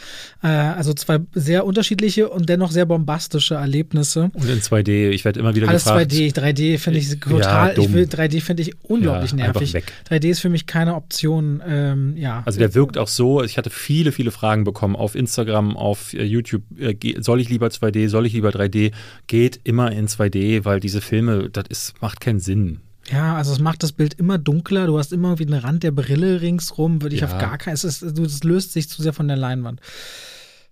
Äh, 0.43 0.47
also 0.47 0.93
zwei 0.93 1.19
sehr 1.33 1.65
unterschiedliche 1.65 1.78
unterschiedliche 1.79 2.27
und 2.29 2.49
dennoch 2.49 2.71
sehr 2.71 2.85
bombastische 2.85 3.55
Erlebnisse. 3.55 4.29
Und 4.33 4.49
in 4.49 4.59
2D, 4.59 5.09
ich 5.11 5.23
werde 5.23 5.39
immer 5.39 5.55
wieder 5.55 5.69
Alles 5.69 5.85
gefragt. 5.85 6.11
2D, 6.11 6.33
3D 6.35 6.77
finde 6.77 6.99
ich 6.99 7.17
total, 7.19 7.73
dumm. 7.73 7.85
ich 7.85 7.93
will, 7.93 8.03
3D 8.05 8.41
finde 8.41 8.63
ich 8.63 8.73
unglaublich 8.83 9.31
Ja, 9.31 9.37
nervig. 9.37 9.73
weg. 9.73 9.93
3D 10.09 10.29
ist 10.29 10.39
für 10.41 10.49
mich 10.49 10.65
keine 10.65 10.95
Option, 10.95 11.61
ähm, 11.65 12.17
ja. 12.17 12.43
Also 12.45 12.59
der 12.59 12.75
wirkt 12.75 12.97
auch 12.97 13.07
so, 13.07 13.41
ich 13.43 13.57
hatte 13.57 13.69
viele, 13.69 14.11
viele 14.11 14.31
Fragen 14.31 14.65
bekommen 14.65 14.97
auf 14.97 15.15
Instagram, 15.15 15.77
auf 15.77 16.13
äh, 16.13 16.23
YouTube, 16.23 16.63
äh, 16.77 16.95
soll 17.21 17.39
ich 17.39 17.47
lieber 17.49 17.67
2D, 17.67 18.09
soll 18.09 18.25
ich 18.25 18.33
lieber 18.33 18.49
3D? 18.49 18.91
Geht 19.27 19.61
immer 19.63 19.91
in 19.93 20.07
2D, 20.07 20.65
weil 20.65 20.81
diese 20.81 20.99
Filme, 20.99 21.49
das 21.49 21.63
ist, 21.69 22.01
macht 22.01 22.19
keinen 22.19 22.39
Sinn. 22.39 22.79
Ja, 23.09 23.37
also 23.37 23.53
es 23.53 23.59
macht 23.59 23.81
das 23.83 23.93
Bild 23.93 24.15
immer 24.15 24.37
dunkler. 24.37 24.85
Du 24.85 24.99
hast 24.99 25.13
immer 25.13 25.29
irgendwie 25.29 25.51
einen 25.51 25.61
Rand 25.63 25.81
der 25.81 25.89
Brille 25.91 26.41
ringsrum. 26.41 27.01
Würde 27.01 27.15
ich 27.15 27.21
Ja. 27.21 27.27
auf 27.27 27.39
gar 27.39 27.57
keinen. 27.57 27.73
Es 27.73 27.83
ist, 27.83 28.03
das 28.03 28.43
löst 28.43 28.73
sich 28.73 28.87
zu 28.87 29.01
sehr 29.01 29.13
von 29.13 29.27
der 29.27 29.37
Leinwand. 29.37 29.79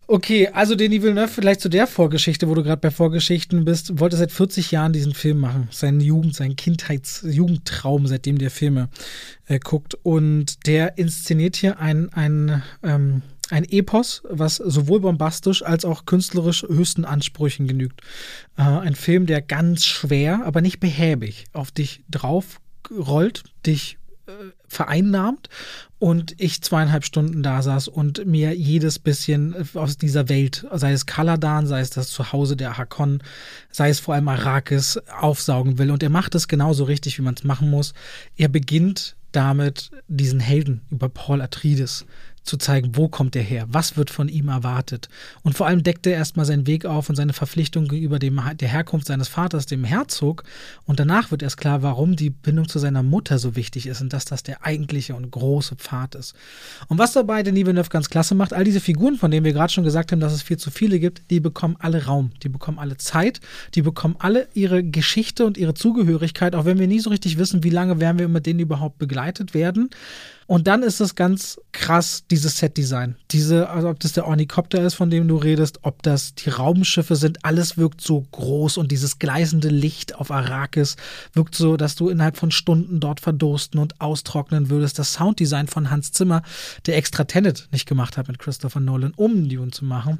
Okay, 0.09 0.47
also 0.47 0.75
Denis 0.75 1.03
Villeneuve, 1.03 1.27
vielleicht 1.27 1.59
zu 1.59 1.67
der 1.67 1.85
Vorgeschichte, 1.85 2.47
wo 2.47 2.55
du 2.55 2.63
gerade 2.63 2.79
bei 2.79 2.91
Vorgeschichten 2.91 3.65
bist, 3.65 3.99
wollte 3.99 4.15
seit 4.15 4.31
40 4.31 4.71
Jahren 4.71 4.93
diesen 4.93 5.13
Film 5.13 5.41
machen. 5.41 5.67
Seinen 5.69 5.99
Jugend, 5.99 6.33
seinen 6.33 6.55
Kindheits-Jugendtraum, 6.55 8.07
seitdem 8.07 8.37
der 8.37 8.49
Filme 8.49 8.87
äh, 9.47 9.59
guckt. 9.59 9.95
Und 10.03 10.65
der 10.65 10.97
inszeniert 10.97 11.57
hier 11.57 11.79
ein, 11.79 12.07
ein, 12.13 12.63
ähm, 12.83 13.21
ein 13.49 13.65
Epos, 13.65 14.23
was 14.29 14.55
sowohl 14.55 15.01
bombastisch 15.01 15.61
als 15.61 15.83
auch 15.83 16.05
künstlerisch 16.05 16.63
höchsten 16.63 17.03
Ansprüchen 17.03 17.67
genügt. 17.67 17.99
Äh, 18.55 18.61
ein 18.61 18.95
Film, 18.95 19.25
der 19.25 19.41
ganz 19.41 19.83
schwer, 19.83 20.45
aber 20.45 20.61
nicht 20.61 20.79
behäbig 20.79 21.47
auf 21.51 21.71
dich 21.71 22.05
drauf 22.09 22.61
rollt, 22.89 23.43
dich 23.65 23.97
äh, 24.27 24.31
vereinnahmt 24.69 25.49
und 25.99 26.35
ich 26.37 26.61
zweieinhalb 26.61 27.03
Stunden 27.03 27.41
da 27.41 27.61
saß 27.61 27.87
und 27.87 28.25
mir 28.25 28.55
jedes 28.55 28.99
bisschen 28.99 29.55
aus 29.73 29.97
dieser 29.97 30.29
Welt, 30.29 30.67
sei 30.71 30.91
es 30.91 31.07
Kaladan, 31.07 31.65
sei 31.65 31.79
es 31.79 31.89
das 31.89 32.09
Zuhause 32.09 32.55
der 32.55 32.77
Hakon, 32.77 33.23
sei 33.71 33.89
es 33.89 33.99
vor 33.99 34.13
allem 34.13 34.27
Arrakis, 34.27 34.99
aufsaugen 35.19 35.79
will. 35.79 35.89
Und 35.89 36.03
er 36.03 36.09
macht 36.09 36.35
es 36.35 36.47
genauso 36.47 36.83
richtig, 36.83 37.17
wie 37.17 37.23
man 37.23 37.33
es 37.33 37.43
machen 37.43 37.69
muss. 37.69 37.93
Er 38.35 38.47
beginnt 38.47 39.15
damit, 39.31 39.91
diesen 40.07 40.39
Helden 40.39 40.81
über 40.91 41.09
Paul 41.09 41.41
Atreides 41.41 42.05
zu 42.47 42.57
zeigen, 42.57 42.95
wo 42.95 43.07
kommt 43.07 43.35
er 43.35 43.43
her, 43.43 43.65
was 43.69 43.97
wird 43.97 44.09
von 44.09 44.29
ihm 44.29 44.47
erwartet. 44.47 45.09
Und 45.43 45.55
vor 45.55 45.67
allem 45.67 45.83
deckt 45.83 46.07
er 46.07 46.13
erstmal 46.13 46.45
seinen 46.45 46.67
Weg 46.67 46.85
auf 46.85 47.09
und 47.09 47.15
seine 47.15 47.33
Verpflichtung 47.33 47.87
gegenüber 47.87 48.19
dem, 48.19 48.41
der 48.59 48.67
Herkunft 48.67 49.07
seines 49.07 49.27
Vaters, 49.27 49.65
dem 49.65 49.83
Herzog. 49.83 50.43
Und 50.85 50.99
danach 50.99 51.31
wird 51.31 51.43
erst 51.43 51.57
klar, 51.57 51.83
warum 51.83 52.15
die 52.15 52.29
Bindung 52.29 52.67
zu 52.67 52.79
seiner 52.79 53.03
Mutter 53.03 53.39
so 53.39 53.55
wichtig 53.55 53.87
ist 53.87 54.01
und 54.01 54.13
dass 54.13 54.25
das 54.25 54.43
der 54.43 54.65
eigentliche 54.65 55.15
und 55.15 55.29
große 55.31 55.75
Pfad 55.75 56.15
ist. 56.15 56.35
Und 56.87 56.97
was 56.97 57.13
dabei 57.13 57.43
Denis 57.43 57.65
Villeneuve 57.65 57.89
ganz 57.89 58.09
klasse 58.09 58.35
macht, 58.35 58.53
all 58.53 58.63
diese 58.63 58.79
Figuren, 58.79 59.17
von 59.17 59.31
denen 59.31 59.45
wir 59.45 59.53
gerade 59.53 59.71
schon 59.71 59.83
gesagt 59.83 60.11
haben, 60.11 60.19
dass 60.19 60.33
es 60.33 60.41
viel 60.41 60.57
zu 60.57 60.71
viele 60.71 60.99
gibt, 60.99 61.29
die 61.29 61.39
bekommen 61.39 61.75
alle 61.79 62.05
Raum, 62.05 62.31
die 62.43 62.49
bekommen 62.49 62.79
alle 62.79 62.97
Zeit, 62.97 63.41
die 63.75 63.81
bekommen 63.81 64.15
alle 64.19 64.47
ihre 64.53 64.83
Geschichte 64.83 65.45
und 65.45 65.57
ihre 65.57 65.73
Zugehörigkeit, 65.73 66.55
auch 66.55 66.65
wenn 66.65 66.79
wir 66.79 66.87
nie 66.87 66.99
so 66.99 67.09
richtig 67.09 67.37
wissen, 67.37 67.63
wie 67.63 67.69
lange 67.69 67.99
werden 67.99 68.19
wir 68.19 68.27
mit 68.27 68.45
denen 68.45 68.59
überhaupt 68.59 68.97
begleitet 68.97 69.53
werden. 69.53 69.89
Und 70.47 70.67
dann 70.67 70.81
ist 70.81 71.01
es 71.01 71.15
ganz 71.15 71.59
krass, 71.73 72.23
dieses 72.31 72.57
Set-Design. 72.57 73.17
Diese, 73.31 73.69
also 73.69 73.89
ob 73.89 73.99
das 73.99 74.13
der 74.13 74.25
Ornikopter 74.25 74.81
ist, 74.81 74.93
von 74.93 75.09
dem 75.09 75.27
du 75.27 75.35
redest, 75.35 75.79
ob 75.81 76.01
das 76.03 76.35
die 76.35 76.49
Raumschiffe 76.49 77.17
sind, 77.17 77.43
alles 77.43 77.77
wirkt 77.77 77.99
so 77.99 78.21
groß 78.31 78.77
und 78.77 78.89
dieses 78.91 79.19
gleißende 79.19 79.67
Licht 79.67 80.15
auf 80.15 80.31
Arrakis 80.31 80.95
wirkt 81.33 81.53
so, 81.53 81.75
dass 81.75 81.95
du 81.95 82.07
innerhalb 82.07 82.37
von 82.37 82.51
Stunden 82.51 83.01
dort 83.01 83.19
verdursten 83.19 83.77
und 83.79 83.99
austrocknen 83.99 84.69
würdest. 84.69 84.97
Das 84.97 85.13
Sounddesign 85.13 85.67
von 85.67 85.91
Hans 85.91 86.13
Zimmer, 86.13 86.41
der 86.85 86.95
extra 86.95 87.25
Tenet 87.25 87.67
nicht 87.73 87.85
gemacht 87.85 88.15
hat 88.15 88.29
mit 88.29 88.39
Christopher 88.39 88.79
Nolan, 88.79 89.13
um 89.17 89.49
Dune 89.49 89.71
zu 89.71 89.83
machen. 89.83 90.19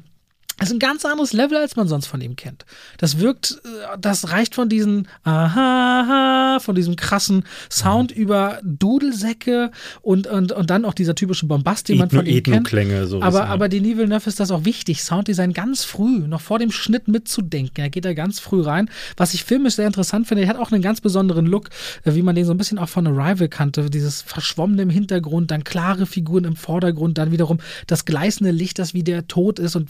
Das 0.58 0.68
ist 0.68 0.74
ein 0.74 0.80
ganz 0.80 1.04
anderes 1.04 1.32
Level, 1.32 1.56
als 1.56 1.76
man 1.76 1.86
sonst 1.88 2.06
von 2.06 2.20
ihm 2.20 2.36
kennt. 2.36 2.66
Das 2.98 3.18
wirkt, 3.18 3.60
äh, 3.64 3.98
das 4.00 4.30
reicht 4.30 4.54
von 4.54 4.68
diesen 4.68 5.08
Aha, 5.22 6.58
von 6.60 6.74
diesem 6.74 6.96
krassen 6.96 7.44
Sound 7.70 8.10
über 8.10 8.58
Dudelsäcke 8.64 9.70
und, 10.02 10.26
und, 10.26 10.52
und 10.52 10.70
dann 10.70 10.84
auch 10.84 10.94
dieser 10.94 11.14
typische 11.14 11.46
Bombast, 11.46 11.88
den 11.88 11.98
man 11.98 12.08
Ethno- 12.08 12.16
von 12.16 12.26
ihm 12.26 12.42
kennt. 12.42 12.66
Sowas, 13.06 13.26
aber, 13.26 13.38
ja. 13.38 13.46
aber 13.46 13.68
Denis 13.68 13.96
Villeneuve 13.96 14.28
ist 14.28 14.40
das 14.40 14.50
auch 14.50 14.64
wichtig, 14.64 15.02
Sounddesign 15.02 15.52
ganz 15.52 15.84
früh, 15.84 16.26
noch 16.26 16.40
vor 16.40 16.58
dem 16.58 16.72
Schnitt 16.72 17.08
mitzudenken. 17.08 17.82
Er 17.82 17.90
geht 17.90 18.04
da 18.04 18.12
ganz 18.12 18.40
früh 18.40 18.60
rein. 18.60 18.90
Was 19.16 19.34
ich 19.34 19.44
filmisch 19.44 19.74
sehr 19.74 19.86
interessant 19.86 20.26
finde, 20.26 20.42
er 20.42 20.48
hat 20.48 20.58
auch 20.58 20.72
einen 20.72 20.82
ganz 20.82 21.00
besonderen 21.00 21.46
Look, 21.46 21.70
äh, 22.04 22.14
wie 22.14 22.22
man 22.22 22.34
den 22.34 22.44
so 22.44 22.52
ein 22.52 22.58
bisschen 22.58 22.78
auch 22.78 22.88
von 22.88 23.06
Arrival 23.06 23.48
kannte. 23.48 23.90
Dieses 23.90 24.22
Verschwommene 24.22 24.82
im 24.82 24.90
Hintergrund, 24.90 25.50
dann 25.52 25.62
klare 25.62 26.06
Figuren 26.06 26.44
im 26.44 26.56
Vordergrund, 26.56 27.16
dann 27.18 27.30
wiederum 27.30 27.58
das 27.86 28.04
gleißende 28.04 28.50
Licht, 28.50 28.78
das 28.78 28.92
wie 28.92 29.04
der 29.04 29.28
Tod 29.28 29.58
ist 29.60 29.76
und 29.76 29.88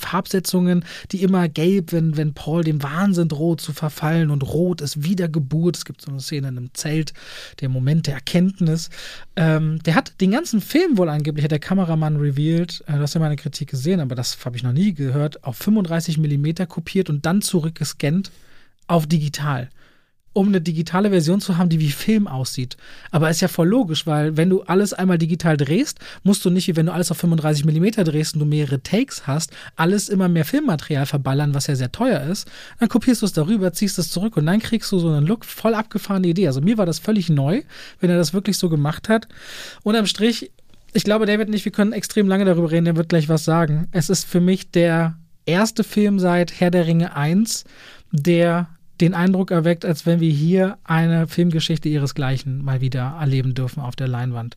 Farbsetzungen, 0.58 0.84
die 1.12 1.22
immer 1.22 1.48
gelb, 1.48 1.92
wenn, 1.92 2.16
wenn 2.16 2.34
Paul 2.34 2.64
dem 2.64 2.82
Wahnsinn 2.82 3.28
droht 3.28 3.60
zu 3.60 3.72
verfallen 3.72 4.30
und 4.30 4.42
rot 4.42 4.80
ist 4.80 5.02
Wiedergeburt. 5.04 5.76
Es 5.76 5.84
gibt 5.84 6.00
so 6.00 6.10
eine 6.10 6.20
Szene 6.20 6.48
in 6.48 6.56
einem 6.56 6.74
Zelt, 6.74 7.12
der 7.60 7.68
Moment 7.68 8.06
der 8.06 8.14
Erkenntnis. 8.14 8.90
Ähm, 9.36 9.80
der 9.84 9.94
hat 9.94 10.20
den 10.20 10.30
ganzen 10.30 10.60
Film 10.60 10.98
wohl 10.98 11.08
angeblich, 11.08 11.44
hat 11.44 11.52
der 11.52 11.58
Kameramann 11.58 12.16
revealed, 12.16 12.82
äh, 12.86 12.92
du 12.92 13.00
hast 13.00 13.14
ja 13.14 13.20
meine 13.20 13.36
Kritik 13.36 13.70
gesehen, 13.70 14.00
aber 14.00 14.14
das 14.14 14.44
habe 14.44 14.56
ich 14.56 14.62
noch 14.62 14.72
nie 14.72 14.94
gehört, 14.94 15.44
auf 15.44 15.56
35 15.56 16.18
Millimeter 16.18 16.66
kopiert 16.66 17.10
und 17.10 17.24
dann 17.26 17.42
zurückgescannt 17.42 18.30
auf 18.86 19.06
digital 19.06 19.68
um 20.38 20.46
eine 20.46 20.60
digitale 20.60 21.10
Version 21.10 21.40
zu 21.40 21.58
haben, 21.58 21.68
die 21.68 21.80
wie 21.80 21.90
Film 21.90 22.28
aussieht. 22.28 22.76
Aber 23.10 23.28
ist 23.28 23.40
ja 23.40 23.48
voll 23.48 23.66
logisch, 23.66 24.06
weil 24.06 24.36
wenn 24.36 24.48
du 24.48 24.62
alles 24.62 24.92
einmal 24.92 25.18
digital 25.18 25.56
drehst, 25.56 25.98
musst 26.22 26.44
du 26.44 26.50
nicht, 26.50 26.68
wie 26.68 26.76
wenn 26.76 26.86
du 26.86 26.92
alles 26.92 27.10
auf 27.10 27.18
35 27.18 27.64
mm 27.64 28.04
drehst 28.04 28.34
und 28.34 28.38
du 28.38 28.46
mehrere 28.46 28.80
Takes 28.80 29.26
hast, 29.26 29.50
alles 29.74 30.08
immer 30.08 30.28
mehr 30.28 30.44
Filmmaterial 30.44 31.06
verballern, 31.06 31.54
was 31.54 31.66
ja 31.66 31.74
sehr 31.74 31.90
teuer 31.90 32.20
ist. 32.20 32.48
Dann 32.78 32.88
kopierst 32.88 33.22
du 33.22 33.26
es 33.26 33.32
darüber, 33.32 33.72
ziehst 33.72 33.98
es 33.98 34.12
zurück 34.12 34.36
und 34.36 34.46
dann 34.46 34.60
kriegst 34.60 34.92
du 34.92 35.00
so 35.00 35.08
einen 35.08 35.26
Look, 35.26 35.44
voll 35.44 35.74
abgefahrene 35.74 36.28
Idee. 36.28 36.46
Also 36.46 36.60
mir 36.60 36.78
war 36.78 36.86
das 36.86 37.00
völlig 37.00 37.28
neu, 37.28 37.62
wenn 37.98 38.08
er 38.08 38.16
das 38.16 38.32
wirklich 38.32 38.58
so 38.58 38.68
gemacht 38.68 39.08
hat. 39.08 39.26
Unterm 39.82 40.06
Strich, 40.06 40.52
ich 40.92 41.02
glaube, 41.02 41.26
David 41.26 41.48
und 41.48 41.54
ich, 41.54 41.64
wir 41.64 41.72
können 41.72 41.92
extrem 41.92 42.28
lange 42.28 42.44
darüber 42.44 42.70
reden, 42.70 42.84
der 42.84 42.94
wird 42.94 43.08
gleich 43.08 43.28
was 43.28 43.44
sagen. 43.44 43.88
Es 43.90 44.08
ist 44.08 44.22
für 44.24 44.40
mich 44.40 44.70
der 44.70 45.18
erste 45.46 45.82
Film 45.82 46.20
seit 46.20 46.60
Herr 46.60 46.70
der 46.70 46.86
Ringe 46.86 47.16
1, 47.16 47.64
der 48.12 48.68
den 49.00 49.14
Eindruck 49.14 49.50
erweckt, 49.50 49.84
als 49.84 50.06
wenn 50.06 50.20
wir 50.20 50.30
hier 50.30 50.78
eine 50.84 51.26
Filmgeschichte 51.26 51.88
ihresgleichen 51.88 52.64
mal 52.64 52.80
wieder 52.80 53.16
erleben 53.20 53.54
dürfen 53.54 53.80
auf 53.80 53.96
der 53.96 54.08
Leinwand. 54.08 54.56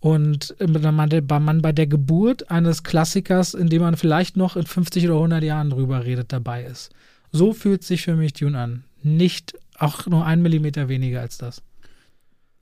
Und 0.00 0.54
man 0.60 1.62
bei 1.62 1.72
der 1.72 1.86
Geburt 1.86 2.50
eines 2.50 2.84
Klassikers, 2.84 3.54
in 3.54 3.68
dem 3.68 3.82
man 3.82 3.96
vielleicht 3.96 4.36
noch 4.36 4.56
in 4.56 4.66
50 4.66 5.06
oder 5.06 5.16
100 5.16 5.42
Jahren 5.42 5.70
drüber 5.70 6.04
redet, 6.04 6.32
dabei 6.32 6.64
ist. 6.64 6.90
So 7.32 7.52
fühlt 7.52 7.82
sich 7.82 8.02
für 8.02 8.14
mich 8.14 8.32
Dune 8.32 8.58
an. 8.58 8.84
Nicht 9.02 9.54
auch 9.76 10.06
nur 10.06 10.24
ein 10.24 10.40
Millimeter 10.40 10.88
weniger 10.88 11.20
als 11.20 11.38
das. 11.38 11.62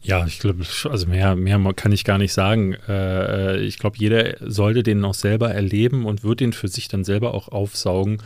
Ja, 0.02 0.24
ich 0.26 0.38
glaube, 0.38 0.64
also 0.84 1.06
mehr, 1.06 1.34
mehr 1.34 1.58
kann 1.74 1.92
ich 1.92 2.04
gar 2.04 2.18
nicht 2.18 2.32
sagen. 2.32 2.74
Äh, 2.88 3.58
ich 3.62 3.78
glaube, 3.78 3.96
jeder 3.98 4.36
sollte 4.40 4.82
den 4.82 5.00
noch 5.00 5.14
selber 5.14 5.50
erleben 5.52 6.04
und 6.04 6.22
wird 6.22 6.40
den 6.40 6.52
für 6.52 6.68
sich 6.68 6.88
dann 6.88 7.04
selber 7.04 7.34
auch 7.34 7.48
aufsaugen. 7.48 8.18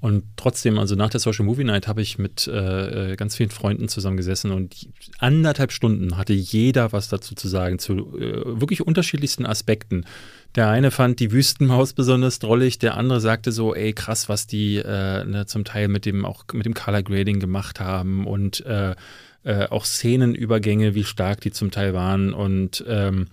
Und 0.00 0.24
trotzdem, 0.36 0.78
also 0.78 0.94
nach 0.94 1.10
der 1.10 1.18
Social 1.18 1.44
Movie 1.44 1.64
Night 1.64 1.88
habe 1.88 2.02
ich 2.02 2.18
mit 2.18 2.46
äh, 2.46 3.12
äh 3.12 3.16
ganz 3.16 3.34
vielen 3.36 3.50
Freunden 3.50 3.88
zusammengesessen 3.88 4.52
und 4.52 4.88
anderthalb 5.18 5.72
Stunden 5.72 6.16
hatte 6.16 6.32
jeder 6.34 6.92
was 6.92 7.08
dazu 7.08 7.34
zu 7.34 7.48
sagen, 7.48 7.80
zu 7.80 8.16
äh, 8.16 8.60
wirklich 8.60 8.86
unterschiedlichsten 8.86 9.44
Aspekten. 9.44 10.04
Der 10.54 10.68
eine 10.68 10.92
fand 10.92 11.18
die 11.18 11.32
Wüstenmaus 11.32 11.94
besonders 11.94 12.38
drollig, 12.38 12.78
der 12.78 12.96
andere 12.96 13.20
sagte 13.20 13.50
so, 13.50 13.74
ey 13.74 13.92
krass, 13.92 14.28
was 14.28 14.46
die 14.46 14.76
äh, 14.76 15.24
ne, 15.24 15.46
zum 15.46 15.64
Teil 15.64 15.88
mit 15.88 16.06
dem 16.06 16.24
auch 16.24 16.44
mit 16.52 16.64
dem 16.64 16.74
Color 16.74 17.02
Grading 17.02 17.40
gemacht 17.40 17.80
haben 17.80 18.24
und 18.26 18.64
äh, 18.66 18.94
äh, 19.44 19.66
auch 19.66 19.84
Szenenübergänge, 19.84 20.94
wie 20.94 21.04
stark 21.04 21.40
die 21.40 21.50
zum 21.50 21.70
Teil 21.70 21.92
waren 21.92 22.32
und 22.32 22.84
ähm, 22.86 23.26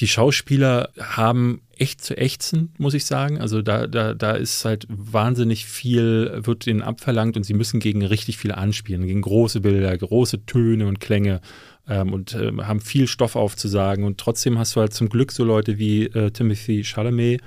die 0.00 0.08
Schauspieler 0.08 0.90
haben 0.98 1.62
echt 1.78 2.02
zu 2.02 2.16
ächzen, 2.16 2.72
muss 2.78 2.94
ich 2.94 3.04
sagen. 3.04 3.40
Also 3.40 3.62
da, 3.62 3.86
da, 3.86 4.14
da 4.14 4.32
ist 4.32 4.64
halt 4.64 4.86
wahnsinnig 4.88 5.66
viel, 5.66 6.40
wird 6.42 6.66
ihnen 6.66 6.82
abverlangt 6.82 7.36
und 7.36 7.44
sie 7.44 7.54
müssen 7.54 7.80
gegen 7.80 8.04
richtig 8.04 8.38
viel 8.38 8.52
anspielen, 8.52 9.06
gegen 9.06 9.22
große 9.22 9.60
Bilder, 9.60 9.96
große 9.96 10.44
Töne 10.46 10.86
und 10.86 11.00
Klänge 11.00 11.40
ähm, 11.88 12.12
und 12.12 12.34
äh, 12.34 12.52
haben 12.62 12.80
viel 12.80 13.06
Stoff 13.06 13.36
aufzusagen. 13.36 14.04
Und 14.04 14.18
trotzdem 14.18 14.58
hast 14.58 14.76
du 14.76 14.80
halt 14.80 14.92
zum 14.92 15.08
Glück 15.08 15.32
so 15.32 15.44
Leute 15.44 15.78
wie 15.78 16.06
äh, 16.06 16.30
Timothy 16.30 16.84
Chalamet, 16.84 17.42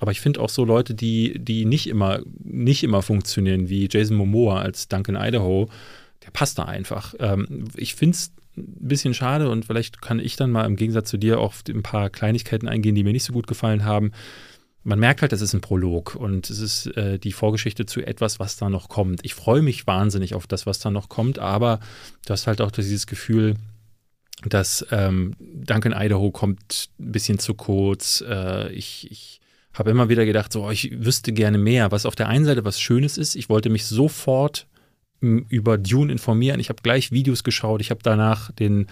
aber 0.00 0.12
ich 0.12 0.20
finde 0.20 0.40
auch 0.40 0.48
so 0.48 0.64
Leute, 0.64 0.94
die, 0.94 1.38
die 1.38 1.64
nicht 1.64 1.88
immer, 1.88 2.20
nicht 2.38 2.84
immer 2.84 3.02
funktionieren, 3.02 3.68
wie 3.68 3.88
Jason 3.90 4.16
Momoa 4.16 4.60
als 4.60 4.88
Duncan 4.88 5.16
Idaho, 5.16 5.68
der 6.24 6.30
passt 6.30 6.58
da 6.58 6.64
einfach. 6.64 7.14
Ähm, 7.18 7.64
ich 7.74 7.94
finde 7.94 8.14
es 8.14 8.32
ein 8.58 8.88
bisschen 8.88 9.14
schade 9.14 9.50
und 9.50 9.64
vielleicht 9.64 10.00
kann 10.02 10.18
ich 10.18 10.36
dann 10.36 10.50
mal 10.50 10.66
im 10.66 10.76
Gegensatz 10.76 11.10
zu 11.10 11.16
dir 11.16 11.40
auf 11.40 11.62
ein 11.68 11.82
paar 11.82 12.10
Kleinigkeiten 12.10 12.68
eingehen, 12.68 12.94
die 12.94 13.04
mir 13.04 13.12
nicht 13.12 13.24
so 13.24 13.32
gut 13.32 13.46
gefallen 13.46 13.84
haben. 13.84 14.12
Man 14.84 14.98
merkt 14.98 15.22
halt, 15.22 15.32
das 15.32 15.42
ist 15.42 15.54
ein 15.54 15.60
Prolog 15.60 16.14
und 16.14 16.48
es 16.48 16.60
ist 16.60 16.86
äh, 16.96 17.18
die 17.18 17.32
Vorgeschichte 17.32 17.84
zu 17.84 18.00
etwas, 18.00 18.38
was 18.38 18.56
da 18.56 18.70
noch 18.70 18.88
kommt. 18.88 19.20
Ich 19.24 19.34
freue 19.34 19.62
mich 19.62 19.86
wahnsinnig 19.86 20.34
auf 20.34 20.46
das, 20.46 20.66
was 20.66 20.78
da 20.78 20.90
noch 20.90 21.08
kommt, 21.08 21.38
aber 21.38 21.80
du 22.26 22.32
hast 22.32 22.46
halt 22.46 22.60
auch 22.60 22.70
dieses 22.70 23.06
Gefühl, 23.06 23.56
dass 24.44 24.86
ähm, 24.90 25.34
Duncan 25.40 25.92
Idaho 25.92 26.30
kommt 26.30 26.90
ein 27.00 27.12
bisschen 27.12 27.38
zu 27.38 27.54
kurz. 27.54 28.22
Äh, 28.26 28.72
ich, 28.72 29.10
ich 29.10 29.40
habe 29.74 29.90
immer 29.90 30.08
wieder 30.08 30.24
gedacht, 30.24 30.52
so, 30.52 30.70
ich 30.70 31.04
wüsste 31.04 31.32
gerne 31.32 31.58
mehr, 31.58 31.90
was 31.90 32.06
auf 32.06 32.14
der 32.14 32.28
einen 32.28 32.44
Seite 32.44 32.64
was 32.64 32.80
Schönes 32.80 33.18
ist. 33.18 33.34
Ich 33.34 33.48
wollte 33.48 33.70
mich 33.70 33.86
sofort 33.86 34.67
über 35.20 35.78
Dune 35.78 36.12
informieren. 36.12 36.60
Ich 36.60 36.68
habe 36.68 36.82
gleich 36.82 37.10
Videos 37.10 37.42
geschaut. 37.44 37.80
Ich 37.80 37.90
habe 37.90 38.00
danach 38.02 38.52
den 38.52 38.86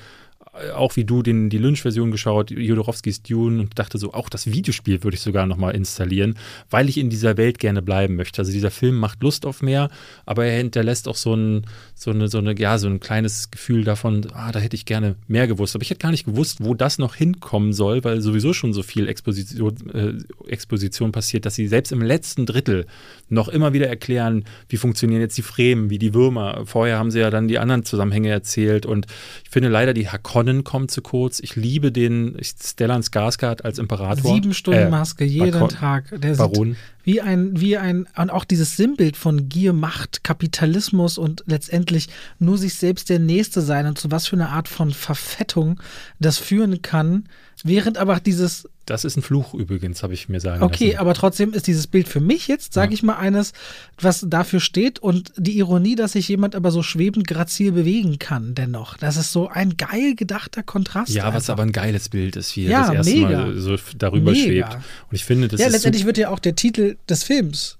auch 0.74 0.96
wie 0.96 1.04
du 1.04 1.22
den, 1.22 1.50
die 1.50 1.59
Lynch-Version 1.59 2.11
geschaut, 2.11 2.50
Jodorowskis 2.50 3.22
Dune 3.22 3.61
und 3.61 3.78
dachte 3.78 3.98
so, 3.98 4.14
auch 4.14 4.28
das 4.28 4.46
Videospiel 4.46 5.02
würde 5.02 5.16
ich 5.16 5.20
sogar 5.20 5.46
nochmal 5.46 5.74
installieren, 5.74 6.38
weil 6.70 6.88
ich 6.88 6.98
in 6.98 7.11
dieser 7.11 7.36
Welt 7.36 7.59
gerne 7.59 7.82
bleiben 7.82 8.16
möchte. 8.16 8.40
Also 8.40 8.52
dieser 8.52 8.70
Film 8.70 8.96
macht 8.96 9.22
Lust 9.22 9.44
auf 9.44 9.62
mehr, 9.62 9.90
aber 10.24 10.46
er 10.46 10.59
hinterlässt 10.59 11.09
auch 11.09 11.16
so 11.16 11.34
ein, 11.34 11.66
so 11.94 12.11
eine, 12.11 12.28
so 12.28 12.38
eine, 12.38 12.59
ja, 12.59 12.78
so 12.78 12.88
ein 12.88 13.00
kleines 13.00 13.50
Gefühl 13.50 13.84
davon, 13.84 14.26
ah, 14.32 14.52
da 14.52 14.59
hätte 14.59 14.76
ich 14.76 14.84
gerne 14.84 15.16
mehr 15.28 15.46
gewusst. 15.46 15.74
Aber 15.74 15.82
ich 15.82 15.90
hätte 15.90 16.00
gar 16.00 16.11
nicht 16.11 16.26
gewusst, 16.26 16.59
wo 16.61 16.74
das 16.74 16.98
noch 16.98 17.14
hinkommen 17.14 17.72
soll, 17.72 18.04
weil 18.04 18.20
sowieso 18.20 18.52
schon 18.52 18.72
so 18.72 18.82
viel 18.82 19.09
Exposition, 19.09 19.74
äh, 19.92 20.50
Exposition 20.50 21.12
passiert, 21.12 21.44
dass 21.44 21.54
sie 21.54 21.68
selbst 21.68 21.92
im 21.92 22.02
letzten 22.02 22.46
Drittel 22.46 22.86
noch 23.28 23.48
immer 23.48 23.72
wieder 23.72 23.88
erklären, 23.88 24.44
wie 24.68 24.76
funktionieren 24.76 25.20
jetzt 25.20 25.36
die 25.36 25.42
Fremen, 25.42 25.90
wie 25.90 25.98
die 25.98 26.14
Würmer. 26.14 26.62
Vorher 26.64 26.98
haben 26.98 27.11
sie 27.11 27.20
ja 27.20 27.30
dann 27.30 27.48
die 27.48 27.59
anderen 27.59 27.84
Zusammenhänge 27.84 28.30
erzählt 28.30 28.86
und 28.86 29.07
ich 29.44 29.50
finde 29.50 29.68
leider 29.68 29.92
die 29.92 30.09
Hakon 30.09 30.45
Conan 30.47 30.64
kommt 30.64 30.90
zu 30.90 31.03
kurz. 31.03 31.40
Ich 31.40 31.57
liebe 31.57 31.90
den 31.90 32.36
Stellan 32.40 33.03
Skarsgård 33.03 33.62
als 33.64 33.78
Imperator. 33.78 34.32
Sieben 34.32 34.55
Stunden 34.55 34.80
äh, 34.80 34.90
Maske 34.90 35.24
jeden 35.24 35.53
Bakon 35.53 35.68
Tag. 35.68 36.20
Der 36.20 36.36
Baron. 36.36 36.76
wie 37.03 37.20
ein, 37.20 37.61
wie 37.61 37.76
ein, 37.76 38.07
und 38.16 38.30
auch 38.30 38.44
dieses 38.44 38.76
Sinnbild 38.76 39.16
von 39.16 39.49
Gier, 39.49 39.72
Macht, 39.72 40.22
Kapitalismus 40.22 41.18
und 41.18 41.42
letztendlich 41.47 42.09
nur 42.38 42.59
sich 42.59 42.74
selbst 42.74 43.11
der 43.11 43.18
Nächste 43.18 43.61
sein 43.61 43.86
und 43.86 43.99
zu 43.99 44.11
was 44.11 44.28
für 44.28 44.36
eine 44.36 44.51
Art 44.51 44.68
von 44.68 44.92
Verfettung 44.92 45.80
das 46.20 46.38
führen 46.38 46.80
kann, 46.80 47.24
während 47.64 47.99
aber 47.99 48.20
dieses 48.20 48.68
das 48.87 49.05
ist 49.05 49.16
ein 49.16 49.22
Fluch 49.22 49.53
übrigens, 49.53 50.03
habe 50.03 50.14
ich 50.14 50.28
mir 50.28 50.41
sagen 50.41 50.62
okay, 50.62 50.89
lassen. 50.89 50.99
aber 50.99 51.14
trotzdem 51.14 51.53
ist 51.53 51.66
dieses 51.66 51.87
Bild 51.87 52.09
für 52.09 52.20
mich 52.20 52.49
jetzt, 52.49 52.72
sage 52.72 52.93
ja. 52.93 52.95
ich 52.95 53.03
mal, 53.03 53.16
eines, 53.16 53.53
was 54.01 54.24
dafür 54.28 54.61
steht 54.61 54.99
und 55.01 55.32
die 55.37 55.59
Ironie, 55.59 55.97
dass 55.97 56.12
sich 56.12 56.28
jemand 56.28 56.55
aber 56.55 56.70
so 56.70 56.82
schwebend 56.82 57.26
grazil 57.26 57.72
bewegen 57.72 58.18
kann 58.18 58.55
dennoch. 58.55 58.97
Das 58.97 59.16
ist 59.16 59.32
so 59.32 59.49
ein 59.49 59.76
geil 59.76 60.14
gedachter 60.14 60.62
Kontrast. 60.62 61.11
Ja, 61.11 61.24
einfach. 61.24 61.37
was 61.37 61.51
aber 61.51 61.64
ein 61.64 61.72
geiles 61.72 62.09
Bild 62.09 62.37
ist, 62.37 62.57
wie 62.57 62.66
er 62.66 62.70
ja, 62.70 62.80
das 62.87 62.95
erste 62.95 63.12
mega. 63.12 63.47
Mal 63.47 63.59
so 63.59 63.76
darüber 63.99 64.30
mega. 64.30 64.45
schwebt. 64.45 64.74
Und 64.74 65.14
ich 65.14 65.24
finde, 65.24 65.49
das 65.49 65.61
Ja, 65.61 65.68
letztendlich 65.68 66.07
wird 66.07 66.18
ja 66.18 66.30
auch 66.30 66.39
der 66.39 66.55
Titel 66.55 66.97
des 67.09 67.24
Films 67.24 67.78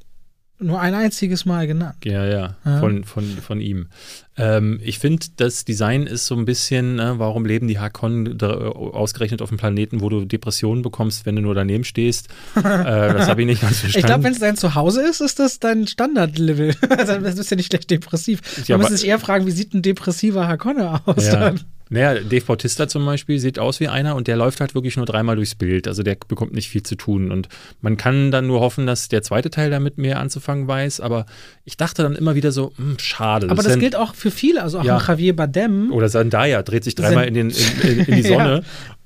nur 0.59 0.81
ein 0.81 0.95
einziges 0.95 1.45
Mal 1.45 1.67
genannt. 1.67 1.97
Ja, 2.05 2.25
ja, 2.25 2.57
ja. 2.65 2.79
Von, 2.81 3.05
von, 3.05 3.25
von 3.25 3.61
ihm. 3.61 3.89
Ähm, 4.39 4.81
ich 4.83 4.99
finde, 4.99 5.27
das 5.37 5.65
Design 5.65 6.07
ist 6.07 6.27
so 6.27 6.35
ein 6.35 6.45
bisschen, 6.45 6.99
äh, 6.99 7.19
warum 7.19 7.45
leben 7.45 7.69
die 7.69 7.79
Hakon 7.79 8.41
ausgerechnet 8.41 9.43
auf 9.43 9.51
einem 9.51 9.59
Planeten, 9.59 10.01
wo 10.01 10.09
du 10.09 10.25
Depressionen 10.25 10.83
bekommst, 10.83 11.27
wenn 11.27 11.37
du 11.37 11.43
nur 11.43 11.55
daneben 11.55 11.85
stehst. 11.85 12.29
äh, 12.57 12.63
das 12.63 13.29
habe 13.29 13.43
ich 13.43 13.47
nicht 13.47 13.61
ganz 13.63 13.79
verstanden. 13.81 13.99
Ich 13.99 14.07
glaube, 14.07 14.25
wenn 14.25 14.33
es 14.33 14.39
dein 14.39 14.57
Zuhause 14.57 15.03
ist, 15.03 15.21
ist 15.21 15.39
das 15.39 15.59
dein 15.59 15.87
Standardlevel. 15.87 16.75
Dann 16.89 17.23
bist 17.23 17.39
du 17.39 17.43
ja 17.43 17.57
nicht 17.57 17.67
schlecht 17.67 17.91
depressiv. 17.91 18.41
Ja, 18.67 18.77
Man 18.79 18.91
muss 18.91 18.99
sich 19.01 19.09
eher 19.09 19.19
fragen, 19.19 19.47
wie 19.47 19.53
sieht 19.53 19.75
ein 19.75 19.83
depressiver 19.83 20.49
Hakonne 20.49 21.01
aus? 21.07 21.27
Ja. 21.27 21.37
Dann? 21.37 21.61
Naja, 21.89 22.15
Dave 22.21 22.45
Bautista 22.45 22.89
zum 22.89 23.07
Beispiel 23.07 23.39
sieht 23.39 23.61
aus 23.61 23.79
wie 23.79 23.87
einer 23.87 24.17
und 24.17 24.27
der 24.27 24.37
läuft 24.37 24.61
halt 24.61 24.75
wirklich 24.75 24.97
nur 24.97 25.07
dreimal 25.07 25.37
durchs 25.37 25.55
Bild. 25.55 25.87
Also 25.87 26.03
der 26.03 26.17
bekommt 26.27 26.53
nicht 26.53 26.69
viel 26.69 26.83
zu 26.83 26.97
tun. 26.97 27.31
Und 27.31 27.49
man 27.81 27.97
kann 27.97 28.33
dann 28.33 28.49
nur 28.49 28.61
hoffen, 28.61 28.87
dass 28.87 29.09
der 29.09 29.23
zweite 29.23 29.51
Teil 29.51 29.71
damit 29.71 29.97
mehr 29.97 30.19
anzufangen 30.19 30.67
weiß. 30.67 31.01
Aber 31.01 31.27
ich 31.65 31.77
dachte 31.77 32.03
dann 32.03 32.17
immer 32.17 32.35
wieder 32.35 32.51
so, 32.51 32.73
mh, 32.77 32.85
hm, 32.85 32.99
schade. 32.99 33.47
Aber 33.47 33.63
das, 33.63 33.67
das 33.67 33.79
gilt 33.79 33.95
auch 33.95 34.15
für 34.17 34.33
viele, 34.33 34.63
also 34.63 34.81
auch 34.81 34.85
ja. 34.85 34.99
Javier 34.99 35.37
Bardem. 35.37 35.93
Oder 35.93 36.09
Zendaya 36.09 36.63
dreht 36.63 36.83
sich 36.83 36.97
dreimal 36.97 37.27
in, 37.27 37.35
den, 37.35 37.51
in, 37.51 37.89
in, 37.89 37.99
in 38.01 38.15
die 38.17 38.23
Sonne. 38.29 38.63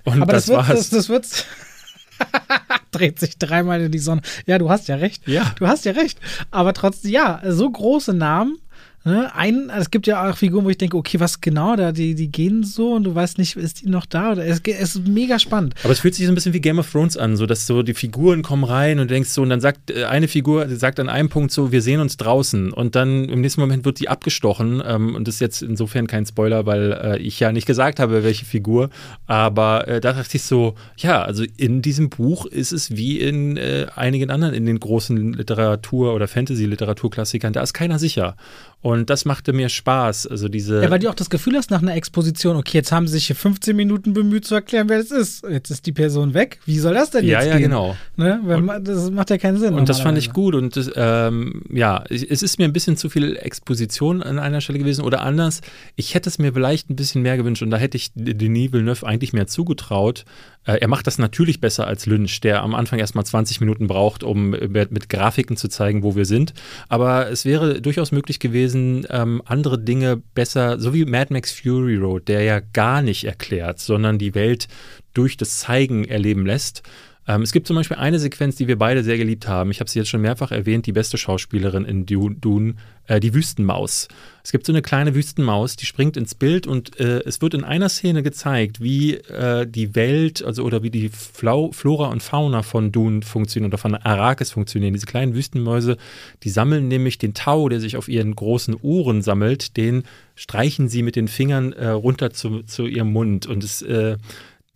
ja. 0.06 0.12
Und 0.12 0.22
Aber 0.22 0.32
das, 0.32 0.46
das 0.46 0.56
war's. 0.56 0.68
Das, 0.68 0.90
das 0.90 1.08
wird's. 1.10 1.44
dreht 2.92 3.18
sich 3.18 3.38
dreimal 3.38 3.80
in 3.82 3.92
die 3.92 3.98
Sonne. 3.98 4.22
Ja, 4.46 4.58
du 4.58 4.70
hast 4.70 4.88
ja 4.88 4.96
recht. 4.96 5.26
Ja. 5.28 5.52
Du 5.58 5.66
hast 5.66 5.84
ja 5.84 5.92
recht. 5.92 6.18
Aber 6.50 6.72
trotzdem, 6.72 7.10
ja, 7.10 7.42
so 7.46 7.70
große 7.70 8.14
Namen 8.14 8.58
Ne? 9.02 9.34
Ein, 9.34 9.70
es 9.74 9.90
gibt 9.90 10.06
ja 10.06 10.28
auch 10.28 10.36
Figuren, 10.36 10.66
wo 10.66 10.68
ich 10.68 10.76
denke, 10.76 10.94
okay, 10.98 11.18
was 11.20 11.40
genau, 11.40 11.74
da 11.74 11.90
die, 11.90 12.14
die 12.14 12.30
gehen 12.30 12.64
so 12.64 12.92
und 12.92 13.04
du 13.04 13.14
weißt 13.14 13.38
nicht, 13.38 13.56
ist 13.56 13.80
die 13.80 13.88
noch 13.88 14.04
da 14.04 14.32
oder 14.32 14.44
es, 14.44 14.60
es 14.60 14.96
ist 14.96 15.08
mega 15.08 15.38
spannend. 15.38 15.74
Aber 15.82 15.92
es 15.94 16.00
fühlt 16.00 16.14
sich 16.14 16.26
so 16.26 16.32
ein 16.32 16.34
bisschen 16.34 16.52
wie 16.52 16.60
Game 16.60 16.78
of 16.78 16.90
Thrones 16.90 17.16
an, 17.16 17.36
so 17.36 17.46
dass 17.46 17.66
so 17.66 17.82
die 17.82 17.94
Figuren 17.94 18.42
kommen 18.42 18.64
rein 18.64 18.98
und 18.98 19.08
du 19.08 19.14
denkst 19.14 19.30
so 19.30 19.40
und 19.40 19.48
dann 19.48 19.62
sagt 19.62 19.90
äh, 19.90 20.04
eine 20.04 20.28
Figur 20.28 20.68
sagt 20.68 21.00
an 21.00 21.08
einem 21.08 21.30
Punkt 21.30 21.50
so, 21.50 21.72
wir 21.72 21.80
sehen 21.80 22.00
uns 22.00 22.18
draußen 22.18 22.74
und 22.74 22.94
dann 22.94 23.24
im 23.24 23.40
nächsten 23.40 23.62
Moment 23.62 23.86
wird 23.86 24.00
die 24.00 24.10
abgestochen 24.10 24.82
ähm, 24.84 25.14
und 25.14 25.26
das 25.26 25.36
ist 25.36 25.40
jetzt 25.40 25.62
insofern 25.62 26.06
kein 26.06 26.26
Spoiler, 26.26 26.66
weil 26.66 26.92
äh, 26.92 27.18
ich 27.20 27.40
ja 27.40 27.52
nicht 27.52 27.66
gesagt 27.66 28.00
habe, 28.00 28.22
welche 28.22 28.44
Figur, 28.44 28.90
aber 29.26 29.88
äh, 29.88 30.02
da 30.02 30.12
dachte 30.12 30.36
ich 30.36 30.42
so, 30.42 30.74
ja, 30.98 31.22
also 31.22 31.44
in 31.56 31.80
diesem 31.80 32.10
Buch 32.10 32.44
ist 32.44 32.72
es 32.72 32.94
wie 32.94 33.18
in 33.18 33.56
äh, 33.56 33.86
einigen 33.96 34.30
anderen 34.30 34.52
in 34.52 34.66
den 34.66 34.78
großen 34.78 35.32
Literatur- 35.32 36.12
oder 36.12 36.28
Fantasy-Literaturklassikern, 36.28 37.54
da 37.54 37.62
ist 37.62 37.72
keiner 37.72 37.98
sicher. 37.98 38.36
Und 38.82 39.10
das 39.10 39.26
machte 39.26 39.52
mir 39.52 39.68
Spaß. 39.68 40.26
Also 40.26 40.48
diese. 40.48 40.82
Ja, 40.82 40.90
weil 40.90 40.98
du 40.98 41.10
auch 41.10 41.14
das 41.14 41.28
Gefühl 41.28 41.56
hast 41.56 41.70
nach 41.70 41.82
einer 41.82 41.94
Exposition, 41.94 42.56
okay, 42.56 42.78
jetzt 42.78 42.92
haben 42.92 43.06
sie 43.06 43.14
sich 43.14 43.26
hier 43.26 43.36
15 43.36 43.76
Minuten 43.76 44.14
bemüht 44.14 44.46
zu 44.46 44.54
erklären, 44.54 44.88
wer 44.88 44.98
das 44.98 45.10
ist. 45.10 45.44
Jetzt 45.48 45.70
ist 45.70 45.84
die 45.84 45.92
Person 45.92 46.32
weg. 46.32 46.60
Wie 46.64 46.78
soll 46.78 46.94
das 46.94 47.10
denn 47.10 47.24
jetzt 47.24 47.44
ja, 47.44 47.46
ja, 47.46 47.52
gehen? 47.58 47.64
genau. 47.64 47.94
Ne? 48.16 48.40
Man, 48.42 48.82
das 48.82 49.10
macht 49.10 49.28
ja 49.28 49.36
keinen 49.36 49.58
Sinn. 49.58 49.74
Und 49.74 49.88
das 49.90 50.00
fand 50.00 50.16
ich 50.16 50.32
gut. 50.32 50.54
Und 50.54 50.76
das, 50.76 50.90
ähm, 50.96 51.62
ja, 51.70 52.02
es 52.08 52.42
ist 52.42 52.58
mir 52.58 52.64
ein 52.64 52.72
bisschen 52.72 52.96
zu 52.96 53.10
viel 53.10 53.36
Exposition 53.36 54.22
an 54.22 54.38
einer 54.38 54.62
Stelle 54.62 54.78
gewesen. 54.78 55.04
Oder 55.04 55.22
anders, 55.22 55.60
ich 55.96 56.14
hätte 56.14 56.30
es 56.30 56.38
mir 56.38 56.54
vielleicht 56.54 56.88
ein 56.88 56.96
bisschen 56.96 57.20
mehr 57.20 57.36
gewünscht. 57.36 57.62
Und 57.62 57.70
da 57.70 57.76
hätte 57.76 57.98
ich 57.98 58.12
Denis 58.14 58.72
Villeneuve 58.72 59.06
eigentlich 59.06 59.34
mehr 59.34 59.46
zugetraut. 59.46 60.24
Äh, 60.64 60.78
er 60.78 60.88
macht 60.88 61.06
das 61.06 61.18
natürlich 61.18 61.60
besser 61.60 61.86
als 61.86 62.06
Lynch, 62.06 62.40
der 62.40 62.62
am 62.62 62.74
Anfang 62.74 62.98
erst 62.98 63.14
mal 63.14 63.24
20 63.24 63.60
Minuten 63.60 63.86
braucht, 63.86 64.22
um 64.22 64.50
mit, 64.50 64.92
mit 64.92 65.08
Grafiken 65.08 65.56
zu 65.56 65.68
zeigen, 65.68 66.02
wo 66.02 66.16
wir 66.16 66.26
sind. 66.26 66.52
Aber 66.88 67.30
es 67.30 67.44
wäre 67.44 67.80
durchaus 67.80 68.12
möglich 68.12 68.40
gewesen, 68.40 69.06
ähm, 69.10 69.42
andere 69.44 69.78
Dinge 69.78 70.16
besser, 70.34 70.78
so 70.78 70.92
wie 70.94 71.04
Mad 71.04 71.32
Max 71.32 71.52
Fury 71.52 71.96
Road, 71.96 72.28
der 72.28 72.42
ja 72.42 72.60
gar 72.60 73.02
nicht 73.02 73.24
erklärt, 73.24 73.78
sondern 73.78 74.18
die 74.18 74.34
Welt 74.34 74.68
durch 75.14 75.36
das 75.36 75.58
Zeigen 75.58 76.04
erleben 76.04 76.46
lässt. 76.46 76.82
Ähm, 77.30 77.42
es 77.42 77.52
gibt 77.52 77.68
zum 77.68 77.76
Beispiel 77.76 77.96
eine 77.96 78.18
Sequenz, 78.18 78.56
die 78.56 78.66
wir 78.66 78.76
beide 78.76 79.04
sehr 79.04 79.16
geliebt 79.16 79.46
haben. 79.46 79.70
Ich 79.70 79.78
habe 79.78 79.88
sie 79.88 80.00
jetzt 80.00 80.08
schon 80.08 80.20
mehrfach 80.20 80.50
erwähnt, 80.50 80.86
die 80.86 80.92
beste 80.92 81.16
Schauspielerin 81.16 81.84
in 81.84 82.04
Dune, 82.04 82.74
äh, 83.06 83.20
die 83.20 83.34
Wüstenmaus. 83.34 84.08
Es 84.42 84.50
gibt 84.50 84.66
so 84.66 84.72
eine 84.72 84.82
kleine 84.82 85.14
Wüstenmaus, 85.14 85.76
die 85.76 85.86
springt 85.86 86.16
ins 86.16 86.34
Bild 86.34 86.66
und 86.66 86.98
äh, 86.98 87.20
es 87.20 87.40
wird 87.40 87.54
in 87.54 87.62
einer 87.62 87.88
Szene 87.88 88.24
gezeigt, 88.24 88.80
wie 88.80 89.14
äh, 89.14 89.64
die 89.64 89.94
Welt, 89.94 90.42
also 90.42 90.64
oder 90.64 90.82
wie 90.82 90.90
die 90.90 91.08
Flau 91.08 91.70
Flora 91.70 92.08
und 92.08 92.20
Fauna 92.20 92.64
von 92.64 92.90
Dune 92.90 93.22
funktionieren 93.22 93.70
oder 93.70 93.78
von 93.78 93.94
Arrakis 93.94 94.50
funktionieren. 94.50 94.94
Diese 94.94 95.06
kleinen 95.06 95.34
Wüstenmäuse, 95.34 95.98
die 96.42 96.50
sammeln 96.50 96.88
nämlich 96.88 97.18
den 97.18 97.34
Tau, 97.34 97.68
der 97.68 97.78
sich 97.78 97.96
auf 97.96 98.08
ihren 98.08 98.34
großen 98.34 98.74
Ohren 98.74 99.22
sammelt, 99.22 99.76
den 99.76 100.02
streichen 100.34 100.88
sie 100.88 101.04
mit 101.04 101.14
den 101.14 101.28
Fingern 101.28 101.74
äh, 101.74 101.88
runter 101.90 102.32
zu, 102.32 102.62
zu 102.62 102.86
ihrem 102.86 103.12
Mund 103.12 103.46
und 103.46 103.62
es 103.62 103.82
äh, 103.82 104.16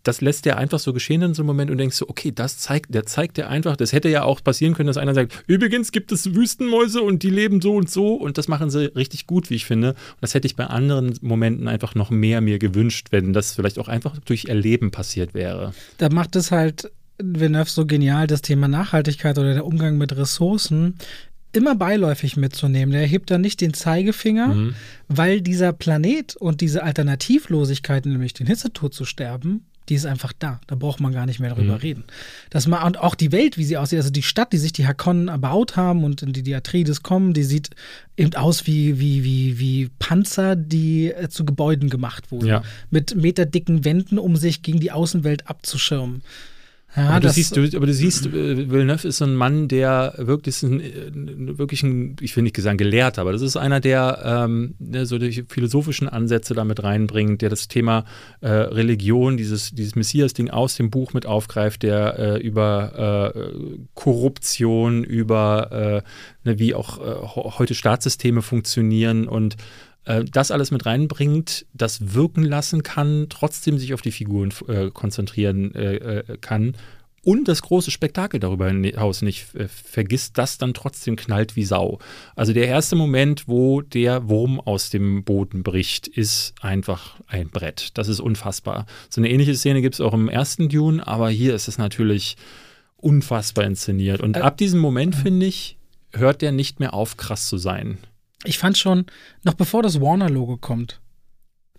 das 0.04 0.20
lässt 0.20 0.44
der 0.44 0.58
einfach 0.58 0.78
so 0.78 0.92
geschehen 0.92 1.22
in 1.22 1.34
so 1.34 1.42
einem 1.42 1.48
Moment 1.48 1.70
und 1.70 1.78
denkst 1.78 1.96
so, 1.96 2.08
okay, 2.08 2.30
das 2.32 2.58
zeigt, 2.58 2.94
der 2.94 3.06
zeigt 3.06 3.36
der 3.36 3.48
einfach, 3.48 3.76
das 3.76 3.92
hätte 3.92 4.08
ja 4.08 4.22
auch 4.22 4.44
passieren 4.44 4.74
können, 4.74 4.86
dass 4.86 4.98
einer 4.98 5.14
sagt, 5.14 5.44
übrigens 5.46 5.92
gibt 5.92 6.12
es 6.12 6.34
Wüstenmäuse 6.34 7.02
und 7.02 7.22
die 7.22 7.30
leben 7.30 7.60
so 7.60 7.74
und 7.74 7.90
so 7.90 8.14
und 8.14 8.38
das 8.38 8.46
machen 8.46 8.70
sie 8.70 8.94
richtig 8.94 9.26
gut, 9.26 9.50
wie 9.50 9.54
ich 9.54 9.64
finde. 9.64 9.90
Und 9.90 10.20
das 10.20 10.34
hätte 10.34 10.46
ich 10.46 10.56
bei 10.56 10.66
anderen 10.66 11.14
Momenten 11.22 11.66
einfach 11.66 11.94
noch 11.94 12.10
mehr 12.10 12.40
mir 12.40 12.58
gewünscht, 12.58 13.08
wenn 13.10 13.32
das 13.32 13.54
vielleicht 13.54 13.78
auch 13.78 13.88
einfach 13.88 14.18
durch 14.18 14.44
Erleben 14.44 14.90
passiert 14.90 15.34
wäre. 15.34 15.74
Da 15.98 16.10
macht 16.10 16.36
es 16.36 16.50
halt 16.50 16.92
Villeneuve 17.18 17.70
so 17.70 17.86
genial, 17.86 18.26
das 18.26 18.42
Thema 18.42 18.68
Nachhaltigkeit 18.68 19.38
oder 19.38 19.54
der 19.54 19.64
Umgang 19.64 19.96
mit 19.96 20.14
Ressourcen 20.16 20.98
immer 21.52 21.76
beiläufig 21.76 22.36
mitzunehmen. 22.36 22.92
Der 22.92 23.06
hebt 23.06 23.30
da 23.30 23.38
nicht 23.38 23.60
den 23.60 23.72
Zeigefinger, 23.72 24.48
mhm. 24.48 24.74
weil 25.08 25.40
dieser 25.40 25.72
Planet 25.72 26.36
und 26.36 26.60
diese 26.60 26.82
Alternativlosigkeit, 26.82 28.06
nämlich 28.06 28.34
den 28.34 28.46
Hitzetod 28.46 28.92
zu 28.92 29.04
sterben, 29.04 29.64
die 29.88 29.94
ist 29.94 30.06
einfach 30.06 30.32
da. 30.38 30.60
Da 30.66 30.76
braucht 30.76 31.00
man 31.00 31.12
gar 31.12 31.26
nicht 31.26 31.40
mehr 31.40 31.50
darüber 31.50 31.74
mhm. 31.74 31.80
reden. 31.80 32.04
Das 32.50 32.66
mal, 32.66 32.84
und 32.84 32.98
auch 32.98 33.14
die 33.14 33.32
Welt, 33.32 33.58
wie 33.58 33.64
sie 33.64 33.76
aussieht, 33.76 33.98
also 33.98 34.10
die 34.10 34.22
Stadt, 34.22 34.52
die 34.52 34.58
sich 34.58 34.72
die 34.72 34.86
Hakonnen 34.86 35.28
erbaut 35.28 35.76
haben 35.76 36.04
und 36.04 36.22
in 36.22 36.32
die 36.32 36.42
die 36.42 36.54
Atreides 36.54 37.02
kommen, 37.02 37.34
die 37.34 37.44
sieht 37.44 37.70
eben 38.16 38.34
aus 38.34 38.66
wie, 38.66 38.98
wie, 38.98 39.24
wie, 39.24 39.58
wie 39.58 39.90
Panzer, 39.98 40.56
die 40.56 41.12
äh, 41.12 41.28
zu 41.28 41.44
Gebäuden 41.44 41.90
gemacht 41.90 42.30
wurden. 42.30 42.46
Ja. 42.46 42.62
Mit 42.90 43.14
meterdicken 43.14 43.84
Wänden, 43.84 44.18
um 44.18 44.36
sich 44.36 44.62
gegen 44.62 44.80
die 44.80 44.92
Außenwelt 44.92 45.48
abzuschirmen. 45.48 46.22
Ja, 46.96 47.08
aber, 47.10 47.20
du 47.20 47.30
siehst, 47.30 47.56
du, 47.56 47.64
aber 47.76 47.86
du 47.86 47.92
siehst, 47.92 48.26
äh, 48.26 48.70
Villeneuve 48.70 49.08
ist 49.08 49.16
so 49.16 49.24
ein 49.24 49.34
Mann, 49.34 49.66
der 49.66 50.14
wirklich 50.16 50.62
ein, 50.62 50.80
äh, 50.80 51.58
wirklich 51.58 51.82
ein, 51.82 52.14
ich 52.20 52.36
will 52.36 52.44
nicht 52.44 52.56
sagen 52.56 52.78
Gelehrter, 52.78 53.22
aber 53.22 53.32
das 53.32 53.42
ist 53.42 53.56
einer, 53.56 53.80
der 53.80 54.20
ähm, 54.24 54.74
ne, 54.78 55.04
so 55.04 55.18
die 55.18 55.44
philosophischen 55.48 56.08
Ansätze 56.08 56.54
damit 56.54 56.84
reinbringt, 56.84 57.42
der 57.42 57.50
das 57.50 57.66
Thema 57.66 58.04
äh, 58.40 58.48
Religion, 58.48 59.36
dieses, 59.36 59.72
dieses 59.72 59.96
Messias-Ding 59.96 60.50
aus 60.50 60.76
dem 60.76 60.90
Buch 60.90 61.14
mit 61.14 61.26
aufgreift, 61.26 61.82
der 61.82 62.18
äh, 62.18 62.38
über 62.40 63.34
äh, 63.34 63.40
Korruption, 63.94 65.02
über 65.02 66.02
äh, 66.44 66.48
ne, 66.48 66.58
wie 66.60 66.74
auch 66.74 67.58
heute 67.58 67.74
Staatssysteme 67.74 68.40
funktionieren 68.42 69.26
und 69.26 69.56
äh, 70.04 70.24
das 70.24 70.50
alles 70.50 70.70
mit 70.70 70.86
reinbringt, 70.86 71.66
das 71.72 72.14
wirken 72.14 72.44
lassen 72.44 72.82
kann, 72.82 73.26
trotzdem 73.28 73.78
sich 73.78 73.94
auf 73.94 74.02
die 74.02 74.12
Figuren 74.12 74.52
äh, 74.68 74.90
konzentrieren 74.90 75.74
äh, 75.74 75.94
äh, 75.94 76.38
kann 76.38 76.76
und 77.24 77.48
das 77.48 77.62
große 77.62 77.90
Spektakel 77.90 78.38
darüber 78.38 78.68
hinaus 78.68 79.22
nicht 79.22 79.54
äh, 79.54 79.66
vergisst, 79.66 80.36
das 80.38 80.58
dann 80.58 80.74
trotzdem 80.74 81.16
knallt 81.16 81.56
wie 81.56 81.64
Sau. 81.64 81.98
Also 82.36 82.52
der 82.52 82.68
erste 82.68 82.96
Moment, 82.96 83.48
wo 83.48 83.80
der 83.80 84.28
Wurm 84.28 84.60
aus 84.60 84.90
dem 84.90 85.24
Boden 85.24 85.62
bricht, 85.62 86.06
ist 86.06 86.54
einfach 86.60 87.16
ein 87.26 87.48
Brett. 87.48 87.90
Das 87.94 88.08
ist 88.08 88.20
unfassbar. 88.20 88.86
So 89.08 89.20
eine 89.20 89.30
ähnliche 89.30 89.54
Szene 89.54 89.80
gibt 89.80 89.94
es 89.94 90.00
auch 90.00 90.14
im 90.14 90.28
ersten 90.28 90.68
Dune, 90.68 91.06
aber 91.06 91.30
hier 91.30 91.54
ist 91.54 91.66
es 91.66 91.78
natürlich 91.78 92.36
unfassbar 92.96 93.64
inszeniert. 93.64 94.20
Und 94.20 94.36
ab 94.36 94.56
diesem 94.56 94.80
Moment, 94.80 95.14
finde 95.14 95.46
ich, 95.46 95.78
hört 96.12 96.42
der 96.42 96.52
nicht 96.52 96.78
mehr 96.78 96.94
auf, 96.94 97.16
krass 97.16 97.48
zu 97.48 97.56
sein 97.56 97.98
ich 98.44 98.58
fand 98.58 98.78
schon, 98.78 99.06
noch 99.42 99.54
bevor 99.54 99.82
das 99.82 100.00
Warner-Logo 100.00 100.56
kommt, 100.58 101.00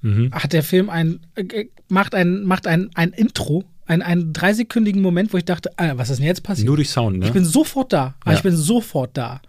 mhm. 0.02 0.32
hat 0.32 0.54
der 0.54 0.64
Film 0.64 0.90
ein, 0.90 1.26
äh, 1.36 1.66
macht 1.88 2.16
ein, 2.16 2.44
macht 2.44 2.68
ein, 2.68 2.90
ein 2.96 3.12
Intro, 3.12 3.64
einen, 3.86 4.02
einen 4.02 4.34
dreisekündigen 4.34 5.02
Moment, 5.02 5.34
wo 5.34 5.38
ich 5.38 5.46
dachte, 5.46 5.72
ah, 5.78 5.94
was 5.96 6.10
ist 6.10 6.18
denn 6.18 6.26
jetzt 6.26 6.44
passiert? 6.44 6.68
Nur 6.68 6.78
durch 6.78 6.90
Sound, 6.90 7.20
ne? 7.20 7.26
Ich 7.28 7.34
bin 7.34 7.46
sofort 7.46 7.94
da. 7.94 8.16
Ja. 8.26 8.34
Ich 8.34 8.42
bin 8.42 8.56
sofort 8.56 9.16
da. 9.16 9.42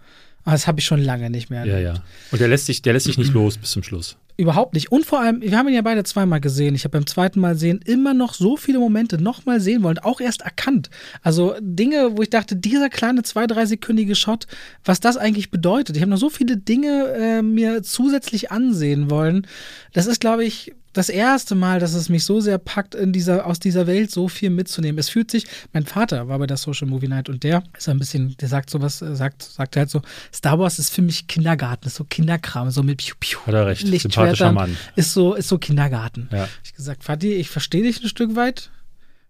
Aber 0.47 0.53
das 0.53 0.65
habe 0.65 0.79
ich 0.79 0.85
schon 0.85 1.01
lange 1.01 1.29
nicht 1.29 1.49
mehr. 1.49 1.59
Erlebt. 1.59 1.77
Ja, 1.77 1.93
ja. 1.95 2.03
Und 2.31 2.39
der 2.39 2.47
lässt 2.47 2.67
sich, 2.67 2.81
der 2.81 2.93
lässt 2.93 3.05
sich 3.05 3.17
nicht 3.17 3.33
los 3.33 3.57
bis 3.57 3.71
zum 3.71 3.83
Schluss. 3.83 4.15
Überhaupt 4.37 4.75
nicht. 4.75 4.93
Und 4.93 5.05
vor 5.05 5.19
allem, 5.19 5.41
wir 5.41 5.57
haben 5.57 5.67
ihn 5.67 5.73
ja 5.73 5.81
beide 5.81 6.05
zweimal 6.05 6.39
gesehen. 6.39 6.73
Ich 6.73 6.85
habe 6.85 6.93
beim 6.93 7.05
zweiten 7.05 7.41
Mal 7.41 7.57
sehen 7.57 7.81
immer 7.83 8.13
noch 8.13 8.33
so 8.33 8.55
viele 8.55 8.79
Momente 8.79 9.21
nochmal 9.21 9.59
sehen 9.59 9.83
wollen, 9.83 9.99
auch 9.99 10.21
erst 10.21 10.43
erkannt. 10.43 10.89
Also 11.21 11.55
Dinge, 11.59 12.15
wo 12.15 12.21
ich 12.21 12.29
dachte, 12.29 12.55
dieser 12.55 12.87
kleine 12.87 13.23
zwei, 13.23 13.45
drei 13.45 13.65
sekündige 13.65 14.15
Shot, 14.15 14.47
was 14.85 15.01
das 15.01 15.17
eigentlich 15.17 15.51
bedeutet. 15.51 15.97
Ich 15.97 16.01
habe 16.01 16.11
noch 16.11 16.17
so 16.17 16.29
viele 16.29 16.55
Dinge 16.55 17.07
äh, 17.19 17.41
mir 17.41 17.83
zusätzlich 17.83 18.49
ansehen 18.49 19.09
wollen. 19.11 19.45
Das 19.91 20.07
ist, 20.07 20.21
glaube 20.21 20.45
ich, 20.45 20.73
das 20.93 21.09
erste 21.09 21.55
Mal, 21.55 21.79
dass 21.79 21.93
es 21.93 22.09
mich 22.09 22.23
so 22.23 22.39
sehr 22.39 22.57
packt, 22.57 22.95
in 22.95 23.13
dieser, 23.13 23.45
aus 23.45 23.59
dieser 23.59 23.87
Welt 23.87 24.11
so 24.11 24.27
viel 24.27 24.49
mitzunehmen. 24.49 24.97
Es 24.97 25.09
fühlt 25.09 25.29
sich, 25.29 25.45
mein 25.73 25.85
Vater 25.85 26.27
war 26.27 26.39
bei 26.39 26.47
der 26.47 26.57
Social 26.57 26.87
Movie 26.87 27.07
Night 27.07 27.29
und 27.29 27.43
der 27.43 27.63
ist 27.77 27.87
ein 27.89 27.99
bisschen, 27.99 28.35
der 28.37 28.47
sagt 28.47 28.69
sowas, 28.69 29.01
äh, 29.01 29.15
sagt, 29.15 29.43
sagt 29.43 29.75
halt 29.75 29.89
so, 29.89 30.01
Star 30.33 30.59
Wars 30.59 30.79
ist 30.79 30.93
für 30.93 31.01
mich 31.01 31.27
Kindergarten, 31.27 31.87
ist 31.87 31.95
so 31.95 32.03
Kinderkram, 32.03 32.71
so 32.71 32.83
mit 32.83 32.97
Piu 32.97 33.15
Piu. 33.19 33.39
Hat 33.45 33.53
er 33.53 33.67
recht, 33.67 33.87
sympathischer 33.87 34.51
Mann. 34.51 34.75
Ist 34.95 35.13
so, 35.13 35.33
ist 35.35 35.49
so 35.49 35.57
Kindergarten. 35.57 36.29
Ja. 36.31 36.47
Ich 36.63 36.73
gesagt, 36.73 37.03
Vati, 37.03 37.33
ich 37.33 37.49
verstehe 37.49 37.83
dich 37.83 38.01
ein 38.01 38.09
Stück 38.09 38.35
weit, 38.35 38.71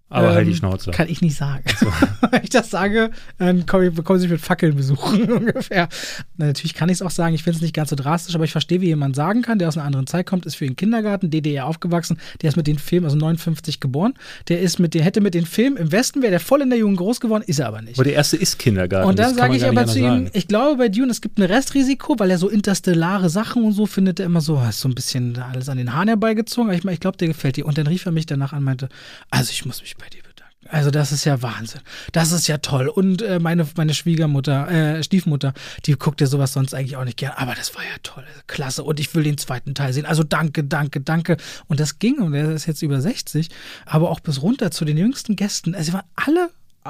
aber 0.09 0.29
ähm, 0.29 0.35
halt 0.35 0.47
die 0.47 0.51
ähm, 0.51 0.57
Schnauze. 0.57 0.91
Kann 0.91 1.09
ich 1.09 1.21
nicht 1.21 1.35
sagen. 1.35 1.63
So. 1.79 1.87
Wenn 2.31 2.43
ich 2.43 2.49
das 2.49 2.69
sage, 2.69 3.11
dann 3.37 3.65
bekommen 3.65 4.19
sie 4.19 4.27
mich 4.27 4.31
mit 4.31 4.41
Fackeln 4.41 4.75
besuchen 4.75 5.29
ungefähr. 5.31 5.89
Na, 6.37 6.47
natürlich 6.47 6.73
kann 6.73 6.87
ich 6.89 6.95
es 6.95 7.01
auch 7.01 7.11
sagen, 7.11 7.35
ich 7.35 7.43
finde 7.43 7.57
es 7.57 7.61
nicht 7.61 7.73
ganz 7.73 7.89
so 7.89 7.95
drastisch, 7.95 8.33
aber 8.35 8.45
ich 8.45 8.51
verstehe, 8.51 8.79
wie 8.79 8.87
jemand 8.87 9.15
sagen 9.15 9.41
kann, 9.41 9.59
der 9.59 9.67
aus 9.67 9.77
einer 9.77 9.85
anderen 9.85 10.07
Zeit 10.07 10.25
kommt, 10.25 10.45
ist 10.45 10.55
für 10.55 10.65
den 10.65 10.77
Kindergarten, 10.77 11.29
DDR 11.29 11.65
aufgewachsen, 11.65 12.17
der 12.41 12.49
ist 12.49 12.55
mit 12.55 12.67
den 12.67 12.79
Filmen, 12.79 13.05
also 13.05 13.17
59 13.17 13.81
geboren, 13.81 14.13
der 14.47 14.61
ist 14.61 14.79
mit, 14.79 14.93
der 14.93 15.03
hätte 15.03 15.19
mit 15.19 15.33
den 15.33 15.45
Filmen 15.45 15.75
im 15.75 15.91
Westen, 15.91 16.21
wäre 16.21 16.31
der 16.31 16.39
voll 16.39 16.61
in 16.61 16.69
der 16.69 16.79
Jugend 16.79 16.97
groß 16.97 17.19
geworden, 17.19 17.43
ist 17.45 17.59
er 17.59 17.67
aber 17.67 17.81
nicht. 17.81 17.97
Aber 17.97 18.05
der 18.05 18.13
erste 18.13 18.37
ist 18.37 18.59
Kindergarten. 18.59 19.09
Und 19.09 19.19
dann 19.19 19.35
sage 19.35 19.57
ich 19.57 19.65
aber 19.65 19.85
zu 19.87 19.99
ihm, 19.99 20.29
ich 20.31 20.47
glaube 20.47 20.77
bei 20.77 20.89
Dune, 20.89 21.11
es 21.11 21.19
gibt 21.19 21.37
ein 21.37 21.43
Restrisiko, 21.43 22.15
weil 22.17 22.31
er 22.31 22.37
so 22.37 22.47
interstellare 22.47 23.29
Sachen 23.29 23.63
und 23.63 23.73
so 23.73 23.85
findet 23.85 24.21
er 24.21 24.27
immer 24.27 24.41
so, 24.41 24.61
ist 24.69 24.79
so 24.79 24.87
ein 24.87 24.95
bisschen 24.95 25.37
alles 25.37 25.67
an 25.67 25.77
den 25.77 25.93
Haaren 25.93 26.07
herbeigezogen, 26.07 26.69
aber 26.69 26.77
ich, 26.77 26.85
ich 26.85 26.99
glaube, 27.01 27.17
der 27.17 27.27
gefällt 27.27 27.57
dir. 27.57 27.65
Und 27.65 27.77
dann 27.77 27.87
rief 27.87 28.05
er 28.05 28.13
mich 28.13 28.25
danach 28.25 28.53
an 28.53 28.59
und 28.59 28.65
meinte, 28.65 28.89
also 29.29 29.51
ich 29.51 29.65
muss 29.65 29.81
mich 29.81 29.96
bei 29.97 30.07
dir 30.09 30.23
bedanken. 30.23 30.67
Also 30.69 30.91
das 30.91 31.11
ist 31.11 31.25
ja 31.25 31.41
Wahnsinn. 31.41 31.81
Das 32.11 32.31
ist 32.31 32.47
ja 32.47 32.57
toll. 32.57 32.87
Und 32.87 33.21
äh, 33.21 33.39
meine, 33.39 33.67
meine 33.75 33.93
Schwiegermutter, 33.93 34.69
äh, 34.69 35.03
Stiefmutter, 35.03 35.53
die 35.85 35.93
guckt 35.93 36.21
ja 36.21 36.27
sowas 36.27 36.53
sonst 36.53 36.73
eigentlich 36.73 36.97
auch 36.97 37.05
nicht 37.05 37.17
gern. 37.17 37.33
Aber 37.35 37.55
das 37.55 37.75
war 37.75 37.83
ja 37.83 37.97
toll. 38.03 38.25
Klasse. 38.47 38.83
Und 38.83 38.99
ich 38.99 39.13
will 39.15 39.23
den 39.23 39.37
zweiten 39.37 39.75
Teil 39.75 39.93
sehen. 39.93 40.05
Also 40.05 40.23
danke, 40.23 40.63
danke, 40.63 41.01
danke. 41.01 41.37
Und 41.67 41.79
das 41.79 41.99
ging, 41.99 42.19
und 42.19 42.33
er 42.33 42.51
ist 42.51 42.65
jetzt 42.65 42.81
über 42.81 43.01
60, 43.01 43.49
aber 43.85 44.09
auch 44.09 44.19
bis 44.19 44.41
runter 44.41 44.71
zu 44.71 44.85
den 44.85 44.97
jüngsten 44.97 45.35
Gästen. 45.35 45.75
Also 45.75 45.93
waren 45.93 46.05
alle 46.15 46.49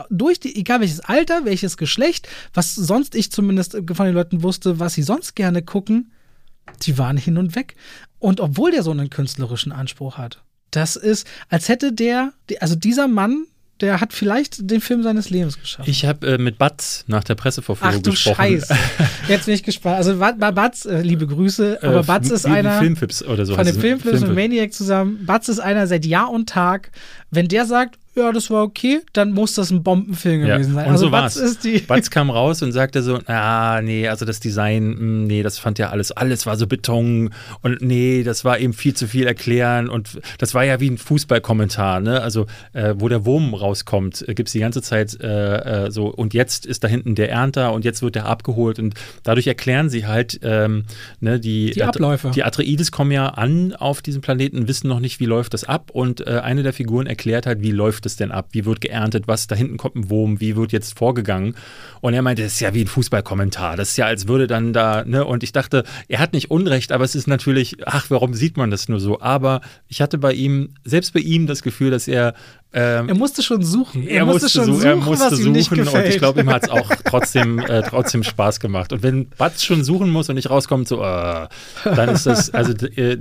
durch 0.10 0.40
die, 0.40 0.56
egal 0.56 0.82
welches 0.82 1.00
Alter, 1.00 1.46
welches 1.46 1.78
Geschlecht, 1.78 2.28
was 2.54 2.76
sonst 2.76 3.16
ich 3.16 3.32
zumindest 3.32 3.72
von 3.94 4.06
den 4.06 4.16
Leuten 4.16 4.44
wusste, 4.44 4.80
was 4.80 4.94
sie 4.94 5.04
sonst 5.04 5.36
gerne 5.36 5.62
gucken, 5.62 6.12
die 6.84 6.98
waren 6.98 7.18
hin 7.18 7.38
und 7.38 7.56
weg. 7.56 7.76
Und 8.20 8.40
obwohl 8.40 8.72
der 8.72 8.84
so 8.84 8.92
einen 8.92 9.10
künstlerischen 9.10 9.72
Anspruch 9.72 10.18
hat, 10.18 10.44
das 10.72 10.96
ist, 10.96 11.28
als 11.50 11.70
hätte 11.70 11.94
der, 11.94 12.34
also 12.60 12.76
dieser 12.76 13.08
Mann, 13.08 13.46
der 13.82 14.02
hat 14.02 14.12
vielleicht 14.12 14.70
den 14.72 14.82
Film 14.82 15.04
seines 15.04 15.30
Lebens 15.30 15.60
geschafft. 15.60 15.88
Ich 15.88 16.06
habe 16.06 16.26
äh, 16.28 16.38
mit 16.38 16.58
Batz 16.58 17.04
nach 17.08 17.24
der 17.24 17.36
Pressevorführung 17.36 17.96
Ach 17.98 18.02
du 18.02 18.12
gesprochen. 18.12 18.36
Scheiße. 18.36 18.76
Jetzt 19.28 19.46
bin 19.46 19.54
ich 19.54 19.64
gespannt. 19.64 19.98
Also 19.98 20.18
Batz, 20.18 20.86
äh, 20.86 21.02
liebe 21.02 21.28
Grüße, 21.28 21.80
aber 21.84 22.00
äh, 22.00 22.04
Batz 22.04 22.30
ist 22.30 22.46
einer 22.46 22.80
Filmflips 22.80 23.24
oder 23.24 23.46
so 23.46 23.56
von 23.56 23.66
den 23.66 23.80
Filmflips 23.80 24.24
und 24.24 24.34
Maniac 24.34 24.74
zusammen. 24.74 25.26
Batz 25.26 25.48
ist 25.50 25.60
einer 25.60 25.86
seit 25.86 26.06
Jahr 26.06 26.32
und 26.32 26.50
Tag. 26.50 26.92
Wenn 27.30 27.48
der 27.48 27.66
sagt, 27.66 27.98
ja, 28.18 28.32
das 28.32 28.50
war 28.50 28.64
okay, 28.64 29.02
dann 29.14 29.32
muss 29.32 29.54
das 29.54 29.70
ein 29.70 29.84
Bombenfilm 29.84 30.44
ja. 30.44 30.56
gewesen 30.56 30.74
sein. 30.74 30.86
Und 30.88 30.92
also 30.94 31.06
so 31.06 31.12
Batz, 31.12 31.36
ist 31.36 31.64
die 31.64 31.78
Batz 31.78 32.10
kam 32.10 32.32
raus 32.32 32.64
und 32.64 32.72
sagte 32.72 33.04
so, 33.04 33.20
ah, 33.28 33.80
nee, 33.84 34.08
also 34.08 34.26
das 34.26 34.40
Design, 34.40 34.90
mh, 34.90 34.98
hm, 34.98 35.28
nee, 35.28 35.44
das 35.44 35.60
fand 35.60 35.78
ja 35.78 35.90
alles, 35.90 36.12
alles 36.12 36.48
war 36.48 36.58
so 36.58 36.66
Beton 36.66 37.32
und 37.62 37.82
nee, 37.82 38.24
das 38.24 38.44
war 38.44 38.60
eben 38.60 38.74
viel 38.74 38.96
zu 38.96 39.08
viel 39.08 39.28
erklären 39.28 39.88
und 39.88 40.20
das 40.40 40.56
war 40.56 40.66
ja 40.66 40.80
wie 40.80 40.90
ein 40.90 40.98
Fußballkommentar, 40.98 42.00
ne? 42.00 42.22
Also, 42.22 42.48
äh, 42.74 42.96
wo 42.98 43.08
der 43.08 43.24
Wurm 43.26 43.54
rauskommt, 43.54 44.28
äh, 44.28 44.34
gibt 44.34 44.50
es 44.50 44.54
die 44.54 44.60
ganze 44.60 44.82
Zeit 44.82 45.20
äh, 45.22 45.86
äh, 45.86 45.92
so 45.92 46.08
und 46.08 46.34
jetzt 46.34 46.66
ist 46.66 46.84
da 46.84 46.88
hinten 46.88 47.14
der 47.14 47.30
Ernter 47.30 47.72
und 47.74 47.86
jetzt 47.86 48.02
wird 48.02 48.16
der 48.16 48.26
abgeholt 48.26 48.80
und 48.80 48.96
dadurch 49.24 49.46
erklären 49.46 49.90
sie 49.90 50.08
halt, 50.08 50.40
ähm, 50.42 50.86
ne, 51.20 51.40
die, 51.40 51.70
die 51.72 51.84
Abläufe. 51.84 52.32
Die 52.32 52.44
Atreides 52.44 52.92
kommen 52.92 53.12
ja 53.12 53.28
an 53.28 53.76
auf 53.76 54.02
diesem 54.02 54.22
Planeten, 54.22 54.68
wissen 54.68 54.88
noch 54.88 55.00
nicht, 55.00 55.20
wie 55.20 55.26
läuft 55.26 55.54
das 55.54 55.66
ab 55.66 55.92
und 55.92 56.26
äh, 56.26 56.40
eine 56.44 56.64
der 56.64 56.74
Figuren 56.74 57.06
erklärt 57.18 57.48
halt, 57.48 57.62
wie 57.62 57.72
läuft 57.72 58.06
es 58.06 58.16
denn 58.16 58.32
ab? 58.32 58.50
Wie 58.52 58.66
wird 58.66 58.80
geerntet? 58.80 59.28
Was? 59.28 59.48
Da 59.48 59.56
hinten 59.56 59.78
kommt 59.78 59.96
ein 59.96 60.10
Wurm. 60.12 60.40
Wie 60.40 60.56
wird 60.56 60.72
jetzt 60.72 60.98
vorgegangen? 60.98 61.56
Und 62.00 62.14
er 62.14 62.22
meinte, 62.22 62.44
das 62.44 62.54
ist 62.54 62.60
ja 62.60 62.76
wie 62.76 62.82
ein 62.82 62.88
Fußballkommentar. 62.88 63.76
Das 63.76 63.90
ist 63.90 63.98
ja, 63.98 64.06
als 64.06 64.28
würde 64.28 64.46
dann 64.46 64.72
da, 64.72 65.04
ne? 65.04 65.26
Und 65.26 65.42
ich 65.42 65.52
dachte, 65.52 65.84
er 66.08 66.20
hat 66.20 66.34
nicht 66.34 66.52
Unrecht, 66.52 66.92
aber 66.92 67.04
es 67.04 67.16
ist 67.16 67.28
natürlich, 67.28 67.78
ach, 67.88 68.06
warum 68.10 68.36
sieht 68.36 68.56
man 68.56 68.70
das 68.70 68.88
nur 68.88 69.00
so? 69.00 69.20
Aber 69.20 69.62
ich 69.88 70.00
hatte 70.00 70.20
bei 70.20 70.34
ihm, 70.34 70.76
selbst 70.84 71.14
bei 71.14 71.20
ihm 71.20 71.48
das 71.48 71.64
Gefühl, 71.64 71.90
dass 71.90 72.08
er 72.08 72.36
ähm, 72.74 73.08
er 73.08 73.16
musste 73.16 73.42
schon 73.42 73.64
suchen. 73.64 74.08
Er, 74.08 74.18
er 74.18 74.26
musste, 74.26 74.44
musste, 74.44 74.60
schon 74.60 74.74
suchen, 74.74 74.86
er 74.86 74.96
musste 74.98 75.26
was 75.26 75.32
suchen 75.32 75.46
ihm 75.48 75.52
nicht 75.54 75.70
gefällt. 75.70 76.06
und 76.06 76.12
ich 76.12 76.18
glaube, 76.18 76.42
ihm 76.42 76.50
hat 76.50 76.64
es 76.64 76.70
auch 76.70 76.90
trotzdem, 77.06 77.60
äh, 77.60 77.82
trotzdem 77.82 78.24
Spaß 78.24 78.60
gemacht. 78.60 78.92
Und 78.92 79.04
wenn 79.04 79.30
Batz 79.30 79.64
schon 79.64 79.84
suchen 79.84 80.10
muss 80.10 80.28
und 80.28 80.36
nicht 80.36 80.50
rauskommt, 80.50 80.88
so, 80.88 81.02
äh, 81.02 81.48
dann 81.86 82.10
ist 82.10 82.26
das, 82.26 82.54
also 82.54 82.74
äh, 82.86 83.18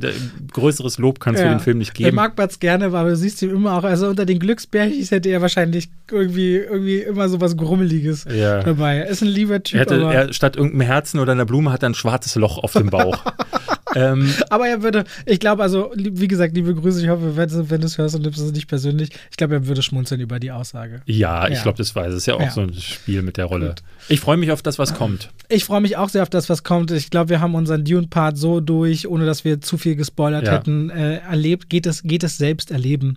größeres 0.52 0.98
Lob 0.98 1.20
kann 1.20 1.34
es 1.34 1.40
ja. 1.40 1.46
für 1.46 1.54
den 1.54 1.60
Film 1.60 1.78
nicht 1.78 1.94
geben. 1.94 2.10
Er 2.10 2.14
mag 2.14 2.34
Batz 2.34 2.58
gerne, 2.58 2.86
aber 2.86 3.04
du 3.04 3.16
siehst 3.16 3.40
ihn 3.42 3.50
immer 3.50 3.78
auch, 3.78 3.84
also 3.84 4.08
unter 4.08 4.26
den 4.26 4.40
Glücksbärchis 4.40 5.12
hätte 5.12 5.28
er 5.28 5.40
wahrscheinlich 5.40 5.88
irgendwie, 6.10 6.56
irgendwie 6.56 6.98
immer 6.98 7.28
so 7.28 7.40
was 7.40 7.56
Grummeliges 7.56 8.26
ja. 8.28 8.62
dabei. 8.62 8.98
Er 8.98 9.06
ist 9.06 9.22
ein 9.22 9.28
lieber 9.28 9.62
Typ. 9.62 9.76
Er 9.76 9.80
hätte, 9.80 10.02
er, 10.02 10.32
statt 10.32 10.56
irgendeinem 10.56 10.86
Herzen 10.88 11.20
oder 11.20 11.32
einer 11.32 11.46
Blume 11.46 11.72
hat 11.72 11.82
er 11.84 11.90
ein 11.90 11.94
schwarzes 11.94 12.34
Loch 12.34 12.58
auf 12.58 12.72
dem 12.72 12.90
Bauch. 12.90 13.24
ähm, 13.96 14.32
Aber 14.50 14.68
er 14.68 14.82
würde, 14.82 15.04
ich 15.24 15.40
glaube, 15.40 15.62
also, 15.62 15.90
wie 15.96 16.28
gesagt, 16.28 16.54
liebe 16.54 16.74
Grüße, 16.74 17.02
ich 17.02 17.08
hoffe, 17.08 17.36
wenn, 17.36 17.48
du- 17.48 17.70
wenn 17.70 17.80
du 17.80 17.86
es 17.86 17.98
hörst 17.98 18.14
und 18.14 18.22
nimmst 18.22 18.38
es 18.38 18.52
nicht 18.52 18.68
persönlich, 18.68 19.10
ich 19.30 19.36
glaube, 19.36 19.54
er 19.54 19.66
würde 19.66 19.82
schmunzeln 19.82 20.20
über 20.20 20.38
die 20.38 20.50
Aussage. 20.52 21.00
ja, 21.06 21.48
ich 21.48 21.54
Ja. 21.56 21.62
glaube, 21.62 21.78
das 21.78 21.94
weiß. 21.96 22.10
Es 22.12 22.18
ist 22.18 22.26
ja 22.26 22.34
auch 22.34 22.40
Ja. 22.40 22.50
so 22.50 22.60
ein 22.60 22.74
Spiel 22.74 23.22
mit 23.22 23.36
der 23.38 23.46
Rolle. 23.46 23.74
Ich 24.08 24.20
freue 24.20 24.36
mich 24.36 24.52
auf 24.52 24.62
das, 24.62 24.78
was 24.78 24.94
kommt. 24.94 25.30
Ich 25.48 25.64
freue 25.64 25.80
mich 25.80 25.96
auch 25.96 26.08
sehr 26.10 26.22
auf 26.22 26.30
das, 26.30 26.48
was 26.48 26.62
kommt. 26.62 26.90
Ich 26.90 27.10
glaube, 27.10 27.30
wir 27.30 27.40
haben 27.40 27.54
unseren 27.54 27.84
Dune-Part 27.84 28.36
so 28.38 28.60
durch, 28.60 29.08
ohne 29.08 29.26
dass 29.26 29.44
wir 29.44 29.60
zu 29.60 29.78
viel 29.78 29.96
gespoilert 29.96 30.46
Ja. 30.46 30.52
hätten, 30.52 30.90
äh, 30.90 31.18
erlebt. 31.18 31.68
Geht 31.70 31.86
es, 31.86 32.02
geht 32.02 32.22
es 32.22 32.36
selbst 32.38 32.70
erleben. 32.70 33.16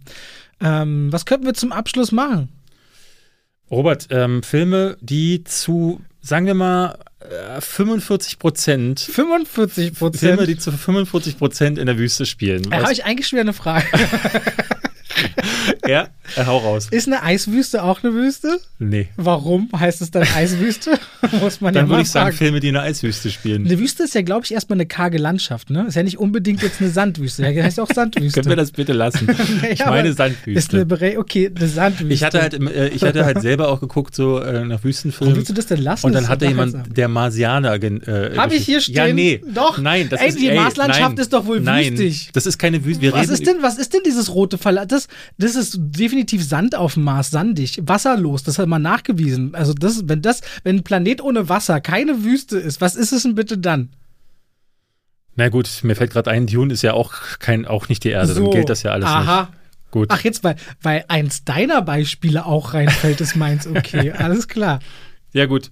Ähm, 0.62 1.12
was 1.12 1.26
könnten 1.26 1.46
wir 1.46 1.54
zum 1.54 1.72
Abschluss 1.72 2.12
machen? 2.12 2.50
Robert, 3.72 4.08
ähm, 4.10 4.42
Filme, 4.44 4.98
die 5.00 5.44
zu, 5.44 6.02
sagen 6.22 6.46
wir 6.48 6.56
mal, 6.56 6.98
45 7.60 8.40
Prozent 8.40 9.00
45 9.02 9.76
Filme, 9.98 9.98
Prozent. 9.98 10.48
die 10.48 10.58
zu 10.58 10.72
45 10.72 11.38
Prozent 11.38 11.78
in 11.78 11.86
der 11.86 11.98
Wüste 11.98 12.26
spielen. 12.26 12.64
Da 12.64 12.78
habe 12.78 12.84
Was- 12.86 12.92
ich 12.94 13.04
eigentlich 13.06 13.28
schon 13.28 13.38
wieder 13.38 13.44
eine 13.44 13.54
Frage. 13.54 13.86
ja, 15.90 16.08
äh, 16.36 16.46
hau 16.46 16.58
raus. 16.58 16.88
Ist 16.92 17.08
eine 17.08 17.24
Eiswüste 17.24 17.84
auch 17.84 18.04
eine 18.04 18.14
Wüste? 18.14 18.60
Nee. 18.80 19.10
Warum 19.18 19.70
heißt 19.76 20.02
es 20.02 20.12
dann 20.12 20.24
Eiswüste? 20.36 21.00
Muss 21.42 21.60
man 21.62 21.74
ja 21.74 21.82
Dann 21.82 21.90
mal 21.90 21.96
würde 21.96 22.04
ich 22.04 22.10
sagen, 22.12 22.28
fragen. 22.28 22.38
Filme, 22.38 22.60
die 22.60 22.68
in 22.70 22.76
der 22.76 22.84
Eiswüste 22.84 23.30
spielen. 23.30 23.66
Eine 23.66 23.80
Wüste 23.80 24.04
ist 24.04 24.16
ja, 24.16 24.22
glaube 24.22 24.46
ich, 24.46 24.54
erstmal 24.54 24.78
eine 24.78 24.86
karge 24.86 25.18
Landschaft, 25.18 25.70
ne? 25.70 25.86
Ist 25.88 25.96
ja 25.96 26.04
nicht 26.04 26.18
unbedingt 26.20 26.62
jetzt 26.62 26.80
eine 26.82 26.90
Sandwüste. 26.90 27.44
Ja, 27.48 27.64
heißt 27.64 27.78
ja 27.78 27.84
auch 27.84 27.92
Sandwüste. 27.94 28.40
Können 28.40 28.50
wir 28.50 28.56
das 28.56 28.72
bitte 28.72 28.94
lassen? 28.94 29.28
Ich 29.72 29.80
Ja, 29.80 29.88
meine 29.88 30.00
aber 30.02 30.10
Ist 30.10 30.20
eine 30.22 30.34
Sandwüste. 30.36 30.86
Bere 30.86 31.18
okay, 31.20 31.52
eine 31.54 31.68
Sandwüste. 31.68 32.14
Ich 32.14 32.24
hatte 32.24 32.42
halt, 32.42 32.54
äh, 32.54 32.88
ich 32.90 33.04
hatte 33.04 33.26
halt 33.26 33.42
selber 33.42 33.70
auch 33.70 33.80
geguckt, 33.80 34.16
so 34.16 34.40
äh, 34.40 34.64
nach 34.66 34.70
Warum 34.70 34.84
Wüstenfilmen. 34.84 35.36
willst 35.36 35.50
du 35.50 35.54
das 35.54 35.66
denn 35.68 35.82
lassen? 35.82 36.06
Und 36.06 36.14
Das 36.14 36.24
dann 36.24 36.30
hatte 36.30 36.46
jemand, 36.46 36.98
der 36.98 37.08
Marsianer. 37.08 37.74
Äh, 37.82 38.36
Habe 38.38 38.56
ich 38.56 38.66
hier 38.66 38.82
stehen? 38.82 38.96
Ja, 38.96 39.14
nee. 39.14 39.42
Doch. 39.54 39.78
Nein, 39.78 40.08
das 40.10 40.22
Ey, 40.22 40.30
ist 40.30 40.40
die 40.40 40.50
ey, 40.50 40.56
Marslandschaft 40.56 41.12
nein, 41.12 41.18
ist 41.18 41.34
doch 41.34 41.46
wohl 41.46 41.60
nein, 41.60 41.94
wüstig. 41.94 42.30
Das 42.34 42.46
ist 42.46 42.58
keine 42.58 42.84
Wüste. 42.86 43.02
Wir 43.02 43.14
Was 43.14 43.22
reden 43.22 43.34
ist 43.34 43.48
denn, 43.48 43.58
was 43.62 43.78
ist 43.78 43.94
denn 43.94 44.02
dieses 44.06 44.34
rote 44.34 44.58
Verlauf? 44.58 44.88
Das, 44.88 45.08
das 45.38 45.56
ist 45.56 45.79
definitiv 45.80 46.44
Sand 46.44 46.76
auf 46.76 46.96
dem 46.96 47.04
Mars, 47.04 47.32
sandig, 47.32 47.80
wasserlos. 47.84 48.44
Das 48.44 48.60
hat 48.60 48.68
man 48.68 48.82
nachgewiesen. 48.82 49.56
Also 49.56 49.74
das, 49.74 50.08
wenn 50.08 50.22
das, 50.22 50.42
wenn 50.64 50.78
ein 50.78 50.84
Planet 50.84 51.22
ohne 51.22 51.48
Wasser 51.50 51.80
keine 51.82 52.24
Wüste 52.24 52.58
ist, 52.58 52.82
was 52.82 52.96
ist 52.96 53.12
es 53.14 53.24
denn 53.24 53.36
bitte 53.36 53.58
dann? 53.58 53.90
Na 55.36 55.48
gut, 55.50 55.70
mir 55.84 55.96
fällt 55.96 56.12
gerade 56.12 56.30
ein, 56.32 56.48
Dune 56.48 56.74
ist 56.74 56.82
ja 56.82 56.94
auch 56.94 57.14
kein, 57.40 57.66
auch 57.66 57.88
nicht 57.88 58.04
die 58.04 58.10
Erde. 58.10 58.34
Dann 58.34 58.52
gilt 58.52 58.70
das 58.70 58.84
ja 58.84 58.92
alles 58.92 59.08
Aha. 59.08 59.42
nicht. 59.44 59.52
Gut. 59.92 60.08
Ach, 60.12 60.22
jetzt, 60.22 60.44
weil, 60.44 60.56
weil 60.82 61.06
eins 61.08 61.46
deiner 61.46 61.82
Beispiele 61.82 62.46
auch 62.46 62.74
reinfällt, 62.74 63.22
ist 63.22 63.36
meins. 63.36 63.66
Okay, 63.66 64.12
alles 64.18 64.48
klar. 64.48 64.80
Ja 65.32 65.46
gut. 65.46 65.72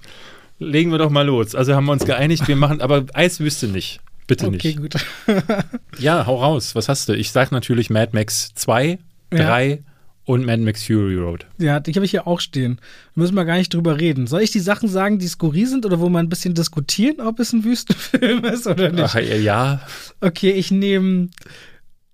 Legen 0.59 0.89
wir 0.91 0.97
doch 0.97 1.09
mal 1.11 1.25
los. 1.25 1.53
Also 1.53 1.75
haben 1.75 1.85
wir 1.85 1.91
uns 1.91 2.05
geeinigt, 2.05 2.47
wir 2.47 2.55
machen, 2.55 2.81
aber 2.81 3.05
Eiswüste 3.13 3.67
nicht. 3.67 3.99
Bitte 4.25 4.47
Okay, 4.47 4.75
nicht. 4.75 4.77
gut. 4.79 4.95
Ja, 5.99 6.25
hau 6.25 6.41
raus. 6.41 6.73
Was 6.75 6.89
hast 6.89 7.09
du? 7.09 7.13
Ich 7.13 7.31
sag 7.31 7.51
natürlich 7.51 7.89
Mad 7.89 8.11
Max 8.13 8.51
2, 8.55 8.97
Ja. 9.33 9.39
3 10.27 10.33
und 10.33 10.45
Mad 10.45 10.61
Max 10.61 10.85
Fury 10.85 11.15
Road. 11.15 11.45
Ja, 11.57 11.79
die 11.79 11.93
habe 11.93 12.05
ich 12.05 12.11
hier 12.11 12.27
auch 12.27 12.39
stehen. 12.39 12.77
Da 13.15 13.21
müssen 13.21 13.35
wir 13.35 13.45
gar 13.45 13.57
nicht 13.57 13.73
drüber 13.73 13.99
reden. 13.99 14.27
Soll 14.27 14.41
ich 14.41 14.51
die 14.51 14.59
Sachen 14.59 14.89
sagen, 14.89 15.19
die 15.19 15.27
skurril 15.27 15.67
sind 15.67 15.85
oder 15.85 15.99
wo 15.99 16.09
wir 16.09 16.19
ein 16.19 16.29
bisschen 16.29 16.53
diskutieren, 16.53 17.19
ob 17.21 17.39
es 17.39 17.53
ein 17.53 17.63
Wüstenfilm 17.63 18.43
ist 18.45 18.67
oder 18.67 18.91
nicht? 18.91 19.03
Ach, 19.03 19.15
ja, 19.15 19.81
Okay, 20.21 20.51
ich 20.51 20.71
nehme. 20.71 21.29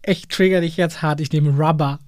Ich 0.05 0.27
trigger 0.27 0.61
dich 0.61 0.77
jetzt 0.77 1.01
hart. 1.01 1.21
Ich 1.21 1.31
nehme 1.31 1.51
Rubber. 1.51 1.99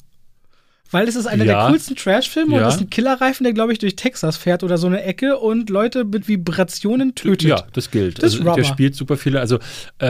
Weil 0.91 1.07
es 1.07 1.15
ist 1.15 1.25
einer 1.25 1.43
Ja. 1.45 1.61
der 1.63 1.69
coolsten 1.71 1.95
Trash-Filme 1.95 2.53
und 2.53 2.59
Ja. 2.59 2.65
das 2.65 2.75
ist 2.75 2.81
ein 2.81 2.89
Killerreifen, 2.89 3.43
der, 3.43 3.53
glaube 3.53 3.73
ich, 3.73 3.79
durch 3.79 3.95
Texas 3.95 4.37
fährt 4.37 4.63
oder 4.63 4.77
so 4.77 4.85
eine 4.87 5.01
Ecke 5.03 5.37
und 5.39 5.69
Leute 5.69 6.05
mit 6.05 6.27
Vibrationen 6.27 7.15
tötet. 7.15 7.49
ja, 7.49 7.63
das 7.73 7.89
gilt. 7.91 8.21
Das 8.21 8.33
ist 8.35 8.39
also, 8.41 8.53
der 8.55 8.63
spielt 8.63 8.95
super 8.95 9.17
viele. 9.17 9.39
Also 9.39 9.57
äh, 9.99 10.05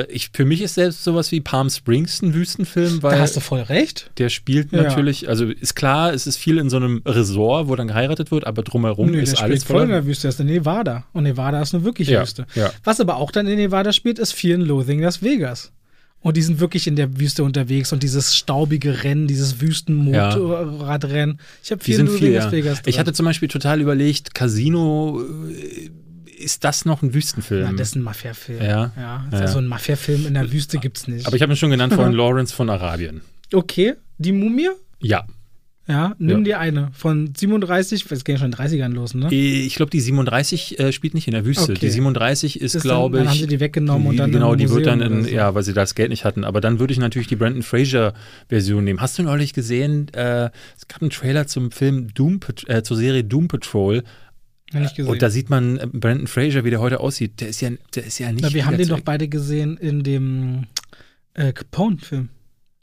äh, 0.00 0.06
ich, 0.10 0.30
für 0.32 0.44
mich 0.44 0.62
ist 0.62 0.74
selbst 0.74 1.04
sowas 1.04 1.30
wie 1.30 1.40
Palm 1.40 1.68
Springs 1.68 2.22
ein 2.22 2.32
Wüstenfilm, 2.34 3.02
weil 3.02 3.16
Da 3.16 3.18
hast 3.22 3.36
du 3.36 3.40
voll 3.40 3.60
recht. 3.60 4.10
der 4.18 4.28
spielt 4.30 4.72
Ja. 4.72 4.82
natürlich, 4.82 5.28
also 5.28 5.44
ist 5.46 5.74
klar, 5.76 6.12
es 6.14 6.26
ist 6.26 6.38
viel 6.38 6.58
in 6.58 6.70
so 6.70 6.76
einem 6.78 7.02
Resort, 7.06 7.68
wo 7.68 7.76
dann 7.76 7.88
geheiratet 7.88 8.30
wird, 8.30 8.46
aber 8.46 8.62
drumherum 8.62 9.10
Nö, 9.10 9.20
ist 9.20 9.34
der 9.36 9.42
alles 9.44 9.62
spielt 9.62 9.76
voll 9.76 9.82
in 9.84 9.90
der 9.90 10.06
Wüste. 10.06 10.26
Das 10.28 10.36
ist 10.36 10.40
in 10.40 10.46
Nevada. 10.46 11.04
Und 11.12 11.24
Nevada 11.24 11.60
ist 11.60 11.74
eine 11.74 11.84
wirkliche 11.84 12.18
Wüste. 12.20 12.46
Was 12.82 12.98
aber 13.00 13.16
auch 13.16 13.30
dann 13.30 13.46
in 13.46 13.56
Nevada 13.56 13.92
spielt, 13.92 14.18
ist 14.18 14.32
Fear 14.32 14.58
and 14.58 14.66
Loathing 14.66 15.00
Las 15.02 15.22
Vegas. 15.22 15.70
Und 16.24 16.38
die 16.38 16.42
sind 16.42 16.58
wirklich 16.58 16.86
in 16.86 16.96
der 16.96 17.20
Wüste 17.20 17.44
unterwegs 17.44 17.92
und 17.92 18.02
dieses 18.02 18.34
staubige 18.34 19.04
Rennen, 19.04 19.26
dieses 19.26 19.60
Wüstenmotorradrennen. 19.60 21.38
Ich 21.62 21.70
habe 21.70 21.84
and 21.84 21.98
Loathing 21.98 22.18
viel, 22.18 22.32
Las 22.32 22.44
ja. 22.44 22.52
Vegas 22.52 22.80
drin. 22.80 22.90
Ich 22.90 22.98
hatte 22.98 23.12
zum 23.12 23.26
Beispiel 23.26 23.48
total 23.48 23.82
überlegt, 23.82 24.34
Casino, 24.34 25.20
äh, 25.20 25.90
ist 26.42 26.64
das 26.64 26.86
noch 26.86 27.02
ein 27.02 27.12
Wüstenfilm? 27.12 27.68
Na, 27.70 27.76
das 27.76 27.88
ist 27.88 27.96
ein 27.96 28.02
Mafia-Film. 28.02 28.62
Ja. 28.62 28.90
ja. 28.96 29.26
Ja. 29.30 29.38
Also 29.38 29.58
ein 29.58 29.66
Mafia-Film 29.66 30.26
in 30.26 30.32
der 30.32 30.50
Wüste 30.50 30.78
gibt's 30.78 31.06
nicht. 31.08 31.26
aber 31.26 31.36
ich 31.36 31.42
habe 31.42 31.52
ihn 31.52 31.56
schon 31.56 31.70
genannt 31.70 31.92
von 31.92 32.10
Lawrence 32.14 32.54
von 32.54 32.70
Arabien. 32.70 33.20
okay, 33.52 33.92
die 34.16 34.32
Mumie? 34.32 34.70
Ja. 35.00 35.26
Ja, 35.86 36.14
nimm 36.18 36.38
Ja. 36.38 36.44
dir 36.44 36.60
eine. 36.60 36.88
Von 36.92 37.34
37, 37.36 38.10
es 38.10 38.24
ging 38.24 38.38
schon 38.38 38.46
in 38.46 38.52
den 38.52 38.58
30ern 38.58 38.94
los, 38.94 39.12
ne? 39.14 39.28
Ich 39.34 39.74
glaube, 39.74 39.90
die 39.90 40.00
37 40.00 40.78
äh, 40.78 40.92
spielt 40.92 41.12
nicht 41.12 41.26
in 41.28 41.32
der 41.34 41.44
Wüste. 41.44 41.72
Okay. 41.72 41.74
Die 41.80 41.90
37 41.90 42.58
ist, 42.60 42.74
dann- 42.74 42.80
glaube 42.82 43.18
dann 43.18 43.26
ich. 43.26 43.30
haben 43.32 43.38
sie 43.40 43.46
die 43.46 43.60
weggenommen 43.60 44.08
und 44.08 44.16
dann 44.16 44.32
Genau, 44.32 44.54
die 44.54 44.70
wird 44.70 44.86
dann 44.86 45.02
in, 45.02 45.24
so. 45.24 45.28
ja, 45.30 45.54
weil 45.54 45.62
sie 45.62 45.74
das 45.74 45.94
Geld 45.94 46.08
nicht 46.08 46.24
hatten. 46.24 46.44
Aber 46.44 46.62
dann 46.62 46.78
würde 46.78 46.92
ich 46.94 46.98
natürlich 46.98 47.28
die 47.28 47.36
Brandon 47.36 47.62
Fraser-Version 47.62 48.82
nehmen. 48.82 49.00
Hast 49.00 49.18
du 49.18 49.22
neulich 49.24 49.52
gesehen? 49.52 50.08
Äh, 50.14 50.50
es 50.76 50.88
gab 50.88 51.02
einen 51.02 51.10
Trailer 51.10 51.46
zum 51.46 51.70
Film 51.70 52.08
Doom, 52.14 52.40
äh, 52.66 52.82
zur 52.82 52.96
Serie 52.96 53.22
Doom 53.22 53.48
Patrol. 53.48 54.02
Und 55.06 55.22
da 55.22 55.28
sieht 55.30 55.50
man 55.50 55.76
äh, 55.76 55.86
Brandon 55.92 56.26
Fraser, 56.26 56.64
wie 56.64 56.70
der 56.70 56.80
heute 56.80 57.00
aussieht. 57.00 57.40
Der 57.42 57.48
ist 57.48 57.60
ja, 57.60 57.70
der 57.94 58.06
ist 58.06 58.18
ja 58.18 58.32
nicht. 58.32 58.42
Na, 58.42 58.52
wir 58.54 58.64
haben 58.66 58.78
den 58.78 58.88
doch 58.88 59.00
beide 59.00 59.28
gesehen 59.28 59.76
in 59.76 60.02
dem 60.02 60.64
äh, 61.34 61.52
Capone-Film. 61.52 62.30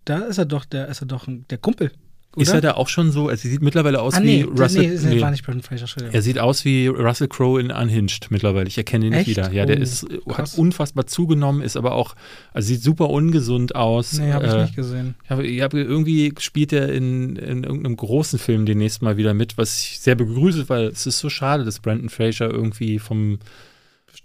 Da 0.05 0.19
ist 0.19 0.37
er 0.37 0.45
doch, 0.45 0.65
der 0.65 0.87
ist 0.87 1.01
er 1.01 1.07
doch 1.07 1.25
der 1.27 1.57
Kumpel. 1.57 1.91
Oder? 2.35 2.43
Ist 2.43 2.53
er 2.53 2.61
da 2.61 2.71
auch 2.75 2.87
schon 2.87 3.11
so? 3.11 3.27
Also, 3.27 3.47
er 3.47 3.51
sieht 3.51 3.61
mittlerweile 3.61 4.01
aus 4.01 4.13
ah, 4.13 4.21
wie 4.21 4.43
nee, 4.43 4.43
Russell. 4.43 4.87
nee, 4.99 5.15
nee, 5.15 5.21
war 5.21 5.31
nicht 5.31 5.45
Brandon 5.45 5.63
Fraser. 5.63 5.85
Er 6.13 6.21
sieht 6.21 6.39
aus 6.39 6.63
wie 6.63 6.87
Russell 6.87 7.27
Crowe 7.27 7.59
in 7.59 7.71
Unhinged 7.71 8.27
mittlerweile. 8.31 8.67
Ich 8.67 8.77
erkenne 8.77 9.05
ihn 9.07 9.11
nicht 9.11 9.27
Echt? 9.27 9.29
wieder. 9.31 9.51
Ja, 9.51 9.65
der 9.65 9.79
Oh, 9.79 9.81
ist, 9.81 10.03
äh, 10.03 10.19
hat 10.33 10.53
unfassbar 10.57 11.07
zugenommen, 11.07 11.61
ist 11.61 11.75
aber 11.75 11.93
auch, 11.93 12.15
also 12.53 12.67
sieht 12.69 12.81
super 12.83 13.09
ungesund 13.09 13.75
aus. 13.75 14.13
nee, 14.13 14.31
habe 14.31 14.45
ich 14.47 14.53
Äh, 14.53 14.61
nicht 14.61 14.75
gesehen. 14.77 15.15
Ich 15.25 15.29
habe, 15.29 15.45
ich 15.45 15.61
habe 15.61 15.81
irgendwie 15.81 16.33
spielt 16.39 16.71
er 16.71 16.87
in, 16.93 17.35
in 17.35 17.63
irgendeinem 17.65 17.97
großen 17.97 18.39
Film 18.39 18.65
demnächst 18.65 19.01
mal 19.01 19.17
wieder 19.17 19.33
mit, 19.33 19.57
was 19.57 19.81
ich 19.81 19.99
sehr 19.99 20.15
begrüße, 20.15 20.69
weil 20.69 20.85
es 20.85 21.05
ist 21.05 21.19
so 21.19 21.29
schade, 21.29 21.65
dass 21.65 21.79
Brandon 21.79 22.07
Fraser 22.09 22.49
irgendwie 22.49 22.97
vom, 22.99 23.39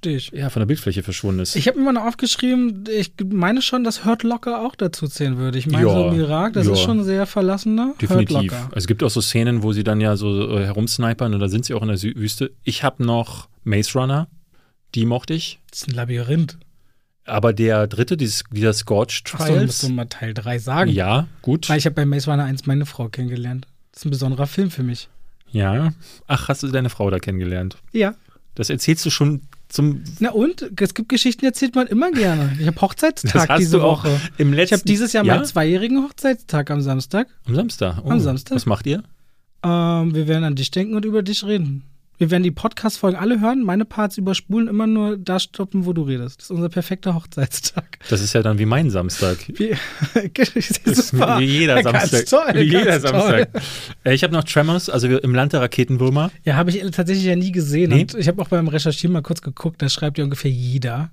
Verstehe 0.02 0.16
ich. 0.16 0.30
ja, 0.32 0.50
von 0.50 0.60
der 0.60 0.66
Bildfläche 0.66 1.02
verschwunden 1.02 1.40
ist. 1.40 1.56
Ich 1.56 1.66
habe 1.66 1.78
mir 1.78 1.86
mal 1.86 1.92
noch 1.92 2.04
aufgeschrieben, 2.06 2.84
ich 2.94 3.12
meine 3.30 3.62
schon, 3.62 3.82
dass 3.82 4.04
Hurt 4.04 4.22
Locker 4.22 4.60
auch 4.64 4.74
dazu 4.76 5.08
zählen 5.08 5.36
würde. 5.38 5.58
Ich 5.58 5.66
meine, 5.66 5.86
Ja, 5.86 5.92
so 5.92 6.08
im 6.08 6.20
Irak, 6.20 6.52
das 6.52 6.66
ja. 6.66 6.72
ist 6.74 6.80
schon 6.80 7.02
sehr 7.02 7.26
verlassener. 7.26 7.94
Definitiv. 8.00 8.52
Also 8.52 8.70
es 8.74 8.86
gibt 8.86 9.02
auch 9.02 9.10
so 9.10 9.20
Szenen, 9.20 9.62
wo 9.62 9.72
sie 9.72 9.84
dann 9.84 10.00
ja 10.00 10.16
so 10.16 10.56
äh, 10.58 10.64
herumsnipern 10.64 11.34
und 11.34 11.40
da 11.40 11.48
sind 11.48 11.64
sie 11.64 11.74
auch 11.74 11.82
in 11.82 11.88
der 11.88 11.96
Sü 11.96 12.14
Wüste. 12.14 12.52
Ich 12.62 12.82
habe 12.84 13.04
noch 13.04 13.48
Maze 13.64 13.98
Runner, 13.98 14.28
die 14.94 15.06
mochte 15.06 15.34
ich. 15.34 15.58
Das 15.70 15.80
ist 15.80 15.88
ein 15.88 15.94
Labyrinth. 15.94 16.58
Aber 17.24 17.52
der 17.52 17.88
dritte, 17.88 18.16
dieses, 18.16 18.44
dieser 18.52 18.72
Scorch 18.72 19.22
Achso, 19.32 19.36
musst 19.38 19.48
Trials, 19.48 19.78
du 19.80 19.88
mal 19.88 20.04
Teil 20.04 20.32
3 20.34 20.58
sagen. 20.60 20.90
ja, 20.92 21.26
gut. 21.42 21.68
Weil 21.68 21.78
ich 21.78 21.86
habe 21.86 21.94
bei 21.94 22.06
Maze 22.06 22.30
Runner 22.30 22.44
1 22.44 22.66
meine 22.66 22.86
Frau 22.86 23.08
kennengelernt. 23.08 23.66
Das 23.90 24.02
ist 24.02 24.06
ein 24.06 24.10
besonderer 24.10 24.46
Film 24.46 24.70
für 24.70 24.84
mich. 24.84 25.08
Ja. 25.50 25.92
Ach, 26.28 26.48
hast 26.48 26.62
du 26.62 26.68
deine 26.68 26.90
Frau 26.90 27.10
da 27.10 27.18
kennengelernt? 27.18 27.78
Ja. 27.92 28.14
Das 28.54 28.70
erzählst 28.70 29.04
du 29.04 29.10
schon 29.10 29.42
zum. 29.68 30.02
Na 30.20 30.30
und? 30.30 30.70
Es 30.80 30.94
gibt 30.94 31.08
Geschichten, 31.08 31.40
die 31.40 31.46
erzählt 31.46 31.74
man 31.74 31.86
immer 31.86 32.10
gerne. 32.12 32.56
Ich 32.60 32.66
habe 32.66 32.80
Hochzeitstag 32.80 33.56
diese 33.58 33.80
Woche. 33.82 34.20
im 34.38 34.50
Ich 34.52 34.56
letzten. 34.56 34.76
habe 34.76 34.84
dieses 34.84 35.12
Jahr 35.12 35.24
ja? 35.24 35.34
meinen 35.34 35.44
zweijährigen 35.44 36.02
Hochzeitstag 36.04 36.70
am 36.70 36.80
Samstag. 36.80 37.28
Am 37.46 37.54
Samstag. 37.54 38.02
Oh. 38.04 38.10
Am 38.10 38.20
Samstag. 38.20 38.54
Was 38.56 38.66
macht 38.66 38.86
ihr? 38.86 39.02
Ähm, 39.62 40.14
wir 40.14 40.28
werden 40.28 40.44
an 40.44 40.54
dich 40.54 40.70
denken 40.70 40.94
und 40.94 41.04
über 41.04 41.22
dich 41.22 41.44
reden. 41.44 41.82
Wir 42.18 42.30
werden 42.30 42.42
die 42.42 42.50
Podcast-Folgen 42.50 43.18
alle 43.18 43.40
hören, 43.40 43.62
meine 43.62 43.84
Parts 43.84 44.16
überspulen, 44.16 44.68
immer 44.68 44.86
nur 44.86 45.18
da 45.18 45.38
stoppen, 45.38 45.84
wo 45.84 45.92
du 45.92 46.02
redest. 46.02 46.38
Das 46.40 46.44
ist 46.46 46.50
unser 46.50 46.70
perfekter 46.70 47.14
Hochzeitstag. 47.14 47.98
Das 48.08 48.22
ist 48.22 48.32
ja 48.32 48.42
dann 48.42 48.58
wie 48.58 48.64
mein 48.64 48.88
Samstag. 48.90 49.36
Wie, 49.48 49.74
super. 50.94 51.38
Wie 51.40 51.44
jeder 51.44 51.82
Ganz 51.82 52.10
Samstag. 52.10 52.26
toll, 52.26 52.54
wie 52.60 52.64
jeder 52.64 52.84
ganz 52.84 53.02
Samstag. 53.02 53.52
toll. 53.52 53.62
Äh, 54.04 54.14
Ich 54.14 54.22
habe 54.22 54.32
noch 54.32 54.44
Tremors, 54.44 54.88
also 54.88 55.08
im 55.08 55.34
Land 55.34 55.52
der 55.52 55.60
Raketenwürmer. 55.60 56.30
Ja, 56.44 56.56
habe 56.56 56.70
ich 56.70 56.78
tatsächlich 56.90 57.24
ja 57.26 57.36
nie 57.36 57.52
gesehen. 57.52 57.90
Nee? 57.90 58.02
Und 58.02 58.14
ich 58.14 58.28
habe 58.28 58.40
auch 58.40 58.48
beim 58.48 58.68
Recherchieren 58.68 59.12
mal 59.12 59.22
kurz 59.22 59.42
geguckt, 59.42 59.82
da 59.82 59.88
schreibt 59.88 60.18
ja 60.18 60.24
ungefähr 60.24 60.50
jeder. 60.50 61.10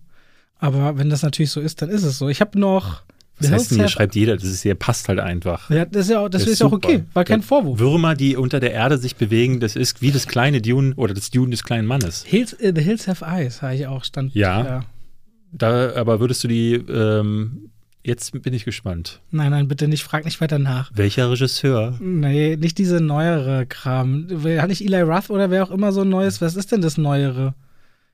Aber 0.60 0.98
wenn 0.98 1.10
das 1.10 1.22
natürlich 1.24 1.52
so 1.52 1.60
ist, 1.60 1.82
dann 1.82 1.90
ist 1.90 2.04
es 2.04 2.18
so. 2.18 2.30
Ich 2.30 2.40
habe 2.40 2.58
noch. 2.58 3.04
Was 3.40 3.52
heißt 3.52 3.72
denn, 3.72 3.80
hier 3.80 3.88
schreibt 3.88 4.16
jeder? 4.16 4.36
Das 4.36 4.46
ist, 4.46 4.64
der 4.64 4.76
passt 4.76 5.10
halt 5.10 5.20
einfach. 5.20 5.70
Ja, 5.70 5.86
das 5.86 6.06
ist 6.06 6.12
ja 6.12 6.20
auch, 6.20 6.30
das 6.30 6.44
Der 6.44 6.54
ist 6.54 6.60
ja 6.60 6.68
auch 6.68 6.72
okay. 6.72 7.04
War 7.14 7.24
kein 7.26 7.42
Vorwurf. 7.42 7.80
Würmer, 7.80 8.16
die 8.16 8.38
unter 8.38 8.60
der 8.60 8.72
Erde 8.72 8.98
sich 8.98 9.16
bewegen, 9.16 9.60
das 9.60 9.76
ist 9.76 10.02
wie 10.02 10.12
das 10.12 10.28
kleine 10.28 10.62
Dune 10.62 10.94
oder 10.96 11.14
das 11.14 11.30
Dune 11.32 11.50
des 11.52 11.64
kleinen 11.64 11.88
Mannes. 11.88 12.24
Hills, 12.26 12.54
äh, 12.54 12.72
The 12.76 12.82
Hills 12.82 13.08
Have 13.08 13.26
Eyes, 13.26 13.62
habe 13.62 13.76
ich 13.76 13.88
auch 13.88 14.04
stand. 14.04 14.34
Ja. 14.36 14.86
Da, 15.52 15.96
aber 15.96 16.20
würdest 16.20 16.44
du 16.44 16.48
die, 16.48 16.74
ähm, 16.74 17.70
jetzt 18.04 18.40
bin 18.42 18.54
ich 18.54 18.66
gespannt. 18.66 19.20
Nein, 19.32 19.52
nein, 19.52 19.68
bitte 19.68 19.88
nicht, 19.88 20.04
frag 20.04 20.26
nicht 20.26 20.40
weiter 20.42 20.60
nach. 20.60 20.92
Welcher 20.96 21.30
Regisseur? 21.30 21.98
Nee, 22.00 22.56
nicht 22.56 22.78
diese 22.78 23.02
neuere 23.02 23.66
Kram. 23.66 24.28
Hat 24.58 24.70
nicht 24.70 24.84
Eli 24.84 25.02
Roth 25.02 25.30
oder 25.30 25.50
wer 25.52 25.64
auch 25.64 25.72
immer 25.72 25.92
so 25.92 26.02
ein 26.02 26.10
neues? 26.10 26.42
Was 26.42 26.56
ist 26.56 26.72
denn 26.72 26.82
das 26.82 26.98
Neuere? 26.98 27.54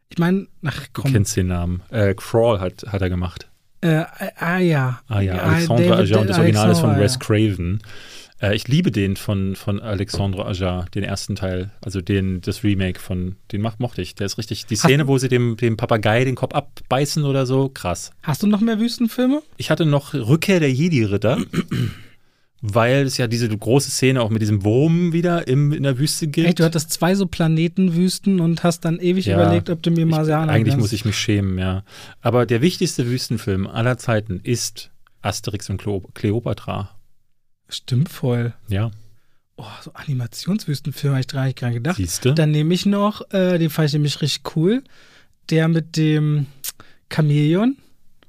Ich 0.10 0.18
meine, 0.18 0.48
ach 0.66 0.88
Du 0.94 1.02
komm. 1.02 1.12
kennst 1.14 1.36
den 1.38 1.48
Namen. 1.48 1.82
Äh, 1.92 2.14
Crawl 2.16 2.60
hat, 2.60 2.86
hat 2.88 3.02
er 3.02 3.10
gemacht. 3.10 3.49
Äh, 3.82 4.04
ah 4.38 4.58
ja. 4.60 5.02
Ah 5.08 5.22
ja, 5.22 5.36
Ja, 5.36 5.42
Alexandre 5.44 5.88
David- 5.88 6.00
Ajar 6.00 6.22
und 6.22 6.30
das 6.30 6.38
Original 6.40 6.72
ist 6.72 6.80
von 6.80 6.90
Alexandre, 6.92 7.04
Wes 7.04 7.14
ja. 7.14 7.20
Craven. 7.20 7.82
Äh, 8.42 8.56
ich 8.56 8.68
liebe 8.68 8.92
den 8.92 9.16
von, 9.16 9.56
von 9.56 9.80
Alexandre 9.82 10.46
Ajar, 10.46 10.86
den 10.96 11.04
ersten 11.04 11.36
Teil, 11.36 11.72
also 11.82 12.02
den, 12.02 12.42
das 12.42 12.64
Remake 12.64 13.00
von, 13.00 13.36
den 13.52 13.62
mach, 13.62 13.80
mochte 13.80 14.02
ich. 14.02 14.16
Der 14.16 14.26
ist 14.26 14.38
richtig, 14.38 14.66
die 14.66 14.76
Szene, 14.76 15.08
wo 15.08 15.18
sie 15.18 15.28
dem, 15.30 15.58
dem 15.58 15.78
Papagei 15.78 16.24
den 16.26 16.36
Kopf 16.36 16.54
abbeißen 16.54 17.24
oder 17.26 17.46
so, 17.46 17.70
krass. 17.70 18.12
Hast 18.24 18.44
du 18.44 18.48
noch 18.48 18.62
mehr 18.62 18.80
Wüstenfilme? 18.80 19.42
Ich 19.58 19.70
hatte 19.72 19.86
noch 19.86 20.14
Rückkehr 20.14 20.60
der 20.60 20.72
Jedi-Ritter, 20.72 21.38
weil 22.62 23.06
es 23.06 23.18
ja 23.18 23.28
diese 23.28 23.48
große 23.50 23.90
Szene 23.92 24.22
auch 24.22 24.30
mit 24.30 24.42
diesem 24.42 24.64
Wurm 24.64 25.14
wieder 25.14 25.48
im, 25.48 25.72
in 25.72 25.84
der 25.84 25.98
Wüste 25.98 26.28
gibt. 26.28 26.48
Ey, 26.48 26.54
du 26.56 26.64
hattest 26.66 26.92
zwei 26.92 27.16
so 27.16 27.26
Planetenwüsten 27.28 28.40
und 28.40 28.64
hast 28.64 28.82
dann 28.86 29.00
ewig 29.00 29.26
Ja, 29.28 29.36
überlegt, 29.36 29.70
ob 29.70 29.82
du 29.84 29.92
mir 29.92 30.06
Marsianer 30.06 30.52
eigentlich 30.52 30.74
nennst. 30.74 30.80
muss 30.80 30.94
ich 30.94 31.06
mich 31.06 31.18
schämen, 31.18 31.58
ja. 31.58 31.84
Aber 32.22 32.46
der 32.46 32.62
wichtigste 32.62 33.08
Wüstenfilm 33.08 33.68
aller 33.68 33.98
Zeiten 33.98 34.40
ist 34.44 34.92
Asterix 35.22 35.70
und 35.70 35.78
Cleo 35.82 36.02
Cleopatra. 36.14 36.90
Stimmt 37.70 38.10
voll. 38.10 38.54
Ja, 38.68 38.92
Oh, 39.62 39.66
so 39.84 39.92
Animationswüstenfilm 39.94 41.12
habe 41.16 41.20
ich 41.20 41.28
gar 41.28 41.44
nicht 41.68 41.76
gedacht. 41.76 41.98
siehst 41.98 42.24
du? 42.24 42.34
Dann 42.34 42.52
nehme 42.52 42.74
ich 42.74 42.86
noch, 42.86 43.30
äh, 43.34 43.58
den 43.58 43.70
fand 43.70 43.88
ich 43.90 43.94
nämlich 43.94 44.22
richtig 44.22 44.56
cool, 44.56 44.82
der 45.50 45.68
mit 45.68 45.98
dem 45.98 46.46
Chamäleon. 47.14 47.76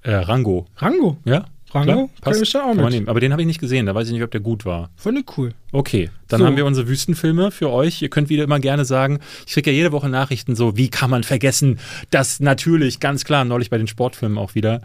Äh, 0.02 0.14
Rango. 0.14 0.66
Rango. 0.76 1.18
Ja, 1.24 1.44
Rango? 1.72 2.10
Kann 2.20 2.42
ich 2.42 2.50
da 2.50 2.64
auch 2.64 2.74
mit. 2.74 3.08
Aber 3.08 3.20
den 3.20 3.32
habe 3.32 3.42
ich 3.42 3.46
nicht 3.46 3.60
gesehen, 3.60 3.86
da 3.86 3.94
weiß 3.94 4.08
ich 4.08 4.12
nicht, 4.12 4.22
ob 4.22 4.30
der 4.30 4.40
gut 4.40 4.64
war. 4.64 4.90
Fand 4.96 5.18
ich 5.18 5.38
cool. 5.38 5.54
Okay, 5.72 6.10
dann 6.28 6.40
So. 6.40 6.46
haben 6.46 6.56
wir 6.56 6.66
unsere 6.66 6.88
Wüstenfilme 6.88 7.50
für 7.50 7.70
euch. 7.70 8.02
Ihr 8.02 8.08
könnt 8.10 8.28
wieder 8.28 8.44
immer 8.44 8.58
gerne 8.60 8.84
sagen, 8.84 9.20
ich 9.46 9.52
kriege 9.52 9.70
ja 9.70 9.76
jede 9.76 9.92
Woche 9.92 10.08
Nachrichten 10.08 10.56
so, 10.56 10.76
wie 10.76 10.88
kann 10.88 11.10
man 11.10 11.22
vergessen, 11.22 11.78
das 12.10 12.40
natürlich, 12.40 12.98
ganz 13.00 13.24
klar, 13.24 13.44
neulich 13.44 13.70
bei 13.70 13.78
den 13.78 13.86
Sportfilmen 13.86 14.38
auch 14.38 14.54
wieder. 14.54 14.80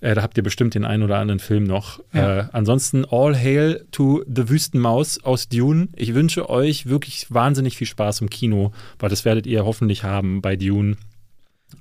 Äh, 0.00 0.14
da 0.14 0.22
habt 0.22 0.36
ihr 0.36 0.42
bestimmt 0.42 0.74
den 0.74 0.84
einen 0.84 1.02
oder 1.02 1.16
anderen 1.18 1.38
Film 1.40 1.64
noch. 1.64 2.00
Ja. 2.12 2.40
Äh, 2.40 2.44
ansonsten 2.52 3.06
All 3.10 3.34
Hail 3.34 3.86
to 3.92 4.22
the 4.26 4.48
Wüstenmaus 4.50 5.22
aus 5.24 5.48
Dune. 5.48 5.88
Ich 5.96 6.14
wünsche 6.14 6.50
euch 6.50 6.86
wirklich 6.86 7.26
wahnsinnig 7.30 7.76
viel 7.78 7.86
Spaß 7.86 8.20
im 8.20 8.28
Kino, 8.28 8.72
weil 8.98 9.08
das 9.08 9.24
werdet 9.24 9.46
ihr 9.46 9.64
hoffentlich 9.64 10.02
haben 10.04 10.42
bei 10.42 10.56
Dune. 10.56 10.96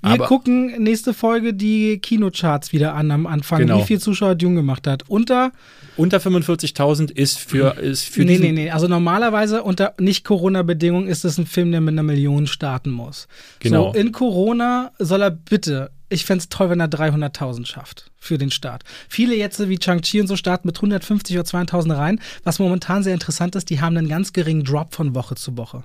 Wir 0.02 0.12
Aber- 0.14 0.26
gucken 0.28 0.84
nächste 0.84 1.14
Folge 1.14 1.54
die 1.54 2.00
Kinocharts 2.00 2.72
wieder 2.74 2.94
an 2.96 3.10
am 3.12 3.26
Anfang, 3.28 3.60
Genau. 3.60 3.80
wie 3.80 3.84
viel 3.84 4.00
Zuschauer 4.00 4.36
Dune 4.36 4.56
gemacht 4.56 4.86
hat. 4.88 5.04
Unter, 5.10 5.52
Unter 5.98 6.20
45.000 6.20 7.10
ist 7.12 7.40
für, 7.40 7.78
ist 7.82 8.04
für 8.04 8.24
nee, 8.24 8.38
nee, 8.38 8.52
nee, 8.52 8.70
also 8.70 8.88
normalerweise 8.88 9.64
unter 9.64 9.94
Nicht-Corona-Bedingungen 10.00 11.08
ist 11.08 11.26
es 11.26 11.38
ein 11.38 11.46
Film, 11.48 11.72
der 11.72 11.82
mit 11.82 11.94
einer 11.94 12.04
Million 12.04 12.46
starten 12.48 12.92
muss. 12.92 13.28
Genau. 13.60 13.94
So, 13.94 14.00
in 14.00 14.12
Corona 14.12 14.92
soll 15.00 15.22
er 15.24 15.32
bitte, 15.32 15.92
ich 16.10 16.26
fände 16.26 16.42
es 16.44 16.50
toll, 16.50 16.70
wenn 16.70 16.80
er 16.80 16.88
300.000 16.90 17.66
schafft 17.66 18.12
für 18.18 18.38
den 18.38 18.52
Start. 18.52 18.84
Viele 19.10 19.36
jetzt 19.36 19.68
wie 19.70 19.78
Chang-Chi 19.80 20.22
und 20.22 20.28
so 20.28 20.36
starten 20.36 20.68
mit 20.68 20.78
150 20.78 21.36
oder 21.38 21.46
200.000 21.48 21.96
rein. 21.98 22.20
Was 22.44 22.60
momentan 22.60 23.02
sehr 23.04 23.14
interessant 23.14 23.56
ist, 23.56 23.70
die 23.70 23.82
haben 23.82 23.98
einen 23.98 24.08
ganz 24.10 24.34
geringen 24.34 24.64
Drop 24.64 24.94
von 24.94 25.16
Woche 25.16 25.36
zu 25.36 25.58
Woche. 25.58 25.84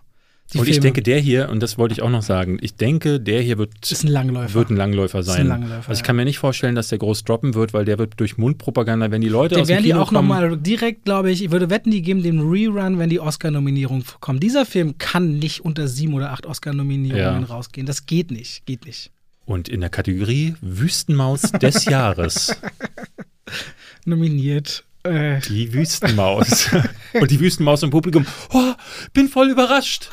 Die 0.52 0.59
Und 0.59 0.64
ich 0.66 0.74
Filme. 0.74 0.82
denke, 0.82 1.02
der 1.02 1.20
hier, 1.20 1.48
und 1.48 1.60
das 1.62 1.78
wollte 1.78 1.93
ich 1.93 2.02
auch 2.02 2.10
noch 2.10 2.22
sagen, 2.22 2.59
ich 2.60 2.74
denke, 2.74 3.20
der 3.20 3.40
hier 3.40 3.56
wird 3.56 3.70
ist 3.90 4.02
ein 4.02 4.09
Langläufer. 4.09 4.55
wird 4.55 4.70
ein 4.70 4.77
Langläufer 4.77 5.20
Ist 5.20 5.28
ein 5.28 5.36
sein. 5.36 5.47
Langläufer, 5.48 5.89
also 5.89 6.01
ich 6.01 6.02
kann 6.02 6.16
mir 6.16 6.24
nicht 6.24 6.39
vorstellen, 6.39 6.74
dass 6.74 6.89
der 6.89 6.98
groß 6.98 7.22
droppen 7.24 7.55
wird, 7.55 7.72
weil 7.72 7.85
der 7.85 7.98
wird 7.98 8.14
durch 8.18 8.36
Mundpropaganda, 8.36 9.10
wenn 9.12 9.20
die 9.20 9.28
Leute 9.28 9.55
Den 9.55 9.62
aus 9.62 9.68
dem 9.68 9.74
werden 9.74 9.85
die 9.85 9.90
Kino 9.90 10.02
auch 10.02 10.09
kommen, 10.12 10.28
nochmal 10.28 10.56
direkt, 10.56 11.05
glaube 11.05 11.31
ich, 11.31 11.44
ich 11.44 11.51
würde 11.52 11.70
wetten, 11.70 11.90
die 11.93 12.02
geben 12.02 12.22
den 12.24 12.40
Rerun, 12.40 12.98
wenn 12.98 13.10
die 13.10 13.20
Oscar-Nominierung 13.20 14.05
kommt. 14.20 14.43
Dieser 14.43 14.66
Film 14.66 14.98
kann 14.98 15.39
nicht 15.39 15.60
unter 15.64 15.86
sieben 15.86 16.14
oder 16.14 16.32
acht 16.32 16.47
Oscar-Nominierungen 16.47 17.43
Ja. 17.43 17.47
rausgehen. 17.47 17.86
Das 17.86 18.06
geht 18.06 18.31
nicht, 18.32 18.66
geht 18.66 18.85
nicht. 18.86 19.12
und 19.47 19.68
in 19.68 19.81
der 19.81 19.90
Kategorie 19.90 20.55
Wüstenmaus 20.60 21.43
des 21.43 21.85
Jahres 21.85 22.56
Nominiert. 24.05 24.85
Äh, 25.02 25.40
die 25.48 25.72
Wüstenmaus 25.72 26.68
und 27.14 27.31
die 27.31 27.40
Wüstenmaus 27.40 27.82
im 27.82 27.90
Publikum. 27.90 28.27
Oh, 28.52 28.72
bin 29.14 29.28
voll 29.28 29.51
überrascht. 29.51 30.10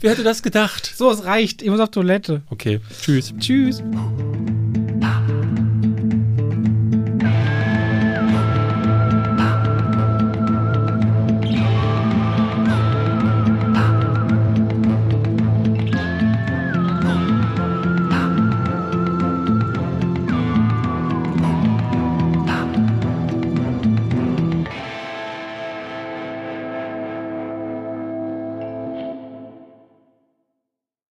Wer 0.00 0.12
hätte 0.12 0.22
das 0.22 0.42
gedacht? 0.42 0.92
so, 0.96 1.10
es 1.10 1.24
reicht. 1.24 1.62
Ich 1.62 1.70
muss 1.70 1.80
auf 1.80 1.90
Toilette. 1.90 2.42
Okay, 2.50 2.80
tschüss. 3.02 3.34
Tschüss. 3.38 3.82